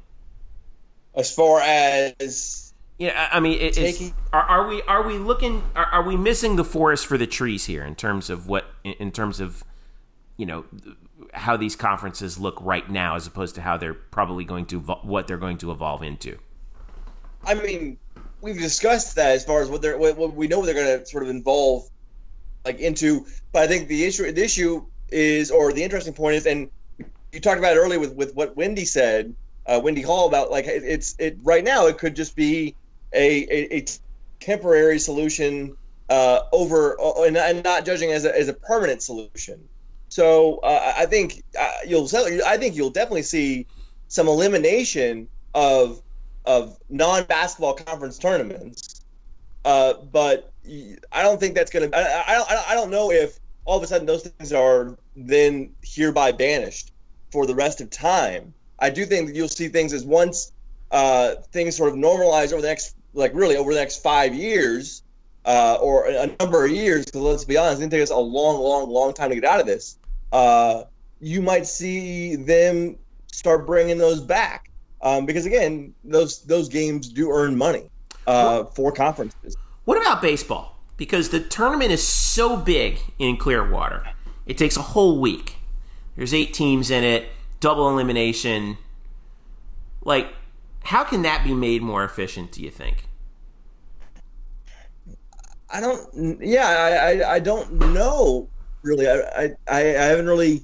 As 1.15 1.33
far 1.33 1.61
as 1.61 2.66
yeah, 2.99 3.29
I 3.31 3.41
mean, 3.41 3.59
taking... 3.73 4.15
are, 4.33 4.43
are, 4.43 4.67
we 4.69 4.83
are 4.83 5.07
we 5.07 5.19
looking 5.19 5.63
are, 5.75 5.87
are, 5.87 6.03
we 6.03 6.17
missing 6.17 6.57
the 6.57 6.65
forest 6.65 7.07
for 7.07 7.19
the 7.19 7.27
trees 7.27 7.67
here 7.67 7.85
in 7.85 7.95
terms 7.95 8.31
of 8.31 8.49
what 8.49 8.65
in 8.85 9.13
terms 9.13 9.39
of 9.39 9.63
you 10.39 10.47
know 10.47 10.65
how 11.35 11.57
these 11.59 11.77
conferences 11.77 12.39
look 12.39 12.57
right 12.61 12.91
now 12.91 13.15
as 13.17 13.27
opposed 13.27 13.55
to 13.57 13.61
how 13.61 13.77
they're 13.77 13.95
probably 13.95 14.45
going 14.45 14.65
to 14.67 14.81
what 14.81 15.27
they're 15.27 15.37
going 15.37 15.59
to 15.59 15.71
evolve 15.71 16.03
into? 16.03 16.39
I 17.45 17.55
mean, 17.55 17.99
we've 18.41 18.59
discussed 18.59 19.17
that 19.17 19.33
as 19.33 19.45
far 19.45 19.61
as 19.61 19.69
what 19.69 19.83
they're 19.83 19.99
what, 19.99 20.17
what 20.17 20.35
we 20.35 20.49
know 20.49 20.65
they're 20.65 20.75
going 20.75 21.01
to 21.01 21.07
sort 21.07 21.23
of 21.23 21.29
involve 21.29 21.89
like 22.65 22.81
into, 22.81 23.27
but 23.53 23.63
I 23.63 23.67
think 23.67 23.89
the 23.89 24.05
issue 24.05 24.31
the 24.33 24.43
issue 24.43 24.87
is 25.11 25.51
or 25.51 25.73
the 25.73 25.83
interesting 25.83 26.15
point 26.15 26.37
is, 26.37 26.47
and 26.47 26.71
you 27.31 27.41
talked 27.41 27.59
about 27.59 27.77
it 27.77 27.81
earlier 27.81 28.01
with 28.01 28.15
with 28.15 28.35
what 28.35 28.57
Wendy 28.57 28.87
said. 28.87 29.35
Uh, 29.67 29.81
Wendy 29.83 30.01
Hall 30.01 30.29
about 30.29 30.51
like 30.51 30.67
it, 30.67 30.85
it's 30.85 31.17
it 31.19 31.39
right 31.43 31.65
now 31.65 31.87
it 31.89 31.99
could 31.99 32.15
just 32.15 32.37
be 32.37 32.77
a, 33.13 33.43
a, 33.45 33.77
a 33.79 33.85
temporary 34.41 34.99
solution 34.99 35.77
uh, 36.09 36.41
over 36.53 37.01
uh, 37.01 37.23
and, 37.23 37.37
and, 37.37 37.65
not 37.65 37.85
judging 37.85 38.13
as 38.13 38.25
a, 38.25 38.39
as 38.39 38.49
a 38.49 38.53
permanent 38.53 39.03
solution. 39.03 39.69
So 40.09 40.59
uh, 40.59 40.95
I 40.97 41.07
think 41.07 41.43
uh, 41.59 41.71
you'll 41.87 42.09
I 42.47 42.57
think 42.57 42.77
you'll 42.77 42.91
definitely 42.91 43.23
see 43.23 43.67
some 44.09 44.29
elimination 44.29 45.29
of 45.55 46.01
of 46.45 46.79
non 46.89 47.25
basketball 47.25 47.75
conference 47.75 48.19
tournaments. 48.19 49.05
Uh, 49.65 49.95
but 49.95 50.53
I 51.11 51.23
don't 51.23 51.41
think 51.41 51.57
that's 51.57 51.73
going 51.73 51.91
to. 51.91 51.97
I, 51.97 52.37
I, 52.39 52.65
I 52.69 52.75
don't 52.75 52.91
know 52.91 53.11
if 53.11 53.39
all 53.65 53.77
of 53.77 53.83
a 53.83 53.87
sudden 53.87 54.07
those 54.07 54.23
things 54.23 54.53
are 54.53 54.97
then 55.17 55.73
hereby 55.83 56.31
banished 56.31 56.93
for 57.33 57.47
the 57.47 57.55
rest 57.55 57.81
of 57.81 57.91
time. 57.91 58.55
I 58.79 58.91
do 58.91 59.05
think 59.07 59.29
that 59.29 59.35
you'll 59.35 59.49
see 59.49 59.69
things 59.69 59.93
as 59.93 60.05
once 60.05 60.53
uh, 60.91 61.37
things 61.53 61.77
sort 61.77 61.91
of 61.91 61.97
normalize 61.97 62.53
over 62.53 62.63
the 62.63 62.69
next 62.69 62.95
like 63.15 63.35
really 63.35 63.57
over 63.57 63.73
the 63.73 63.81
next 63.81 64.03
five 64.03 64.35
years 64.35 65.03
uh, 65.45 65.79
or 65.81 66.07
a 66.07 66.27
number 66.41 66.65
of 66.65 66.71
years, 66.71 67.05
because 67.05 67.21
let's 67.21 67.45
be 67.45 67.57
honest, 67.57 67.75
it's 67.75 67.81
going 67.81 67.91
to 67.91 67.97
take 67.97 68.03
us 68.03 68.11
a 68.11 68.17
long, 68.17 68.61
long, 68.61 68.91
long 68.91 69.15
time 69.15 69.31
to 69.31 69.37
get 69.37 69.45
out 69.45 69.61
of 69.61 69.67
this. 69.67 69.97
Uh, 70.33 70.83
you 71.21 71.41
might 71.41 71.67
see 71.67 72.37
them 72.37 72.97
start 73.33 73.67
bringing 73.67 73.97
those 73.97 74.21
back 74.21 74.71
um, 75.03 75.25
because 75.27 75.47
again, 75.47 75.95
those 76.05 76.43
those 76.43 76.69
games 76.69 77.09
do 77.09 77.31
earn 77.31 77.57
money 77.57 77.89
uh, 78.27 78.65
for 78.65 78.93
conferences. 78.93 79.57
What 79.85 80.01
about 80.01 80.21
baseball? 80.21 80.79
Because 80.97 81.29
the 81.29 81.41
tournament 81.41 81.93
is 81.93 82.07
so 82.07 82.57
big 82.57 82.99
in 83.19 83.37
Clearwater, 83.37 84.05
it 84.47 84.59
takes 84.59 84.77
a 84.77 84.83
whole 84.83 85.21
week. 85.21 85.57
There's 86.17 86.33
eight 86.33 86.55
teams 86.55 86.91
in 86.91 87.05
it, 87.05 87.27
double 87.61 87.89
elimination. 87.89 88.79
Like, 90.03 90.29
how 90.87 91.03
can 91.05 91.23
that 91.23 91.45
be 91.45 91.53
made 91.53 91.83
more 91.83 92.05
efficient? 92.05 92.53
Do 92.53 92.63
you 92.63 92.71
think? 92.71 93.09
I 95.69 95.81
don't. 95.81 96.41
Yeah, 96.41 96.67
I, 96.67 96.91
I, 96.91 97.35
I 97.35 97.39
don't 97.41 97.93
know 97.93 98.49
really. 98.83 99.09
I, 99.09 99.21
I, 99.37 99.57
I 99.69 99.81
haven't 99.81 100.27
really 100.27 100.63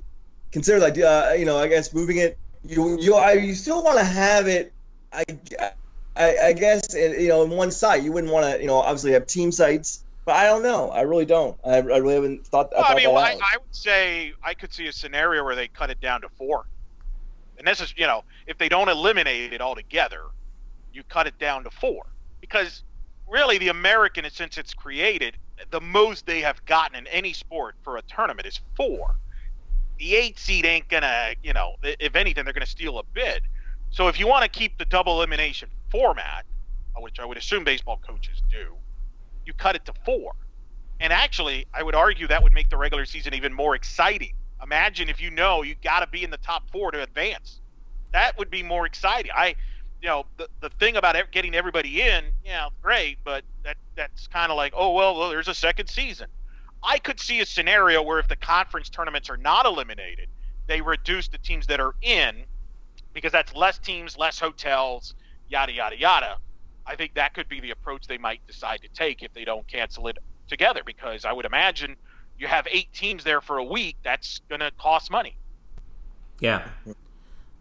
considered 0.53 0.81
like 0.81 0.99
uh, 0.99 1.35
you 1.37 1.45
know. 1.45 1.59
I 1.59 1.67
guess 1.67 1.93
moving 1.93 2.19
it. 2.19 2.39
You 2.65 3.01
you 3.01 3.15
I, 3.17 3.33
you 3.33 3.55
still 3.55 3.83
want 3.83 3.99
to 3.99 4.05
have 4.05 4.47
it. 4.47 4.73
I, 5.13 5.25
I, 6.17 6.37
I 6.39 6.53
guess 6.53 6.95
you 6.95 7.29
know 7.29 7.43
in 7.43 7.51
one 7.51 7.73
site 7.73 8.03
you 8.03 8.13
wouldn't 8.13 8.33
want 8.33 8.47
to 8.47 8.61
you 8.61 8.69
know 8.69 8.77
obviously 8.77 9.13
have 9.13 9.27
team 9.27 9.51
sites. 9.51 10.05
But 10.25 10.37
I 10.37 10.45
don't 10.45 10.63
know. 10.63 10.89
I 10.91 11.01
really 11.01 11.25
don't. 11.25 11.59
I, 11.65 11.79
I 11.79 11.79
really 11.79 12.15
haven't 12.15 12.47
thought. 12.47 12.71
Well, 12.71 12.85
I, 12.85 12.93
I 12.93 12.95
mean, 12.95 13.09
I, 13.09 13.33
I 13.33 13.57
would 13.57 13.75
say 13.75 14.35
I 14.45 14.55
could 14.55 14.73
see 14.73 14.87
a 14.87 14.93
scenario 14.93 15.43
where 15.43 15.57
they 15.57 15.67
cut 15.67 15.91
it 15.91 16.01
down 16.01 16.21
to 16.21 16.29
four. 16.29 16.67
And 17.63 17.69
this 17.69 17.81
is, 17.81 17.95
you 17.97 18.09
know, 18.09 18.25
if 18.49 18.59
they 18.59 18.69
don't 18.69 18.89
eliminate 18.89 19.53
it 19.53 19.61
altogether, 19.61 20.23
you 20.93 21.05
cut 21.05 21.29
it 21.29 21.39
down 21.39 21.63
to 21.63 21.71
four 21.71 22.03
because 22.41 22.83
really 23.29 23.57
the 23.57 23.69
American, 23.69 24.29
since 24.31 24.59
it's 24.59 24.75
created, 24.75 25.37
the 25.71 25.81
most 25.81 26.27
they 26.27 26.41
have 26.41 26.65
gotten 26.65 26.97
in 26.97 27.07
any 27.07 27.33
sport 27.33 27.77
for 27.85 27.99
a 27.99 28.03
tournament 28.03 28.49
is 28.49 28.59
four. 28.77 29.15
The 30.01 30.17
eight 30.17 30.41
seed 30.41 30.65
ain't 30.67 30.89
gonna, 30.89 31.35
you 31.45 31.53
know, 31.53 31.77
if 31.85 32.17
anything, 32.17 32.43
they're 32.43 32.53
gonna 32.53 32.67
steal 32.67 32.99
a 32.99 33.05
bid. 33.05 33.43
So 33.91 34.09
if 34.09 34.19
you 34.19 34.27
want 34.27 34.43
to 34.43 34.49
keep 34.49 34.77
the 34.77 34.85
double 34.85 35.19
elimination 35.19 35.69
format, 35.89 36.45
uh, 36.97 37.01
which 37.01 37.21
I 37.21 37.25
would 37.25 37.39
assume 37.39 37.63
baseball 37.63 38.01
coaches 38.05 38.43
do, 38.51 38.75
you 39.47 39.53
cut 39.53 39.77
it 39.77 39.85
to 39.85 39.93
four. 40.05 40.33
And 40.99 41.13
actually, 41.13 41.67
I 41.73 41.85
would 41.85 41.95
argue 41.95 42.27
that 42.27 42.43
would 42.43 42.53
make 42.53 42.71
the 42.71 42.77
regular 42.77 43.05
season 43.05 43.35
even 43.35 43.53
more 43.55 43.77
exciting. 43.77 44.33
Imagine 44.63 45.09
if 45.09 45.21
you 45.21 45.31
know 45.31 45.63
you 45.63 45.75
got 45.83 46.01
to 46.01 46.07
be 46.07 46.23
in 46.23 46.31
the 46.31 46.39
top 46.39 46.71
four 46.71 46.91
to 46.91 47.03
advance. 47.03 47.61
That 48.13 48.39
would 48.39 48.51
be 48.51 48.63
more 48.63 48.87
exciting. 48.87 49.33
I 49.35 49.57
you 50.01 50.09
know 50.09 50.27
the, 50.37 50.49
the 50.61 50.71
thing 50.71 50.97
about 50.97 51.17
getting 51.31 51.55
everybody 51.55 52.03
in, 52.03 52.25
yeah, 52.45 52.69
great, 52.83 53.19
but 53.25 53.45
that 53.65 53.77
that's 53.97 54.27
kind 54.27 54.51
of 54.51 54.57
like, 54.57 54.73
oh 54.77 54.93
well, 54.93 55.17
well, 55.19 55.31
there's 55.31 55.49
a 55.49 55.55
second 55.55 55.89
season. 55.89 56.27
I 56.83 56.99
could 56.99 57.21
see 57.21 57.41
a 57.41 57.47
scenario 57.47 58.03
where 58.03 58.19
if 58.19 58.29
the 58.29 58.37
conference 58.37 58.89
tournaments 58.89 59.31
are 59.31 59.37
not 59.37 59.67
eliminated, 59.67 60.29
they 60.67 60.81
reduce 60.81 61.29
the 61.29 61.39
teams 61.39 61.67
that 61.69 61.81
are 61.81 61.95
in 62.03 62.45
because 63.15 63.33
that's 63.33 63.55
less 63.55 63.79
teams, 63.79 64.19
less 64.19 64.39
hotels, 64.39 65.15
yada 65.49 65.73
yada 65.73 65.97
yada. 65.99 66.39
I 66.85 66.97
think 66.97 67.15
that 67.15 67.35
could 67.35 67.49
be 67.49 67.61
the 67.61 67.71
approach 67.71 68.07
they 68.07 68.19
might 68.19 68.45
decide 68.47 68.83
to 68.83 68.89
take 68.89 69.23
if 69.23 69.33
they 69.33 69.45
don't 69.45 69.67
cancel 69.69 70.09
it 70.09 70.19
together 70.49 70.83
because 70.85 71.25
I 71.25 71.33
would 71.33 71.45
imagine 71.45 71.97
you 72.39 72.47
have 72.47 72.67
eight 72.71 72.93
teams 72.93 73.25
there 73.25 73.41
for 73.41 73.59
a 73.59 73.65
week, 73.65 73.97
that's 74.03 74.41
going 74.49 74.61
to 74.61 74.71
cost 74.73 75.11
money. 75.11 75.37
Yeah. 76.41 76.67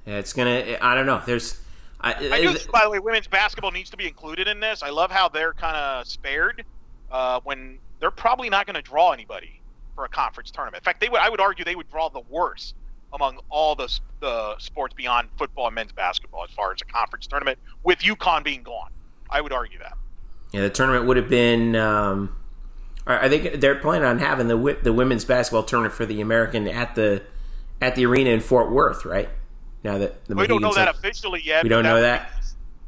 It's 0.05 0.33
going 0.33 0.65
to 0.65 0.83
I 0.83 0.95
don't 0.95 1.05
know. 1.05 1.21
There's 1.25 1.59
I, 2.01 2.13
I 2.13 2.41
do, 2.41 2.57
by 2.71 2.83
the 2.83 2.89
way, 2.89 2.99
women's 2.99 3.27
basketball 3.27 3.71
needs 3.71 3.91
to 3.91 3.97
be 3.97 4.07
included 4.07 4.47
in 4.47 4.59
this. 4.59 4.81
I 4.81 4.89
love 4.89 5.11
how 5.11 5.29
they're 5.29 5.53
kind 5.53 5.77
of 5.77 6.07
spared 6.07 6.65
uh, 7.11 7.39
when 7.43 7.77
they're 7.99 8.09
probably 8.09 8.49
not 8.49 8.65
going 8.65 8.75
to 8.75 8.81
draw 8.81 9.11
anybody 9.11 9.61
for 9.93 10.05
a 10.05 10.09
conference 10.09 10.49
tournament. 10.49 10.81
In 10.81 10.85
fact, 10.85 10.99
they 10.99 11.09
would. 11.09 11.21
I 11.21 11.29
would 11.29 11.39
argue 11.39 11.63
they 11.63 11.75
would 11.75 11.89
draw 11.91 12.09
the 12.09 12.23
worst 12.29 12.73
among 13.13 13.39
all 13.49 13.75
the 13.75 13.99
the 14.19 14.57
sports 14.57 14.95
beyond 14.95 15.29
football 15.37 15.67
and 15.67 15.75
men's 15.75 15.91
basketball 15.91 16.43
as 16.43 16.49
far 16.51 16.71
as 16.71 16.81
a 16.81 16.85
conference 16.85 17.27
tournament, 17.27 17.59
with 17.83 17.99
UConn 17.99 18.43
being 18.43 18.63
gone. 18.63 18.89
I 19.29 19.41
would 19.41 19.53
argue 19.53 19.77
that. 19.79 19.95
Yeah, 20.51 20.61
the 20.61 20.69
tournament 20.71 21.05
would 21.05 21.17
have 21.17 21.29
been. 21.29 21.75
Um, 21.75 22.35
are 23.07 23.29
they? 23.29 23.39
They're 23.39 23.75
planning 23.75 24.07
on 24.07 24.19
having 24.19 24.47
the 24.47 24.77
the 24.81 24.93
women's 24.93 25.25
basketball 25.25 25.63
tournament 25.63 25.93
for 25.93 26.05
the 26.05 26.21
American 26.21 26.67
at 26.67 26.95
the 26.95 27.23
at 27.81 27.95
the 27.95 28.05
arena 28.05 28.29
in 28.29 28.41
Fort 28.41 28.71
Worth, 28.71 29.05
right? 29.05 29.29
Now 29.83 29.97
that 29.97 30.25
the 30.25 30.35
we 30.35 30.47
don't 30.47 30.61
know 30.61 30.73
that 30.73 30.87
officially 30.87 31.41
yet. 31.43 31.63
We 31.63 31.69
don't 31.69 31.83
know 31.83 32.01
that. 32.01 32.29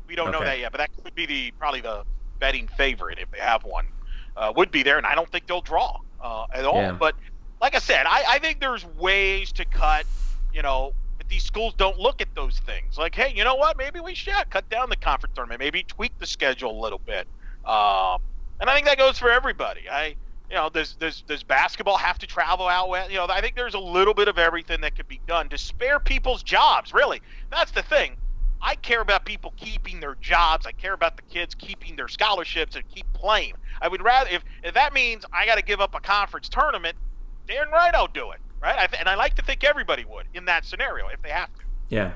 we 0.08 0.16
don't 0.16 0.30
okay. 0.30 0.40
know 0.40 0.46
that 0.46 0.60
yet, 0.60 0.72
but 0.72 0.78
that 0.78 0.90
could 1.04 1.16
be 1.16 1.26
the 1.26 1.52
probably 1.58 1.82
the 1.82 2.04
betting 2.40 2.68
favorite 2.78 3.20
if 3.20 3.32
they 3.32 3.40
have 3.40 3.64
one. 3.64 3.88
Uh, 4.36 4.52
would 4.56 4.72
be 4.72 4.84
there, 4.84 4.98
and 4.98 5.06
I 5.06 5.16
don't 5.16 5.32
think 5.32 5.48
they'll 5.48 5.62
draw. 5.62 6.00
uh, 6.24 6.48
at 6.54 6.66
all. 6.66 6.76
Yeah. 6.76 6.92
But 6.94 7.16
like 7.62 7.76
I 7.76 7.80
said, 7.80 8.06
I, 8.08 8.24
I 8.28 8.40
think 8.40 8.60
there's 8.60 8.86
ways 8.86 9.52
to 9.54 9.66
cut. 9.66 10.06
You 10.54 10.62
know, 10.62 10.94
but 11.18 11.28
these 11.30 11.44
schools 11.44 11.74
don't 11.76 11.98
look 11.98 12.22
at 12.22 12.34
those 12.36 12.60
things. 12.60 12.98
Like, 12.98 13.16
hey, 13.16 13.34
you 13.36 13.44
know 13.44 13.56
what? 13.56 13.78
Maybe 13.78 14.00
we 14.00 14.14
should 14.14 14.34
cut 14.50 14.70
down 14.70 14.90
the 14.90 14.96
conference 14.96 15.36
tournament. 15.36 15.60
Maybe 15.60 15.84
tweak 15.84 16.18
the 16.20 16.28
schedule 16.28 16.80
a 16.80 16.82
little 16.82 17.00
bit. 17.00 17.28
Um, 17.66 18.22
and 18.64 18.70
I 18.70 18.76
think 18.76 18.86
that 18.86 18.98
goes 18.98 19.20
for 19.20 19.30
everybody. 19.30 19.90
I, 19.90 20.16
you 20.50 20.56
know, 20.56 20.70
does 20.70 20.94
does 20.94 21.22
does 21.24 21.44
basketball 21.44 21.98
have 21.98 22.18
to 22.20 22.28
travel 22.28 22.66
out 22.66 22.88
west? 22.88 23.12
You 23.12 23.18
know, 23.18 23.28
I 23.28 23.42
think 23.42 23.58
there's 23.58 23.74
a 23.74 23.80
little 23.80 24.14
bit 24.14 24.30
of 24.30 24.38
everything 24.38 24.80
that 24.82 24.96
could 24.96 25.10
be 25.10 25.20
done 25.28 25.50
to 25.50 25.58
spare 25.58 26.00
people's 26.00 26.44
jobs. 26.44 26.94
Really, 26.94 27.22
that's 27.52 27.72
the 27.72 27.82
thing. 27.82 28.16
I 28.62 28.76
care 28.76 29.02
about 29.02 29.26
people 29.26 29.54
keeping 29.58 30.00
their 30.00 30.16
jobs. 30.22 30.66
I 30.66 30.72
care 30.72 30.94
about 30.94 31.18
the 31.18 31.24
kids 31.24 31.54
keeping 31.54 31.98
their 31.98 32.08
scholarships 32.08 32.78
and 32.78 32.88
keep 32.88 33.06
playing. 33.12 33.56
I 33.82 33.90
would 33.90 34.02
rather 34.02 34.30
if 34.30 34.46
if 34.64 34.74
that 34.76 34.94
means 34.94 35.26
I 35.34 35.46
got 35.46 35.56
to 35.56 35.62
give 35.62 35.82
up 35.82 35.94
a 35.94 36.00
conference 36.00 36.48
tournament, 36.48 36.96
darn 37.50 37.70
right 37.70 37.94
I'll 37.94 38.08
do 38.08 38.32
it. 38.32 38.40
Right, 38.62 38.80
I 38.80 38.88
th- 38.88 38.98
and 38.98 39.10
I 39.10 39.16
like 39.16 39.36
to 39.36 39.42
think 39.42 39.66
everybody 39.66 40.06
would 40.06 40.26
in 40.34 40.46
that 40.46 40.64
scenario 40.64 41.10
if 41.10 41.22
they 41.22 41.32
have 41.32 41.54
to. 41.54 41.66
Yeah. 41.90 42.14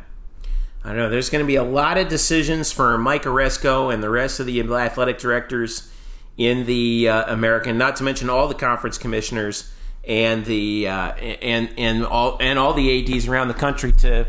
I 0.82 0.94
know 0.94 1.10
there's 1.10 1.30
going 1.30 1.44
to 1.44 1.48
be 1.48 1.58
a 1.58 1.64
lot 1.64 1.98
of 1.98 2.08
decisions 2.08 2.72
for 2.72 2.98
Mike 2.98 3.24
Aresco 3.24 3.94
and 3.94 4.02
the 4.02 4.10
rest 4.10 4.40
of 4.40 4.46
the 4.46 4.62
athletic 4.62 5.18
directors 5.18 5.92
in 6.38 6.66
the 6.66 7.10
uh, 7.10 7.34
American, 7.34 7.78
not 7.78 7.96
to 7.98 8.04
mention 8.04 8.30
all 8.30 8.48
the 8.48 8.54
conference 8.56 8.98
commissioners 8.98 9.72
and 10.08 10.46
the 10.46 10.88
uh, 10.88 11.12
and 11.14 11.70
and 11.78 12.06
all 12.06 12.38
and 12.40 12.58
all 12.60 12.74
the 12.74 13.14
ads 13.16 13.28
around 13.28 13.48
the 13.50 13.54
country 13.54 13.92
to 13.92 14.26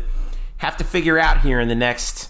have 0.57 0.75
to 0.77 0.83
figure 0.83 1.17
out 1.17 1.41
here 1.41 1.59
in 1.59 1.67
the 1.69 1.75
next 1.75 2.29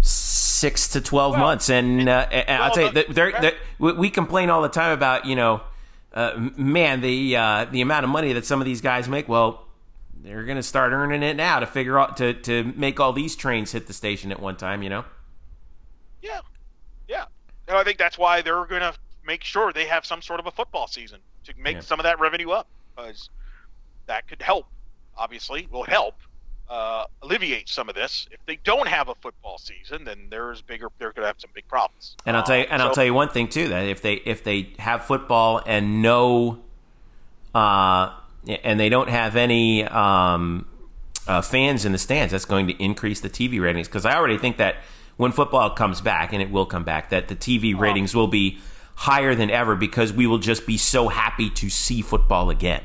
six 0.00 0.88
to 0.88 1.00
twelve 1.00 1.32
Well, 1.34 1.42
months. 1.42 1.68
And, 1.68 2.08
uh, 2.08 2.26
and 2.30 2.62
I'll 2.62 2.70
tell 2.72 2.84
you, 2.86 2.90
the- 2.92 3.12
they're, 3.12 3.32
they're, 3.40 3.94
we 3.94 4.10
complain 4.10 4.50
all 4.50 4.62
the 4.62 4.68
time 4.68 4.92
about 4.92 5.24
you 5.24 5.36
know, 5.36 5.60
uh, 6.14 6.50
man, 6.56 7.00
the 7.00 7.36
uh, 7.36 7.66
the 7.66 7.80
amount 7.80 8.04
of 8.04 8.10
money 8.10 8.32
that 8.32 8.44
some 8.44 8.60
of 8.60 8.64
these 8.64 8.80
guys 8.80 9.08
make. 9.08 9.28
Well, 9.28 9.66
they're 10.20 10.44
going 10.44 10.56
to 10.56 10.62
start 10.62 10.92
earning 10.92 11.22
it 11.22 11.36
now 11.36 11.60
to 11.60 11.66
figure 11.66 11.98
out 11.98 12.16
to 12.16 12.32
to 12.34 12.72
make 12.76 12.98
all 12.98 13.12
these 13.12 13.36
trains 13.36 13.70
hit 13.72 13.86
the 13.86 13.92
station 13.92 14.32
at 14.32 14.40
one 14.40 14.56
time. 14.56 14.82
You 14.82 14.88
know. 14.88 15.04
Yeah. 16.22 16.40
And 17.68 17.76
I 17.76 17.84
think 17.84 17.98
that's 17.98 18.16
why 18.18 18.40
they're 18.42 18.64
going 18.64 18.80
to 18.80 18.94
make 19.24 19.44
sure 19.44 19.72
they 19.72 19.86
have 19.86 20.06
some 20.06 20.22
sort 20.22 20.40
of 20.40 20.46
a 20.46 20.50
football 20.50 20.86
season 20.88 21.20
to 21.44 21.52
make 21.58 21.74
Yeah. 21.74 21.80
some 21.80 22.00
of 22.00 22.04
that 22.04 22.18
revenue 22.18 22.50
up, 22.50 22.66
because 22.96 23.28
that 24.06 24.26
could 24.26 24.40
help. 24.42 24.66
Obviously, 25.16 25.68
will 25.70 25.84
help 25.84 26.14
uh, 26.70 27.04
alleviate 27.22 27.68
some 27.68 27.88
of 27.88 27.94
this. 27.94 28.26
If 28.30 28.38
they 28.46 28.56
don't 28.56 28.88
have 28.88 29.08
a 29.08 29.14
football 29.16 29.58
season, 29.58 30.04
then 30.04 30.28
there's 30.30 30.62
bigger. 30.62 30.88
They're 30.98 31.12
going 31.12 31.24
to 31.24 31.26
have 31.26 31.40
some 31.40 31.50
big 31.52 31.66
problems. 31.68 32.16
And 32.24 32.36
I'll 32.36 32.42
tell 32.42 32.56
you, 32.58 32.66
and 32.70 32.80
I'll 32.80 32.94
tell 32.94 33.04
you 33.04 33.12
one 33.14 33.28
thing 33.28 33.48
too 33.48 33.68
that 33.68 33.86
if 33.86 34.00
they 34.00 34.14
if 34.14 34.44
they 34.44 34.70
have 34.78 35.04
football 35.04 35.60
and 35.66 36.00
no, 36.02 36.60
uh, 37.54 38.14
and 38.62 38.78
they 38.78 38.88
don't 38.88 39.08
have 39.08 39.34
any 39.36 39.84
um, 39.84 40.66
uh, 41.26 41.42
fans 41.42 41.84
in 41.84 41.92
the 41.92 41.98
stands, 41.98 42.32
that's 42.32 42.44
going 42.44 42.66
to 42.68 42.82
increase 42.82 43.20
the 43.20 43.30
TV 43.30 43.60
ratings. 43.60 43.88
Because 43.88 44.06
I 44.06 44.14
already 44.14 44.38
think 44.38 44.56
that 44.58 44.76
when 45.18 45.32
football 45.32 45.68
comes 45.68 46.00
back, 46.00 46.32
and 46.32 46.40
it 46.40 46.50
will 46.50 46.64
come 46.64 46.84
back, 46.84 47.10
that 47.10 47.28
the 47.28 47.36
TV 47.36 47.74
oh. 47.74 47.78
ratings 47.78 48.14
will 48.14 48.28
be 48.28 48.58
higher 48.94 49.34
than 49.34 49.50
ever 49.50 49.76
because 49.76 50.12
we 50.12 50.26
will 50.26 50.38
just 50.38 50.66
be 50.66 50.78
so 50.78 51.08
happy 51.08 51.50
to 51.50 51.68
see 51.68 52.00
football 52.00 52.48
again. 52.48 52.82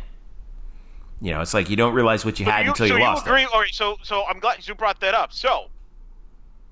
You 1.21 1.31
know, 1.31 1.41
it's 1.41 1.53
like 1.53 1.69
you 1.69 1.77
don't 1.77 1.93
realize 1.93 2.25
what 2.25 2.39
you 2.39 2.45
So 2.45 2.51
had 2.51 2.65
you, 2.65 2.71
until 2.71 2.87
so 2.87 2.93
you 2.95 2.99
you 2.99 3.05
lost 3.05 3.25
agree? 3.25 3.43
it. 3.43 3.49
All 3.53 3.61
right, 3.61 3.73
so 3.73 3.97
so 4.03 4.25
I'm 4.25 4.39
glad 4.39 4.67
you 4.67 4.75
brought 4.75 4.99
that 4.99 5.13
up. 5.13 5.31
So 5.31 5.67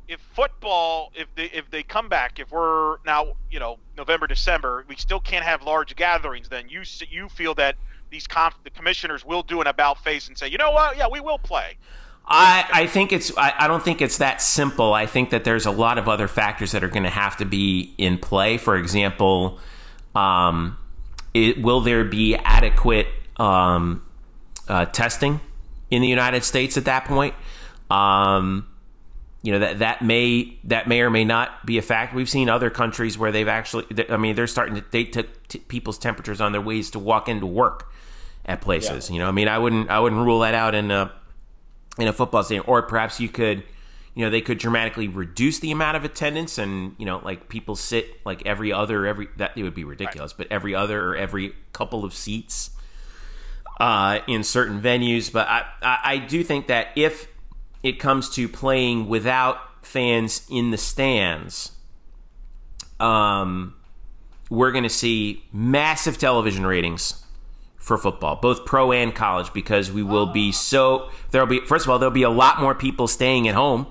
if 0.07 0.19
football, 0.33 1.13
if 1.15 1.27
they 1.35 1.45
if 1.45 1.69
they 1.69 1.83
come 1.83 2.09
back, 2.09 2.39
if 2.39 2.51
we're 2.51 2.97
now 3.05 3.33
you 3.49 3.59
know 3.59 3.77
November 3.97 4.27
December, 4.27 4.83
we 4.89 4.95
still 4.95 5.21
can't 5.21 5.45
have 5.45 5.63
large 5.63 5.95
gatherings. 5.95 6.49
Then 6.49 6.67
you 6.67 6.81
you 7.09 7.29
feel 7.29 7.55
that 7.55 7.77
these 8.09 8.27
conf- 8.27 8.61
the 8.63 8.71
commissioners 8.71 9.23
will 9.23 9.41
do 9.41 9.61
an 9.61 9.67
about 9.67 10.03
face 10.03 10.27
and 10.27 10.37
say, 10.37 10.49
you 10.49 10.57
know 10.57 10.71
what? 10.71 10.97
Yeah, 10.97 11.07
we 11.09 11.21
will 11.21 11.39
play. 11.39 11.77
I, 12.25 12.65
I 12.71 12.87
think 12.87 13.11
it's 13.11 13.35
I, 13.37 13.53
I 13.57 13.67
don't 13.67 13.83
think 13.83 14.01
it's 14.01 14.19
that 14.19 14.41
simple. 14.41 14.93
I 14.93 15.05
think 15.05 15.31
that 15.31 15.43
there's 15.43 15.65
a 15.65 15.71
lot 15.71 15.97
of 15.97 16.07
other 16.07 16.27
factors 16.27 16.71
that 16.71 16.83
are 16.83 16.89
going 16.89 17.03
to 17.03 17.09
have 17.09 17.37
to 17.37 17.45
be 17.45 17.93
in 17.97 18.17
play. 18.17 18.57
For 18.57 18.77
example, 18.77 19.59
um, 20.15 20.77
it, 21.33 21.61
will 21.61 21.81
there 21.81 22.03
be 22.03 22.35
adequate 22.35 23.07
um, 23.37 24.05
uh, 24.67 24.85
testing 24.85 25.41
in 25.89 26.01
the 26.01 26.07
United 26.07 26.43
States 26.43 26.77
at 26.77 26.85
that 26.85 27.05
point? 27.05 27.35
Um, 27.89 28.67
you 29.43 29.51
know 29.51 29.59
that 29.59 29.79
that 29.79 30.01
may 30.03 30.57
that 30.65 30.87
may 30.87 31.01
or 31.01 31.09
may 31.09 31.25
not 31.25 31.65
be 31.65 31.77
a 31.77 31.81
fact. 31.81 32.13
We've 32.13 32.29
seen 32.29 32.47
other 32.47 32.69
countries 32.69 33.17
where 33.17 33.31
they've 33.31 33.47
actually. 33.47 33.87
I 34.09 34.17
mean, 34.17 34.35
they're 34.35 34.47
starting 34.47 34.75
to 34.75 34.83
they 34.91 35.03
took 35.03 35.47
t- 35.47 35.59
people's 35.59 35.97
temperatures 35.97 36.39
on 36.39 36.51
their 36.51 36.61
ways 36.61 36.91
to 36.91 36.99
walk 36.99 37.27
into 37.27 37.47
work 37.47 37.91
at 38.45 38.61
places. 38.61 39.09
You 39.09 39.19
know, 39.19 39.27
I 39.27 39.31
mean, 39.31 39.47
I 39.47 39.57
wouldn't 39.57 39.89
I 39.89 39.99
wouldn't 39.99 40.23
rule 40.23 40.41
that 40.41 40.53
out 40.53 40.75
in 40.75 40.91
a 40.91 41.11
in 41.97 42.07
a 42.07 42.13
football 42.13 42.43
stadium, 42.43 42.65
or 42.67 42.81
perhaps 42.81 43.19
you 43.19 43.29
could, 43.29 43.63
you 44.15 44.23
know, 44.23 44.29
they 44.29 44.41
could 44.41 44.57
dramatically 44.57 45.07
reduce 45.07 45.59
the 45.59 45.71
amount 45.71 45.97
of 45.97 46.03
attendance, 46.03 46.57
and 46.57 46.95
you 46.97 47.05
know, 47.05 47.21
like 47.23 47.49
people 47.49 47.75
sit 47.75 48.25
like 48.25 48.45
every 48.45 48.71
other 48.71 49.05
every 49.05 49.27
that 49.37 49.51
it 49.55 49.63
would 49.63 49.75
be 49.75 49.83
ridiculous, 49.83 50.33
but 50.33 50.47
every 50.51 50.75
other 50.75 51.03
or 51.03 51.15
every 51.15 51.53
couple 51.73 52.03
of 52.05 52.13
seats 52.13 52.71
uh, 53.79 54.19
in 54.27 54.43
certain 54.43 54.81
venues. 54.81 55.31
But 55.31 55.47
I, 55.47 55.65
I 55.81 55.99
I 56.03 56.17
do 56.17 56.43
think 56.43 56.67
that 56.67 56.89
if 56.95 57.27
it 57.83 57.99
comes 57.99 58.29
to 58.31 58.47
playing 58.47 59.07
without 59.07 59.85
fans 59.85 60.45
in 60.49 60.71
the 60.71 60.77
stands, 60.77 61.71
um, 62.99 63.75
we're 64.49 64.71
going 64.71 64.83
to 64.83 64.89
see 64.89 65.43
massive 65.51 66.17
television 66.17 66.65
ratings 66.65 67.20
for 67.81 67.97
football, 67.97 68.37
both 68.37 68.63
pro 68.63 68.91
and 68.91 69.13
college, 69.13 69.51
because 69.51 69.91
we 69.91 70.03
will 70.03 70.27
be 70.27 70.51
so 70.51 71.09
there'll 71.31 71.47
be 71.47 71.59
first 71.65 71.85
of 71.85 71.89
all 71.89 71.99
there'll 71.99 72.13
be 72.13 72.23
a 72.23 72.29
lot 72.29 72.61
more 72.61 72.75
people 72.75 73.07
staying 73.07 73.47
at 73.47 73.55
home. 73.55 73.87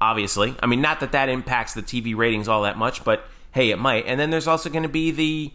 Obviously, 0.00 0.54
I 0.62 0.66
mean 0.66 0.82
not 0.82 1.00
that 1.00 1.12
that 1.12 1.28
impacts 1.28 1.74
the 1.74 1.82
TV 1.82 2.14
ratings 2.14 2.48
all 2.48 2.62
that 2.62 2.76
much, 2.76 3.04
but 3.04 3.24
hey, 3.52 3.70
it 3.70 3.78
might. 3.78 4.04
And 4.06 4.20
then 4.20 4.30
there's 4.30 4.46
also 4.46 4.68
going 4.68 4.82
to 4.82 4.88
be 4.88 5.10
the 5.10 5.52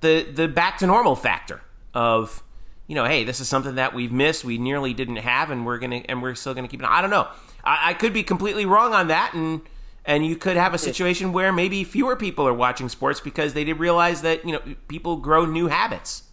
the 0.00 0.22
the 0.30 0.48
back 0.48 0.78
to 0.78 0.86
normal 0.86 1.16
factor 1.16 1.62
of 1.94 2.42
you 2.88 2.96
know, 2.96 3.04
hey, 3.04 3.24
this 3.24 3.40
is 3.40 3.48
something 3.48 3.76
that 3.76 3.94
we've 3.94 4.12
missed, 4.12 4.44
we 4.44 4.58
nearly 4.58 4.92
didn't 4.92 5.16
have, 5.16 5.50
and 5.50 5.64
we're 5.64 5.78
gonna 5.78 6.02
and 6.08 6.20
we're 6.20 6.34
still 6.34 6.52
gonna 6.52 6.68
keep 6.68 6.82
it. 6.82 6.88
I 6.88 7.00
don't 7.00 7.10
know. 7.10 7.28
I, 7.64 7.90
I 7.90 7.94
could 7.94 8.12
be 8.12 8.22
completely 8.22 8.66
wrong 8.66 8.92
on 8.92 9.08
that, 9.08 9.34
and 9.34 9.62
and 10.04 10.26
you 10.26 10.36
could 10.36 10.56
have 10.56 10.74
a 10.74 10.78
situation 10.78 11.32
where 11.32 11.52
maybe 11.52 11.84
fewer 11.84 12.16
people 12.16 12.46
are 12.46 12.52
watching 12.52 12.88
sports 12.88 13.20
because 13.20 13.54
they 13.54 13.64
did 13.64 13.78
realize 13.78 14.22
that 14.22 14.44
you 14.44 14.52
know 14.52 14.60
people 14.88 15.16
grow 15.16 15.46
new 15.46 15.68
habits. 15.68 16.24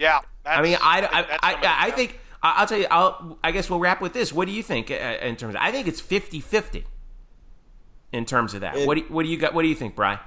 Yeah. 0.00 0.20
That's, 0.44 0.58
I 0.58 0.62
mean, 0.62 0.78
I, 0.82 1.00
think 1.00 1.12
I, 1.14 1.22
that's 1.22 1.38
I, 1.42 1.52
some 1.52 1.60
of 1.60 1.66
I, 1.66 1.86
it, 1.86 1.90
yeah. 1.90 1.96
think 1.96 2.20
I- 2.42 2.54
I'll 2.56 2.66
tell 2.66 2.78
you. 2.78 2.86
I'll, 2.90 3.38
I 3.44 3.52
guess 3.52 3.68
we'll 3.68 3.78
wrap 3.80 4.00
with 4.00 4.14
this. 4.14 4.32
What 4.32 4.46
do 4.48 4.52
you 4.52 4.62
think 4.62 4.90
uh, 4.90 4.94
in 4.94 5.36
terms? 5.36 5.54
Of, 5.54 5.60
I 5.60 5.70
think 5.70 5.86
it's 5.86 6.00
50-50 6.00 6.84
in 8.12 8.24
terms 8.24 8.54
of 8.54 8.62
that. 8.62 8.76
It- 8.76 8.86
what 8.88 8.94
do 8.94 9.02
you, 9.02 9.06
what 9.08 9.22
do 9.24 9.28
you 9.28 9.36
got? 9.36 9.52
What 9.54 9.62
do 9.62 9.68
you 9.68 9.74
think, 9.74 9.94
Bry? 9.94 10.18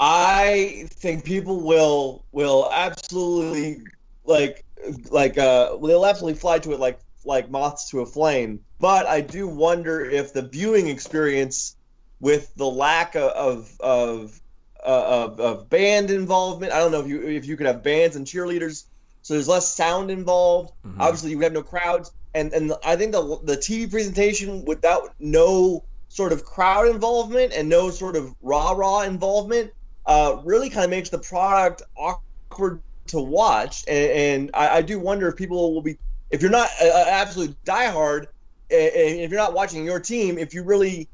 I 0.00 0.86
think 0.90 1.24
people 1.24 1.60
will 1.60 2.24
will 2.30 2.70
absolutely 2.72 3.78
like 4.24 4.64
like 5.10 5.36
uh 5.36 5.76
they'll 5.78 6.06
absolutely 6.06 6.38
fly 6.38 6.60
to 6.60 6.72
it 6.72 6.78
like 6.78 7.00
like 7.24 7.50
moths 7.50 7.90
to 7.90 8.00
a 8.00 8.06
flame. 8.06 8.60
But 8.78 9.06
I 9.06 9.20
do 9.20 9.48
wonder 9.48 10.04
if 10.04 10.32
the 10.32 10.42
viewing 10.42 10.86
experience 10.86 11.76
with 12.20 12.54
the 12.54 12.66
lack 12.66 13.16
of 13.16 13.32
of 13.32 13.80
of, 13.80 14.40
uh, 14.84 15.26
of, 15.26 15.40
of 15.40 15.70
band 15.70 16.10
involvement. 16.10 16.72
I 16.72 16.78
don't 16.78 16.92
know 16.92 17.00
if 17.00 17.08
you 17.08 17.22
if 17.22 17.46
you 17.46 17.56
could 17.56 17.66
have 17.66 17.82
bands 17.82 18.16
and 18.16 18.26
cheerleaders, 18.26 18.84
so 19.22 19.34
there's 19.34 19.48
less 19.48 19.74
sound 19.74 20.10
involved. 20.10 20.72
Mhm. 20.86 20.96
Obviously, 20.98 21.30
you 21.30 21.38
would 21.38 21.44
have 21.44 21.52
no 21.52 21.62
crowds, 21.62 22.12
and 22.34 22.52
and 22.52 22.72
I 22.84 22.96
think 22.96 23.12
the 23.12 23.38
the 23.42 23.56
TV 23.56 23.90
presentation 23.90 24.64
without 24.64 25.14
no 25.18 25.84
sort 26.08 26.32
of 26.32 26.44
crowd 26.44 26.88
involvement 26.88 27.52
and 27.52 27.68
no 27.68 27.90
sort 27.90 28.16
of 28.16 28.34
rah 28.42 28.72
rah 28.72 29.02
involvement 29.02 29.72
uh, 30.06 30.40
really 30.44 30.70
kind 30.70 30.84
of 30.84 30.90
makes 30.90 31.10
the 31.10 31.18
product 31.18 31.82
awkward 31.96 32.80
to 33.08 33.20
watch. 33.20 33.84
And, 33.86 34.10
and 34.10 34.50
I, 34.54 34.78
I 34.78 34.82
do 34.82 34.98
wonder 34.98 35.28
if 35.28 35.36
people 35.36 35.74
will 35.74 35.82
be, 35.82 35.98
if 36.30 36.40
you're 36.40 36.50
not 36.50 36.70
an 36.80 36.90
absolute 37.08 37.56
diehard, 37.64 38.26
and 38.70 39.20
if 39.20 39.30
you're 39.30 39.40
not 39.40 39.54
watching 39.54 39.84
your 39.84 40.00
team, 40.00 40.38
if 40.38 40.54
you 40.54 40.62
really 40.62 41.08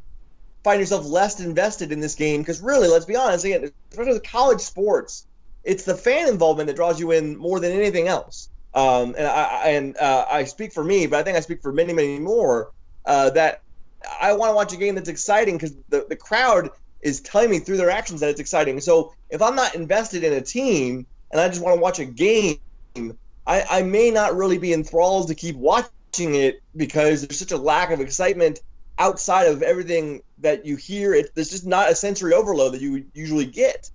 find 0.64 0.80
yourself 0.80 1.04
less 1.04 1.40
invested 1.40 1.92
in 1.92 2.00
this 2.00 2.14
game, 2.14 2.40
because 2.40 2.60
really, 2.60 2.88
let's 2.88 3.04
be 3.04 3.14
honest, 3.14 3.44
again, 3.44 3.70
especially 3.90 4.14
with 4.14 4.24
college 4.24 4.60
sports, 4.60 5.26
it's 5.62 5.84
the 5.84 5.94
fan 5.94 6.28
involvement 6.28 6.66
that 6.66 6.76
draws 6.76 6.98
you 6.98 7.10
in 7.12 7.36
more 7.36 7.60
than 7.60 7.70
anything 7.72 8.08
else. 8.08 8.48
Um, 8.74 9.14
and 9.16 9.26
I, 9.26 9.62
and 9.66 9.96
uh, 9.98 10.26
I 10.28 10.44
speak 10.44 10.72
for 10.72 10.82
me, 10.82 11.06
but 11.06 11.20
I 11.20 11.22
think 11.22 11.36
I 11.36 11.40
speak 11.40 11.62
for 11.62 11.72
many, 11.72 11.92
many 11.92 12.18
more 12.18 12.72
uh, 13.06 13.30
that 13.30 13.60
I 14.20 14.32
want 14.32 14.50
to 14.50 14.54
watch 14.54 14.72
a 14.72 14.76
game 14.76 14.96
that's 14.96 15.08
exciting 15.08 15.56
because 15.56 15.74
the, 15.90 16.06
the 16.08 16.16
crowd 16.16 16.70
is 17.00 17.20
telling 17.20 17.50
me 17.50 17.58
through 17.60 17.76
their 17.76 17.90
actions 17.90 18.20
that 18.20 18.30
it's 18.30 18.40
exciting. 18.40 18.80
So 18.80 19.14
if 19.30 19.42
I'm 19.42 19.54
not 19.54 19.74
invested 19.74 20.24
in 20.24 20.32
a 20.32 20.40
team 20.40 21.06
and 21.30 21.40
I 21.40 21.48
just 21.48 21.62
want 21.62 21.76
to 21.76 21.80
watch 21.80 21.98
a 22.00 22.04
game, 22.04 22.58
I, 23.46 23.64
I 23.70 23.82
may 23.82 24.10
not 24.10 24.34
really 24.34 24.58
be 24.58 24.72
enthralled 24.72 25.28
to 25.28 25.34
keep 25.34 25.56
watching 25.56 26.34
it 26.34 26.62
because 26.74 27.26
there's 27.26 27.38
such 27.38 27.52
a 27.52 27.58
lack 27.58 27.90
of 27.90 28.00
excitement 28.00 28.60
outside 28.98 29.46
of 29.48 29.62
everything 29.62 30.22
that 30.38 30.64
you 30.66 30.76
hear. 30.76 31.14
It, 31.14 31.34
there's 31.34 31.50
just 31.50 31.66
not 31.66 31.90
a 31.90 31.94
sensory 31.94 32.32
overload 32.34 32.72
that 32.74 32.80
you 32.80 33.06
usually 33.14 33.46
get. 33.46 33.90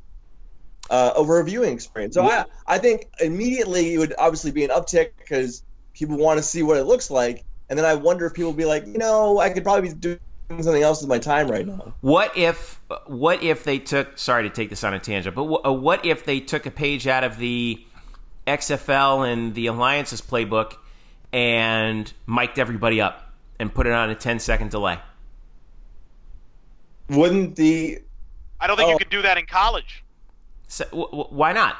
uh, 0.89 1.11
over 1.15 1.39
a 1.39 1.45
viewing 1.45 1.71
experience. 1.73 2.15
So 2.15 2.23
I, 2.23 2.45
I 2.65 2.77
think 2.79 3.09
immediately 3.19 3.93
it 3.93 3.99
would 3.99 4.15
obviously 4.17 4.49
be 4.49 4.63
an 4.63 4.71
uptick 4.71 5.11
because 5.19 5.61
people 5.93 6.17
want 6.17 6.37
to 6.39 6.43
see 6.43 6.63
what 6.63 6.77
it 6.77 6.85
looks 6.85 7.11
like. 7.11 7.43
And 7.69 7.77
then 7.77 7.85
I 7.85 7.93
wonder 7.93 8.25
if 8.25 8.33
people 8.33 8.49
will 8.51 8.57
be 8.57 8.65
like, 8.65 8.87
you 8.87 8.97
know, 8.97 9.39
I 9.39 9.51
could 9.51 9.63
probably 9.63 9.89
be 9.89 9.95
doing 9.95 10.19
something 10.49 10.81
else 10.81 11.01
with 11.01 11.09
my 11.09 11.19
time 11.19 11.47
right 11.47 11.67
now. 11.67 11.93
What 12.01 12.35
if 12.35 12.81
what 13.05 13.43
if 13.43 13.63
they 13.63 13.77
took 13.77 14.17
sorry 14.17 14.41
to 14.43 14.49
take 14.49 14.71
this 14.71 14.83
on 14.83 14.95
a 14.95 14.99
tangent, 14.99 15.35
but 15.35 15.45
wh- 15.45 15.67
uh, 15.67 15.71
what 15.73 16.03
if 16.03 16.25
they 16.25 16.39
took 16.39 16.65
a 16.65 16.71
page 16.71 17.05
out 17.05 17.23
of 17.23 17.37
the 17.37 17.85
XFL 18.47 19.31
and 19.31 19.53
the 19.53 19.67
Alliances 19.67 20.21
playbook 20.21 20.77
and 21.31 22.11
mic'd 22.25 22.57
everybody 22.57 22.99
up 22.99 23.28
and 23.59 23.73
put 23.73 23.85
it 23.85 23.93
on 23.93 24.09
a 24.09 24.15
10 24.15 24.39
second 24.39 24.71
delay? 24.71 24.99
Wouldn't 27.09 27.55
the 27.55 27.99
I 28.59 28.67
don't 28.67 28.77
think 28.77 28.89
Oh. 28.89 28.91
you 28.93 28.97
could 28.97 29.09
do 29.09 29.21
that 29.21 29.37
in 29.37 29.45
college. 29.45 30.03
So, 30.67 30.85
wh- 30.85 31.09
wh- 31.29 31.31
why 31.33 31.53
not? 31.53 31.77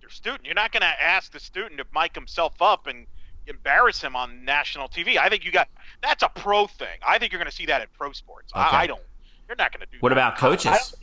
Your 0.00 0.10
student, 0.10 0.44
you're 0.44 0.54
not 0.54 0.72
going 0.72 0.80
to 0.82 1.02
ask 1.02 1.32
the 1.32 1.40
student 1.40 1.78
to 1.78 1.84
mic 1.94 2.14
himself 2.14 2.60
up 2.60 2.86
and 2.86 3.06
embarrass 3.46 4.00
him 4.00 4.16
on 4.16 4.44
national 4.44 4.88
TV. 4.88 5.16
I 5.18 5.28
think 5.28 5.44
you 5.44 5.52
got 5.52 5.68
that's 6.02 6.22
a 6.22 6.28
pro 6.30 6.66
thing. 6.66 6.98
I 7.06 7.18
think 7.18 7.32
you're 7.32 7.38
going 7.38 7.50
to 7.50 7.54
see 7.56 7.66
that 7.66 7.82
in 7.82 7.88
pro 7.96 8.12
sports. 8.12 8.52
Okay. 8.54 8.62
I, 8.62 8.82
I 8.82 8.86
don't. 8.86 9.00
You're 9.48 9.56
not 9.56 9.72
going 9.72 9.86
to 9.86 9.92
do. 9.92 9.98
What 10.00 10.08
that 10.08 10.14
about 10.16 10.32
in 10.34 10.38
college. 10.38 10.66
I 10.66 10.70
coaches? 10.78 10.94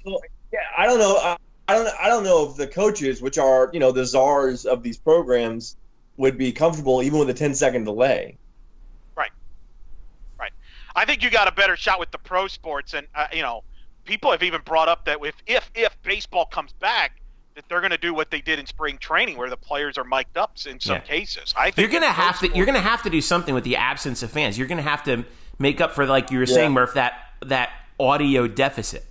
yeah, 0.52 0.60
I 0.78 0.86
don't 0.88 1.00
know. 1.00 1.16
I, 1.18 1.38
I 1.68 1.76
don't. 1.76 1.88
I 2.02 2.08
don't 2.10 2.24
know 2.24 2.50
if 2.50 2.58
the 2.58 2.68
coaches, 2.68 3.22
which 3.22 3.38
are 3.38 3.70
you 3.74 3.80
know 3.80 3.92
the 3.92 4.06
czars 4.06 4.66
of 4.66 4.82
these 4.84 4.98
programs, 4.98 5.78
would 6.18 6.38
be 6.38 6.52
comfortable 6.52 7.04
even 7.04 7.20
with 7.20 7.30
a 7.30 7.34
10 7.34 7.54
second 7.54 7.84
delay. 7.86 8.38
I 10.96 11.06
think 11.06 11.24
you 11.24 11.30
got 11.30 11.48
a 11.48 11.52
better 11.52 11.76
shot 11.76 12.00
with 12.00 12.12
the 12.12 12.18
pro 12.18 12.48
sports, 12.48 12.94
and 12.94 13.08
uh, 13.16 13.28
you 13.34 13.42
know, 13.42 13.64
people 14.06 14.32
have 14.32 14.44
even 14.44 14.62
brought 14.66 14.90
up 14.90 15.06
that 15.06 15.18
if 15.24 15.36
if 15.48 15.70
if 15.76 15.96
baseball 16.04 16.46
comes 16.46 16.74
back, 16.74 17.22
that 17.56 17.66
they're 17.70 17.82
going 17.82 17.92
to 17.92 17.98
do 17.98 18.14
what 18.14 18.32
they 18.32 18.42
did 18.42 18.60
in 18.60 18.66
spring 18.66 18.98
training, 18.98 19.38
where 19.38 19.50
the 19.50 19.58
players 19.58 19.98
are 19.98 20.04
mic'd 20.04 20.38
up 20.38 20.54
in 20.66 20.80
some 20.80 20.96
Yeah. 20.96 21.00
cases. 21.02 21.54
I 21.58 21.72
think 21.72 21.78
You're 21.92 22.00
gonna 22.00 22.12
have 22.12 22.40
to. 22.40 22.48
You're 22.56 22.66
gonna 22.66 22.80
have 22.80 23.04
to 23.04 23.10
do 23.10 23.22
something 23.22 23.54
with 23.54 23.64
the 23.64 23.76
absence 23.76 24.24
of 24.24 24.32
fans. 24.32 24.58
You're 24.58 24.68
gonna 24.68 24.82
have 24.82 25.04
to 25.04 25.26
make 25.60 25.80
up 25.82 25.94
for, 25.94 26.06
like 26.06 26.32
you 26.32 26.38
were 26.40 26.46
Yeah. 26.46 26.56
saying, 26.56 26.72
Murph, 26.72 26.94
that 26.96 27.14
that 27.46 27.72
audio 28.00 28.48
deficit, 28.48 29.06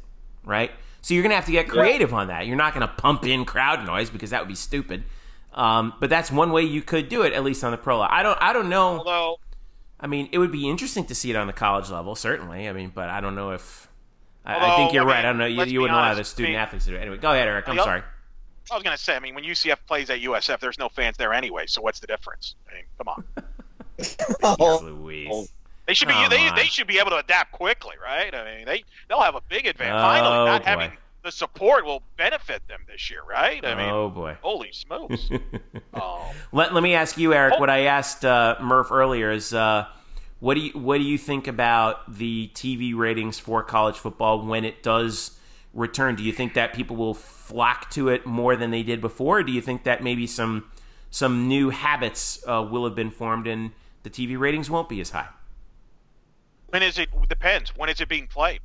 right? 0.45 0.71
So 1.03 1.15
you're 1.15 1.23
gonna 1.23 1.35
have 1.35 1.47
to 1.47 1.53
get 1.53 1.69
creative 1.69 2.13
on 2.13 2.27
that. 2.29 2.47
You're 2.47 2.57
not 2.57 2.75
gonna 2.75 2.89
pump 2.89 3.25
in 3.27 3.45
crowd 3.45 3.87
noise 3.87 4.11
because 4.11 4.31
that 4.31 4.41
would 4.41 4.49
be 4.49 4.55
stupid. 4.55 5.05
Um, 5.55 5.95
but 5.99 6.09
that's 6.11 6.31
one 6.31 6.53
way 6.53 6.63
you 6.63 6.81
could 6.83 7.09
do 7.09 7.23
it, 7.23 7.33
at 7.33 7.43
least 7.43 7.65
on 7.65 7.73
the 7.73 7.77
pro. 7.79 8.01
I 8.01 8.23
don't. 8.23 8.39
I 8.41 8.53
don't 8.53 8.69
know. 8.69 8.99
Although 8.99 9.41
I 10.01 10.07
mean, 10.07 10.29
it 10.33 10.39
would 10.39 10.51
be 10.53 10.69
interesting 10.69 11.05
to 11.07 11.15
see 11.15 11.31
it 11.31 11.37
on 11.37 11.47
the 11.47 11.53
college 11.53 11.91
level, 11.91 12.15
certainly. 12.15 12.69
I 12.69 12.73
mean, 12.73 12.91
but 12.95 13.09
I 13.11 13.21
don't 13.21 13.35
know 13.35 13.51
if. 13.53 13.89
I, 14.45 14.73
I 14.73 14.77
think 14.77 14.93
you're 14.95 15.03
I 15.03 15.05
mean, 15.05 15.15
right. 15.15 15.19
I 15.25 15.29
don't 15.29 15.39
know. 15.39 15.47
You, 15.47 15.63
you 15.65 15.81
wouldn't 15.83 15.99
allow 15.99 16.15
the 16.15 16.25
student 16.25 16.55
I 16.57 16.59
mean- 16.59 16.61
athletes 16.63 16.85
to 16.87 16.91
do 16.93 16.97
it. 16.97 17.01
Anyway, 17.01 17.19
go 17.19 17.31
ahead, 17.33 17.47
Eric. 17.47 17.69
I'm 17.69 17.77
Yep. 17.77 17.85
sorry. 17.85 18.03
I 18.71 18.75
was 18.75 18.83
going 18.85 18.97
to 18.97 19.03
say, 19.03 19.17
I 19.17 19.21
mean, 19.21 19.35
when 19.35 19.45
UCF 19.45 19.77
plays 19.87 20.11
at 20.11 20.21
USF, 20.21 20.61
there's 20.61 20.79
no 20.79 20.89
fans 20.89 21.17
there 21.17 21.33
anyway. 21.35 21.65
So 21.67 21.83
what's 21.83 21.99
the 22.01 22.07
difference? 22.07 22.55
I 22.71 22.75
mean, 22.75 22.85
come 22.99 23.09
on. 23.09 23.25
Oh. 24.43 24.57
Jeez 24.59 24.83
Louise. 24.83 25.53
They 25.87 25.95
should 25.95 26.09
be 26.09 26.15
Come 26.15 26.31
they, 26.31 26.49
they 26.57 26.65
should 26.65 26.87
be 26.87 26.99
able 26.99 27.11
to 27.11 27.17
adapt 27.19 27.53
quickly, 27.53 27.97
right? 28.03 28.35
I 28.35 28.57
mean, 28.57 28.65
they 28.65 28.85
they'll 29.09 29.21
have 29.21 29.35
a 29.35 29.43
big 29.49 29.67
advantage. 29.67 29.95
Oh, 29.95 30.01
Finally, 30.03 30.37
Oh, 30.37 30.45
not 30.47 30.63
boy. 30.63 30.67
having 30.71 30.93
the 31.23 31.31
support 31.31 31.85
will 31.85 32.03
benefit 32.17 32.67
them 32.69 32.81
this 32.91 33.11
year, 33.11 33.21
right? 33.29 33.65
I 33.65 33.75
mean, 33.75 33.91
oh 33.91 34.09
boy. 34.09 34.37
holy 34.41 34.73
smokes. 34.73 35.29
oh. 35.95 36.33
Let, 36.53 36.75
let 36.75 36.83
me 36.83 36.95
ask 36.95 37.19
you, 37.19 37.35
Eric. 37.35 37.55
Oh. 37.57 37.61
What 37.61 37.71
I 37.71 37.83
asked 37.85 38.25
uh, 38.25 38.57
Murph 38.61 38.91
earlier 38.91 39.31
is, 39.31 39.53
uh, 39.53 39.87
what 40.41 40.55
do 40.55 40.61
you 40.61 40.73
what 40.73 40.99
do 40.99 41.05
you 41.05 41.19
think 41.19 41.47
about 41.47 42.17
the 42.17 42.51
TV 42.55 42.97
ratings 42.97 43.39
for 43.39 43.63
college 43.63 43.97
football 43.97 44.45
when 44.45 44.65
it 44.65 44.83
does 44.83 45.39
return? 45.75 46.17
Do 46.17 46.23
you 46.23 46.33
think 46.33 46.55
that 46.55 46.73
people 46.73 46.97
will 46.97 47.15
flock 47.15 47.91
to 47.91 48.09
it 48.09 48.27
more 48.27 48.57
than 48.57 48.71
they 48.71 48.83
did 48.83 49.01
before? 49.01 49.41
Or 49.41 49.43
do 49.43 49.53
you 49.53 49.61
think 49.61 49.85
that 49.85 50.03
maybe 50.03 50.27
some 50.27 50.71
some 51.11 51.47
new 51.49 51.71
habits 51.71 52.43
uh, 52.49 52.67
will 52.69 52.85
have 52.85 52.95
been 52.95 53.11
formed 53.11 53.47
and 53.47 53.73
the 54.03 54.11
TV 54.11 54.39
ratings 54.39 54.71
won't 54.71 54.89
be 54.89 55.01
as 55.01 55.11
high? 55.11 55.29
When 56.69 56.83
is 56.83 56.99
it? 56.99 57.11
Depends. 57.29 57.77
When 57.77 57.89
is 57.91 58.01
it 58.01 58.09
being 58.09 58.27
played? 58.27 58.61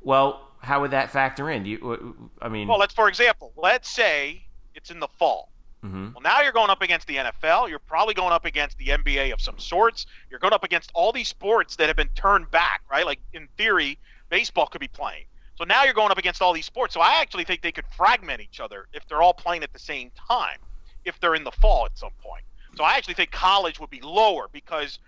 Well, 0.00 0.51
how 0.62 0.80
would 0.80 0.92
that 0.92 1.10
factor 1.10 1.50
in? 1.50 1.64
You, 1.66 2.30
I 2.40 2.48
mean, 2.48 2.68
Well, 2.68 2.78
let's 2.78 2.94
for 2.94 3.08
example, 3.08 3.52
let's 3.56 3.88
say 3.90 4.44
it's 4.74 4.90
in 4.90 5.00
the 5.00 5.08
fall. 5.18 5.50
mhm. 5.84 6.14
Well, 6.14 6.22
now 6.22 6.40
you're 6.42 6.52
going 6.52 6.70
up 6.70 6.80
against 6.82 7.06
the 7.08 7.16
NFL. 7.16 7.68
You're 7.68 7.78
probably 7.80 8.14
going 8.14 8.32
up 8.32 8.44
against 8.44 8.78
the 8.78 8.88
NBA 8.88 9.32
of 9.32 9.40
some 9.40 9.58
sorts. 9.58 10.06
You're 10.30 10.38
going 10.38 10.52
up 10.54 10.64
against 10.64 10.90
all 10.94 11.12
these 11.12 11.28
sports 11.28 11.76
that 11.76 11.88
have 11.88 11.96
been 11.96 12.10
turned 12.14 12.50
back, 12.50 12.82
right? 12.90 13.04
Like 13.04 13.18
in 13.32 13.48
theory, 13.56 13.98
baseball 14.30 14.66
could 14.66 14.80
be 14.80 14.88
playing. 14.88 15.24
So 15.56 15.64
now 15.64 15.84
you're 15.84 15.94
going 15.94 16.10
up 16.10 16.18
against 16.18 16.40
all 16.40 16.52
these 16.52 16.64
sports. 16.66 16.94
So 16.94 17.00
I 17.00 17.20
actually 17.20 17.44
think 17.44 17.60
they 17.62 17.72
could 17.72 17.84
fragment 17.96 18.40
each 18.40 18.60
other 18.60 18.86
if 18.92 19.06
they're 19.08 19.20
all 19.22 19.34
playing 19.34 19.62
at 19.64 19.72
the 19.72 19.78
same 19.78 20.10
time, 20.28 20.58
if 21.04 21.18
they're 21.20 21.34
in 21.34 21.44
the 21.44 21.50
fall 21.52 21.84
at 21.86 21.98
some 21.98 22.12
point. 22.22 22.44
So 22.76 22.84
I 22.84 22.94
actually 22.94 23.14
think 23.14 23.32
college 23.32 23.78
would 23.80 23.90
be 23.90 24.00
lower 24.00 24.48
because 24.50 24.98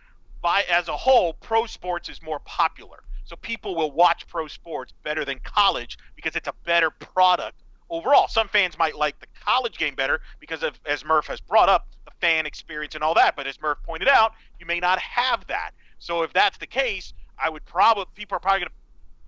by 0.42 0.64
as 0.70 0.88
a 0.88 0.96
whole, 0.96 1.32
pro 1.34 1.64
sports 1.66 2.08
is 2.10 2.20
more 2.22 2.40
popular. 2.40 3.02
So 3.24 3.36
people 3.36 3.74
will 3.74 3.90
watch 3.90 4.26
pro 4.26 4.46
sports 4.48 4.92
better 5.02 5.24
than 5.24 5.38
college 5.44 5.98
because 6.16 6.36
it's 6.36 6.48
a 6.48 6.54
better 6.64 6.90
product 6.90 7.62
overall. 7.90 8.28
Some 8.28 8.48
fans 8.48 8.78
might 8.78 8.96
like 8.96 9.18
the 9.20 9.26
college 9.44 9.78
game 9.78 9.94
better 9.94 10.20
because 10.40 10.62
of, 10.62 10.78
as 10.86 11.04
Murph 11.04 11.26
has 11.26 11.40
brought 11.40 11.68
up, 11.68 11.88
the 12.04 12.12
fan 12.20 12.46
experience 12.46 12.94
and 12.94 13.02
all 13.02 13.14
that. 13.14 13.36
But 13.36 13.46
as 13.46 13.60
Murph 13.60 13.78
pointed 13.84 14.08
out, 14.08 14.32
you 14.58 14.66
may 14.66 14.80
not 14.80 14.98
have 14.98 15.46
that. 15.48 15.70
So 15.98 16.22
if 16.22 16.32
that's 16.32 16.58
the 16.58 16.66
case, 16.66 17.12
I 17.38 17.48
would 17.48 17.64
probably 17.64 18.04
people 18.14 18.36
are 18.36 18.40
probably 18.40 18.60
going 18.60 18.68
to 18.68 18.74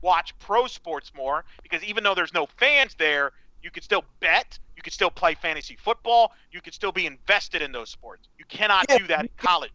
watch 0.02 0.39
pro 0.39 0.66
sports 0.66 1.12
more 1.16 1.44
because 1.62 1.82
even 1.82 2.05
though 2.05 2.14
there's 2.14 2.35
no 2.35 2.47
fans 2.59 2.94
there, 2.98 3.32
you 3.62 3.70
could 3.70 3.82
still 3.82 4.05
bet, 4.20 4.59
you 4.77 4.82
could 4.82 4.93
still 4.93 5.10
play 5.10 5.35
fantasy 5.35 5.77
football, 5.77 6.32
you 6.52 6.60
could 6.60 6.74
still 6.74 6.93
be 6.93 7.06
invested 7.06 7.62
in 7.62 7.73
those 7.73 7.90
sports. 7.90 8.28
You 8.39 8.44
cannot 8.48 8.86
Yeah, 8.89 8.98
do 8.98 9.06
that 9.09 9.23
in 9.23 9.31
college. 9.39 9.73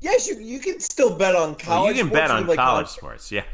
Yes, 0.00 0.28
you 0.28 0.38
you 0.38 0.58
can 0.58 0.80
still 0.80 1.16
bet 1.16 1.34
on 1.34 1.54
college. 1.54 1.66
Well, 1.66 1.86
you 1.88 1.94
can 1.94 2.06
sports, 2.08 2.20
bet 2.20 2.30
on 2.30 2.44
play 2.44 2.56
college 2.56 2.88
sports. 2.88 3.32
Yeah. 3.32 3.44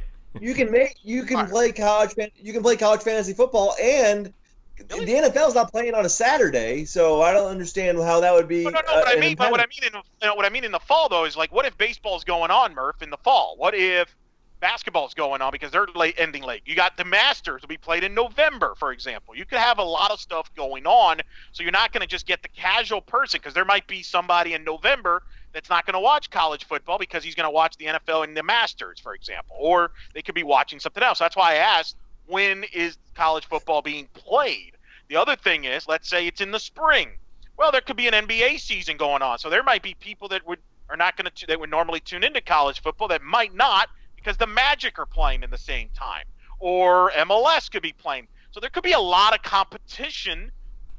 You 0.40 0.54
can 0.54 0.70
make 0.70 0.96
you 1.02 1.22
can 1.22 1.36
Alright. 1.36 1.50
play 1.50 1.72
college 1.72 2.14
you 2.36 2.52
can 2.52 2.62
play 2.62 2.76
college 2.76 3.02
fantasy 3.02 3.32
football 3.32 3.74
and 3.80 4.32
the 4.76 4.84
NFL 4.96 5.48
is 5.48 5.54
not 5.54 5.70
playing 5.70 5.94
on 5.94 6.04
a 6.04 6.08
Saturday, 6.08 6.84
so 6.84 7.22
I 7.22 7.32
don't 7.32 7.48
understand 7.48 7.98
how 7.98 8.20
that 8.20 8.32
would 8.32 8.48
be. 8.48 8.64
No, 8.64 8.70
no, 8.70 8.80
no. 8.86 8.92
uh, 8.92 8.96
what 8.96 9.08
I 9.08 9.14
an 9.14 9.20
mean, 9.20 9.36
but 9.36 9.50
what 9.50 9.60
I 9.60 9.66
mean 9.66 9.84
in 9.84 9.92
you 9.94 10.28
know, 10.28 10.34
what 10.34 10.44
I 10.44 10.48
mean 10.48 10.64
in 10.64 10.72
the 10.72 10.80
fall 10.80 11.08
though 11.08 11.24
is 11.24 11.36
like, 11.36 11.52
what 11.52 11.64
if 11.64 11.76
baseball's 11.78 12.24
going 12.24 12.50
on, 12.50 12.74
Murph, 12.74 13.00
in 13.02 13.10
the 13.10 13.16
fall? 13.18 13.54
What 13.56 13.74
if 13.74 14.14
basketball's 14.60 15.14
going 15.14 15.42
on 15.42 15.52
because 15.52 15.70
they're 15.70 15.86
late 15.94 16.16
ending 16.18 16.42
late? 16.42 16.62
You 16.66 16.74
got 16.74 16.96
the 16.96 17.04
Masters 17.04 17.62
will 17.62 17.68
be 17.68 17.76
played 17.76 18.02
in 18.02 18.14
November, 18.14 18.74
for 18.76 18.92
example. 18.92 19.36
You 19.36 19.44
could 19.44 19.58
have 19.58 19.78
a 19.78 19.84
lot 19.84 20.10
of 20.10 20.18
stuff 20.18 20.52
going 20.56 20.86
on, 20.86 21.20
so 21.52 21.62
you're 21.62 21.72
not 21.72 21.92
going 21.92 22.02
to 22.02 22.08
just 22.08 22.26
get 22.26 22.42
the 22.42 22.48
casual 22.48 23.00
person 23.00 23.38
because 23.38 23.54
there 23.54 23.64
might 23.64 23.86
be 23.86 24.02
somebody 24.02 24.54
in 24.54 24.64
November 24.64 25.22
that's 25.54 25.70
not 25.70 25.86
going 25.86 25.94
to 25.94 26.00
watch 26.00 26.30
college 26.30 26.64
football 26.64 26.98
because 26.98 27.24
he's 27.24 27.34
going 27.34 27.46
to 27.46 27.50
watch 27.50 27.76
the 27.78 27.86
NFL 27.86 28.24
and 28.24 28.36
the 28.36 28.42
Masters, 28.42 29.00
for 29.00 29.14
example, 29.14 29.56
or 29.58 29.92
they 30.12 30.20
could 30.20 30.34
be 30.34 30.42
watching 30.42 30.80
something 30.80 31.02
else. 31.02 31.18
That's 31.18 31.36
why 31.36 31.52
I 31.52 31.56
asked, 31.56 31.96
when 32.26 32.64
is 32.74 32.98
college 33.14 33.46
football 33.46 33.80
being 33.80 34.08
played? 34.12 34.72
The 35.08 35.16
other 35.16 35.36
thing 35.36 35.64
is, 35.64 35.86
let's 35.88 36.10
say 36.10 36.26
it's 36.26 36.40
in 36.40 36.50
the 36.50 36.58
spring. 36.58 37.10
Well, 37.56 37.70
there 37.70 37.80
could 37.80 37.96
be 37.96 38.08
an 38.08 38.14
NBA 38.14 38.58
season 38.58 38.96
going 38.96 39.22
on, 39.22 39.38
so 39.38 39.48
there 39.48 39.62
might 39.62 39.82
be 39.82 39.94
people 39.94 40.28
that 40.28 40.46
would 40.46 40.58
are 40.90 40.96
not 40.96 41.16
going 41.16 41.30
to 41.34 41.46
that 41.46 41.58
would 41.58 41.70
normally 41.70 42.00
tune 42.00 42.24
into 42.24 42.40
college 42.40 42.82
football 42.82 43.08
that 43.08 43.22
might 43.22 43.54
not 43.54 43.88
because 44.16 44.36
the 44.36 44.46
Magic 44.46 44.98
are 44.98 45.06
playing 45.06 45.42
in 45.42 45.50
the 45.50 45.58
same 45.58 45.88
time, 45.94 46.24
or 46.58 47.10
MLS 47.12 47.70
could 47.70 47.82
be 47.82 47.92
playing. 47.92 48.26
So 48.50 48.60
there 48.60 48.70
could 48.70 48.82
be 48.82 48.92
a 48.92 49.00
lot 49.00 49.34
of 49.34 49.42
competition 49.42 50.50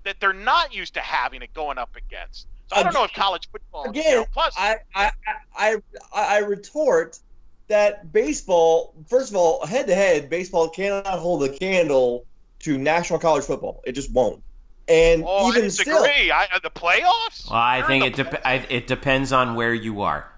that 0.03 0.19
they're 0.19 0.34
not 0.34 0.73
used 0.73 0.94
to 0.94 1.02
having 1.02 1.41
it 1.41 1.53
going 1.53 1.77
up 1.77 1.95
against. 1.95 2.48
So 2.68 2.76
I 2.78 2.84
don't 2.84 2.94
know 2.94 3.04
if 3.04 3.14
college 3.14 3.48
football. 3.52 3.86
you 3.86 3.90
Again, 3.92 4.16
know, 4.16 4.26
plus, 4.34 4.56
I, 4.58 4.78
I 4.96 5.12
I 5.56 5.76
I 5.76 5.82
I 6.14 6.38
retort 6.40 7.20
that 7.68 8.12
baseball. 8.12 8.94
First 9.08 9.30
of 9.32 9.36
all, 9.36 9.66
head 9.66 9.88
to 9.88 9.96
head, 9.96 10.30
baseball 10.30 10.70
cannot 10.70 11.06
hold 11.20 11.44
a 11.44 11.50
candle 11.58 12.26
to 12.60 12.78
national 12.78 13.20
college 13.20 13.44
football. 13.46 13.82
It 13.86 13.92
just 13.94 14.12
won't. 14.12 14.42
And 14.88 15.24
oh, 15.26 15.48
I 15.48 15.50
even 15.50 15.62
disagree. 15.64 15.94
still, 15.94 16.04
I, 16.06 16.48
uh, 16.54 16.60
the 16.62 16.70
playoffs. 16.70 17.50
Well, 17.50 17.60
I 17.60 17.80
They're 17.80 17.88
think 17.88 18.06
it 18.06 18.16
the 18.16 18.24
dep- 18.24 18.42
I, 18.46 18.54
it 18.70 18.88
depends 18.88 19.32
on 19.32 19.56
where 19.56 19.74
you 19.74 20.02
are 20.02 20.32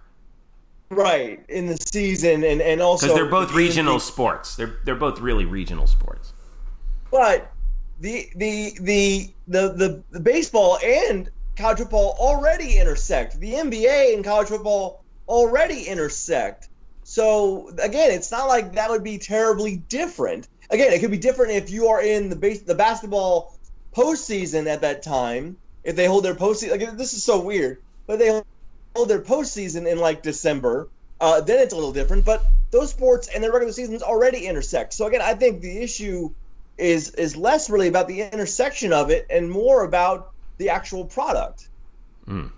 right 0.90 1.44
in 1.50 1.68
the 1.68 1.76
season, 1.78 2.44
and 2.44 2.62
and 2.62 2.82
also 2.82 3.08
because 3.08 3.16
they're 3.16 3.30
both 3.30 3.50
the- 3.50 3.56
regional 3.56 4.00
sports. 4.00 4.56
They're 4.56 4.78
they're 4.86 4.96
both 4.96 5.20
really 5.20 5.46
regional 5.46 5.88
sports. 5.88 6.34
But 7.12 7.52
the 8.00 8.30
the 8.36 8.74
the 8.82 9.34
the 9.48 9.70
the, 9.74 10.04
the 10.12 10.20
baseball 10.20 10.78
and 10.84 11.30
college 11.58 11.80
football 11.80 12.16
already 12.20 12.78
intersect. 12.78 13.40
The 13.40 13.54
NBA 13.54 14.14
and 14.14 14.24
college 14.24 14.48
football 14.48 15.04
already 15.28 15.84
intersect. 15.84 16.70
So 17.04 17.70
again, 17.82 18.12
it's 18.12 18.32
not 18.32 18.48
like 18.48 18.74
that 18.74 18.90
would 18.90 19.04
be 19.04 19.18
terribly 19.18 19.78
different. 19.78 20.48
Again, 20.70 20.94
it 20.94 21.00
could 21.00 21.12
be 21.12 21.18
different 21.18 21.54
if 21.54 21.70
you 21.70 21.88
are 21.88 22.02
in 22.02 22.30
the 22.30 22.36
base 22.36 22.62
the 22.62 22.76
basketball 22.76 23.58
postseason 23.96 24.68
at 24.68 24.82
that 24.82 25.04
time. 25.04 25.58
If 25.84 25.96
they 25.96 26.06
hold 26.06 26.26
their 26.26 26.36
postseason, 26.36 26.72
like 26.72 26.98
this 26.98 27.14
is 27.14 27.24
so 27.24 27.40
weird, 27.40 27.78
but 28.06 28.20
they 28.20 28.42
hold 28.96 29.10
their 29.10 29.22
postseason 29.22 29.90
in 29.90 30.00
like 30.00 30.22
December, 30.22 30.90
uh, 31.22 31.42
then 31.42 31.60
it's 31.60 31.74
a 31.74 31.78
little 31.78 31.94
different. 31.94 32.26
But 32.26 32.46
those 32.72 32.90
sports 32.90 33.30
and 33.34 33.44
their 33.44 33.52
regular 33.52 33.72
seasons 33.72 34.04
already 34.04 34.46
intersect. 34.46 34.94
So 34.94 35.08
again, 35.08 35.22
I 35.22 35.34
think 35.34 35.62
the 35.62 35.82
issue 35.82 36.32
is 36.78 37.12
is 37.12 37.36
less 37.36 37.70
really 37.70 37.88
about 37.88 38.08
the 38.08 38.22
intersection 38.22 38.94
of 38.94 39.10
it 39.10 39.26
and 39.30 39.50
more 39.50 39.84
about 39.84 40.34
the 40.58 40.70
actual 40.70 41.06
product. 41.06 41.70
Mm. 42.28 42.52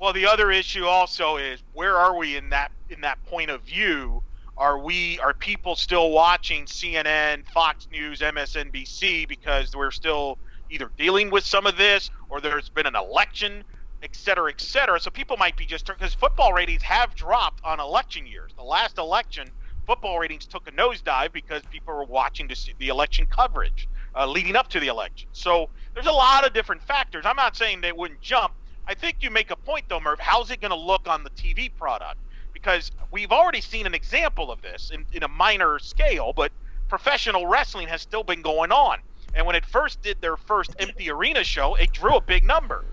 Well, 0.00 0.12
the 0.12 0.26
other 0.26 0.50
issue 0.50 0.84
also 0.84 1.36
is 1.36 1.62
where 1.72 1.96
are 1.96 2.16
we 2.16 2.36
in 2.36 2.50
that 2.50 2.70
in 2.88 3.00
that 3.02 3.18
point 3.24 3.50
of 3.50 3.62
view? 3.62 4.22
Are 4.56 4.78
we 4.78 5.18
are 5.20 5.34
people 5.34 5.76
still 5.76 6.10
watching 6.10 6.64
CNN, 6.66 7.46
Fox 7.48 7.86
News, 7.90 8.20
MSNBC 8.20 9.28
because 9.28 9.74
we're 9.74 9.90
still 9.90 10.38
either 10.70 10.90
dealing 10.96 11.30
with 11.30 11.44
some 11.44 11.66
of 11.66 11.76
this 11.76 12.10
or 12.28 12.40
there's 12.40 12.68
been 12.68 12.86
an 12.86 12.96
election, 12.96 13.64
et 14.02 14.14
cetera, 14.14 14.50
et 14.50 14.60
cetera. 14.60 15.00
So 15.00 15.10
people 15.10 15.36
might 15.36 15.56
be 15.56 15.64
just 15.64 15.86
because 15.86 16.14
football 16.14 16.52
ratings 16.52 16.82
have 16.82 17.14
dropped 17.14 17.60
on 17.64 17.80
election 17.80 18.26
years. 18.26 18.52
The 18.56 18.64
last 18.64 18.98
election, 18.98 19.48
football 19.86 20.18
ratings 20.18 20.46
took 20.46 20.68
a 20.68 20.72
nosedive 20.72 21.32
because 21.32 21.62
people 21.70 21.94
were 21.94 22.04
watching 22.04 22.48
to 22.48 22.56
see 22.56 22.74
the 22.78 22.88
election 22.88 23.26
coverage 23.26 23.88
uh, 24.14 24.26
leading 24.26 24.56
up 24.56 24.68
to 24.68 24.80
the 24.80 24.88
election. 24.88 25.28
So 25.32 25.70
there's 25.98 26.06
a 26.06 26.16
lot 26.16 26.46
of 26.46 26.52
different 26.52 26.80
factors. 26.80 27.26
I'm 27.26 27.34
not 27.34 27.56
saying 27.56 27.80
they 27.80 27.90
wouldn't 27.90 28.20
jump. 28.20 28.52
I 28.86 28.94
think 28.94 29.16
you 29.20 29.30
make 29.32 29.50
a 29.50 29.56
point 29.56 29.84
though, 29.88 29.98
Murph. 29.98 30.20
How's 30.20 30.48
it 30.52 30.60
going 30.60 30.70
to 30.70 30.76
look 30.76 31.08
on 31.08 31.24
the 31.24 31.30
TV 31.30 31.74
product? 31.76 32.14
Because 32.52 32.92
we've 33.10 33.32
already 33.32 33.60
seen 33.60 33.84
an 33.84 33.94
example 33.94 34.52
of 34.52 34.62
this 34.62 34.92
in, 34.94 35.04
in 35.12 35.24
a 35.24 35.28
minor 35.28 35.80
scale, 35.80 36.32
but 36.32 36.52
professional 36.88 37.46
wrestling 37.48 37.88
has 37.88 38.00
still 38.00 38.22
been 38.22 38.42
going 38.42 38.70
on. 38.70 38.98
And 39.34 39.44
when 39.44 39.56
it 39.56 39.66
first 39.66 40.00
did 40.00 40.20
their 40.20 40.36
first 40.36 40.70
empty 40.78 41.10
arena 41.10 41.42
show, 41.42 41.74
it 41.74 41.92
drew 41.92 42.14
a 42.16 42.20
big 42.20 42.44
number. 42.44 42.84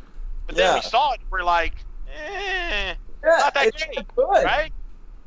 But 0.48 0.56
then 0.56 0.66
Yeah. 0.70 0.76
we 0.76 0.82
saw 0.82 1.14
it, 1.14 1.20
we're 1.30 1.44
like, 1.44 1.76
eh, 2.08 2.96
Yeah, 2.96 2.96
not 3.24 3.54
that 3.54 3.68
it's 3.68 3.84
great, 3.84 3.96
not 3.98 4.16
good. 4.16 4.44
right? 4.46 4.74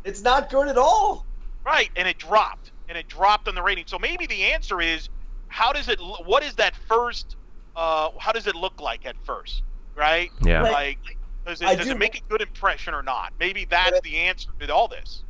It's 0.03 0.23
not 0.23 0.51
good 0.51 0.67
at 0.67 0.79
all. 0.79 1.27
Right, 1.65 1.91
and 1.95 2.09
it 2.09 2.19
dropped, 2.19 2.73
and 2.89 2.99
it 2.99 3.07
dropped 3.09 3.47
on 3.47 3.55
the 3.55 3.63
rating. 3.63 3.85
So 3.87 4.01
maybe 4.01 4.27
the 4.27 4.53
answer 4.53 4.81
is, 4.81 5.09
how 5.49 5.73
does 5.73 5.89
it? 5.89 5.99
What 6.01 6.43
is 6.43 6.55
that 6.57 6.75
first? 6.89 7.37
Uh, 7.79 8.11
how 8.19 8.33
does 8.33 8.47
it 8.47 8.55
look 8.57 8.81
like 8.81 9.07
at 9.07 9.15
first? 9.25 9.63
Right? 9.95 10.31
Yeah. 10.43 10.63
Like, 10.63 10.99
does 11.47 11.63
it, 11.63 11.77
does 11.77 11.87
do- 11.87 11.93
it 11.93 11.99
make 11.99 12.17
a 12.19 12.23
good 12.29 12.43
impression 12.43 12.93
or 12.93 13.03
not? 13.03 13.33
Maybe 13.39 13.65
that's 13.65 14.01
the 14.01 14.17
answer 14.17 14.51
to 14.61 14.75
all 14.75 14.89
this. 14.89 15.23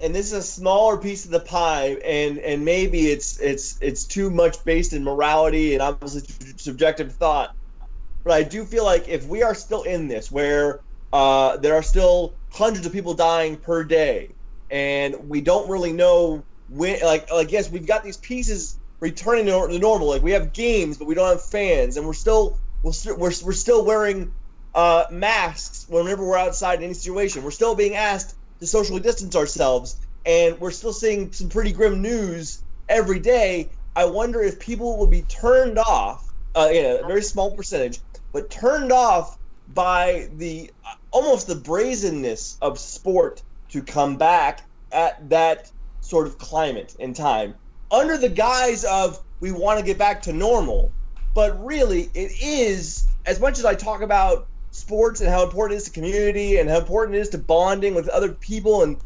and 0.00 0.14
this 0.14 0.26
is 0.26 0.32
a 0.32 0.42
smaller 0.42 0.96
piece 0.96 1.24
of 1.24 1.32
the 1.32 1.40
pie 1.40 1.96
and 2.04 2.38
and 2.38 2.64
maybe 2.64 3.08
it's 3.08 3.38
it's 3.40 3.78
it's 3.82 4.04
too 4.04 4.30
much 4.30 4.64
based 4.64 4.92
in 4.92 5.02
morality 5.02 5.74
and 5.74 5.82
obviously 5.82 6.22
subjective 6.56 7.12
thought 7.16 7.54
but 8.22 8.32
i 8.32 8.44
do 8.44 8.64
feel 8.64 8.84
like 8.84 9.08
if 9.08 9.26
we 9.26 9.42
are 9.42 9.54
still 9.56 9.82
in 9.82 10.06
this 10.06 10.30
where 10.30 10.80
uh, 11.12 11.56
there 11.56 11.74
are 11.74 11.82
still 11.82 12.32
hundreds 12.52 12.86
of 12.86 12.92
people 12.92 13.14
dying 13.14 13.56
per 13.56 13.82
day 13.82 14.30
and 14.70 15.28
we 15.28 15.40
don't 15.40 15.68
really 15.68 15.92
know 15.92 16.44
when 16.68 17.00
like 17.02 17.28
like 17.32 17.50
yes 17.50 17.68
we've 17.68 17.86
got 17.88 18.04
these 18.04 18.18
pieces 18.18 18.78
returning 19.00 19.46
to 19.46 19.78
normal. 19.78 20.08
Like 20.08 20.22
we 20.22 20.32
have 20.32 20.52
games 20.52 20.98
but 20.98 21.06
we 21.06 21.14
don't 21.14 21.28
have 21.28 21.44
fans. 21.44 21.96
And 21.96 22.06
we're 22.06 22.14
still 22.14 22.58
we're, 22.82 22.92
st- 22.92 23.18
we're, 23.18 23.32
we're 23.44 23.52
still 23.52 23.84
wearing 23.84 24.32
uh, 24.74 25.04
masks 25.10 25.86
whenever 25.88 26.24
we're 26.24 26.38
outside 26.38 26.78
in 26.78 26.84
any 26.84 26.94
situation. 26.94 27.42
We're 27.42 27.50
still 27.50 27.74
being 27.74 27.94
asked 27.94 28.36
to 28.60 28.66
socially 28.66 29.00
distance 29.00 29.36
ourselves. 29.36 29.96
And 30.26 30.60
we're 30.60 30.72
still 30.72 30.92
seeing 30.92 31.32
some 31.32 31.48
pretty 31.48 31.72
grim 31.72 32.02
news 32.02 32.62
every 32.88 33.18
day. 33.18 33.70
I 33.96 34.04
wonder 34.06 34.42
if 34.42 34.60
people 34.60 34.98
will 34.98 35.06
be 35.06 35.22
turned 35.22 35.78
off 35.78 36.28
uh, 36.54 36.68
a 36.70 37.02
very 37.06 37.22
small 37.22 37.50
percentage 37.50 38.00
but 38.32 38.50
turned 38.50 38.92
off 38.92 39.38
by 39.72 40.28
the 40.36 40.70
almost 41.10 41.46
the 41.46 41.54
brazenness 41.54 42.58
of 42.60 42.78
sport 42.78 43.42
to 43.70 43.82
come 43.82 44.16
back 44.16 44.62
at 44.92 45.28
that 45.30 45.70
sort 46.00 46.26
of 46.26 46.38
climate 46.38 46.96
and 46.98 47.14
time 47.14 47.54
under 47.90 48.16
the 48.18 48.28
guise 48.28 48.84
of 48.84 49.20
we 49.40 49.50
want 49.52 49.78
to 49.80 49.84
get 49.84 49.98
back 49.98 50.22
to 50.22 50.32
normal 50.32 50.92
but 51.34 51.64
really 51.64 52.02
it 52.14 52.32
is 52.42 53.06
as 53.26 53.40
much 53.40 53.58
as 53.58 53.64
i 53.64 53.74
talk 53.74 54.00
about 54.02 54.46
sports 54.70 55.20
and 55.20 55.30
how 55.30 55.42
important 55.44 55.74
it 55.74 55.78
is 55.78 55.84
to 55.84 55.90
community 55.90 56.58
and 56.58 56.68
how 56.68 56.78
important 56.78 57.16
it 57.16 57.20
is 57.20 57.28
to 57.30 57.38
bonding 57.38 57.94
with 57.94 58.08
other 58.08 58.30
people 58.32 58.82
and 58.82 58.96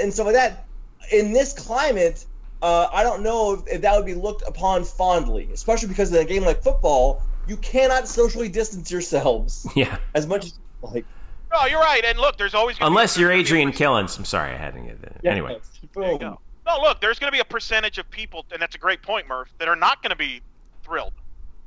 and 0.00 0.12
stuff 0.12 0.26
like 0.26 0.34
that 0.34 0.66
in 1.12 1.32
this 1.32 1.52
climate 1.52 2.24
uh, 2.62 2.88
i 2.92 3.02
don't 3.02 3.22
know 3.22 3.54
if, 3.54 3.60
if 3.74 3.80
that 3.82 3.96
would 3.96 4.06
be 4.06 4.14
looked 4.14 4.46
upon 4.48 4.84
fondly 4.84 5.48
especially 5.52 5.88
because 5.88 6.10
in 6.12 6.16
a 6.18 6.24
game 6.24 6.44
like 6.44 6.62
football 6.62 7.22
you 7.48 7.56
cannot 7.58 8.06
socially 8.06 8.48
distance 8.48 8.90
yourselves 8.90 9.66
Yeah. 9.74 9.96
as 10.14 10.26
much 10.26 10.46
as 10.46 10.54
like 10.82 11.04
No, 11.52 11.66
you're 11.66 11.80
right. 11.80 12.04
And 12.04 12.16
look, 12.18 12.36
there's 12.38 12.54
always 12.54 12.78
gonna 12.78 12.88
be- 12.90 12.92
Unless 12.92 13.18
you're 13.18 13.28
there's 13.30 13.48
gonna 13.50 13.58
be 13.60 13.64
a 13.64 13.68
Adrian 13.68 13.72
perc- 13.72 14.04
Killens. 14.06 14.18
I'm 14.18 14.24
sorry, 14.24 14.52
I 14.52 14.56
had 14.56 14.74
to 14.74 14.80
get 14.80 15.02
that. 15.02 15.16
yeah, 15.24 15.30
Anyway. 15.32 15.58
There 15.96 16.12
you 16.12 16.18
boom. 16.18 16.36
Go. 16.70 16.82
No, 16.82 16.88
look, 16.88 17.00
there's 17.00 17.18
going 17.18 17.30
to 17.30 17.36
be 17.36 17.40
a 17.40 17.44
percentage 17.44 17.98
of 17.98 18.10
people, 18.10 18.44
and 18.52 18.60
that's 18.60 18.74
a 18.74 18.78
great 18.78 19.02
point, 19.02 19.28
Murph, 19.28 19.48
that 19.58 19.68
are 19.68 19.76
not 19.76 20.02
going 20.02 20.10
to 20.10 20.16
be 20.16 20.42
thrilled, 20.84 21.12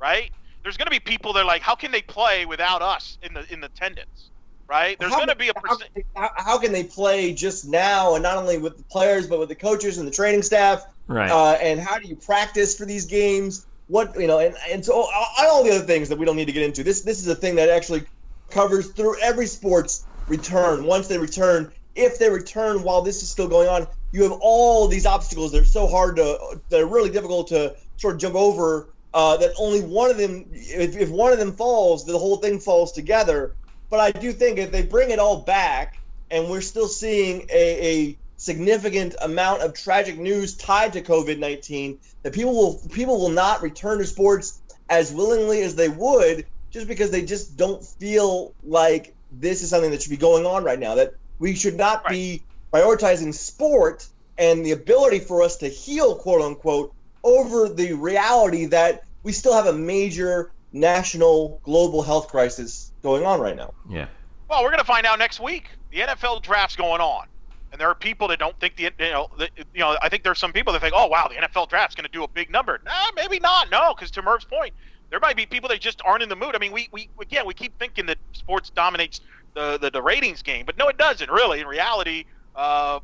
right? 0.00 0.30
There's 0.62 0.76
going 0.76 0.86
to 0.86 0.90
be 0.90 1.00
people 1.00 1.32
that 1.34 1.40
are 1.40 1.46
like, 1.46 1.62
how 1.62 1.74
can 1.74 1.92
they 1.92 2.02
play 2.02 2.46
without 2.46 2.82
us 2.82 3.18
in 3.22 3.34
the 3.34 3.44
in 3.52 3.60
the 3.60 3.66
attendance, 3.66 4.30
right? 4.68 4.98
There's 4.98 5.12
going 5.12 5.28
to 5.28 5.36
be 5.36 5.48
a 5.48 5.52
how, 5.54 5.60
percent. 5.60 5.90
how, 6.16 6.30
how 6.36 6.58
can 6.58 6.72
they 6.72 6.84
play 6.84 7.34
just 7.34 7.66
now 7.66 8.14
and 8.14 8.22
not 8.22 8.36
only 8.36 8.58
with 8.58 8.78
the 8.78 8.84
players 8.84 9.26
but 9.26 9.38
with 9.38 9.48
the 9.48 9.54
coaches 9.54 9.98
and 9.98 10.06
the 10.06 10.12
training 10.12 10.42
staff 10.42 10.84
Right. 11.06 11.30
uh, 11.30 11.58
and 11.60 11.78
how 11.78 11.98
do 11.98 12.08
you 12.08 12.16
practice 12.16 12.74
for 12.74 12.86
these 12.86 13.04
games 13.04 13.66
what 13.88 14.18
you 14.18 14.26
know 14.26 14.38
and, 14.38 14.54
and 14.70 14.82
so 14.82 14.94
all, 14.94 15.26
all 15.38 15.62
the 15.62 15.70
other 15.70 15.84
things 15.84 16.08
that 16.08 16.18
we 16.18 16.24
don't 16.24 16.36
need 16.36 16.46
to 16.46 16.52
get 16.52 16.62
into 16.62 16.82
this 16.82 17.02
this 17.02 17.20
is 17.20 17.28
a 17.28 17.34
thing 17.34 17.56
that 17.56 17.68
actually 17.68 18.04
covers 18.50 18.90
through 18.92 19.20
every 19.20 19.46
sports 19.46 20.06
return 20.28 20.84
once 20.86 21.08
they 21.08 21.18
return 21.18 21.70
if 21.94 22.18
they 22.18 22.28
return 22.30 22.82
while 22.82 23.02
this 23.02 23.22
is 23.22 23.30
still 23.30 23.48
going 23.48 23.68
on 23.68 23.86
you 24.14 24.22
have 24.22 24.38
all 24.40 24.86
these 24.86 25.06
obstacles 25.06 25.52
that 25.52 25.62
are 25.62 25.66
so 25.66 25.86
hard 25.86 26.16
to 26.16 26.60
they're 26.68 26.86
really 26.86 27.10
difficult 27.10 27.48
to 27.48 27.74
sort 27.96 28.14
of 28.14 28.20
jump 28.20 28.34
over 28.34 28.88
uh, 29.12 29.36
that 29.36 29.52
only 29.58 29.80
one 29.80 30.10
of 30.10 30.16
them 30.16 30.46
if, 30.52 30.96
if 30.96 31.10
one 31.10 31.32
of 31.32 31.38
them 31.38 31.52
falls 31.52 32.04
the 32.04 32.18
whole 32.18 32.36
thing 32.36 32.58
falls 32.58 32.92
together. 32.92 33.54
But 33.90 34.00
i 34.00 34.10
do 34.10 34.32
think 34.32 34.58
if 34.58 34.72
they 34.72 34.82
bring 34.82 35.10
it 35.10 35.18
all 35.18 35.40
back 35.40 35.98
and 36.30 36.48
we're 36.48 36.62
still 36.62 36.88
seeing 36.88 37.46
a, 37.50 37.96
a 37.96 38.18
significant 38.36 39.14
amount 39.22 39.62
of 39.62 39.74
tragic 39.74 40.18
news 40.18 40.54
tied 40.54 40.92
to 40.92 41.00
covid-19 41.00 41.96
that 42.22 42.32
people 42.32 42.52
will 42.52 42.80
people 42.92 43.20
will 43.20 43.30
not 43.30 43.62
return 43.62 43.98
to 43.98 44.06
sports 44.06 44.60
as 44.90 45.12
willingly 45.12 45.62
as 45.62 45.76
they 45.76 45.88
would 45.88 46.44
just 46.70 46.88
because 46.88 47.12
they 47.12 47.24
just 47.24 47.56
don't 47.56 47.84
feel 47.84 48.52
like 48.64 49.14
this 49.30 49.62
is 49.62 49.70
something 49.70 49.92
that 49.92 50.02
should 50.02 50.10
be 50.10 50.16
going 50.16 50.44
on 50.44 50.64
right 50.64 50.80
now 50.80 50.96
that 50.96 51.14
we 51.44 51.54
should 51.54 51.76
not 51.76 52.08
be 52.08 52.42
prioritizing 52.72 53.34
sport 53.34 54.08
and 54.38 54.64
the 54.64 54.72
ability 54.72 55.18
for 55.18 55.42
us 55.42 55.58
to 55.58 55.68
heal 55.68 56.16
quote 56.16 56.40
unquote 56.40 56.94
over 57.22 57.68
the 57.68 57.92
reality 57.92 58.64
that 58.64 59.04
we 59.22 59.30
still 59.30 59.52
have 59.52 59.66
a 59.66 59.72
major 59.72 60.50
national 60.72 61.60
global 61.62 62.00
health 62.00 62.28
crisis 62.28 62.90
going 63.02 63.26
on 63.26 63.40
right 63.40 63.56
now 63.56 63.74
yeah. 63.90 64.06
Well, 64.48 64.62
we're 64.62 64.70
going 64.70 64.80
to 64.80 64.86
find 64.86 65.06
out 65.06 65.18
next 65.18 65.40
week. 65.40 65.68
The 65.90 66.00
NFL 66.00 66.42
draft's 66.42 66.76
going 66.76 67.00
on, 67.00 67.26
and 67.72 67.80
there 67.80 67.88
are 67.88 67.94
people 67.94 68.28
that 68.28 68.38
don't 68.38 68.58
think 68.60 68.76
the 68.76 68.84
you 68.84 69.10
know 69.10 69.28
the, 69.36 69.48
you 69.56 69.80
know 69.80 69.96
I 70.00 70.08
think 70.08 70.22
there's 70.22 70.38
some 70.38 70.52
people 70.52 70.72
that 70.74 70.80
think, 70.80 70.94
oh 70.96 71.06
wow, 71.06 71.28
the 71.28 71.34
NFL 71.34 71.68
draft's 71.68 71.96
going 71.96 72.04
to 72.04 72.12
do 72.12 72.24
a 72.24 72.28
big 72.28 72.50
number. 72.50 72.80
Nah, 72.84 72.92
maybe 73.16 73.40
not. 73.40 73.70
No, 73.70 73.94
because 73.94 74.10
to 74.12 74.22
Murph's 74.22 74.44
point, 74.44 74.74
there 75.14 75.20
might 75.20 75.36
be 75.36 75.46
people 75.46 75.68
that 75.68 75.80
just 75.80 76.02
aren't 76.04 76.24
in 76.24 76.28
the 76.28 76.34
mood. 76.34 76.56
I 76.56 76.58
mean, 76.58 76.72
we 76.72 76.88
we 76.90 77.08
again 77.20 77.46
we 77.46 77.54
keep 77.54 77.78
thinking 77.78 78.04
that 78.06 78.18
sports 78.32 78.68
dominates 78.68 79.20
the 79.54 79.78
the, 79.78 79.88
the 79.88 80.02
ratings 80.02 80.42
game, 80.42 80.66
but 80.66 80.76
no, 80.76 80.88
it 80.88 80.98
doesn't 80.98 81.30
really. 81.30 81.60
In 81.60 81.68
reality, 81.68 82.24
uh, 82.56 82.98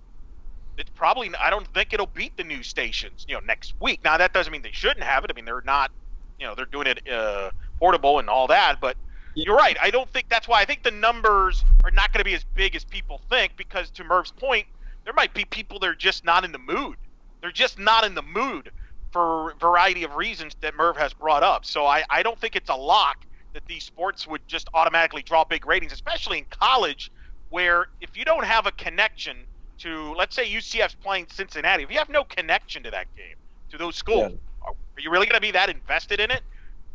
it's 0.76 0.90
probably 0.90 1.30
I 1.36 1.50
don't 1.50 1.72
think 1.72 1.92
it'll 1.92 2.06
beat 2.08 2.36
the 2.36 2.42
news 2.42 2.66
stations. 2.66 3.24
You 3.28 3.36
know, 3.36 3.40
next 3.46 3.74
week. 3.78 4.00
Now 4.02 4.16
that 4.16 4.34
doesn't 4.34 4.50
mean 4.50 4.62
they 4.62 4.72
shouldn't 4.72 5.04
have 5.04 5.22
it. 5.22 5.30
I 5.30 5.34
mean, 5.34 5.44
they're 5.44 5.62
not. 5.64 5.92
You 6.40 6.48
know, 6.48 6.56
they're 6.56 6.66
doing 6.66 6.88
it 6.88 7.08
uh, 7.08 7.52
portable 7.78 8.18
and 8.18 8.28
all 8.28 8.48
that, 8.48 8.80
but 8.80 8.96
you're 9.36 9.56
right. 9.56 9.76
I 9.80 9.92
don't 9.92 10.10
think 10.10 10.28
that's 10.28 10.48
why 10.48 10.60
I 10.60 10.64
think 10.64 10.82
the 10.82 10.90
numbers 10.90 11.64
are 11.84 11.92
not 11.92 12.12
going 12.12 12.18
to 12.18 12.24
be 12.24 12.34
as 12.34 12.42
big 12.56 12.74
as 12.74 12.82
people 12.82 13.20
think 13.30 13.52
because 13.56 13.88
to 13.90 14.02
Murph's 14.02 14.32
point, 14.32 14.66
there 15.04 15.14
might 15.14 15.32
be 15.32 15.44
people 15.44 15.78
that 15.78 15.86
are 15.86 15.94
just 15.94 16.24
not 16.24 16.44
in 16.44 16.50
the 16.50 16.58
mood. 16.58 16.96
They're 17.40 17.52
just 17.52 17.78
not 17.78 18.02
in 18.02 18.16
the 18.16 18.22
mood 18.22 18.72
for 19.12 19.50
a 19.50 19.54
variety 19.56 20.04
of 20.04 20.14
reasons 20.14 20.54
that 20.60 20.76
Murph 20.76 20.96
has 20.96 21.12
brought 21.12 21.42
up. 21.42 21.64
So 21.64 21.86
I, 21.86 22.04
I 22.10 22.22
don't 22.22 22.38
think 22.38 22.56
it's 22.56 22.70
a 22.70 22.74
lock 22.74 23.24
that 23.52 23.66
these 23.66 23.84
sports 23.84 24.26
would 24.26 24.46
just 24.46 24.68
automatically 24.74 25.22
draw 25.22 25.44
big 25.44 25.66
ratings, 25.66 25.92
especially 25.92 26.38
in 26.38 26.44
college, 26.50 27.10
where 27.48 27.88
if 28.00 28.16
you 28.16 28.24
don't 28.24 28.44
have 28.44 28.66
a 28.66 28.72
connection 28.72 29.38
to, 29.78 30.14
let's 30.14 30.36
say 30.36 30.46
UCF's 30.48 30.94
playing 30.94 31.26
Cincinnati, 31.30 31.82
if 31.82 31.90
you 31.90 31.98
have 31.98 32.08
no 32.08 32.22
connection 32.22 32.82
to 32.84 32.90
that 32.90 33.06
game, 33.16 33.36
to 33.70 33.78
those 33.78 33.96
schools, 33.96 34.32
are 34.62 34.74
are 35.00 35.00
you 35.00 35.10
really 35.10 35.26
going 35.26 35.36
to 35.36 35.40
be 35.40 35.50
that 35.52 35.70
invested 35.70 36.20
in 36.20 36.30
it 36.30 36.42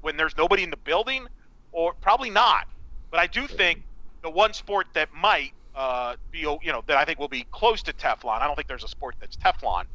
when 0.01 0.15
there's 0.15 0.37
nobody 0.37 0.63
in 0.63 0.69
the 0.69 0.77
building? 0.77 1.27
Or 1.71 1.93
probably 1.93 2.29
not. 2.29 2.67
But 3.09 3.19
I 3.19 3.27
do 3.27 3.47
think 3.47 3.81
the 4.21 4.29
one 4.29 4.53
sport 4.53 4.87
that 4.93 5.09
might 5.13 5.51
uh, 5.75 6.15
be, 6.31 6.39
you 6.39 6.59
know, 6.65 6.83
that 6.87 6.97
I 6.97 7.03
think 7.03 7.19
will 7.19 7.27
be 7.27 7.45
close 7.51 7.81
to 7.83 7.93
Teflon. 7.93 8.41
I 8.41 8.47
don't 8.47 8.55
think 8.55 8.67
there's 8.67 8.83
a 8.83 8.87
sport 8.87 9.15
that's 9.19 9.35
Teflon 9.35 9.85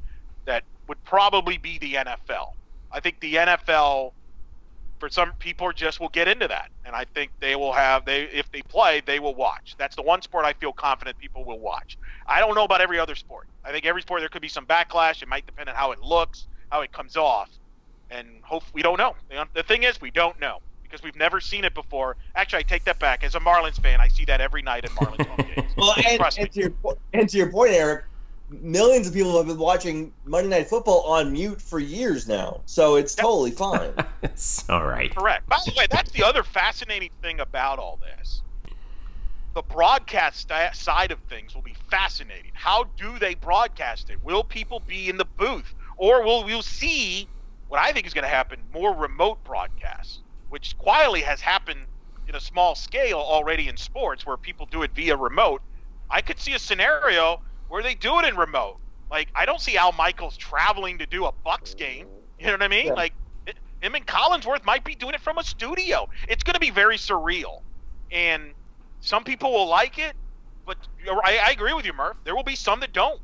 that 0.45 0.65
would 0.91 1.03
probably 1.05 1.57
be 1.57 1.79
the 1.79 1.95
NFL. 1.95 2.55
I 2.91 2.99
think 2.99 3.21
the 3.21 3.37
NFL, 3.37 4.11
for 4.99 5.09
some 5.09 5.33
people, 5.39 5.71
just 5.73 6.01
will 6.01 6.09
get 6.09 6.27
into 6.27 6.49
that, 6.49 6.69
and 6.85 6.97
I 6.97 7.05
think 7.05 7.31
they 7.39 7.55
will 7.55 7.73
have 7.73 8.05
they 8.05 8.23
if 8.23 8.51
they 8.51 8.63
play, 8.63 9.01
they 9.07 9.21
will 9.21 9.37
watch. 9.37 9.77
That's 9.79 9.95
the 9.95 10.03
one 10.03 10.21
sport 10.21 10.45
I 10.45 10.53
feel 10.53 10.73
confident 10.73 11.17
people 11.17 11.45
will 11.45 11.61
watch. 11.61 11.97
I 12.27 12.41
don't 12.41 12.57
know 12.57 12.65
about 12.65 12.81
every 12.81 12.99
other 12.99 13.15
sport. 13.15 13.47
I 13.65 13.71
think 13.71 13.87
every 13.87 14.03
sport 14.03 14.21
there 14.21 14.29
could 14.29 14.43
be 14.43 14.49
some 14.49 14.67
backlash. 14.67 15.23
It 15.23 15.29
might 15.29 15.47
depend 15.47 15.69
on 15.69 15.77
how 15.77 15.93
it 15.93 16.01
looks, 16.03 16.49
how 16.73 16.81
it 16.81 16.91
comes 16.91 17.17
off. 17.17 17.51
and 18.11 18.27
hope 18.43 18.65
we 18.73 18.83
don't 18.83 18.99
know. 18.99 19.15
The 19.55 19.63
thing 19.63 19.85
is, 19.85 20.01
we 20.01 20.11
don't 20.11 20.41
know 20.41 20.59
because 20.83 21.05
we've 21.05 21.15
never 21.15 21.41
seen 21.41 21.65
it 21.65 21.73
before. 21.73 22.17
Actually, 22.35 22.59
I 22.59 22.63
take 22.63 22.83
that 22.85 22.99
back. 22.99 23.23
As 23.23 23.37
a 23.37 23.41
Marlins 23.41 23.81
fan, 23.81 24.01
I 24.01 24.09
see 24.09 24.25
that 24.25 24.41
every 24.41 24.63
night 24.63 24.85
at 24.85 24.91
Marlins 24.91 25.25
home 25.25 25.47
games. 25.55 25.73
Well, 25.77 25.95
and, 25.97 26.21
and 26.37 26.53
to 26.53 26.61
your 26.61 26.73
and 27.13 27.29
to 27.29 27.37
your 27.37 27.53
point, 27.53 27.71
Eric, 27.75 28.05
millions 28.51 29.07
of 29.09 29.15
people 29.15 29.37
have 29.37 29.47
been 29.47 29.59
watching 29.59 30.13
Monday 30.25 30.51
Night 30.51 30.69
Football 30.69 31.03
on 31.03 31.33
mute 31.33 31.61
for 31.63 31.79
years 31.79 32.27
now, 32.29 32.63
so 32.67 32.97
it's 32.97 33.17
Yep. 33.17 33.25
totally 33.25 33.51
fine. 33.53 33.95
It's 34.23 34.69
all 34.69 34.85
right. 34.85 35.15
Correct. 35.15 35.49
By 35.49 35.59
the 35.67 35.73
way, 35.79 35.87
that's 35.91 36.11
the 36.13 36.23
other 36.23 36.43
fascinating 36.43 37.11
thing 37.23 37.41
about 37.41 37.79
all 37.79 37.99
this. 38.19 38.43
The 39.55 39.63
broadcast 39.63 40.51
side 40.75 41.11
of 41.11 41.21
things 41.29 41.55
will 41.55 41.63
be 41.63 41.75
fascinating. 41.91 42.53
How 42.55 42.85
do 42.97 43.19
they 43.19 43.35
broadcast 43.35 44.11
it? 44.11 44.23
Will 44.23 44.45
people 44.45 44.81
be 44.87 45.09
in 45.09 45.17
the 45.17 45.27
booth, 45.37 45.75
or 45.97 46.23
will 46.23 46.45
we 46.45 46.61
see 46.63 47.29
what 47.67 47.81
I 47.81 47.93
think 47.93 48.07
is 48.07 48.15
going 48.15 48.25
to 48.25 48.29
happen? 48.29 48.61
More 48.73 48.95
remote 48.95 49.43
broadcasts, 49.45 50.23
which 50.51 50.77
quietly 50.79 51.23
has 51.23 51.41
happened 51.41 51.81
in 52.29 52.37
a 52.37 52.41
small 52.41 52.75
scale 52.75 53.19
already 53.19 53.69
in 53.69 53.77
sports, 53.77 54.25
where 54.25 54.37
people 54.37 54.67
do 54.71 54.83
it 54.83 54.95
via 54.95 55.17
remote. 55.17 55.63
I 56.11 56.21
could 56.21 56.39
see 56.39 56.55
a 56.55 56.59
scenario 56.59 57.39
where 57.71 57.83
they 57.83 57.95
do 57.95 58.19
it 58.19 58.27
in 58.27 58.37
remote. 58.37 58.77
Like 59.11 59.29
I 59.35 59.47
don't 59.47 59.61
see 59.61 59.79
Al 59.79 59.93
Michaels 59.93 60.37
traveling 60.37 60.99
to 60.99 61.07
do 61.07 61.25
a 61.25 61.33
Bucs 61.47 61.75
game. 61.75 62.07
You 62.39 62.47
know 62.47 62.53
what 62.53 62.63
I 62.63 62.69
mean? 62.69 62.87
Yeah. 62.89 62.93
Like 62.93 63.15
him 63.81 63.95
and 63.95 64.07
Collinsworth 64.07 64.65
might 64.65 64.85
be 64.85 64.95
doing 64.95 65.15
it 65.15 65.21
from 65.21 65.39
a 65.39 65.45
studio. 65.45 66.09
It's 66.29 66.43
going 66.43 66.55
to 66.55 66.61
be 66.61 66.71
very 66.71 66.99
surreal, 66.99 67.63
and 68.13 68.53
some 69.01 69.25
people 69.25 69.53
will 69.53 69.69
like 69.69 69.99
it, 69.99 70.15
but 70.67 70.77
I, 71.25 71.39
I 71.47 71.51
agree 71.53 71.73
with 71.73 71.87
you, 71.87 71.95
Murph. 71.95 72.17
There 72.25 72.37
will 72.37 72.43
be 72.43 72.57
some 72.57 72.81
that 72.81 72.93
don't. 72.93 73.21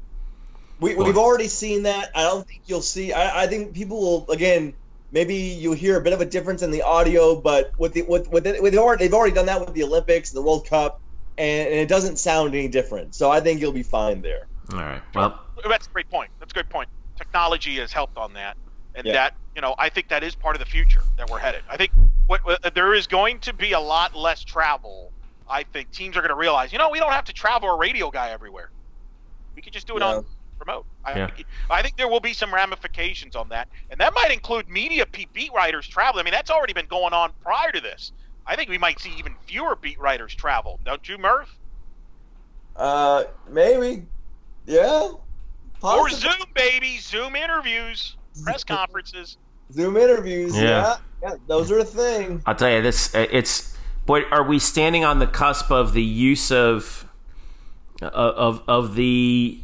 We, 0.81 0.95
we've 0.95 1.17
already 1.17 1.49
seen 1.49 1.83
that. 1.85 2.11
I 2.15 2.23
don't 2.23 2.47
think 2.47 2.63
you'll 2.67 2.83
see. 2.83 3.13
I, 3.13 3.45
I 3.45 3.47
think 3.47 3.75
people 3.75 4.01
will 4.01 4.31
again. 4.31 4.75
Maybe 5.13 5.37
you'll 5.37 5.75
hear 5.75 5.97
a 5.97 6.01
bit 6.01 6.13
of 6.13 6.21
a 6.21 6.25
difference 6.25 6.63
in 6.63 6.71
the 6.71 6.83
audio, 6.83 7.41
but 7.41 7.73
with 7.79 7.93
the 7.93 8.03
with 8.03 8.29
with, 8.31 8.47
it, 8.47 8.63
with 8.63 8.73
the, 8.73 8.79
already, 8.79 9.05
they've 9.05 9.15
already 9.15 9.35
done 9.35 9.47
that 9.47 9.61
with 9.61 9.73
the 9.73 9.85
Olympics 9.85 10.31
and 10.31 10.37
the 10.37 10.43
World 10.43 10.67
Cup, 10.67 11.01
and, 11.39 11.69
and 11.69 11.79
it 11.81 11.89
doesn't 11.89 12.17
sound 12.19 12.55
any 12.55 12.69
different. 12.69 13.15
So 13.15 13.31
I 13.31 13.41
think 13.41 13.61
you'll 13.61 13.73
be 13.73 13.83
fine 13.83 14.23
there. 14.23 14.47
All 14.73 14.79
right. 14.79 15.03
Well, 15.15 15.41
That's 15.69 15.87
a 15.87 15.91
great 15.91 16.11
point. 16.11 16.31
That's 16.41 16.53
a 16.53 16.55
great 16.55 16.69
point. 16.69 16.89
Technology 17.17 17.77
has 17.77 17.93
helped 17.93 18.17
on 18.19 18.33
that, 18.35 18.57
and 18.95 19.07
Yeah. 19.07 19.13
that 19.15 19.35
you 19.55 19.63
know 19.63 19.75
I 19.79 19.89
think 19.89 20.09
that 20.09 20.23
is 20.23 20.35
part 20.35 20.55
of 20.57 20.61
the 20.61 20.67
future 20.67 21.03
that 21.17 21.31
we're 21.31 21.39
headed. 21.39 21.63
I 21.69 21.77
think 21.77 21.93
what, 22.27 22.45
what 22.45 22.65
uh, 22.65 22.71
there 22.75 22.93
is 22.95 23.07
going 23.07 23.39
to 23.41 23.53
be 23.53 23.73
a 23.73 23.81
lot 23.81 24.15
less 24.15 24.43
travel. 24.45 25.13
I 25.49 25.63
think 25.63 25.93
teams 25.93 26.17
are 26.17 26.21
going 26.21 26.31
to 26.31 26.35
realize, 26.37 26.73
you 26.73 26.79
know, 26.79 26.91
we 26.91 26.99
don't 26.99 27.13
have 27.13 27.25
to 27.27 27.33
travel 27.33 27.69
a 27.71 27.77
radio 27.79 28.11
guy 28.11 28.31
everywhere. 28.31 28.71
We 29.55 29.63
could 29.63 29.73
just 29.73 29.87
do 29.87 29.97
it 29.97 30.01
Yeah. 30.01 30.17
on 30.17 30.27
remote. 30.59 30.85
I, 31.05 31.17
Yeah. 31.17 31.31
I 31.71 31.83
think 31.83 31.97
there 31.97 32.09
will 32.09 32.19
be 32.21 32.33
some 32.33 32.53
ramifications 32.53 33.37
on 33.37 33.49
that, 33.51 33.69
and 33.91 34.01
that 34.01 34.13
might 34.15 34.33
include 34.33 34.69
media 34.69 35.07
pe- 35.07 35.27
beat 35.33 35.53
writers 35.53 35.87
travel. 35.87 36.19
I 36.21 36.25
mean, 36.25 36.33
that's 36.33 36.51
already 36.51 36.73
been 36.73 36.87
going 36.87 37.13
on 37.13 37.33
prior 37.43 37.71
to 37.71 37.81
this. 37.81 38.11
I 38.47 38.57
think 38.57 38.71
we 38.71 38.79
might 38.79 39.01
see 39.01 39.13
even 39.19 39.35
fewer 39.47 39.77
beat 39.77 39.99
writers 39.99 40.35
travel. 40.35 40.79
Don't 40.85 41.09
you, 41.09 41.19
Murph? 41.19 41.59
Uh, 42.77 43.25
maybe, 43.49 44.05
yeah. 44.67 45.11
Or 45.83 46.09
Zoom, 46.11 46.33
baby, 46.55 46.99
Zoom 46.99 47.37
interviews, 47.37 48.17
press 48.45 48.65
conferences. 48.65 49.39
Zoom 49.73 49.97
interviews. 49.97 50.57
Yeah. 50.57 50.63
Yeah. 50.63 50.97
yeah, 51.23 51.35
those 51.47 51.71
are 51.71 51.79
a 51.79 51.85
thing. 51.85 52.43
I'll 52.47 52.55
tell 52.55 52.71
you 52.71 52.83
this: 52.83 53.15
uh, 53.15 53.27
it's 53.31 53.77
boy, 54.05 54.23
are 54.31 54.43
we 54.43 54.59
standing 54.59 55.05
on 55.05 55.19
the 55.19 55.27
cusp 55.27 55.71
of 55.71 55.93
the 55.93 56.03
use 56.03 56.51
of 56.51 57.09
uh, 58.03 58.07
of 58.07 58.63
of 58.69 58.95
the 58.95 59.61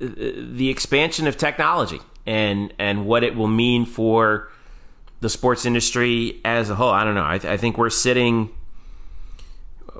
the 0.00 0.68
expansion 0.68 1.26
of 1.26 1.36
technology 1.36 2.00
and 2.26 2.72
and 2.78 3.06
what 3.06 3.22
it 3.22 3.36
will 3.36 3.48
mean 3.48 3.86
for 3.86 4.50
the 5.24 5.30
sports 5.30 5.64
industry 5.64 6.38
as 6.44 6.68
a 6.68 6.74
whole? 6.74 6.90
I 6.90 7.02
don't 7.02 7.14
know. 7.14 7.22
I, 7.22 7.36
I 7.36 7.56
think 7.56 7.78
we're 7.78 7.88
sitting. 7.88 8.50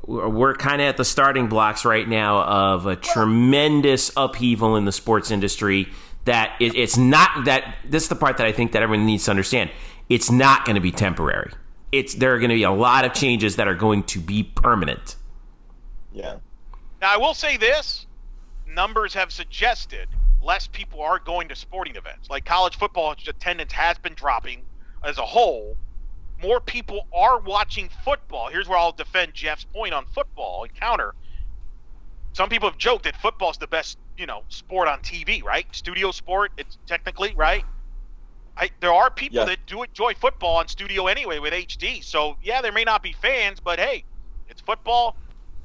We're 0.07 0.55
kind 0.55 0.83
of 0.83 0.89
at 0.89 0.99
the 0.99 1.05
starting 1.05 1.49
blocks 1.49 1.87
right 1.87 2.07
now 2.07 2.43
of 2.43 2.85
a 2.85 2.95
tremendous 2.95 4.13
upheaval 4.19 4.77
in 4.77 4.85
the 4.85 4.93
sports 4.93 5.31
industry. 5.31 5.89
That 6.27 6.55
it, 6.61 6.75
it's 6.75 6.99
not 6.99 7.47
that 7.47 7.77
this 7.87 8.03
is 8.03 8.09
the 8.11 8.17
part 8.17 8.37
that 8.37 8.47
I 8.47 8.53
think 8.53 8.73
that 8.73 8.83
everyone 8.83 9.07
needs 9.07 9.25
to 9.25 9.31
understand. 9.31 9.71
It's 10.11 10.31
not 10.31 10.67
going 10.67 10.75
to 10.75 10.83
be 10.83 10.93
temporary. 10.93 11.53
It's 11.91 12.15
there 12.15 12.35
are 12.35 12.39
going 12.39 12.51
to 12.51 12.57
be 12.57 12.65
a 12.65 12.71
lot 12.71 13.07
of 13.07 13.15
changes 13.15 13.57
that 13.57 13.67
are 13.67 13.75
going 13.75 14.03
to 14.05 14.21
be 14.21 14.43
permanent. 14.43 15.17
Yeah. 16.13 16.37
Now, 17.01 17.15
I 17.15 17.17
will 17.17 17.35
say 17.35 17.57
this: 17.57 18.07
numbers 18.69 19.15
have 19.15 19.33
suggested 19.33 20.07
less 20.43 20.67
people 20.67 21.01
are 21.01 21.19
going 21.19 21.49
to 21.49 21.57
sporting 21.57 21.97
events. 21.97 22.29
Like 22.29 22.45
college 22.45 22.77
football 22.77 23.13
attendance 23.27 23.73
has 23.73 23.97
been 23.97 24.13
dropping 24.13 24.61
as 25.05 25.19
a 25.19 25.25
whole. 25.25 25.77
More 26.43 26.61
people 26.61 27.07
are 27.15 27.39
watching 27.41 27.89
football. 28.05 28.49
Here's 28.51 28.69
where 28.69 28.79
I'll 28.79 28.93
defend 28.93 29.35
Jeff's 29.35 29.65
point 29.65 29.95
on 29.95 30.05
football 30.07 30.65
and 30.65 30.75
counter. 30.75 31.15
Some 32.35 32.49
people 32.49 32.69
have 32.69 32.79
joked 32.79 33.05
that 33.05 33.17
football's 33.17 33.59
the 33.59 33.69
best, 33.69 33.97
you 34.19 34.27
know, 34.27 34.43
sport 34.49 34.89
on 34.89 34.99
TV, 35.01 35.43
right? 35.45 35.67
Studio 35.73 36.11
sport, 36.11 36.51
it's 36.57 36.79
technically 36.87 37.33
right. 37.37 37.65
I, 38.57 38.71
there 38.81 38.93
are 38.93 39.11
people 39.11 39.39
Yeah. 39.39 39.45
that 39.47 39.59
do 39.67 39.83
enjoy 39.83 40.15
football 40.15 40.57
on 40.57 40.69
studio 40.69 41.07
anyway 41.07 41.39
with 41.39 41.53
HD. 41.53 42.03
So 42.03 42.37
yeah, 42.43 42.61
there 42.61 42.73
may 42.73 42.85
not 42.85 43.03
be 43.03 43.13
fans, 43.13 43.61
but 43.61 43.79
hey, 43.79 44.05
it's 44.49 44.61
football. 44.61 45.17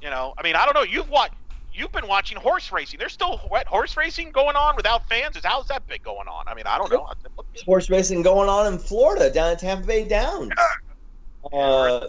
You 0.01 0.09
know, 0.09 0.33
I 0.37 0.43
mean, 0.43 0.55
I 0.55 0.65
don't 0.65 0.75
know. 0.75 0.83
You've 0.83 1.09
watched, 1.09 1.33
you've 1.79 1.91
been 1.91 2.07
watching 2.07 2.37
horse 2.37 2.71
racing. 2.71 2.99
There's 2.99 3.13
still 3.13 3.37
what, 3.47 3.65
horse 3.67 3.95
racing 3.97 4.31
going 4.31 4.55
on 4.55 4.75
without 4.75 5.07
fans. 5.07 5.35
Is 5.37 5.45
how's 5.45 5.67
that 5.67 5.87
big 5.87 6.03
going 6.03 6.27
on? 6.27 6.45
I 6.47 6.53
mean, 6.53 6.65
I 6.67 6.77
don't 6.77 6.91
know. 6.91 7.07
Horse 7.65 7.89
racing 7.89 8.21
going 8.21 8.49
on 8.49 8.71
in 8.71 8.77
Florida, 8.79 9.31
down 9.31 9.51
at 9.51 9.59
Tampa 9.59 9.87
Bay 9.87 10.07
Downs. 10.07 10.51
Uh, 11.51 12.01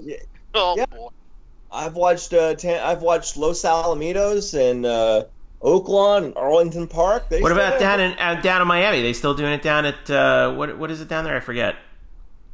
Oh 0.52 0.74
Yeah. 0.76 0.86
boy. 0.86 1.08
I've 1.70 1.94
watched 1.94 2.32
uh, 2.32 2.54
Tam- 2.56 2.84
I've 2.84 3.00
watched 3.02 3.36
Los 3.36 3.62
Alamitos 3.62 4.58
and 4.58 4.84
uh, 4.84 5.24
Oaklawn 5.62 6.24
and 6.24 6.36
Arlington 6.36 6.88
Park. 6.88 7.28
They 7.28 7.40
What 7.40 7.52
about 7.52 7.78
down 7.78 8.00
in 8.00 8.18
uh, 8.18 8.40
down 8.40 8.60
in 8.60 8.66
Miami? 8.66 9.02
They 9.02 9.12
still 9.12 9.34
doing 9.34 9.52
it 9.52 9.62
down 9.62 9.86
at 9.86 10.10
uh, 10.10 10.52
what 10.54 10.76
what 10.78 10.90
is 10.90 11.00
it 11.00 11.06
down 11.06 11.24
there? 11.24 11.36
I 11.36 11.40
forget. 11.40 11.76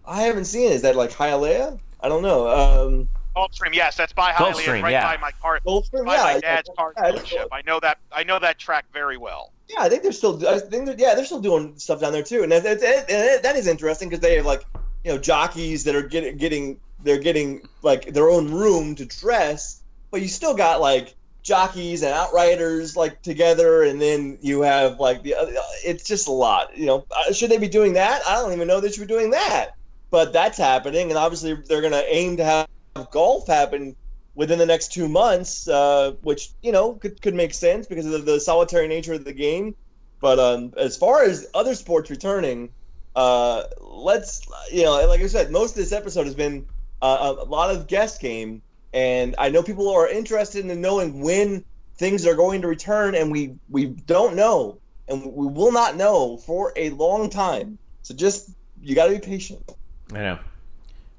I 0.05 0.22
haven't 0.22 0.44
seen 0.44 0.70
it. 0.70 0.74
Is 0.74 0.82
that 0.82 0.97
like 0.97 1.12
Hialeah? 1.12 1.80
I 2.01 2.09
don't 2.10 2.22
know. 2.22 2.48
Um, 2.48 3.09
Gulfstream, 3.37 3.75
yes, 3.75 3.97
that's 3.97 4.15
by 4.15 4.33
Hialeah, 4.33 4.55
Gulfstream, 4.55 4.83
right 4.83 4.93
yeah. 4.93 5.15
by 5.15 5.21
my 5.21 5.31
car, 5.33 5.61
Gulfstream, 5.67 6.07
by 6.07 6.15
yeah, 6.15 6.23
my 6.23 6.41
dad's 6.41 6.71
car 6.77 6.95
yeah, 6.97 7.09
it's- 7.09 7.25
dealership. 7.25 7.49
I 7.53 7.63
know 7.63 7.79
that. 7.81 7.99
I 8.11 8.25
know 8.25 8.39
that 8.39 8.59
track 8.59 8.87
very 8.93 9.19
well. 9.19 9.53
Yeah, 9.69 9.81
I 9.81 9.89
think 9.89 10.03
they're 10.03 10.13
still. 10.13 10.47
I 10.49 10.59
think 10.59 10.87
they're, 10.87 10.97
yeah, 10.97 11.15
they're 11.15 11.25
still 11.25 11.41
doing 11.41 11.79
stuff 11.79 12.01
down 12.01 12.13
there 12.13 12.23
too, 12.23 12.43
and 12.43 12.53
that, 12.53 12.63
that, 12.63 12.81
that, 12.81 13.43
that 13.43 13.57
is 13.57 13.67
interesting 13.67 14.09
because 14.09 14.21
they 14.21 14.37
have 14.37 14.47
like 14.47 14.65
you 15.05 15.13
know 15.13 15.19
jockeys 15.19 15.85
that 15.85 15.95
are 15.95 16.03
getting 16.03 16.37
getting 16.39 16.81
they're 17.03 17.19
getting 17.19 17.69
like 17.83 18.13
their 18.13 18.31
own 18.31 18.51
room 18.51 18.95
to 18.95 19.05
dress, 19.05 19.83
but 20.11 20.23
you 20.23 20.29
still 20.29 20.55
got 20.55 20.81
like 20.81 21.15
jockeys 21.43 22.03
and 22.03 22.13
outriders 22.13 22.97
like 22.97 23.21
together, 23.23 23.83
and 23.83 24.01
then 24.01 24.39
you 24.41 24.63
have 24.63 24.99
like 24.99 25.23
the 25.23 25.35
other. 25.35 25.53
It's 25.85 26.05
just 26.05 26.27
a 26.29 26.33
lot, 26.33 26.77
you 26.77 26.87
know. 26.87 27.05
Uh, 27.11 27.33
Should 27.33 27.51
they 27.51 27.59
be 27.59 27.69
doing 27.69 27.95
that? 27.95 28.23
I 28.27 28.35
don't 28.35 28.53
even 28.53 28.67
know 28.67 28.81
they 28.81 28.91
should 28.91 29.07
be 29.07 29.13
doing 29.13 29.31
that, 29.31 29.73
but 30.11 30.33
that's 30.33 30.57
happening, 30.57 31.11
and 31.11 31.19
obviously 31.19 31.55
they're 31.55 31.83
going 31.83 31.93
to 31.93 32.15
aim 32.15 32.39
to 32.39 32.45
have 32.45 32.69
golf 33.05 33.47
happen 33.47 33.97
within 34.36 34.59
the 34.59 34.66
next 34.66 34.93
two 34.93 35.09
months, 35.09 35.66
uh, 35.66 36.12
which 36.23 36.51
you 36.62 36.70
know 36.70 36.93
could, 36.93 37.20
could 37.20 37.35
make 37.35 37.55
sense 37.55 37.86
because 37.86 38.06
of 38.06 38.24
the, 38.24 38.39
solitary 38.39 38.86
nature 38.86 39.14
of 39.14 39.24
the 39.24 39.32
game. 39.32 39.74
But 40.20 40.39
um, 40.39 40.73
as 40.77 40.97
far 40.97 41.24
as 41.24 41.48
other 41.55 41.74
sports 41.74 42.10
returning, 42.10 42.70
uh, 43.16 43.64
let's 43.81 44.47
you 44.70 44.85
know, 44.85 45.06
like 45.09 45.20
I 45.20 45.27
said, 45.27 45.51
most 45.51 45.70
of 45.70 45.77
this 45.77 45.93
episode 45.93 46.27
has 46.27 46.35
been 46.35 46.66
uh, 47.02 47.35
a 47.39 47.44
lot 47.44 47.74
of 47.74 47.86
guest 47.86 48.20
game, 48.20 48.62
and 48.93 49.35
I 49.39 49.48
know 49.48 49.62
people 49.62 49.90
are 49.90 50.09
interested 50.09 50.64
in 50.64 50.81
knowing 50.81 51.20
when 51.20 51.64
things 51.97 52.27
are 52.27 52.35
going 52.35 52.62
to 52.62 52.68
return, 52.68 53.14
and 53.14 53.32
we 53.32 53.56
we 53.68 53.86
don't 53.86 54.36
know, 54.36 54.78
and 55.09 55.24
we 55.24 55.47
will 55.47 55.73
not 55.73 55.97
know 55.97 56.36
for 56.36 56.73
a 56.77 56.90
long 56.90 57.31
time. 57.31 57.78
So 58.02 58.14
just 58.14 58.51
you 58.82 58.94
got 58.94 59.06
to 59.06 59.12
be 59.12 59.18
patient. 59.18 59.73
I 60.12 60.18
know. 60.18 60.39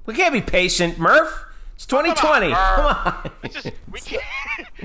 We 0.06 0.14
can't 0.14 0.32
be 0.32 0.40
patient, 0.40 0.98
Murph. 0.98 1.44
It's 1.78 1.86
2020. 1.86 2.48
Murph. 2.48 2.56
Come 2.58 2.84
on. 2.86 3.30
Just, 3.52 3.70
we 3.88 4.00
can't. 4.04 4.24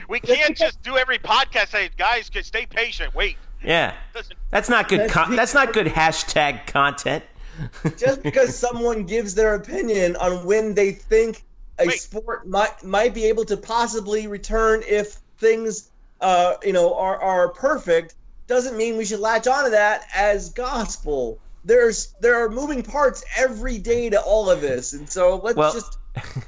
we 0.07 0.19
can't 0.19 0.55
just 0.55 0.79
do 0.83 0.95
every 0.95 1.17
podcast 1.17 1.69
say, 1.69 1.89
guys, 1.97 2.29
stay 2.43 2.67
patient. 2.67 3.15
Wait. 3.15 3.35
Yeah, 3.63 3.95
Doesn't- 4.13 4.37
that's 4.51 4.69
not 4.69 4.87
good. 4.89 4.99
That's- 4.99 5.11
Con- 5.11 5.35
that's 5.35 5.55
not 5.55 5.73
good 5.73 5.87
hashtag 5.87 6.67
content. 6.67 7.23
just 7.97 8.21
because 8.21 8.55
someone 8.55 9.05
gives 9.05 9.33
their 9.33 9.55
opinion 9.55 10.15
on 10.17 10.45
when 10.45 10.75
they 10.75 10.91
think 10.91 11.43
a 11.79 11.87
Wait. 11.87 11.99
sport 11.99 12.47
might 12.47 12.83
might 12.83 13.15
be 13.15 13.25
able 13.25 13.45
to 13.45 13.57
possibly 13.57 14.27
return 14.27 14.83
if 14.87 15.13
things 15.39 15.89
uh, 16.21 16.55
you 16.63 16.73
know 16.73 16.93
are, 16.95 17.19
are 17.19 17.49
perfect 17.49 18.13
doesn't 18.45 18.77
mean 18.77 18.97
we 18.97 19.05
should 19.05 19.19
latch 19.19 19.47
onto 19.47 19.71
that 19.71 20.03
as 20.15 20.49
gospel 20.51 21.39
there's 21.65 22.13
there 22.21 22.43
are 22.43 22.49
moving 22.49 22.83
parts 22.83 23.23
every 23.37 23.77
day 23.79 24.09
to 24.11 24.19
all 24.21 24.49
of 24.51 24.61
this 24.61 24.93
and 24.93 25.09
so 25.09 25.37
let's 25.37 25.55
Well- 25.57 25.73
just 25.73 25.97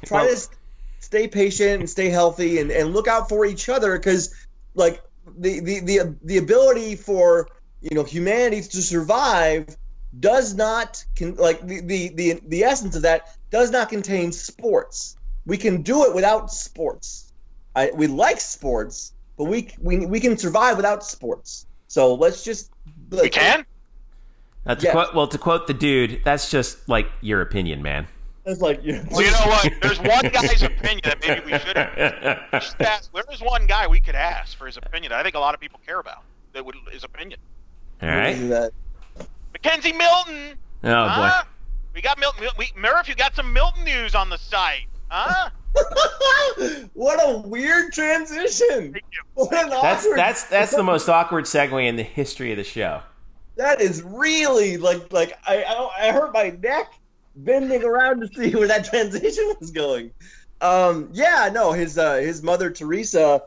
try 0.05 0.21
well- 0.21 0.27
to 0.27 0.33
s- 0.33 0.49
stay 0.99 1.27
patient 1.27 1.79
and 1.81 1.89
stay 1.89 2.09
healthy 2.09 2.59
and, 2.59 2.71
and 2.71 2.93
look 2.93 3.07
out 3.07 3.29
for 3.29 3.45
each 3.45 3.69
other 3.69 3.97
because 3.97 4.33
like 4.73 5.01
the, 5.37 5.59
the 5.59 5.79
the 5.81 6.15
the 6.23 6.37
ability 6.37 6.95
for 6.95 7.47
you 7.81 7.95
know 7.95 8.03
humanity 8.03 8.61
to 8.61 8.81
survive 8.81 9.75
does 10.19 10.53
not 10.55 11.03
con- 11.17 11.35
like 11.35 11.65
the, 11.65 11.81
the 11.81 12.09
the 12.09 12.41
the 12.47 12.63
essence 12.63 12.95
of 12.95 13.03
that 13.03 13.27
does 13.51 13.71
not 13.71 13.89
contain 13.89 14.31
sports. 14.31 15.15
We 15.45 15.57
can 15.57 15.83
do 15.83 16.05
it 16.05 16.15
without 16.15 16.51
sports. 16.51 17.31
I, 17.75 17.91
we 17.93 18.07
like 18.07 18.39
sports, 18.39 19.13
but 19.37 19.43
we 19.45 19.69
we 19.79 20.05
we 20.05 20.19
can 20.19 20.37
survive 20.37 20.77
without 20.77 21.03
sports. 21.03 21.65
So 21.87 22.15
let's 22.15 22.43
just 22.43 22.71
We 23.11 23.29
can. 23.29 23.65
Uh, 24.65 24.73
to 24.75 24.83
Yes. 24.83 24.91
quote, 24.91 25.13
well, 25.13 25.27
to 25.27 25.37
quote 25.37 25.67
the 25.67 25.73
dude, 25.75 26.21
that's 26.23 26.49
just 26.49 26.89
like 26.89 27.07
your 27.21 27.41
opinion, 27.41 27.83
man. 27.83 28.07
It's 28.45 28.61
like 28.61 28.83
you 28.83 29.01
Well, 29.09 29.21
you 29.23 29.31
know 29.31 29.37
what? 29.45 29.73
There's 29.81 29.99
one 29.99 30.27
guy's 30.29 30.61
opinion 30.61 31.01
that 31.03 31.17
maybe 31.21 31.41
we 31.45 31.57
should 31.59 31.75
we 31.75 32.85
ask. 32.85 33.11
There 33.11 33.23
is 33.31 33.41
one 33.41 33.65
guy 33.65 33.87
we 33.87 33.99
could 33.99 34.15
ask 34.15 34.55
for 34.57 34.67
his 34.67 34.77
opinion. 34.77 35.09
that 35.11 35.19
I 35.19 35.23
think 35.23 35.35
a 35.35 35.39
lot 35.39 35.53
of 35.55 35.59
people 35.59 35.79
care 35.85 35.99
about 35.99 36.23
that 36.53 36.63
would 36.65 36.75
his 36.91 37.03
opinion. 37.03 37.39
All 38.03 38.09
right. 38.09 38.33
that. 38.49 38.71
Mackenzie 39.53 39.93
Milton. 39.93 40.57
Oh 40.83 41.15
boy. 41.15 41.31
We 41.95 42.01
got 42.01 42.19
Milton. 42.19 42.41
Mil- 42.41 42.51
We, 42.57 42.71
Murph, 42.77 43.07
you 43.09 43.15
got 43.15 43.35
some 43.35 43.51
Milton 43.51 43.83
news 43.83 44.13
on 44.15 44.29
the 44.29 44.37
site, 44.37 44.87
huh? 45.09 45.49
what 46.93 47.19
a 47.27 47.37
weird 47.47 47.91
transition. 47.93 48.93
Thank 48.93 49.05
you. 49.11 49.21
What 49.33 49.53
an 49.53 49.69
That's 49.69 50.03
awkward- 50.05 50.17
that's 50.19 50.43
that's 50.45 50.75
the 50.75 50.83
most 50.83 51.09
awkward 51.09 51.45
segue 51.45 51.85
in 51.87 51.95
the 51.95 52.03
history 52.03 52.51
of 52.51 52.57
the 52.57 52.63
show. 52.63 53.01
That 53.57 53.81
is 53.81 54.03
really 54.03 54.77
like 54.77 55.11
like 55.11 55.37
I 55.47 55.63
I, 55.63 56.09
I 56.09 56.11
hurt 56.11 56.33
my 56.33 56.49
neck 56.61 56.93
bending 57.35 57.83
around 57.83 58.21
to 58.21 58.27
see 58.27 58.55
where 58.55 58.67
that 58.67 58.85
transition 58.85 59.53
was 59.59 59.71
going. 59.71 60.11
Um, 60.61 61.09
yeah, 61.13 61.49
no, 61.53 61.73
his 61.73 61.97
uh, 61.97 62.15
his 62.15 62.41
mother 62.41 62.69
Teresa 62.69 63.43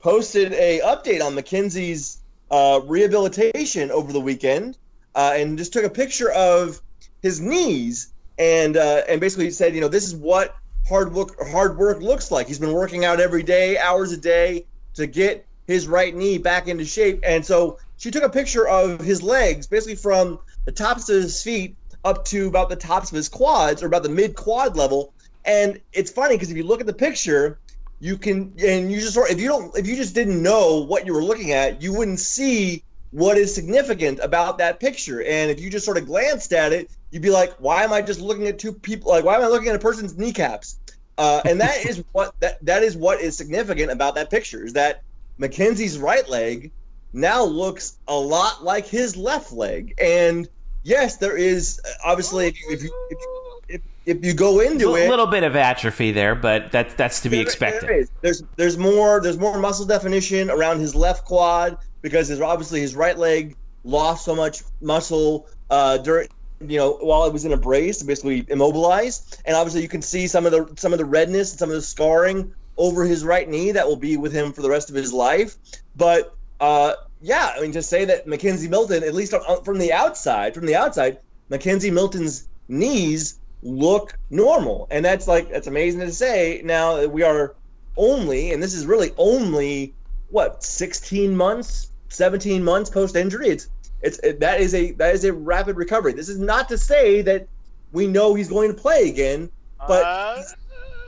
posted 0.00 0.52
a 0.52 0.80
update 0.80 1.22
on 1.22 1.34
Mackenzie's 1.34 2.18
uh, 2.50 2.80
rehabilitation 2.84 3.90
over 3.90 4.12
the 4.12 4.20
weekend, 4.20 4.76
uh, 5.14 5.32
and 5.34 5.58
just 5.58 5.72
took 5.72 5.84
a 5.84 5.90
picture 5.90 6.30
of 6.30 6.80
his 7.22 7.40
knees 7.40 8.12
and 8.38 8.76
uh, 8.76 9.02
and 9.08 9.20
basically 9.20 9.50
said, 9.50 9.74
you 9.74 9.80
know, 9.80 9.88
this 9.88 10.06
is 10.06 10.14
what 10.14 10.54
hard 10.88 11.12
work 11.12 11.36
hard 11.48 11.76
work 11.76 12.00
looks 12.00 12.30
like. 12.30 12.48
He's 12.48 12.58
been 12.58 12.72
working 12.72 13.04
out 13.04 13.20
every 13.20 13.42
day, 13.42 13.78
hours 13.78 14.12
a 14.12 14.16
day, 14.16 14.66
to 14.94 15.06
get 15.06 15.46
his 15.66 15.86
right 15.86 16.14
knee 16.14 16.38
back 16.38 16.66
into 16.66 16.84
shape. 16.84 17.20
And 17.22 17.44
so 17.44 17.78
she 17.98 18.10
took 18.10 18.22
a 18.22 18.30
picture 18.30 18.66
of 18.66 19.00
his 19.00 19.22
legs, 19.22 19.66
basically 19.66 19.96
from 19.96 20.40
the 20.64 20.72
tops 20.72 21.08
of 21.08 21.22
his 21.22 21.42
feet 21.42 21.76
up 22.04 22.24
to 22.26 22.48
about 22.48 22.68
the 22.68 22.76
tops 22.76 23.10
of 23.10 23.16
his 23.16 23.28
quads, 23.28 23.82
or 23.82 23.86
about 23.86 24.02
the 24.02 24.08
mid 24.08 24.36
quad 24.36 24.76
level. 24.76 25.12
And 25.44 25.80
it's 25.92 26.10
funny 26.10 26.34
because 26.34 26.50
if 26.50 26.56
you 26.56 26.64
look 26.64 26.80
at 26.80 26.86
the 26.86 26.92
picture, 26.92 27.58
you 28.00 28.16
can 28.16 28.54
and 28.64 28.92
you 28.92 29.00
just 29.00 29.14
sort 29.14 29.30
if 29.30 29.40
you 29.40 29.48
don't 29.48 29.76
if 29.76 29.86
you 29.86 29.96
just 29.96 30.14
didn't 30.14 30.42
know 30.42 30.84
what 30.84 31.06
you 31.06 31.14
were 31.14 31.24
looking 31.24 31.52
at, 31.52 31.82
you 31.82 31.94
wouldn't 31.94 32.20
see 32.20 32.82
what 33.10 33.38
is 33.38 33.54
significant 33.54 34.18
about 34.20 34.58
that 34.58 34.80
picture. 34.80 35.22
And 35.22 35.50
if 35.50 35.60
you 35.60 35.70
just 35.70 35.84
sort 35.84 35.96
of 35.96 36.06
glanced 36.06 36.52
at 36.52 36.72
it, 36.72 36.90
you'd 37.10 37.22
be 37.22 37.30
like, 37.30 37.54
why 37.58 37.84
am 37.84 37.92
I 37.92 38.02
just 38.02 38.20
looking 38.20 38.46
at 38.46 38.58
two 38.58 38.72
people? 38.72 39.10
Like, 39.10 39.24
why 39.24 39.36
am 39.36 39.42
I 39.42 39.48
looking 39.48 39.68
at 39.68 39.76
a 39.76 39.80
person's 39.80 40.16
kneecaps? 40.16 40.78
Uh, 41.16 41.40
and 41.44 41.60
that 41.60 41.84
is 41.86 42.04
what 42.12 42.34
that 42.40 42.64
that 42.64 42.82
is 42.82 42.96
what 42.96 43.20
is 43.20 43.36
significant 43.36 43.90
about 43.90 44.14
that 44.16 44.30
picture 44.30 44.64
is 44.64 44.74
that 44.74 45.02
Mackenzie's 45.38 45.98
right 45.98 46.28
leg 46.28 46.70
now 47.12 47.44
looks 47.44 47.96
a 48.06 48.14
lot 48.14 48.62
like 48.62 48.86
his 48.86 49.16
left 49.16 49.52
leg. 49.52 49.94
And 50.00 50.48
yes, 50.82 51.16
there 51.16 51.36
is 51.36 51.80
obviously 52.04 52.46
if 52.48 52.60
you 52.60 52.66
if 52.72 52.82
you 52.82 53.06
if 53.10 53.18
you, 53.20 53.54
if, 53.68 53.80
if 54.06 54.24
you 54.24 54.34
go 54.34 54.58
There's 54.58 54.72
into 54.72 54.94
a 54.96 55.04
it, 55.04 55.08
little 55.10 55.26
bit 55.26 55.42
of 55.42 55.54
atrophy 55.56 56.12
there, 56.12 56.34
but 56.34 56.72
that's 56.72 56.94
that's 56.94 57.20
to 57.22 57.28
be 57.28 57.36
there- 57.36 57.44
expected. 57.46 57.88
there. 57.88 58.04
There's 58.22 58.42
there's 58.56 58.78
more 58.78 59.20
there's 59.20 59.38
more 59.38 59.58
muscle 59.58 59.86
definition 59.86 60.50
around 60.50 60.80
his 60.80 60.94
left 60.94 61.24
quad 61.24 61.78
because 62.02 62.28
his 62.28 62.40
obviously 62.40 62.80
his 62.80 62.94
right 62.94 63.16
leg 63.18 63.56
lost 63.84 64.24
so 64.24 64.34
much 64.34 64.62
muscle 64.80 65.46
uh, 65.70 65.98
during 65.98 66.28
you 66.60 66.78
know 66.78 66.92
while 67.00 67.24
it 67.26 67.32
was 67.32 67.44
in 67.44 67.52
a 67.52 67.56
brace, 67.56 68.02
basically 68.02 68.44
immobilized, 68.48 69.40
and 69.44 69.54
obviously 69.56 69.82
you 69.82 69.88
can 69.88 70.02
see 70.02 70.26
some 70.26 70.46
of 70.46 70.52
the 70.52 70.72
some 70.76 70.92
of 70.92 70.98
the 70.98 71.04
redness 71.04 71.52
and 71.52 71.58
some 71.58 71.68
of 71.68 71.76
the 71.76 71.82
scarring 71.82 72.52
over 72.76 73.04
his 73.04 73.24
right 73.24 73.48
knee 73.48 73.72
that 73.72 73.86
will 73.86 73.96
be 73.96 74.16
with 74.16 74.32
him 74.32 74.52
for 74.52 74.62
the 74.62 74.70
rest 74.70 74.88
of 74.88 74.94
his 74.94 75.12
life. 75.12 75.56
But 75.96 76.34
uh, 76.60 76.94
yeah, 77.20 77.52
I 77.56 77.60
mean 77.60 77.72
to 77.72 77.82
say 77.82 78.06
that 78.06 78.26
Mackenzie 78.26 78.68
Milton, 78.68 79.02
at 79.02 79.14
least 79.14 79.34
from 79.64 79.78
the 79.78 79.92
outside, 79.92 80.54
from 80.54 80.66
the 80.66 80.76
outside, 80.76 81.18
Mackenzie 81.48 81.90
Milton's 81.90 82.48
knees 82.68 83.38
look 83.62 84.16
normal, 84.30 84.86
and 84.90 85.04
that's 85.04 85.26
like 85.26 85.50
that's 85.50 85.66
amazing 85.66 86.00
to 86.00 86.12
say. 86.12 86.60
Now 86.64 86.96
that 86.96 87.10
we 87.10 87.22
are 87.22 87.54
only, 87.96 88.52
and 88.52 88.62
this 88.62 88.74
is 88.74 88.86
really 88.86 89.12
only 89.16 89.94
what 90.30 90.62
16 90.62 91.36
months, 91.36 91.90
17 92.08 92.62
months 92.62 92.90
post 92.90 93.16
injury. 93.16 93.48
It's 93.48 93.68
it's 94.00 94.18
it, 94.20 94.40
that 94.40 94.60
is 94.60 94.74
a 94.74 94.92
that 94.92 95.14
is 95.14 95.24
a 95.24 95.32
rapid 95.32 95.76
recovery. 95.76 96.12
This 96.12 96.28
is 96.28 96.38
not 96.38 96.68
to 96.68 96.78
say 96.78 97.22
that 97.22 97.48
we 97.92 98.06
know 98.06 98.34
he's 98.34 98.48
going 98.48 98.74
to 98.74 98.80
play 98.80 99.08
again. 99.08 99.50
But 99.86 100.04
uh, 100.04 100.42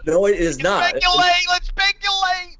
No, 0.07 0.27
it 0.27 0.39
is 0.39 0.59
not. 0.59 0.89
speculate. 0.89 1.47
Let's 1.49 1.69
speculate. 1.69 2.59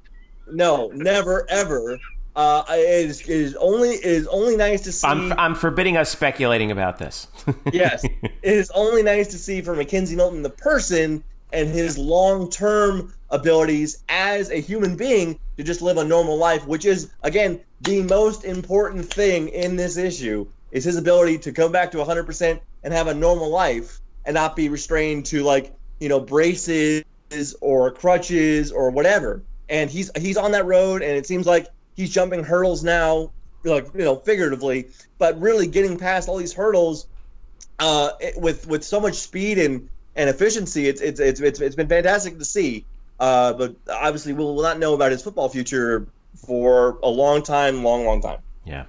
No, 0.51 0.91
never 0.93 1.45
ever. 1.49 1.99
Uh, 2.35 2.63
it 2.69 3.09
is, 3.09 3.21
it 3.21 3.29
is 3.29 3.55
only 3.55 3.89
it 3.89 4.05
is 4.05 4.27
only 4.27 4.55
nice 4.55 4.81
to 4.81 4.91
see. 4.91 5.07
I'm 5.07 5.33
I'm 5.33 5.55
forbidding 5.55 5.97
us 5.97 6.09
speculating 6.09 6.71
about 6.71 6.97
this. 6.97 7.27
yes, 7.73 8.03
it 8.03 8.31
is 8.41 8.71
only 8.71 9.03
nice 9.03 9.27
to 9.29 9.37
see 9.37 9.61
for 9.61 9.75
Mackenzie 9.75 10.15
Milton 10.15 10.41
the 10.41 10.49
person 10.49 11.23
and 11.51 11.67
his 11.67 11.97
long-term 11.97 13.13
abilities 13.29 14.01
as 14.07 14.49
a 14.49 14.55
human 14.61 14.95
being 14.95 15.37
to 15.57 15.63
just 15.63 15.81
live 15.81 15.97
a 15.97 16.03
normal 16.05 16.37
life, 16.37 16.65
which 16.65 16.85
is 16.85 17.11
again 17.23 17.59
the 17.81 18.01
most 18.03 18.45
important 18.45 19.11
thing 19.11 19.49
in 19.49 19.75
this 19.75 19.97
issue 19.97 20.47
is 20.71 20.85
his 20.85 20.95
ability 20.95 21.37
to 21.39 21.51
come 21.51 21.71
back 21.71 21.91
to 21.91 21.97
100% 21.97 22.59
and 22.83 22.93
have 22.93 23.07
a 23.07 23.13
normal 23.13 23.49
life 23.49 23.99
and 24.25 24.35
not 24.35 24.55
be 24.55 24.69
restrained 24.69 25.25
to 25.25 25.43
like 25.43 25.73
you 25.99 26.07
know 26.07 26.19
braces 26.19 27.03
or 27.59 27.91
crutches 27.91 28.71
or 28.71 28.89
whatever. 28.91 29.41
And 29.69 29.89
he's 29.89 30.11
he's 30.17 30.37
on 30.37 30.51
that 30.51 30.65
road, 30.65 31.01
and 31.01 31.17
it 31.17 31.25
seems 31.25 31.45
like 31.45 31.67
he's 31.95 32.11
jumping 32.11 32.43
hurdles 32.43 32.83
now, 32.83 33.31
like 33.63 33.87
you 33.93 34.03
know 34.03 34.15
figuratively, 34.15 34.87
but 35.17 35.39
really 35.39 35.67
getting 35.67 35.97
past 35.97 36.29
all 36.29 36.37
these 36.37 36.53
hurdles 36.53 37.07
uh, 37.79 38.11
with 38.37 38.67
with 38.67 38.83
so 38.83 38.99
much 38.99 39.15
speed 39.15 39.57
and 39.57 39.89
and 40.15 40.29
efficiency. 40.29 40.87
It's 40.87 41.01
it's 41.01 41.19
it's 41.19 41.39
it's, 41.39 41.61
it's 41.61 41.75
been 41.75 41.87
fantastic 41.87 42.37
to 42.39 42.45
see. 42.45 42.85
Uh, 43.19 43.53
but 43.53 43.75
obviously, 43.87 44.33
we'll, 44.33 44.55
we'll 44.55 44.63
not 44.63 44.79
know 44.79 44.95
about 44.95 45.11
his 45.11 45.21
football 45.21 45.47
future 45.47 46.07
for 46.35 46.97
a 47.03 47.09
long 47.09 47.43
time, 47.43 47.83
long, 47.83 48.05
long 48.05 48.21
time. 48.21 48.39
yeah. 48.65 48.85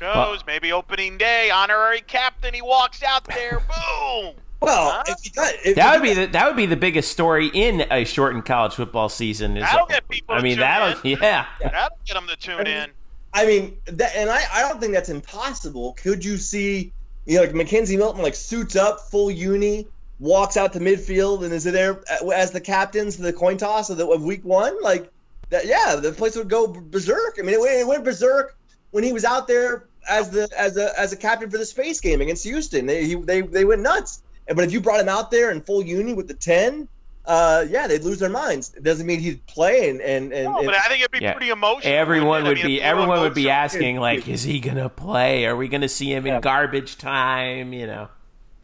Goes 0.00 0.44
maybe 0.46 0.72
opening 0.72 1.18
day, 1.18 1.50
honorary 1.50 2.02
captain. 2.06 2.54
He 2.54 2.62
walks 2.62 3.02
out 3.02 3.24
there, 3.24 3.60
boom. 4.00 4.34
Well, 4.60 4.90
Huh? 4.90 5.02
if 5.06 5.20
he 5.22 5.30
got, 5.30 5.54
if 5.64 5.76
That 5.76 5.94
if 5.96 6.00
would 6.00 6.06
be 6.08 6.14
the, 6.14 6.26
that 6.32 6.46
would 6.46 6.56
be 6.56 6.66
the 6.66 6.76
biggest 6.76 7.10
story 7.12 7.48
in 7.52 7.86
a 7.90 8.04
shortened 8.04 8.44
college 8.44 8.74
football 8.74 9.08
season. 9.08 9.56
Is, 9.56 9.62
That'll 9.64 9.86
get 9.86 10.08
people 10.08 10.34
I 10.34 10.38
to 10.38 10.42
mean, 10.44 10.54
tune 10.54 10.60
that'll 10.60 11.00
in. 11.02 11.18
yeah. 11.22 11.46
That'll 11.60 11.96
get 12.04 12.14
them 12.14 12.26
to 12.28 12.36
tune 12.36 12.66
in. 12.66 12.90
I 13.34 13.46
mean, 13.46 13.76
that, 13.86 14.16
and 14.16 14.28
I, 14.30 14.40
I 14.52 14.62
don't 14.62 14.80
think 14.80 14.94
that's 14.94 15.10
impossible. 15.10 15.92
Could 16.02 16.24
you 16.24 16.38
see, 16.38 16.92
you 17.26 17.36
know, 17.36 17.42
like 17.42 17.54
Mackenzie 17.54 17.96
Milton 17.96 18.22
like 18.22 18.34
suits 18.34 18.74
up 18.74 19.00
full 19.10 19.30
uni, 19.30 19.86
walks 20.18 20.56
out 20.56 20.72
to 20.72 20.80
midfield, 20.80 21.44
and 21.44 21.52
is 21.52 21.62
there 21.64 22.02
as 22.34 22.50
the 22.50 22.60
captains 22.60 23.16
for 23.16 23.22
the 23.22 23.32
coin 23.32 23.58
toss 23.58 23.90
of, 23.90 23.98
the, 23.98 24.06
of 24.08 24.22
week 24.22 24.44
one? 24.44 24.82
Like 24.82 25.08
that, 25.50 25.66
yeah, 25.66 25.94
the 25.96 26.10
place 26.12 26.34
would 26.36 26.48
go 26.48 26.66
berserk. 26.66 27.36
I 27.38 27.42
mean, 27.42 27.54
it, 27.54 27.60
went- 27.60 27.74
it 27.74 27.86
went 27.86 28.02
berserk 28.02 28.56
when 28.90 29.04
he 29.04 29.12
was 29.12 29.24
out 29.24 29.46
there 29.46 29.84
as 30.08 30.30
the 30.30 30.48
as 30.56 30.76
a 30.78 30.98
as 30.98 31.12
a 31.12 31.16
captain 31.16 31.50
for 31.50 31.58
the 31.58 31.66
space 31.66 32.00
game 32.00 32.20
against 32.22 32.42
Houston. 32.44 32.86
They 32.86 33.04
he, 33.04 33.14
they 33.14 33.42
they 33.42 33.64
went 33.64 33.82
nuts. 33.82 34.22
And 34.48 34.56
But 34.56 34.64
if 34.64 34.72
you 34.72 34.80
brought 34.80 35.00
him 35.00 35.08
out 35.08 35.30
there 35.30 35.50
in 35.50 35.60
full 35.60 35.82
uni 35.82 36.14
with 36.14 36.26
the 36.28 36.34
ten. 36.34 36.88
Uh, 37.26 37.66
yeah, 37.68 37.86
they'd 37.86 38.04
lose 38.04 38.18
their 38.18 38.30
minds. 38.30 38.72
It 38.74 38.82
doesn't 38.82 39.06
mean 39.06 39.20
he'd 39.20 39.46
play 39.46 39.90
and 39.90 40.00
and, 40.00 40.32
and, 40.32 40.44
No, 40.44 40.64
but 40.64 40.74
I 40.74 40.88
think 40.88 41.00
it'd 41.00 41.10
be 41.10 41.18
Yeah. 41.18 41.34
pretty 41.34 41.50
emotional. 41.50 41.92
Everyone 41.92 42.44
wouldn't 42.44 42.46
it? 42.46 42.48
would 42.48 42.58
I 42.60 42.62
mean, 42.62 42.76
be 42.78 42.82
everyone 42.82 43.08
little 43.10 43.24
would 43.24 43.34
be 43.34 43.42
emotional. 43.48 43.64
asking 43.64 44.00
like, 44.00 44.28
is 44.28 44.44
he 44.44 44.60
gonna 44.60 44.88
play? 44.88 45.44
Are 45.44 45.54
we 45.54 45.68
gonna 45.68 45.90
see 45.90 46.10
him 46.10 46.26
in 46.26 46.40
garbage 46.40 46.96
time? 46.96 47.74
You 47.74 47.86
know. 47.86 48.08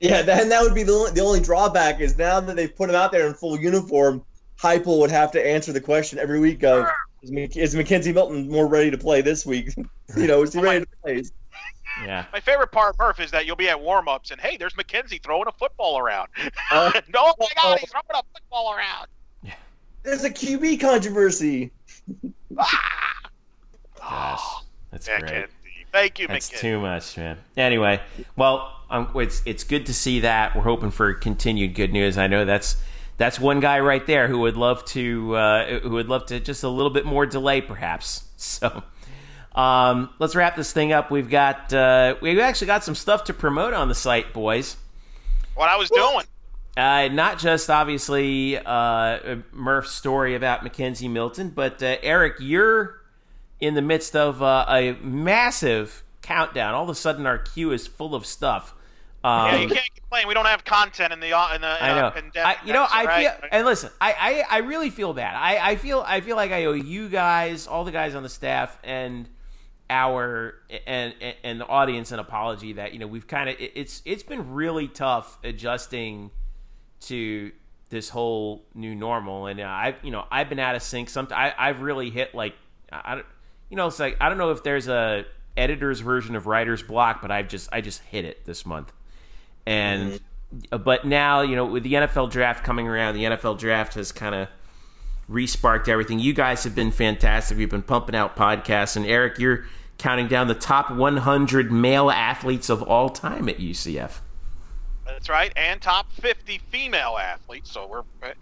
Yeah, 0.00 0.22
that, 0.22 0.42
and 0.42 0.50
that 0.50 0.62
would 0.62 0.74
be 0.74 0.82
the 0.82 0.92
only, 0.92 1.10
the 1.10 1.20
only 1.20 1.40
drawback 1.40 2.00
is 2.00 2.16
now 2.16 2.40
that 2.40 2.56
they've 2.56 2.74
put 2.74 2.88
him 2.88 2.96
out 2.96 3.12
there 3.12 3.26
in 3.26 3.34
full 3.34 3.60
uniform, 3.60 4.24
Heupel 4.58 4.98
would 5.00 5.10
have 5.10 5.32
to 5.32 5.46
answer 5.46 5.72
the 5.72 5.80
question 5.82 6.18
every 6.18 6.40
week 6.40 6.64
of 6.64 6.86
is, 7.22 7.30
Mc- 7.30 7.56
is 7.58 7.74
Mackenzie 7.74 8.14
Milton 8.14 8.48
more 8.50 8.66
ready 8.66 8.90
to 8.90 8.98
play 8.98 9.20
this 9.20 9.44
week? 9.44 9.74
you 10.16 10.26
know, 10.26 10.42
is 10.42 10.54
he 10.54 10.60
ready 10.60 10.86
to 10.86 10.90
play? 11.02 11.22
Yeah. 12.02 12.24
My 12.32 12.40
favorite 12.40 12.72
part, 12.72 12.98
Murph, 12.98 13.20
is 13.20 13.30
that 13.30 13.46
you'll 13.46 13.56
be 13.56 13.68
at 13.68 13.80
warm-ups 13.80 14.30
and 14.30 14.40
hey, 14.40 14.56
there's 14.56 14.76
Mackenzie 14.76 15.18
throwing 15.22 15.46
a 15.46 15.52
football 15.52 15.98
around. 15.98 16.28
Uh, 16.70 16.92
oh 17.14 17.34
my 17.38 17.46
God, 17.56 17.78
he's 17.78 17.90
throwing 17.90 18.04
a 18.10 18.22
football 18.32 18.74
around. 18.74 19.06
there's 20.02 20.24
a 20.24 20.30
QB 20.30 20.80
controversy. 20.80 21.70
Ah! 22.58 23.30
Gosh, 23.98 24.64
that's 24.90 25.08
great. 25.08 25.46
Thank 25.92 26.18
you, 26.18 26.26
That's 26.26 26.50
Mackenzie. 26.50 26.68
too 26.68 26.80
much, 26.80 27.16
man. 27.16 27.38
Anyway, 27.56 28.00
well, 28.36 28.80
um, 28.90 29.10
it's 29.14 29.42
it's 29.46 29.62
good 29.62 29.86
to 29.86 29.94
see 29.94 30.20
that. 30.20 30.56
We're 30.56 30.62
hoping 30.62 30.90
for 30.90 31.14
continued 31.14 31.74
good 31.74 31.92
news. 31.92 32.18
I 32.18 32.26
know 32.26 32.44
that's 32.44 32.76
that's 33.16 33.38
one 33.38 33.60
guy 33.60 33.78
right 33.78 34.04
there 34.04 34.26
who 34.26 34.40
would 34.40 34.56
love 34.56 34.84
to 34.86 35.36
uh, 35.36 35.78
who 35.78 35.90
would 35.90 36.08
love 36.08 36.26
to 36.26 36.40
just 36.40 36.64
a 36.64 36.68
little 36.68 36.90
bit 36.90 37.06
more 37.06 37.26
delay, 37.26 37.60
perhaps. 37.60 38.24
So, 38.36 38.82
Um, 39.54 40.10
let's 40.18 40.34
wrap 40.34 40.56
this 40.56 40.72
thing 40.72 40.92
up. 40.92 41.10
We've 41.10 41.30
got 41.30 41.72
uh, 41.72 42.16
we've 42.20 42.38
actually 42.38 42.66
got 42.66 42.82
some 42.84 42.94
stuff 42.94 43.24
to 43.24 43.34
promote 43.34 43.72
on 43.74 43.88
the 43.88 43.94
site, 43.94 44.32
boys. 44.32 44.76
What 45.54 45.68
I 45.68 45.76
was 45.76 45.90
doing. 45.90 46.24
Uh, 46.76 47.06
not 47.08 47.38
just 47.38 47.70
obviously 47.70 48.58
uh, 48.58 49.36
Murph's 49.52 49.92
story 49.92 50.34
about 50.34 50.64
Mackenzie 50.64 51.06
Milton, 51.06 51.50
but 51.50 51.80
uh, 51.82 51.96
Eric, 52.02 52.34
you're 52.40 53.00
in 53.60 53.74
the 53.74 53.82
midst 53.82 54.16
of 54.16 54.42
uh, 54.42 54.66
a 54.68 54.92
massive 55.00 56.02
countdown. 56.22 56.74
All 56.74 56.82
of 56.82 56.88
a 56.88 56.94
sudden, 56.96 57.26
our 57.26 57.38
queue 57.38 57.70
is 57.70 57.86
full 57.86 58.14
of 58.16 58.26
stuff. 58.26 58.74
Um, 59.22 59.52
yeah, 59.52 59.56
you 59.60 59.68
can't 59.68 59.94
complain. 59.94 60.26
We 60.26 60.34
don't 60.34 60.46
have 60.46 60.64
content 60.64 61.12
in 61.12 61.20
the 61.20 61.28
in 61.28 61.60
the 61.60 61.82
I 61.82 61.94
know. 61.94 62.06
uh, 62.06 62.10
pandemic. 62.10 62.58
I, 62.60 62.66
you 62.66 62.72
know, 62.72 62.80
That's 62.82 62.94
I 62.94 63.04
right. 63.04 63.30
feel, 63.40 63.48
and 63.52 63.64
listen, 63.64 63.90
I, 64.00 64.44
I, 64.50 64.56
I 64.56 64.58
really 64.58 64.90
feel 64.90 65.14
bad. 65.14 65.36
I, 65.36 65.70
I 65.70 65.76
feel, 65.76 66.04
I 66.04 66.20
feel 66.20 66.34
like 66.34 66.50
I 66.50 66.64
owe 66.64 66.72
you 66.72 67.08
guys, 67.08 67.68
all 67.68 67.84
the 67.84 67.92
guys 67.92 68.16
on 68.16 68.22
the 68.24 68.28
staff, 68.28 68.76
and 68.82 69.28
our 69.90 70.54
and 70.86 71.14
and 71.42 71.60
the 71.60 71.66
audience 71.66 72.10
an 72.12 72.18
apology 72.18 72.74
that 72.74 72.92
you 72.92 72.98
know 72.98 73.06
we've 73.06 73.26
kind 73.26 73.50
of 73.50 73.56
it's 73.58 74.02
it's 74.04 74.22
been 74.22 74.52
really 74.54 74.88
tough 74.88 75.38
adjusting 75.44 76.30
to 77.00 77.52
this 77.90 78.08
whole 78.08 78.64
new 78.74 78.94
normal, 78.94 79.46
and 79.46 79.60
I've 79.60 79.96
you 80.02 80.10
know 80.10 80.24
I've 80.30 80.48
been 80.48 80.58
out 80.58 80.74
of 80.74 80.82
sync. 80.82 81.10
Some 81.10 81.28
I 81.30 81.54
I've 81.56 81.80
really 81.80 82.10
hit 82.10 82.34
like 82.34 82.54
I 82.90 83.16
don't 83.16 83.26
you 83.68 83.76
know 83.76 83.86
it's 83.86 84.00
like 84.00 84.16
I 84.20 84.28
don't 84.28 84.38
know 84.38 84.50
if 84.50 84.62
there's 84.62 84.88
a 84.88 85.24
editor's 85.56 86.00
version 86.00 86.34
of 86.34 86.46
writer's 86.46 86.82
block, 86.82 87.22
but 87.22 87.30
I've 87.30 87.48
just 87.48 87.68
I 87.72 87.80
just 87.80 88.02
hit 88.02 88.24
it 88.24 88.44
this 88.46 88.64
month, 88.64 88.92
and 89.66 90.14
mm-hmm. 90.14 90.64
uh, 90.72 90.78
but 90.78 91.04
now 91.04 91.42
you 91.42 91.56
know 91.56 91.66
with 91.66 91.82
the 91.82 91.92
NFL 91.92 92.30
draft 92.30 92.64
coming 92.64 92.88
around, 92.88 93.14
the 93.14 93.24
NFL 93.24 93.58
draft 93.58 93.94
has 93.94 94.12
kind 94.12 94.34
of 94.34 94.48
resparked 95.28 95.88
everything. 95.88 96.18
You 96.18 96.32
guys 96.32 96.64
have 96.64 96.74
been 96.74 96.90
fantastic. 96.90 97.56
We've 97.56 97.70
been 97.70 97.82
pumping 97.82 98.14
out 98.14 98.36
podcasts, 98.36 98.96
and 98.96 99.06
Eric, 99.06 99.38
you're 99.38 99.64
counting 99.98 100.28
down 100.28 100.48
the 100.48 100.54
top 100.54 100.90
100 100.90 101.72
male 101.72 102.10
athletes 102.10 102.68
of 102.68 102.82
all 102.82 103.08
time 103.08 103.48
at 103.48 103.58
UCF. 103.58 104.20
That's 105.06 105.28
right, 105.28 105.52
and 105.56 105.80
top 105.80 106.10
50 106.12 106.58
female 106.70 107.16
athletes. 107.20 107.70
So 107.70 107.86
we're 107.86 108.00
uh, 108.22 108.34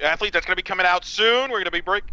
athlete 0.00 0.32
that's 0.32 0.46
going 0.46 0.56
to 0.56 0.62
be 0.62 0.66
coming 0.66 0.86
out 0.86 1.04
soon. 1.04 1.50
We're 1.50 1.58
going 1.58 1.64
to 1.64 1.70
be 1.70 1.80
break, 1.80 2.04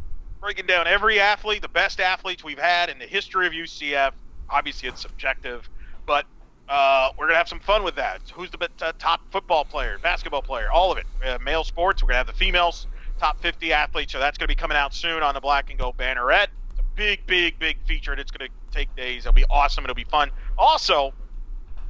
breaking 0.42 0.66
down 0.66 0.88
every 0.88 1.20
athlete, 1.20 1.62
the 1.62 1.68
best 1.68 2.00
athletes 2.00 2.44
we've 2.44 2.60
had 2.60 2.90
in 2.90 3.00
the 3.00 3.06
history 3.06 3.48
of 3.48 3.54
UCF. 3.54 4.14
Obviously, 4.50 4.90
it's 4.90 5.02
subjective, 5.02 5.70
but 6.06 6.26
uh, 6.70 7.12
we're 7.18 7.26
going 7.26 7.34
to 7.34 7.38
have 7.38 7.50
some 7.50 7.60
fun 7.60 7.84
with 7.84 7.96
that. 7.96 8.22
Who's 8.34 8.50
the 8.52 8.70
uh, 8.82 8.94
top 8.98 9.22
football 9.32 9.66
player, 9.66 9.98
basketball 10.02 10.42
player, 10.42 10.70
all 10.72 10.92
of 10.92 10.98
it. 10.98 11.06
Uh, 11.26 11.38
male 11.44 11.64
sports. 11.64 12.02
We're 12.02 12.08
going 12.08 12.16
to 12.16 12.20
have 12.20 12.28
the 12.28 12.34
females 12.34 12.88
top 13.18 13.42
50 13.42 13.74
athletes. 13.74 14.14
So 14.14 14.20
that's 14.20 14.38
going 14.38 14.48
to 14.48 14.52
be 14.52 14.56
coming 14.56 14.78
out 14.78 14.94
soon 14.94 15.24
on 15.24 15.34
the 15.34 15.42
Black 15.42 15.70
and 15.70 15.80
Gold 15.80 15.98
Banneret. 15.98 16.48
It's 16.72 16.80
a 16.80 16.84
big, 16.96 17.26
big, 17.28 17.60
big 17.60 17.78
feature. 17.86 18.12
and 18.12 18.22
It's 18.22 18.32
going 18.32 18.50
to 18.50 18.74
take 18.74 18.96
days. 18.96 19.26
It'll 19.26 19.34
be 19.34 19.46
awesome. 19.50 19.84
It'll 19.84 19.96
be 19.96 20.04
fun. 20.04 20.32
Also, 20.58 21.14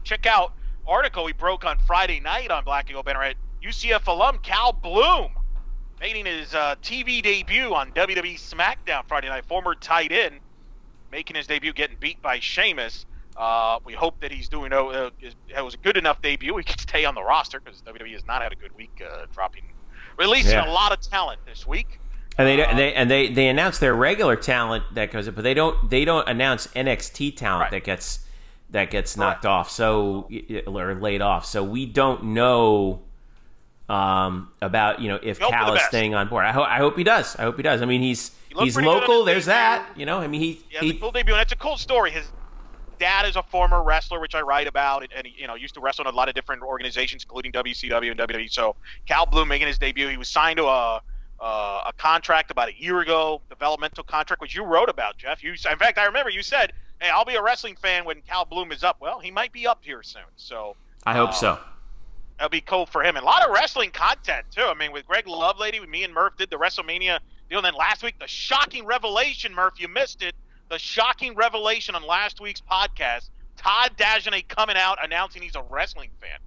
check 0.04 0.26
out 0.26 0.54
article 0.88 1.24
we 1.24 1.34
broke 1.34 1.66
on 1.66 1.78
Friday 1.80 2.20
night 2.20 2.52
on 2.52 2.64
Black 2.64 2.86
and 2.86 2.94
Gold 2.94 3.06
Banneret. 3.06 3.36
UCF 3.64 4.08
alum 4.08 4.40
Cal 4.40 4.72
Bloom 4.72 5.32
making 6.00 6.26
his 6.26 6.54
uh, 6.54 6.76
TV 6.82 7.22
debut 7.22 7.74
on 7.74 7.92
WWE 7.92 8.36
SmackDown 8.40 9.06
Friday 9.08 9.30
night. 9.30 9.46
Former 9.46 9.76
tight 9.76 10.12
end 10.12 10.40
making 11.12 11.36
his 11.36 11.48
debut, 11.48 11.74
getting 11.74 11.98
beat 12.00 12.22
by 12.22 12.40
Sheamus. 12.40 13.06
Uh, 13.36 13.80
we 13.86 13.94
hope 13.94 14.20
that 14.22 14.32
he's 14.32 14.50
doing. 14.50 14.74
Uh, 14.74 15.12
it 15.22 15.64
was 15.64 15.76
a 15.76 15.78
good 15.78 15.96
enough 15.98 16.22
debut. 16.22 16.58
He 16.58 16.64
can 16.64 16.78
stay 16.80 17.06
on 17.06 17.16
the 17.16 17.24
roster 17.24 17.60
because 17.60 17.82
WWE 17.82 18.14
has 18.14 18.26
not 18.26 18.42
had 18.42 18.52
a 18.52 18.56
good 18.56 18.76
week, 18.76 19.02
uh, 19.06 19.26
dropping, 19.32 19.64
releasing 20.18 20.52
Yeah. 20.52 20.70
a 20.70 20.72
lot 20.72 20.92
of 20.92 21.00
talent 21.02 21.40
this 21.46 21.66
week. 21.68 22.00
And 22.38 22.48
they, 22.48 22.64
Uh, 22.64 22.76
they 22.76 22.94
and 22.94 23.10
they 23.10 23.30
they 23.30 23.48
announce 23.48 23.80
their 23.80 23.96
regular 23.96 24.36
talent 24.36 24.84
that 24.94 25.12
goes 25.12 25.28
up, 25.28 25.36
but 25.36 25.44
they 25.44 25.54
don't 25.56 25.90
they 25.90 26.06
don't 26.06 26.28
announce 26.30 26.68
NXT 26.76 27.36
talent 27.36 27.62
Right. 27.62 27.72
that 27.72 27.84
gets 27.84 28.20
that 28.70 28.92
gets 28.92 29.18
knocked 29.18 29.46
off. 29.46 29.70
So 29.72 30.30
or 30.68 30.94
laid 30.96 31.22
off. 31.22 31.46
So 31.46 31.64
we 31.64 31.86
don't 31.86 32.24
know 32.26 33.02
um, 33.90 34.50
about 34.62 35.00
you 35.02 35.08
know 35.08 35.20
if 35.24 35.40
Cal 35.40 35.74
is 35.74 35.82
staying 35.84 36.14
on 36.14 36.28
board. 36.28 36.46
I, 36.46 36.52
ho- 36.52 36.64
I 36.64 36.78
hope 36.78 36.98
he 36.98 37.04
does. 37.04 37.36
I 37.38 37.44
hope 37.44 37.56
he 37.58 37.64
does. 37.64 37.82
I 37.82 37.86
mean 37.86 38.02
he's 38.02 38.32
He 38.50 38.66
he's 38.66 38.74
pretty 38.74 38.88
good 38.90 38.96
on 38.96 39.00
local. 39.02 39.24
There's 39.24 39.46
that. 39.46 39.88
You 39.96 40.06
know. 40.06 40.20
I 40.20 40.28
mean 40.28 40.42
he, 40.42 40.62
Yeah, 40.70 40.82
he 40.82 40.90
it's 40.92 41.00
cool 41.00 41.12
debut, 41.12 41.34
and 41.34 41.42
it's 41.42 41.54
a 41.54 41.56
cool 41.58 41.78
story. 41.78 42.12
His 42.12 42.30
dad 43.00 43.26
is 43.26 43.36
a 43.36 43.44
former 43.44 43.84
wrestler, 43.84 44.20
which 44.20 44.36
I 44.36 44.42
write 44.42 44.68
about, 44.68 45.04
and, 45.04 45.14
and 45.14 45.28
he, 45.28 45.42
you 45.42 45.48
know, 45.48 45.56
used 45.56 45.74
to 45.76 45.80
wrestle 45.80 46.08
in 46.08 46.14
a 46.14 46.16
lot 46.16 46.30
of 46.30 46.36
different 46.36 46.62
organizations, 46.62 47.24
including 47.24 47.52
WCW 47.52 48.12
and 48.12 48.20
WWE. 48.20 48.52
So 48.52 48.76
Cal 49.06 49.26
Bloom 49.26 49.48
making 49.48 49.68
his 49.68 49.78
debut. 49.78 50.08
He 50.08 50.18
was 50.18 50.28
signed 50.28 50.58
to 50.58 50.66
a 50.66 51.02
uh, 51.40 51.84
a 51.86 51.94
contract 51.98 52.50
about 52.52 52.70
a 52.70 52.82
year 52.82 53.02
ago, 53.02 53.42
developmental 53.50 54.04
contract, 54.04 54.42
which 54.42 54.56
you 54.56 54.64
wrote 54.64 54.90
about, 54.90 55.18
Jeff. 55.18 55.44
You, 55.44 55.52
in 55.52 55.78
fact, 55.78 55.98
I 55.98 56.06
remember 56.06 56.30
you 56.30 56.42
said, 56.42 56.74
"Hey, 57.00 57.10
I'll 57.10 57.26
be 57.26 57.36
a 57.36 57.42
wrestling 57.42 57.76
fan 57.76 58.06
when 58.06 58.22
Cal 58.22 58.46
Bloom 58.46 58.72
is 58.72 58.84
up." 58.84 58.98
Well, 59.00 59.20
he 59.20 59.32
might 59.32 59.52
be 59.52 59.68
up 59.68 59.80
here 59.84 60.02
soon, 60.04 60.24
so 60.36 60.76
I 61.06 61.14
hope 61.14 61.30
uh, 61.30 61.34
so. 61.34 61.60
that'll 62.38 62.50
be 62.50 62.62
cool 62.62 62.86
for 62.86 63.04
him. 63.04 63.16
And 63.16 63.24
a 63.24 63.26
lot 63.26 63.48
of 63.48 63.54
wrestling 63.54 63.92
content 63.92 64.46
too. 64.52 64.64
I 64.64 64.74
mean, 64.74 64.92
with 64.92 65.06
Greg 65.06 65.26
Lovelady, 65.26 65.88
me 65.88 66.04
and 66.04 66.14
Murph 66.14 66.38
did 66.38 66.50
the 66.50 66.58
WrestleMania 66.58 67.20
deal. 67.50 67.60
And 67.60 67.66
then 67.66 67.76
last 67.76 68.04
week, 68.04 68.18
the 68.20 68.28
shocking 68.28 68.86
revelation, 68.86 69.54
Murph, 69.54 69.76
you 69.78 69.88
missed 69.88 70.24
it. 70.24 70.34
The 70.70 70.80
shocking 70.80 71.36
revelation 71.36 71.96
on 71.96 72.06
last 72.06 72.42
week's 72.42 72.62
podcast. 72.62 73.30
Todd 73.58 73.92
Dagenais 73.98 74.48
coming 74.48 74.76
out 74.78 74.98
announcing 75.04 75.42
he's 75.42 75.56
a 75.56 75.64
wrestling 75.70 76.10
fan. 76.22 76.38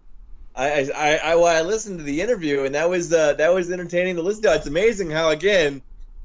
I, 0.55 0.91
I, 0.95 1.17
I, 1.33 1.35
well, 1.37 1.47
I 1.47 1.63
listened 1.63 1.99
to 1.99 2.05
the 2.05 2.21
interview, 2.21 2.65
and 2.65 2.75
that 2.75 2.89
was 2.89 3.13
uh, 3.13 3.35
that 3.35 3.53
was 3.53 3.71
entertaining 3.71 4.17
to 4.17 4.23
listen 4.23 4.43
to. 4.43 4.55
It's 4.55 4.67
amazing 4.67 5.11
how 5.11 5.31
again, 5.31 5.81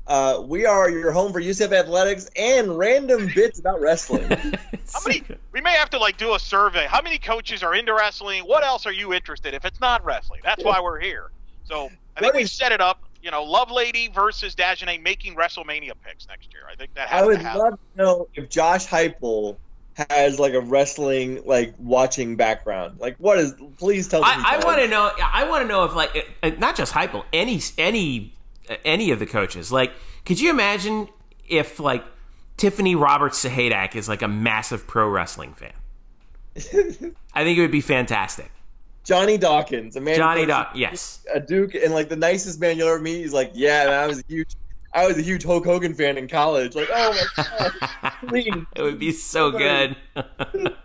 uh, 0.08 0.44
we 0.46 0.66
are 0.66 0.90
your 0.90 1.12
home 1.12 1.32
for 1.32 1.42
UCF 1.42 1.72
athletics 1.72 2.30
and 2.36 2.78
random 2.78 3.30
bits 3.36 3.60
about 3.60 3.82
wrestling. 3.82 4.28
How 4.94 5.00
many? 5.08 5.24
We 5.52 5.62
may 5.62 5.74
have 5.74 5.90
to 5.92 5.98
like 5.98 6.18
do 6.18 6.36
a 6.36 6.40
survey. 6.40 6.86
How 6.88 7.02
many 7.02 7.18
coaches 7.18 7.64
are 7.64 7.74
into 7.74 7.94
wrestling? 7.94 8.44
What 8.44 8.64
else 8.64 8.86
are 8.86 8.92
you 8.92 9.14
interested? 9.14 9.56
If 9.56 9.66
it's 9.66 9.80
not 9.80 10.06
wrestling, 10.06 10.42
that's 10.44 10.64
why 10.64 10.80
we're 10.80 11.00
here. 11.00 11.32
So 11.64 11.90
I 12.16 12.20
think 12.20 12.36
we 12.36 12.44
is- 12.44 12.52
set 12.52 12.72
it 12.72 12.82
up. 12.82 13.02
You 13.26 13.32
know, 13.32 13.44
Lovelady 13.44 14.14
versus 14.14 14.54
Dagenais 14.54 15.02
making 15.02 15.36
WrestleMania 15.36 15.94
picks 16.06 16.28
next 16.28 16.54
year. 16.54 16.62
I 16.72 16.76
think 16.76 16.94
that 16.94 17.10
has 17.10 17.24
I 17.24 17.26
would 17.26 17.40
to 17.40 17.44
happen. 17.44 17.60
love 17.60 17.74
to 17.74 17.98
know 17.98 18.28
if 18.36 18.50
Josh 18.50 18.86
Heupel 18.86 19.58
has 19.96 20.40
like 20.40 20.54
a 20.54 20.62
wrestling 20.62 21.42
like 21.44 21.74
watching 21.80 22.36
background. 22.36 23.00
Like, 23.00 23.16
what 23.18 23.40
is? 23.40 23.56
Please 23.80 24.08
tell 24.08 24.22
me. 24.22 24.28
I, 24.30 24.58
I 24.62 24.64
want 24.64 24.80
to 24.80 24.88
know. 24.88 25.10
I 25.20 25.50
want 25.50 25.64
to 25.64 25.68
know 25.68 25.86
if 25.86 25.96
like 25.96 26.36
uh, 26.44 26.52
not 26.60 26.76
just 26.76 26.94
Heupel, 26.94 27.26
any 27.34 27.60
any 27.80 28.36
any 28.86 29.10
of 29.10 29.18
the 29.18 29.26
coaches. 29.26 29.72
Like, 29.72 29.94
could 30.24 30.40
you 30.40 30.52
imagine 30.52 31.08
if 31.50 31.80
like 31.80 32.06
Tiffany 32.58 32.94
Roberts 32.94 33.44
Sahaydak 33.44 33.96
is 33.96 34.08
like 34.08 34.22
a 34.22 34.28
massive 34.28 34.86
pro 34.86 35.10
wrestling 35.10 35.56
fan? 35.56 35.74
I 37.34 37.44
think 37.44 37.58
it 37.58 37.62
would 37.62 37.72
be 37.72 37.82
fantastic. 37.82 38.52
Johnny 39.06 39.38
Dawkins, 39.38 39.96
a 39.96 40.02
man. 40.02 40.16
Johnny 40.16 40.42
plays 40.42 40.48
Doc, 40.50 40.72
yes. 40.76 41.26
a 41.34 41.40
Duke, 41.40 41.76
and 41.76 41.94
like 41.94 42.10
the 42.10 42.16
nicest 42.16 42.60
man 42.60 42.78
you'll 42.78 42.90
ever 42.90 43.00
meet. 43.00 43.18
He's 43.22 43.34
like, 43.34 43.52
yeah, 43.54 43.86
man, 43.86 43.94
I 44.04 44.08
was 44.08 44.20
a 44.20 44.24
huge, 44.28 44.56
I 44.94 45.06
was 45.08 45.18
a 45.18 45.22
huge 45.22 45.44
Hulk 45.44 45.64
Hogan 45.66 45.94
fan 45.94 46.18
in 46.18 46.28
college. 46.28 46.76
Like, 46.76 46.90
oh 46.92 47.26
my 47.38 47.44
god, 48.02 48.14
please. 48.28 48.54
it 48.76 48.82
would 48.82 49.00
be 49.00 49.12
so 49.12 49.52
good. 49.52 49.96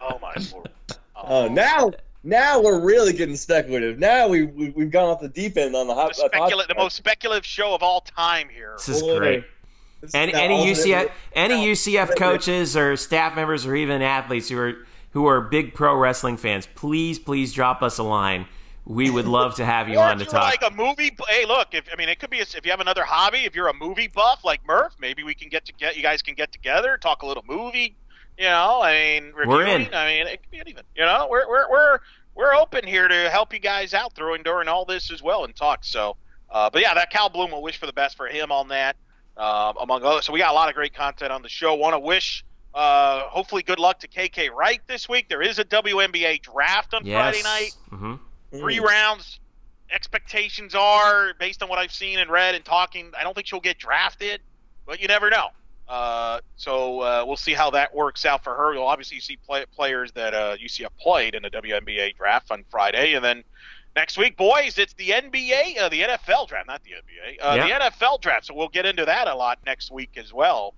Oh 0.00 0.18
my 0.20 0.34
lord. 0.52 0.68
Uh, 0.88 0.94
oh, 1.24 1.48
now, 1.48 1.90
now 2.24 2.60
we're 2.60 2.80
really 2.80 3.12
getting 3.12 3.36
speculative. 3.36 3.98
Now 3.98 4.26
we, 4.26 4.44
we 4.44 4.70
we've 4.70 4.90
gone 4.90 5.10
off 5.10 5.20
the 5.20 5.28
deep 5.28 5.56
end 5.56 5.76
on 5.76 5.86
the 5.86 5.94
hot. 5.94 6.16
the, 6.16 6.24
uh, 6.24 6.28
specula- 6.28 6.66
the 6.66 6.74
most 6.74 6.96
speculative 6.96 7.44
show 7.44 7.74
of 7.74 7.82
all 7.82 8.00
time 8.00 8.48
here. 8.48 8.72
this 8.78 8.88
is 8.88 9.02
Boy. 9.02 9.18
great. 9.18 9.44
This 10.00 10.10
is 10.10 10.14
Any, 10.14 10.32
now 10.32 10.40
any 10.40 10.66
UCF 10.72 11.04
the- 11.04 11.38
any 11.38 11.66
UCF 11.66 12.16
coaches 12.16 12.76
or 12.76 12.96
staff 12.96 13.36
members 13.36 13.66
or 13.66 13.76
even 13.76 14.00
athletes 14.02 14.48
who 14.48 14.58
are 14.58 14.86
who 15.18 15.26
are 15.26 15.40
big 15.40 15.74
pro 15.74 15.96
wrestling 15.96 16.36
fans, 16.36 16.68
please 16.76 17.18
please 17.18 17.52
drop 17.52 17.82
us 17.82 17.98
a 17.98 18.04
line. 18.04 18.46
We 18.84 19.10
would 19.10 19.26
love 19.26 19.56
to 19.56 19.64
have 19.64 19.88
you 19.88 19.98
on 19.98 20.16
to 20.18 20.24
talk. 20.24 20.44
like 20.44 20.62
a 20.62 20.72
movie. 20.72 21.10
Hey, 21.28 21.44
look. 21.44 21.74
If 21.74 21.88
I 21.92 21.96
mean, 21.96 22.08
it 22.08 22.20
could 22.20 22.30
be 22.30 22.38
a, 22.38 22.42
if 22.42 22.64
you 22.64 22.70
have 22.70 22.78
another 22.78 23.02
hobby. 23.02 23.38
If 23.38 23.56
you're 23.56 23.66
a 23.66 23.74
movie 23.74 24.06
buff 24.06 24.44
like 24.44 24.64
Murph, 24.64 24.94
maybe 25.00 25.24
we 25.24 25.34
can 25.34 25.48
get 25.48 25.64
to 25.64 25.72
get 25.72 25.96
you 25.96 26.02
guys 26.02 26.22
can 26.22 26.34
get 26.36 26.52
together, 26.52 26.96
talk 26.96 27.22
a 27.22 27.26
little 27.26 27.44
movie. 27.48 27.96
You 28.38 28.44
know, 28.44 28.80
I 28.80 29.20
mean, 29.20 29.32
We're 29.34 29.66
in. 29.66 29.92
I 29.92 30.06
mean, 30.06 30.28
it 30.28 30.40
could 30.40 30.50
be 30.52 30.60
anything. 30.60 30.84
You 30.94 31.04
know, 31.04 31.26
we're 31.28 31.48
we're 31.48 31.68
we're 31.68 31.98
we're 32.36 32.54
open 32.54 32.86
here 32.86 33.08
to 33.08 33.28
help 33.28 33.52
you 33.52 33.58
guys 33.58 33.94
out 33.94 34.14
during 34.14 34.44
during 34.44 34.68
all 34.68 34.84
this 34.84 35.10
as 35.10 35.20
well 35.20 35.44
and 35.44 35.54
talk. 35.56 35.80
So, 35.84 36.16
uh, 36.48 36.70
but 36.70 36.80
yeah, 36.80 36.94
that 36.94 37.10
Cal 37.10 37.28
Bloom 37.28 37.50
will 37.50 37.62
wish 37.62 37.76
for 37.76 37.86
the 37.86 37.92
best 37.92 38.16
for 38.16 38.28
him 38.28 38.52
on 38.52 38.68
that, 38.68 38.94
um, 39.36 39.74
among 39.80 40.04
others. 40.04 40.26
So 40.26 40.32
we 40.32 40.38
got 40.38 40.52
a 40.52 40.54
lot 40.54 40.68
of 40.68 40.76
great 40.76 40.94
content 40.94 41.32
on 41.32 41.42
the 41.42 41.48
show. 41.48 41.74
Want 41.74 41.94
to 41.94 41.98
wish. 41.98 42.44
Uh, 42.74 43.22
hopefully, 43.28 43.62
good 43.62 43.78
luck 43.78 43.98
to 44.00 44.08
KK 44.08 44.50
Wright 44.52 44.80
this 44.86 45.08
week. 45.08 45.28
There 45.28 45.42
is 45.42 45.58
a 45.58 45.64
WNBA 45.64 46.42
draft 46.42 46.94
on 46.94 47.04
yes. 47.04 47.14
Friday 47.16 47.42
night 47.42 47.70
hmm 47.90 48.14
three 48.52 48.78
rounds. 48.80 49.40
Expectations 49.90 50.74
are 50.74 51.32
based 51.38 51.62
on 51.62 51.68
what 51.68 51.78
I've 51.78 51.92
seen 51.92 52.18
and 52.18 52.30
read 52.30 52.54
and 52.54 52.64
talking. 52.64 53.10
I 53.18 53.22
don't 53.24 53.34
think 53.34 53.46
she'll 53.46 53.60
get 53.60 53.78
drafted, 53.78 54.40
but 54.86 55.00
you 55.00 55.08
never 55.08 55.28
know. 55.30 55.48
Uh, 55.88 56.40
so 56.56 57.00
uh, 57.00 57.24
we'll 57.26 57.36
see 57.36 57.54
how 57.54 57.70
that 57.70 57.94
works 57.94 58.26
out 58.26 58.44
for 58.44 58.54
her. 58.54 58.74
You'll 58.74 58.86
obviously 58.86 59.20
see 59.20 59.36
play- 59.36 59.64
players 59.74 60.12
that 60.12 60.34
uh, 60.34 60.56
UCF 60.62 60.88
played 61.00 61.34
in 61.34 61.42
the 61.42 61.50
WNBA 61.50 62.16
draft 62.16 62.50
on 62.50 62.64
Friday, 62.70 63.14
and 63.14 63.24
then 63.24 63.42
next 63.96 64.18
week, 64.18 64.36
boys, 64.36 64.76
it's 64.78 64.92
the 64.94 65.08
NBA, 65.10 65.78
uh, 65.80 65.88
the 65.88 66.02
NFL 66.02 66.48
draft, 66.48 66.66
not 66.66 66.82
the 66.84 66.90
NBA, 66.90 67.38
uh, 67.42 67.54
Yeah. 67.54 67.78
the 67.80 67.84
NFL 67.90 68.20
draft. 68.20 68.44
So 68.46 68.54
we'll 68.54 68.68
get 68.68 68.84
into 68.84 69.06
that 69.06 69.26
a 69.28 69.34
lot 69.34 69.58
next 69.64 69.90
week 69.90 70.12
as 70.18 70.32
well. 70.32 70.74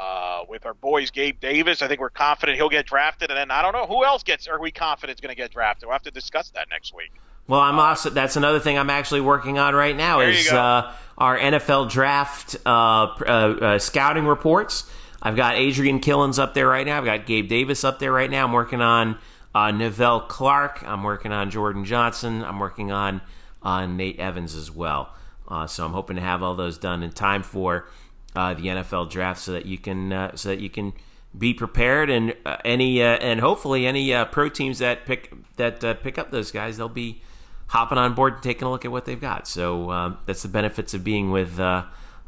Uh, 0.00 0.44
with 0.48 0.64
our 0.64 0.72
boys 0.72 1.10
Gabe 1.10 1.38
Davis. 1.40 1.82
I 1.82 1.88
think 1.88 2.00
we're 2.00 2.08
confident 2.08 2.56
he'll 2.56 2.70
get 2.70 2.86
drafted, 2.86 3.30
and 3.30 3.36
then 3.36 3.50
I 3.50 3.60
don't 3.60 3.74
know 3.74 3.84
who 3.84 4.02
else 4.02 4.22
gets. 4.22 4.48
Are 4.48 4.58
we 4.58 4.70
confident 4.70 5.18
is 5.18 5.20
going 5.20 5.28
to 5.28 5.36
get 5.36 5.50
drafted? 5.50 5.86
We'll 5.86 5.92
have 5.92 6.02
to 6.04 6.10
discuss 6.10 6.48
that 6.52 6.68
next 6.70 6.94
week. 6.94 7.12
Well, 7.46 7.60
I'm 7.60 7.78
also 7.78 8.08
that's 8.08 8.36
another 8.36 8.60
thing 8.60 8.78
I'm 8.78 8.88
actually 8.88 9.20
working 9.20 9.58
on 9.58 9.74
right 9.74 9.94
now 9.94 10.20
is 10.20 10.50
uh, 10.50 10.94
our 11.18 11.38
NFL 11.38 11.90
draft 11.90 12.56
uh, 12.64 12.68
uh, 12.70 13.24
uh, 13.26 13.78
scouting 13.78 14.24
reports. 14.24 14.90
I've 15.20 15.36
got 15.36 15.56
Adrian 15.56 16.00
Killins 16.00 16.38
up 16.38 16.54
there 16.54 16.68
right 16.68 16.86
now. 16.86 16.96
I've 16.96 17.04
got 17.04 17.26
Gabe 17.26 17.48
Davis 17.48 17.84
up 17.84 17.98
there 17.98 18.12
right 18.12 18.30
now. 18.30 18.46
I'm 18.46 18.52
working 18.52 18.80
on 18.80 19.18
uh, 19.54 19.70
Nevelle 19.70 20.28
Clarke. 20.28 20.82
I'm 20.86 21.02
working 21.02 21.32
on 21.32 21.50
Jordan 21.50 21.84
Johnson. 21.84 22.42
I'm 22.42 22.58
working 22.58 22.90
on 22.90 23.20
uh, 23.62 23.84
Nate 23.84 24.18
Evans 24.18 24.54
as 24.54 24.70
well. 24.70 25.12
Uh, 25.46 25.66
so 25.66 25.84
I'm 25.84 25.92
hoping 25.92 26.16
to 26.16 26.22
have 26.22 26.42
all 26.42 26.54
those 26.54 26.78
done 26.78 27.02
in 27.02 27.10
time 27.10 27.42
for 27.42 27.86
uh, 28.34 28.54
the 28.54 28.62
NFL 28.62 29.10
draft, 29.10 29.40
so 29.40 29.52
that 29.52 29.66
you 29.66 29.78
can 29.78 30.12
uh, 30.12 30.36
so 30.36 30.50
that 30.50 30.60
you 30.60 30.70
can 30.70 30.92
be 31.36 31.54
prepared 31.54 32.10
and 32.10 32.34
uh, 32.44 32.56
any 32.64 33.02
uh, 33.02 33.16
and 33.16 33.40
hopefully 33.40 33.86
any 33.86 34.12
uh, 34.12 34.24
pro 34.24 34.48
teams 34.48 34.78
that 34.78 35.06
pick 35.06 35.32
that 35.56 35.82
uh, 35.84 35.94
pick 35.94 36.18
up 36.18 36.30
those 36.30 36.50
guys, 36.50 36.76
they'll 36.76 36.88
be 36.88 37.22
hopping 37.68 37.98
on 37.98 38.14
board 38.14 38.34
and 38.34 38.42
taking 38.42 38.66
a 38.66 38.70
look 38.70 38.84
at 38.84 38.90
what 38.90 39.04
they've 39.04 39.20
got. 39.20 39.46
So 39.46 39.90
um, 39.90 40.18
that's 40.26 40.42
the 40.42 40.48
benefits 40.48 40.92
of 40.92 41.04
being 41.04 41.30
with 41.30 41.60
uh, 41.60 41.84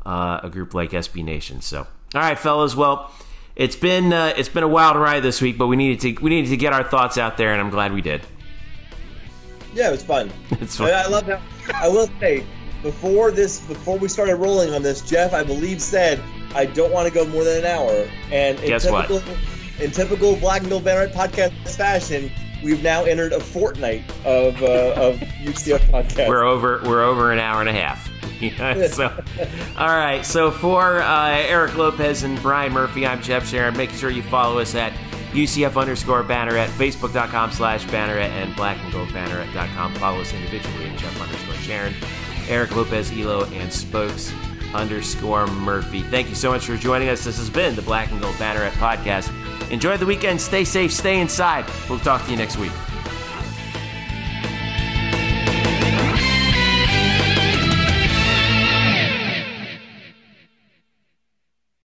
uh, 0.07 0.41
a 0.43 0.51
group 0.51 0.73
like 0.73 0.91
SB 0.91 1.25
Nation. 1.25 1.61
So 1.61 1.81
all 1.81 2.21
right, 2.21 2.39
fellas. 2.39 2.77
Well, 2.77 3.11
it's 3.57 3.77
been 3.77 4.13
uh, 4.13 4.35
it's 4.37 4.49
been 4.49 4.63
a 4.63 4.69
wild 4.69 4.97
ride 4.97 5.23
this 5.23 5.41
week, 5.41 5.59
but 5.59 5.67
we 5.67 5.77
needed 5.77 6.01
to 6.01 6.23
we 6.23 6.31
needed 6.31 6.51
to 6.51 6.57
get 6.57 6.73
our 6.73 6.85
thoughts 6.85 7.19
out 7.19 7.37
there, 7.37 7.53
and 7.53 7.61
I'm 7.61 7.71
glad 7.71 7.93
we 7.93 8.03
did. 8.03 8.23
Yeah, 9.75 9.89
it 9.89 9.93
was 9.93 10.05
fun. 10.05 10.31
It's 10.61 10.77
fun. 10.77 10.93
I 10.93 11.07
love 11.07 11.27
how. 11.27 11.41
I 11.75 11.89
will 11.89 12.09
say 12.21 12.45
before 12.83 13.31
this, 13.31 13.61
before 13.61 13.99
we 13.99 14.09
started 14.09 14.37
rolling 14.37 14.75
on 14.75 14.83
this, 14.83 15.01
Jeff, 15.01 15.33
I 15.33 15.43
believe 15.43 15.81
said 15.81 16.21
I 16.55 16.67
don't 16.67 16.93
want 16.93 17.09
to 17.09 17.15
go 17.15 17.27
more 17.27 17.45
than 17.45 17.59
an 17.59 17.67
hour. 17.67 18.09
And 18.31 18.59
in 18.61 18.67
Guess 18.67 18.91
what? 18.91 19.09
typical, 19.09 19.35
In 19.81 19.91
typical 19.91 20.37
Black 20.37 20.61
and 20.63 20.71
Gold 20.71 20.85
Banneret 20.85 21.13
podcast 21.13 21.53
fashion, 21.77 22.31
we've 22.63 22.83
now 22.83 23.05
entered 23.05 23.33
a 23.33 23.41
fortnight 23.41 24.03
of 24.25 24.61
uh, 24.63 24.93
of 24.97 25.17
UCF 25.43 25.81
podcast. 25.91 26.29
We're 26.29 26.45
over 26.45 26.81
we're 26.85 27.03
over 27.03 27.33
an 27.33 27.39
hour 27.39 27.61
and 27.61 27.69
a 27.69 27.73
half. 27.73 28.09
Yeah, 28.43 28.89
so, 28.89 29.05
all 29.79 29.87
right. 29.87 30.27
So 30.27 30.51
for 30.51 31.01
uh, 31.01 31.31
Eric 31.47 31.77
Lopez 31.77 32.25
and 32.25 32.43
Brian 32.43 32.73
Murphy, 32.73 33.07
I'm 33.07 33.23
Jeff 33.23 33.47
Sharon. 33.47 33.77
Make 33.77 33.91
sure 33.91 34.11
you 34.11 34.25
follow 34.25 34.59
us 34.59 34.75
at 34.75 34.93
UCF 35.31 35.81
underscore 35.81 36.25
banner 36.25 36.57
at 36.57 36.69
facebook.com 36.71 37.53
slash 37.53 37.85
banneret 37.85 38.31
and 38.31 38.53
blackandgoldbanneret.com. 38.55 39.95
Follow 39.95 40.23
us 40.23 40.33
individually 40.33 40.87
at 40.91 40.99
Jeff 40.99 41.21
underscore 41.23 41.55
Sharon, 41.55 41.95
Eric 42.53 42.77
Lopez, 42.77 43.11
Elo, 43.13 43.47
and 43.47 43.73
Spokes 43.73 44.31
underscore 44.75 45.47
Murphy. 45.47 46.03
Thank 46.03 46.29
you 46.29 46.35
so 46.35 46.51
much 46.51 46.67
for 46.67 46.77
joining 46.77 47.09
us. 47.09 47.25
This 47.25 47.39
has 47.39 47.49
been 47.49 47.75
the 47.75 47.81
Black 47.81 48.11
and 48.13 48.21
Gold 48.21 48.35
Banneret 48.35 48.73
podcast. 48.73 49.33
Enjoy 49.71 49.97
the 49.97 50.05
weekend. 50.05 50.39
Stay 50.39 50.63
safe. 50.63 50.93
Stay 50.93 51.21
inside. 51.21 51.65
We'll 51.89 51.99
talk 51.99 52.23
to 52.27 52.31
you 52.31 52.37
next 52.37 52.59
week. 52.59 52.73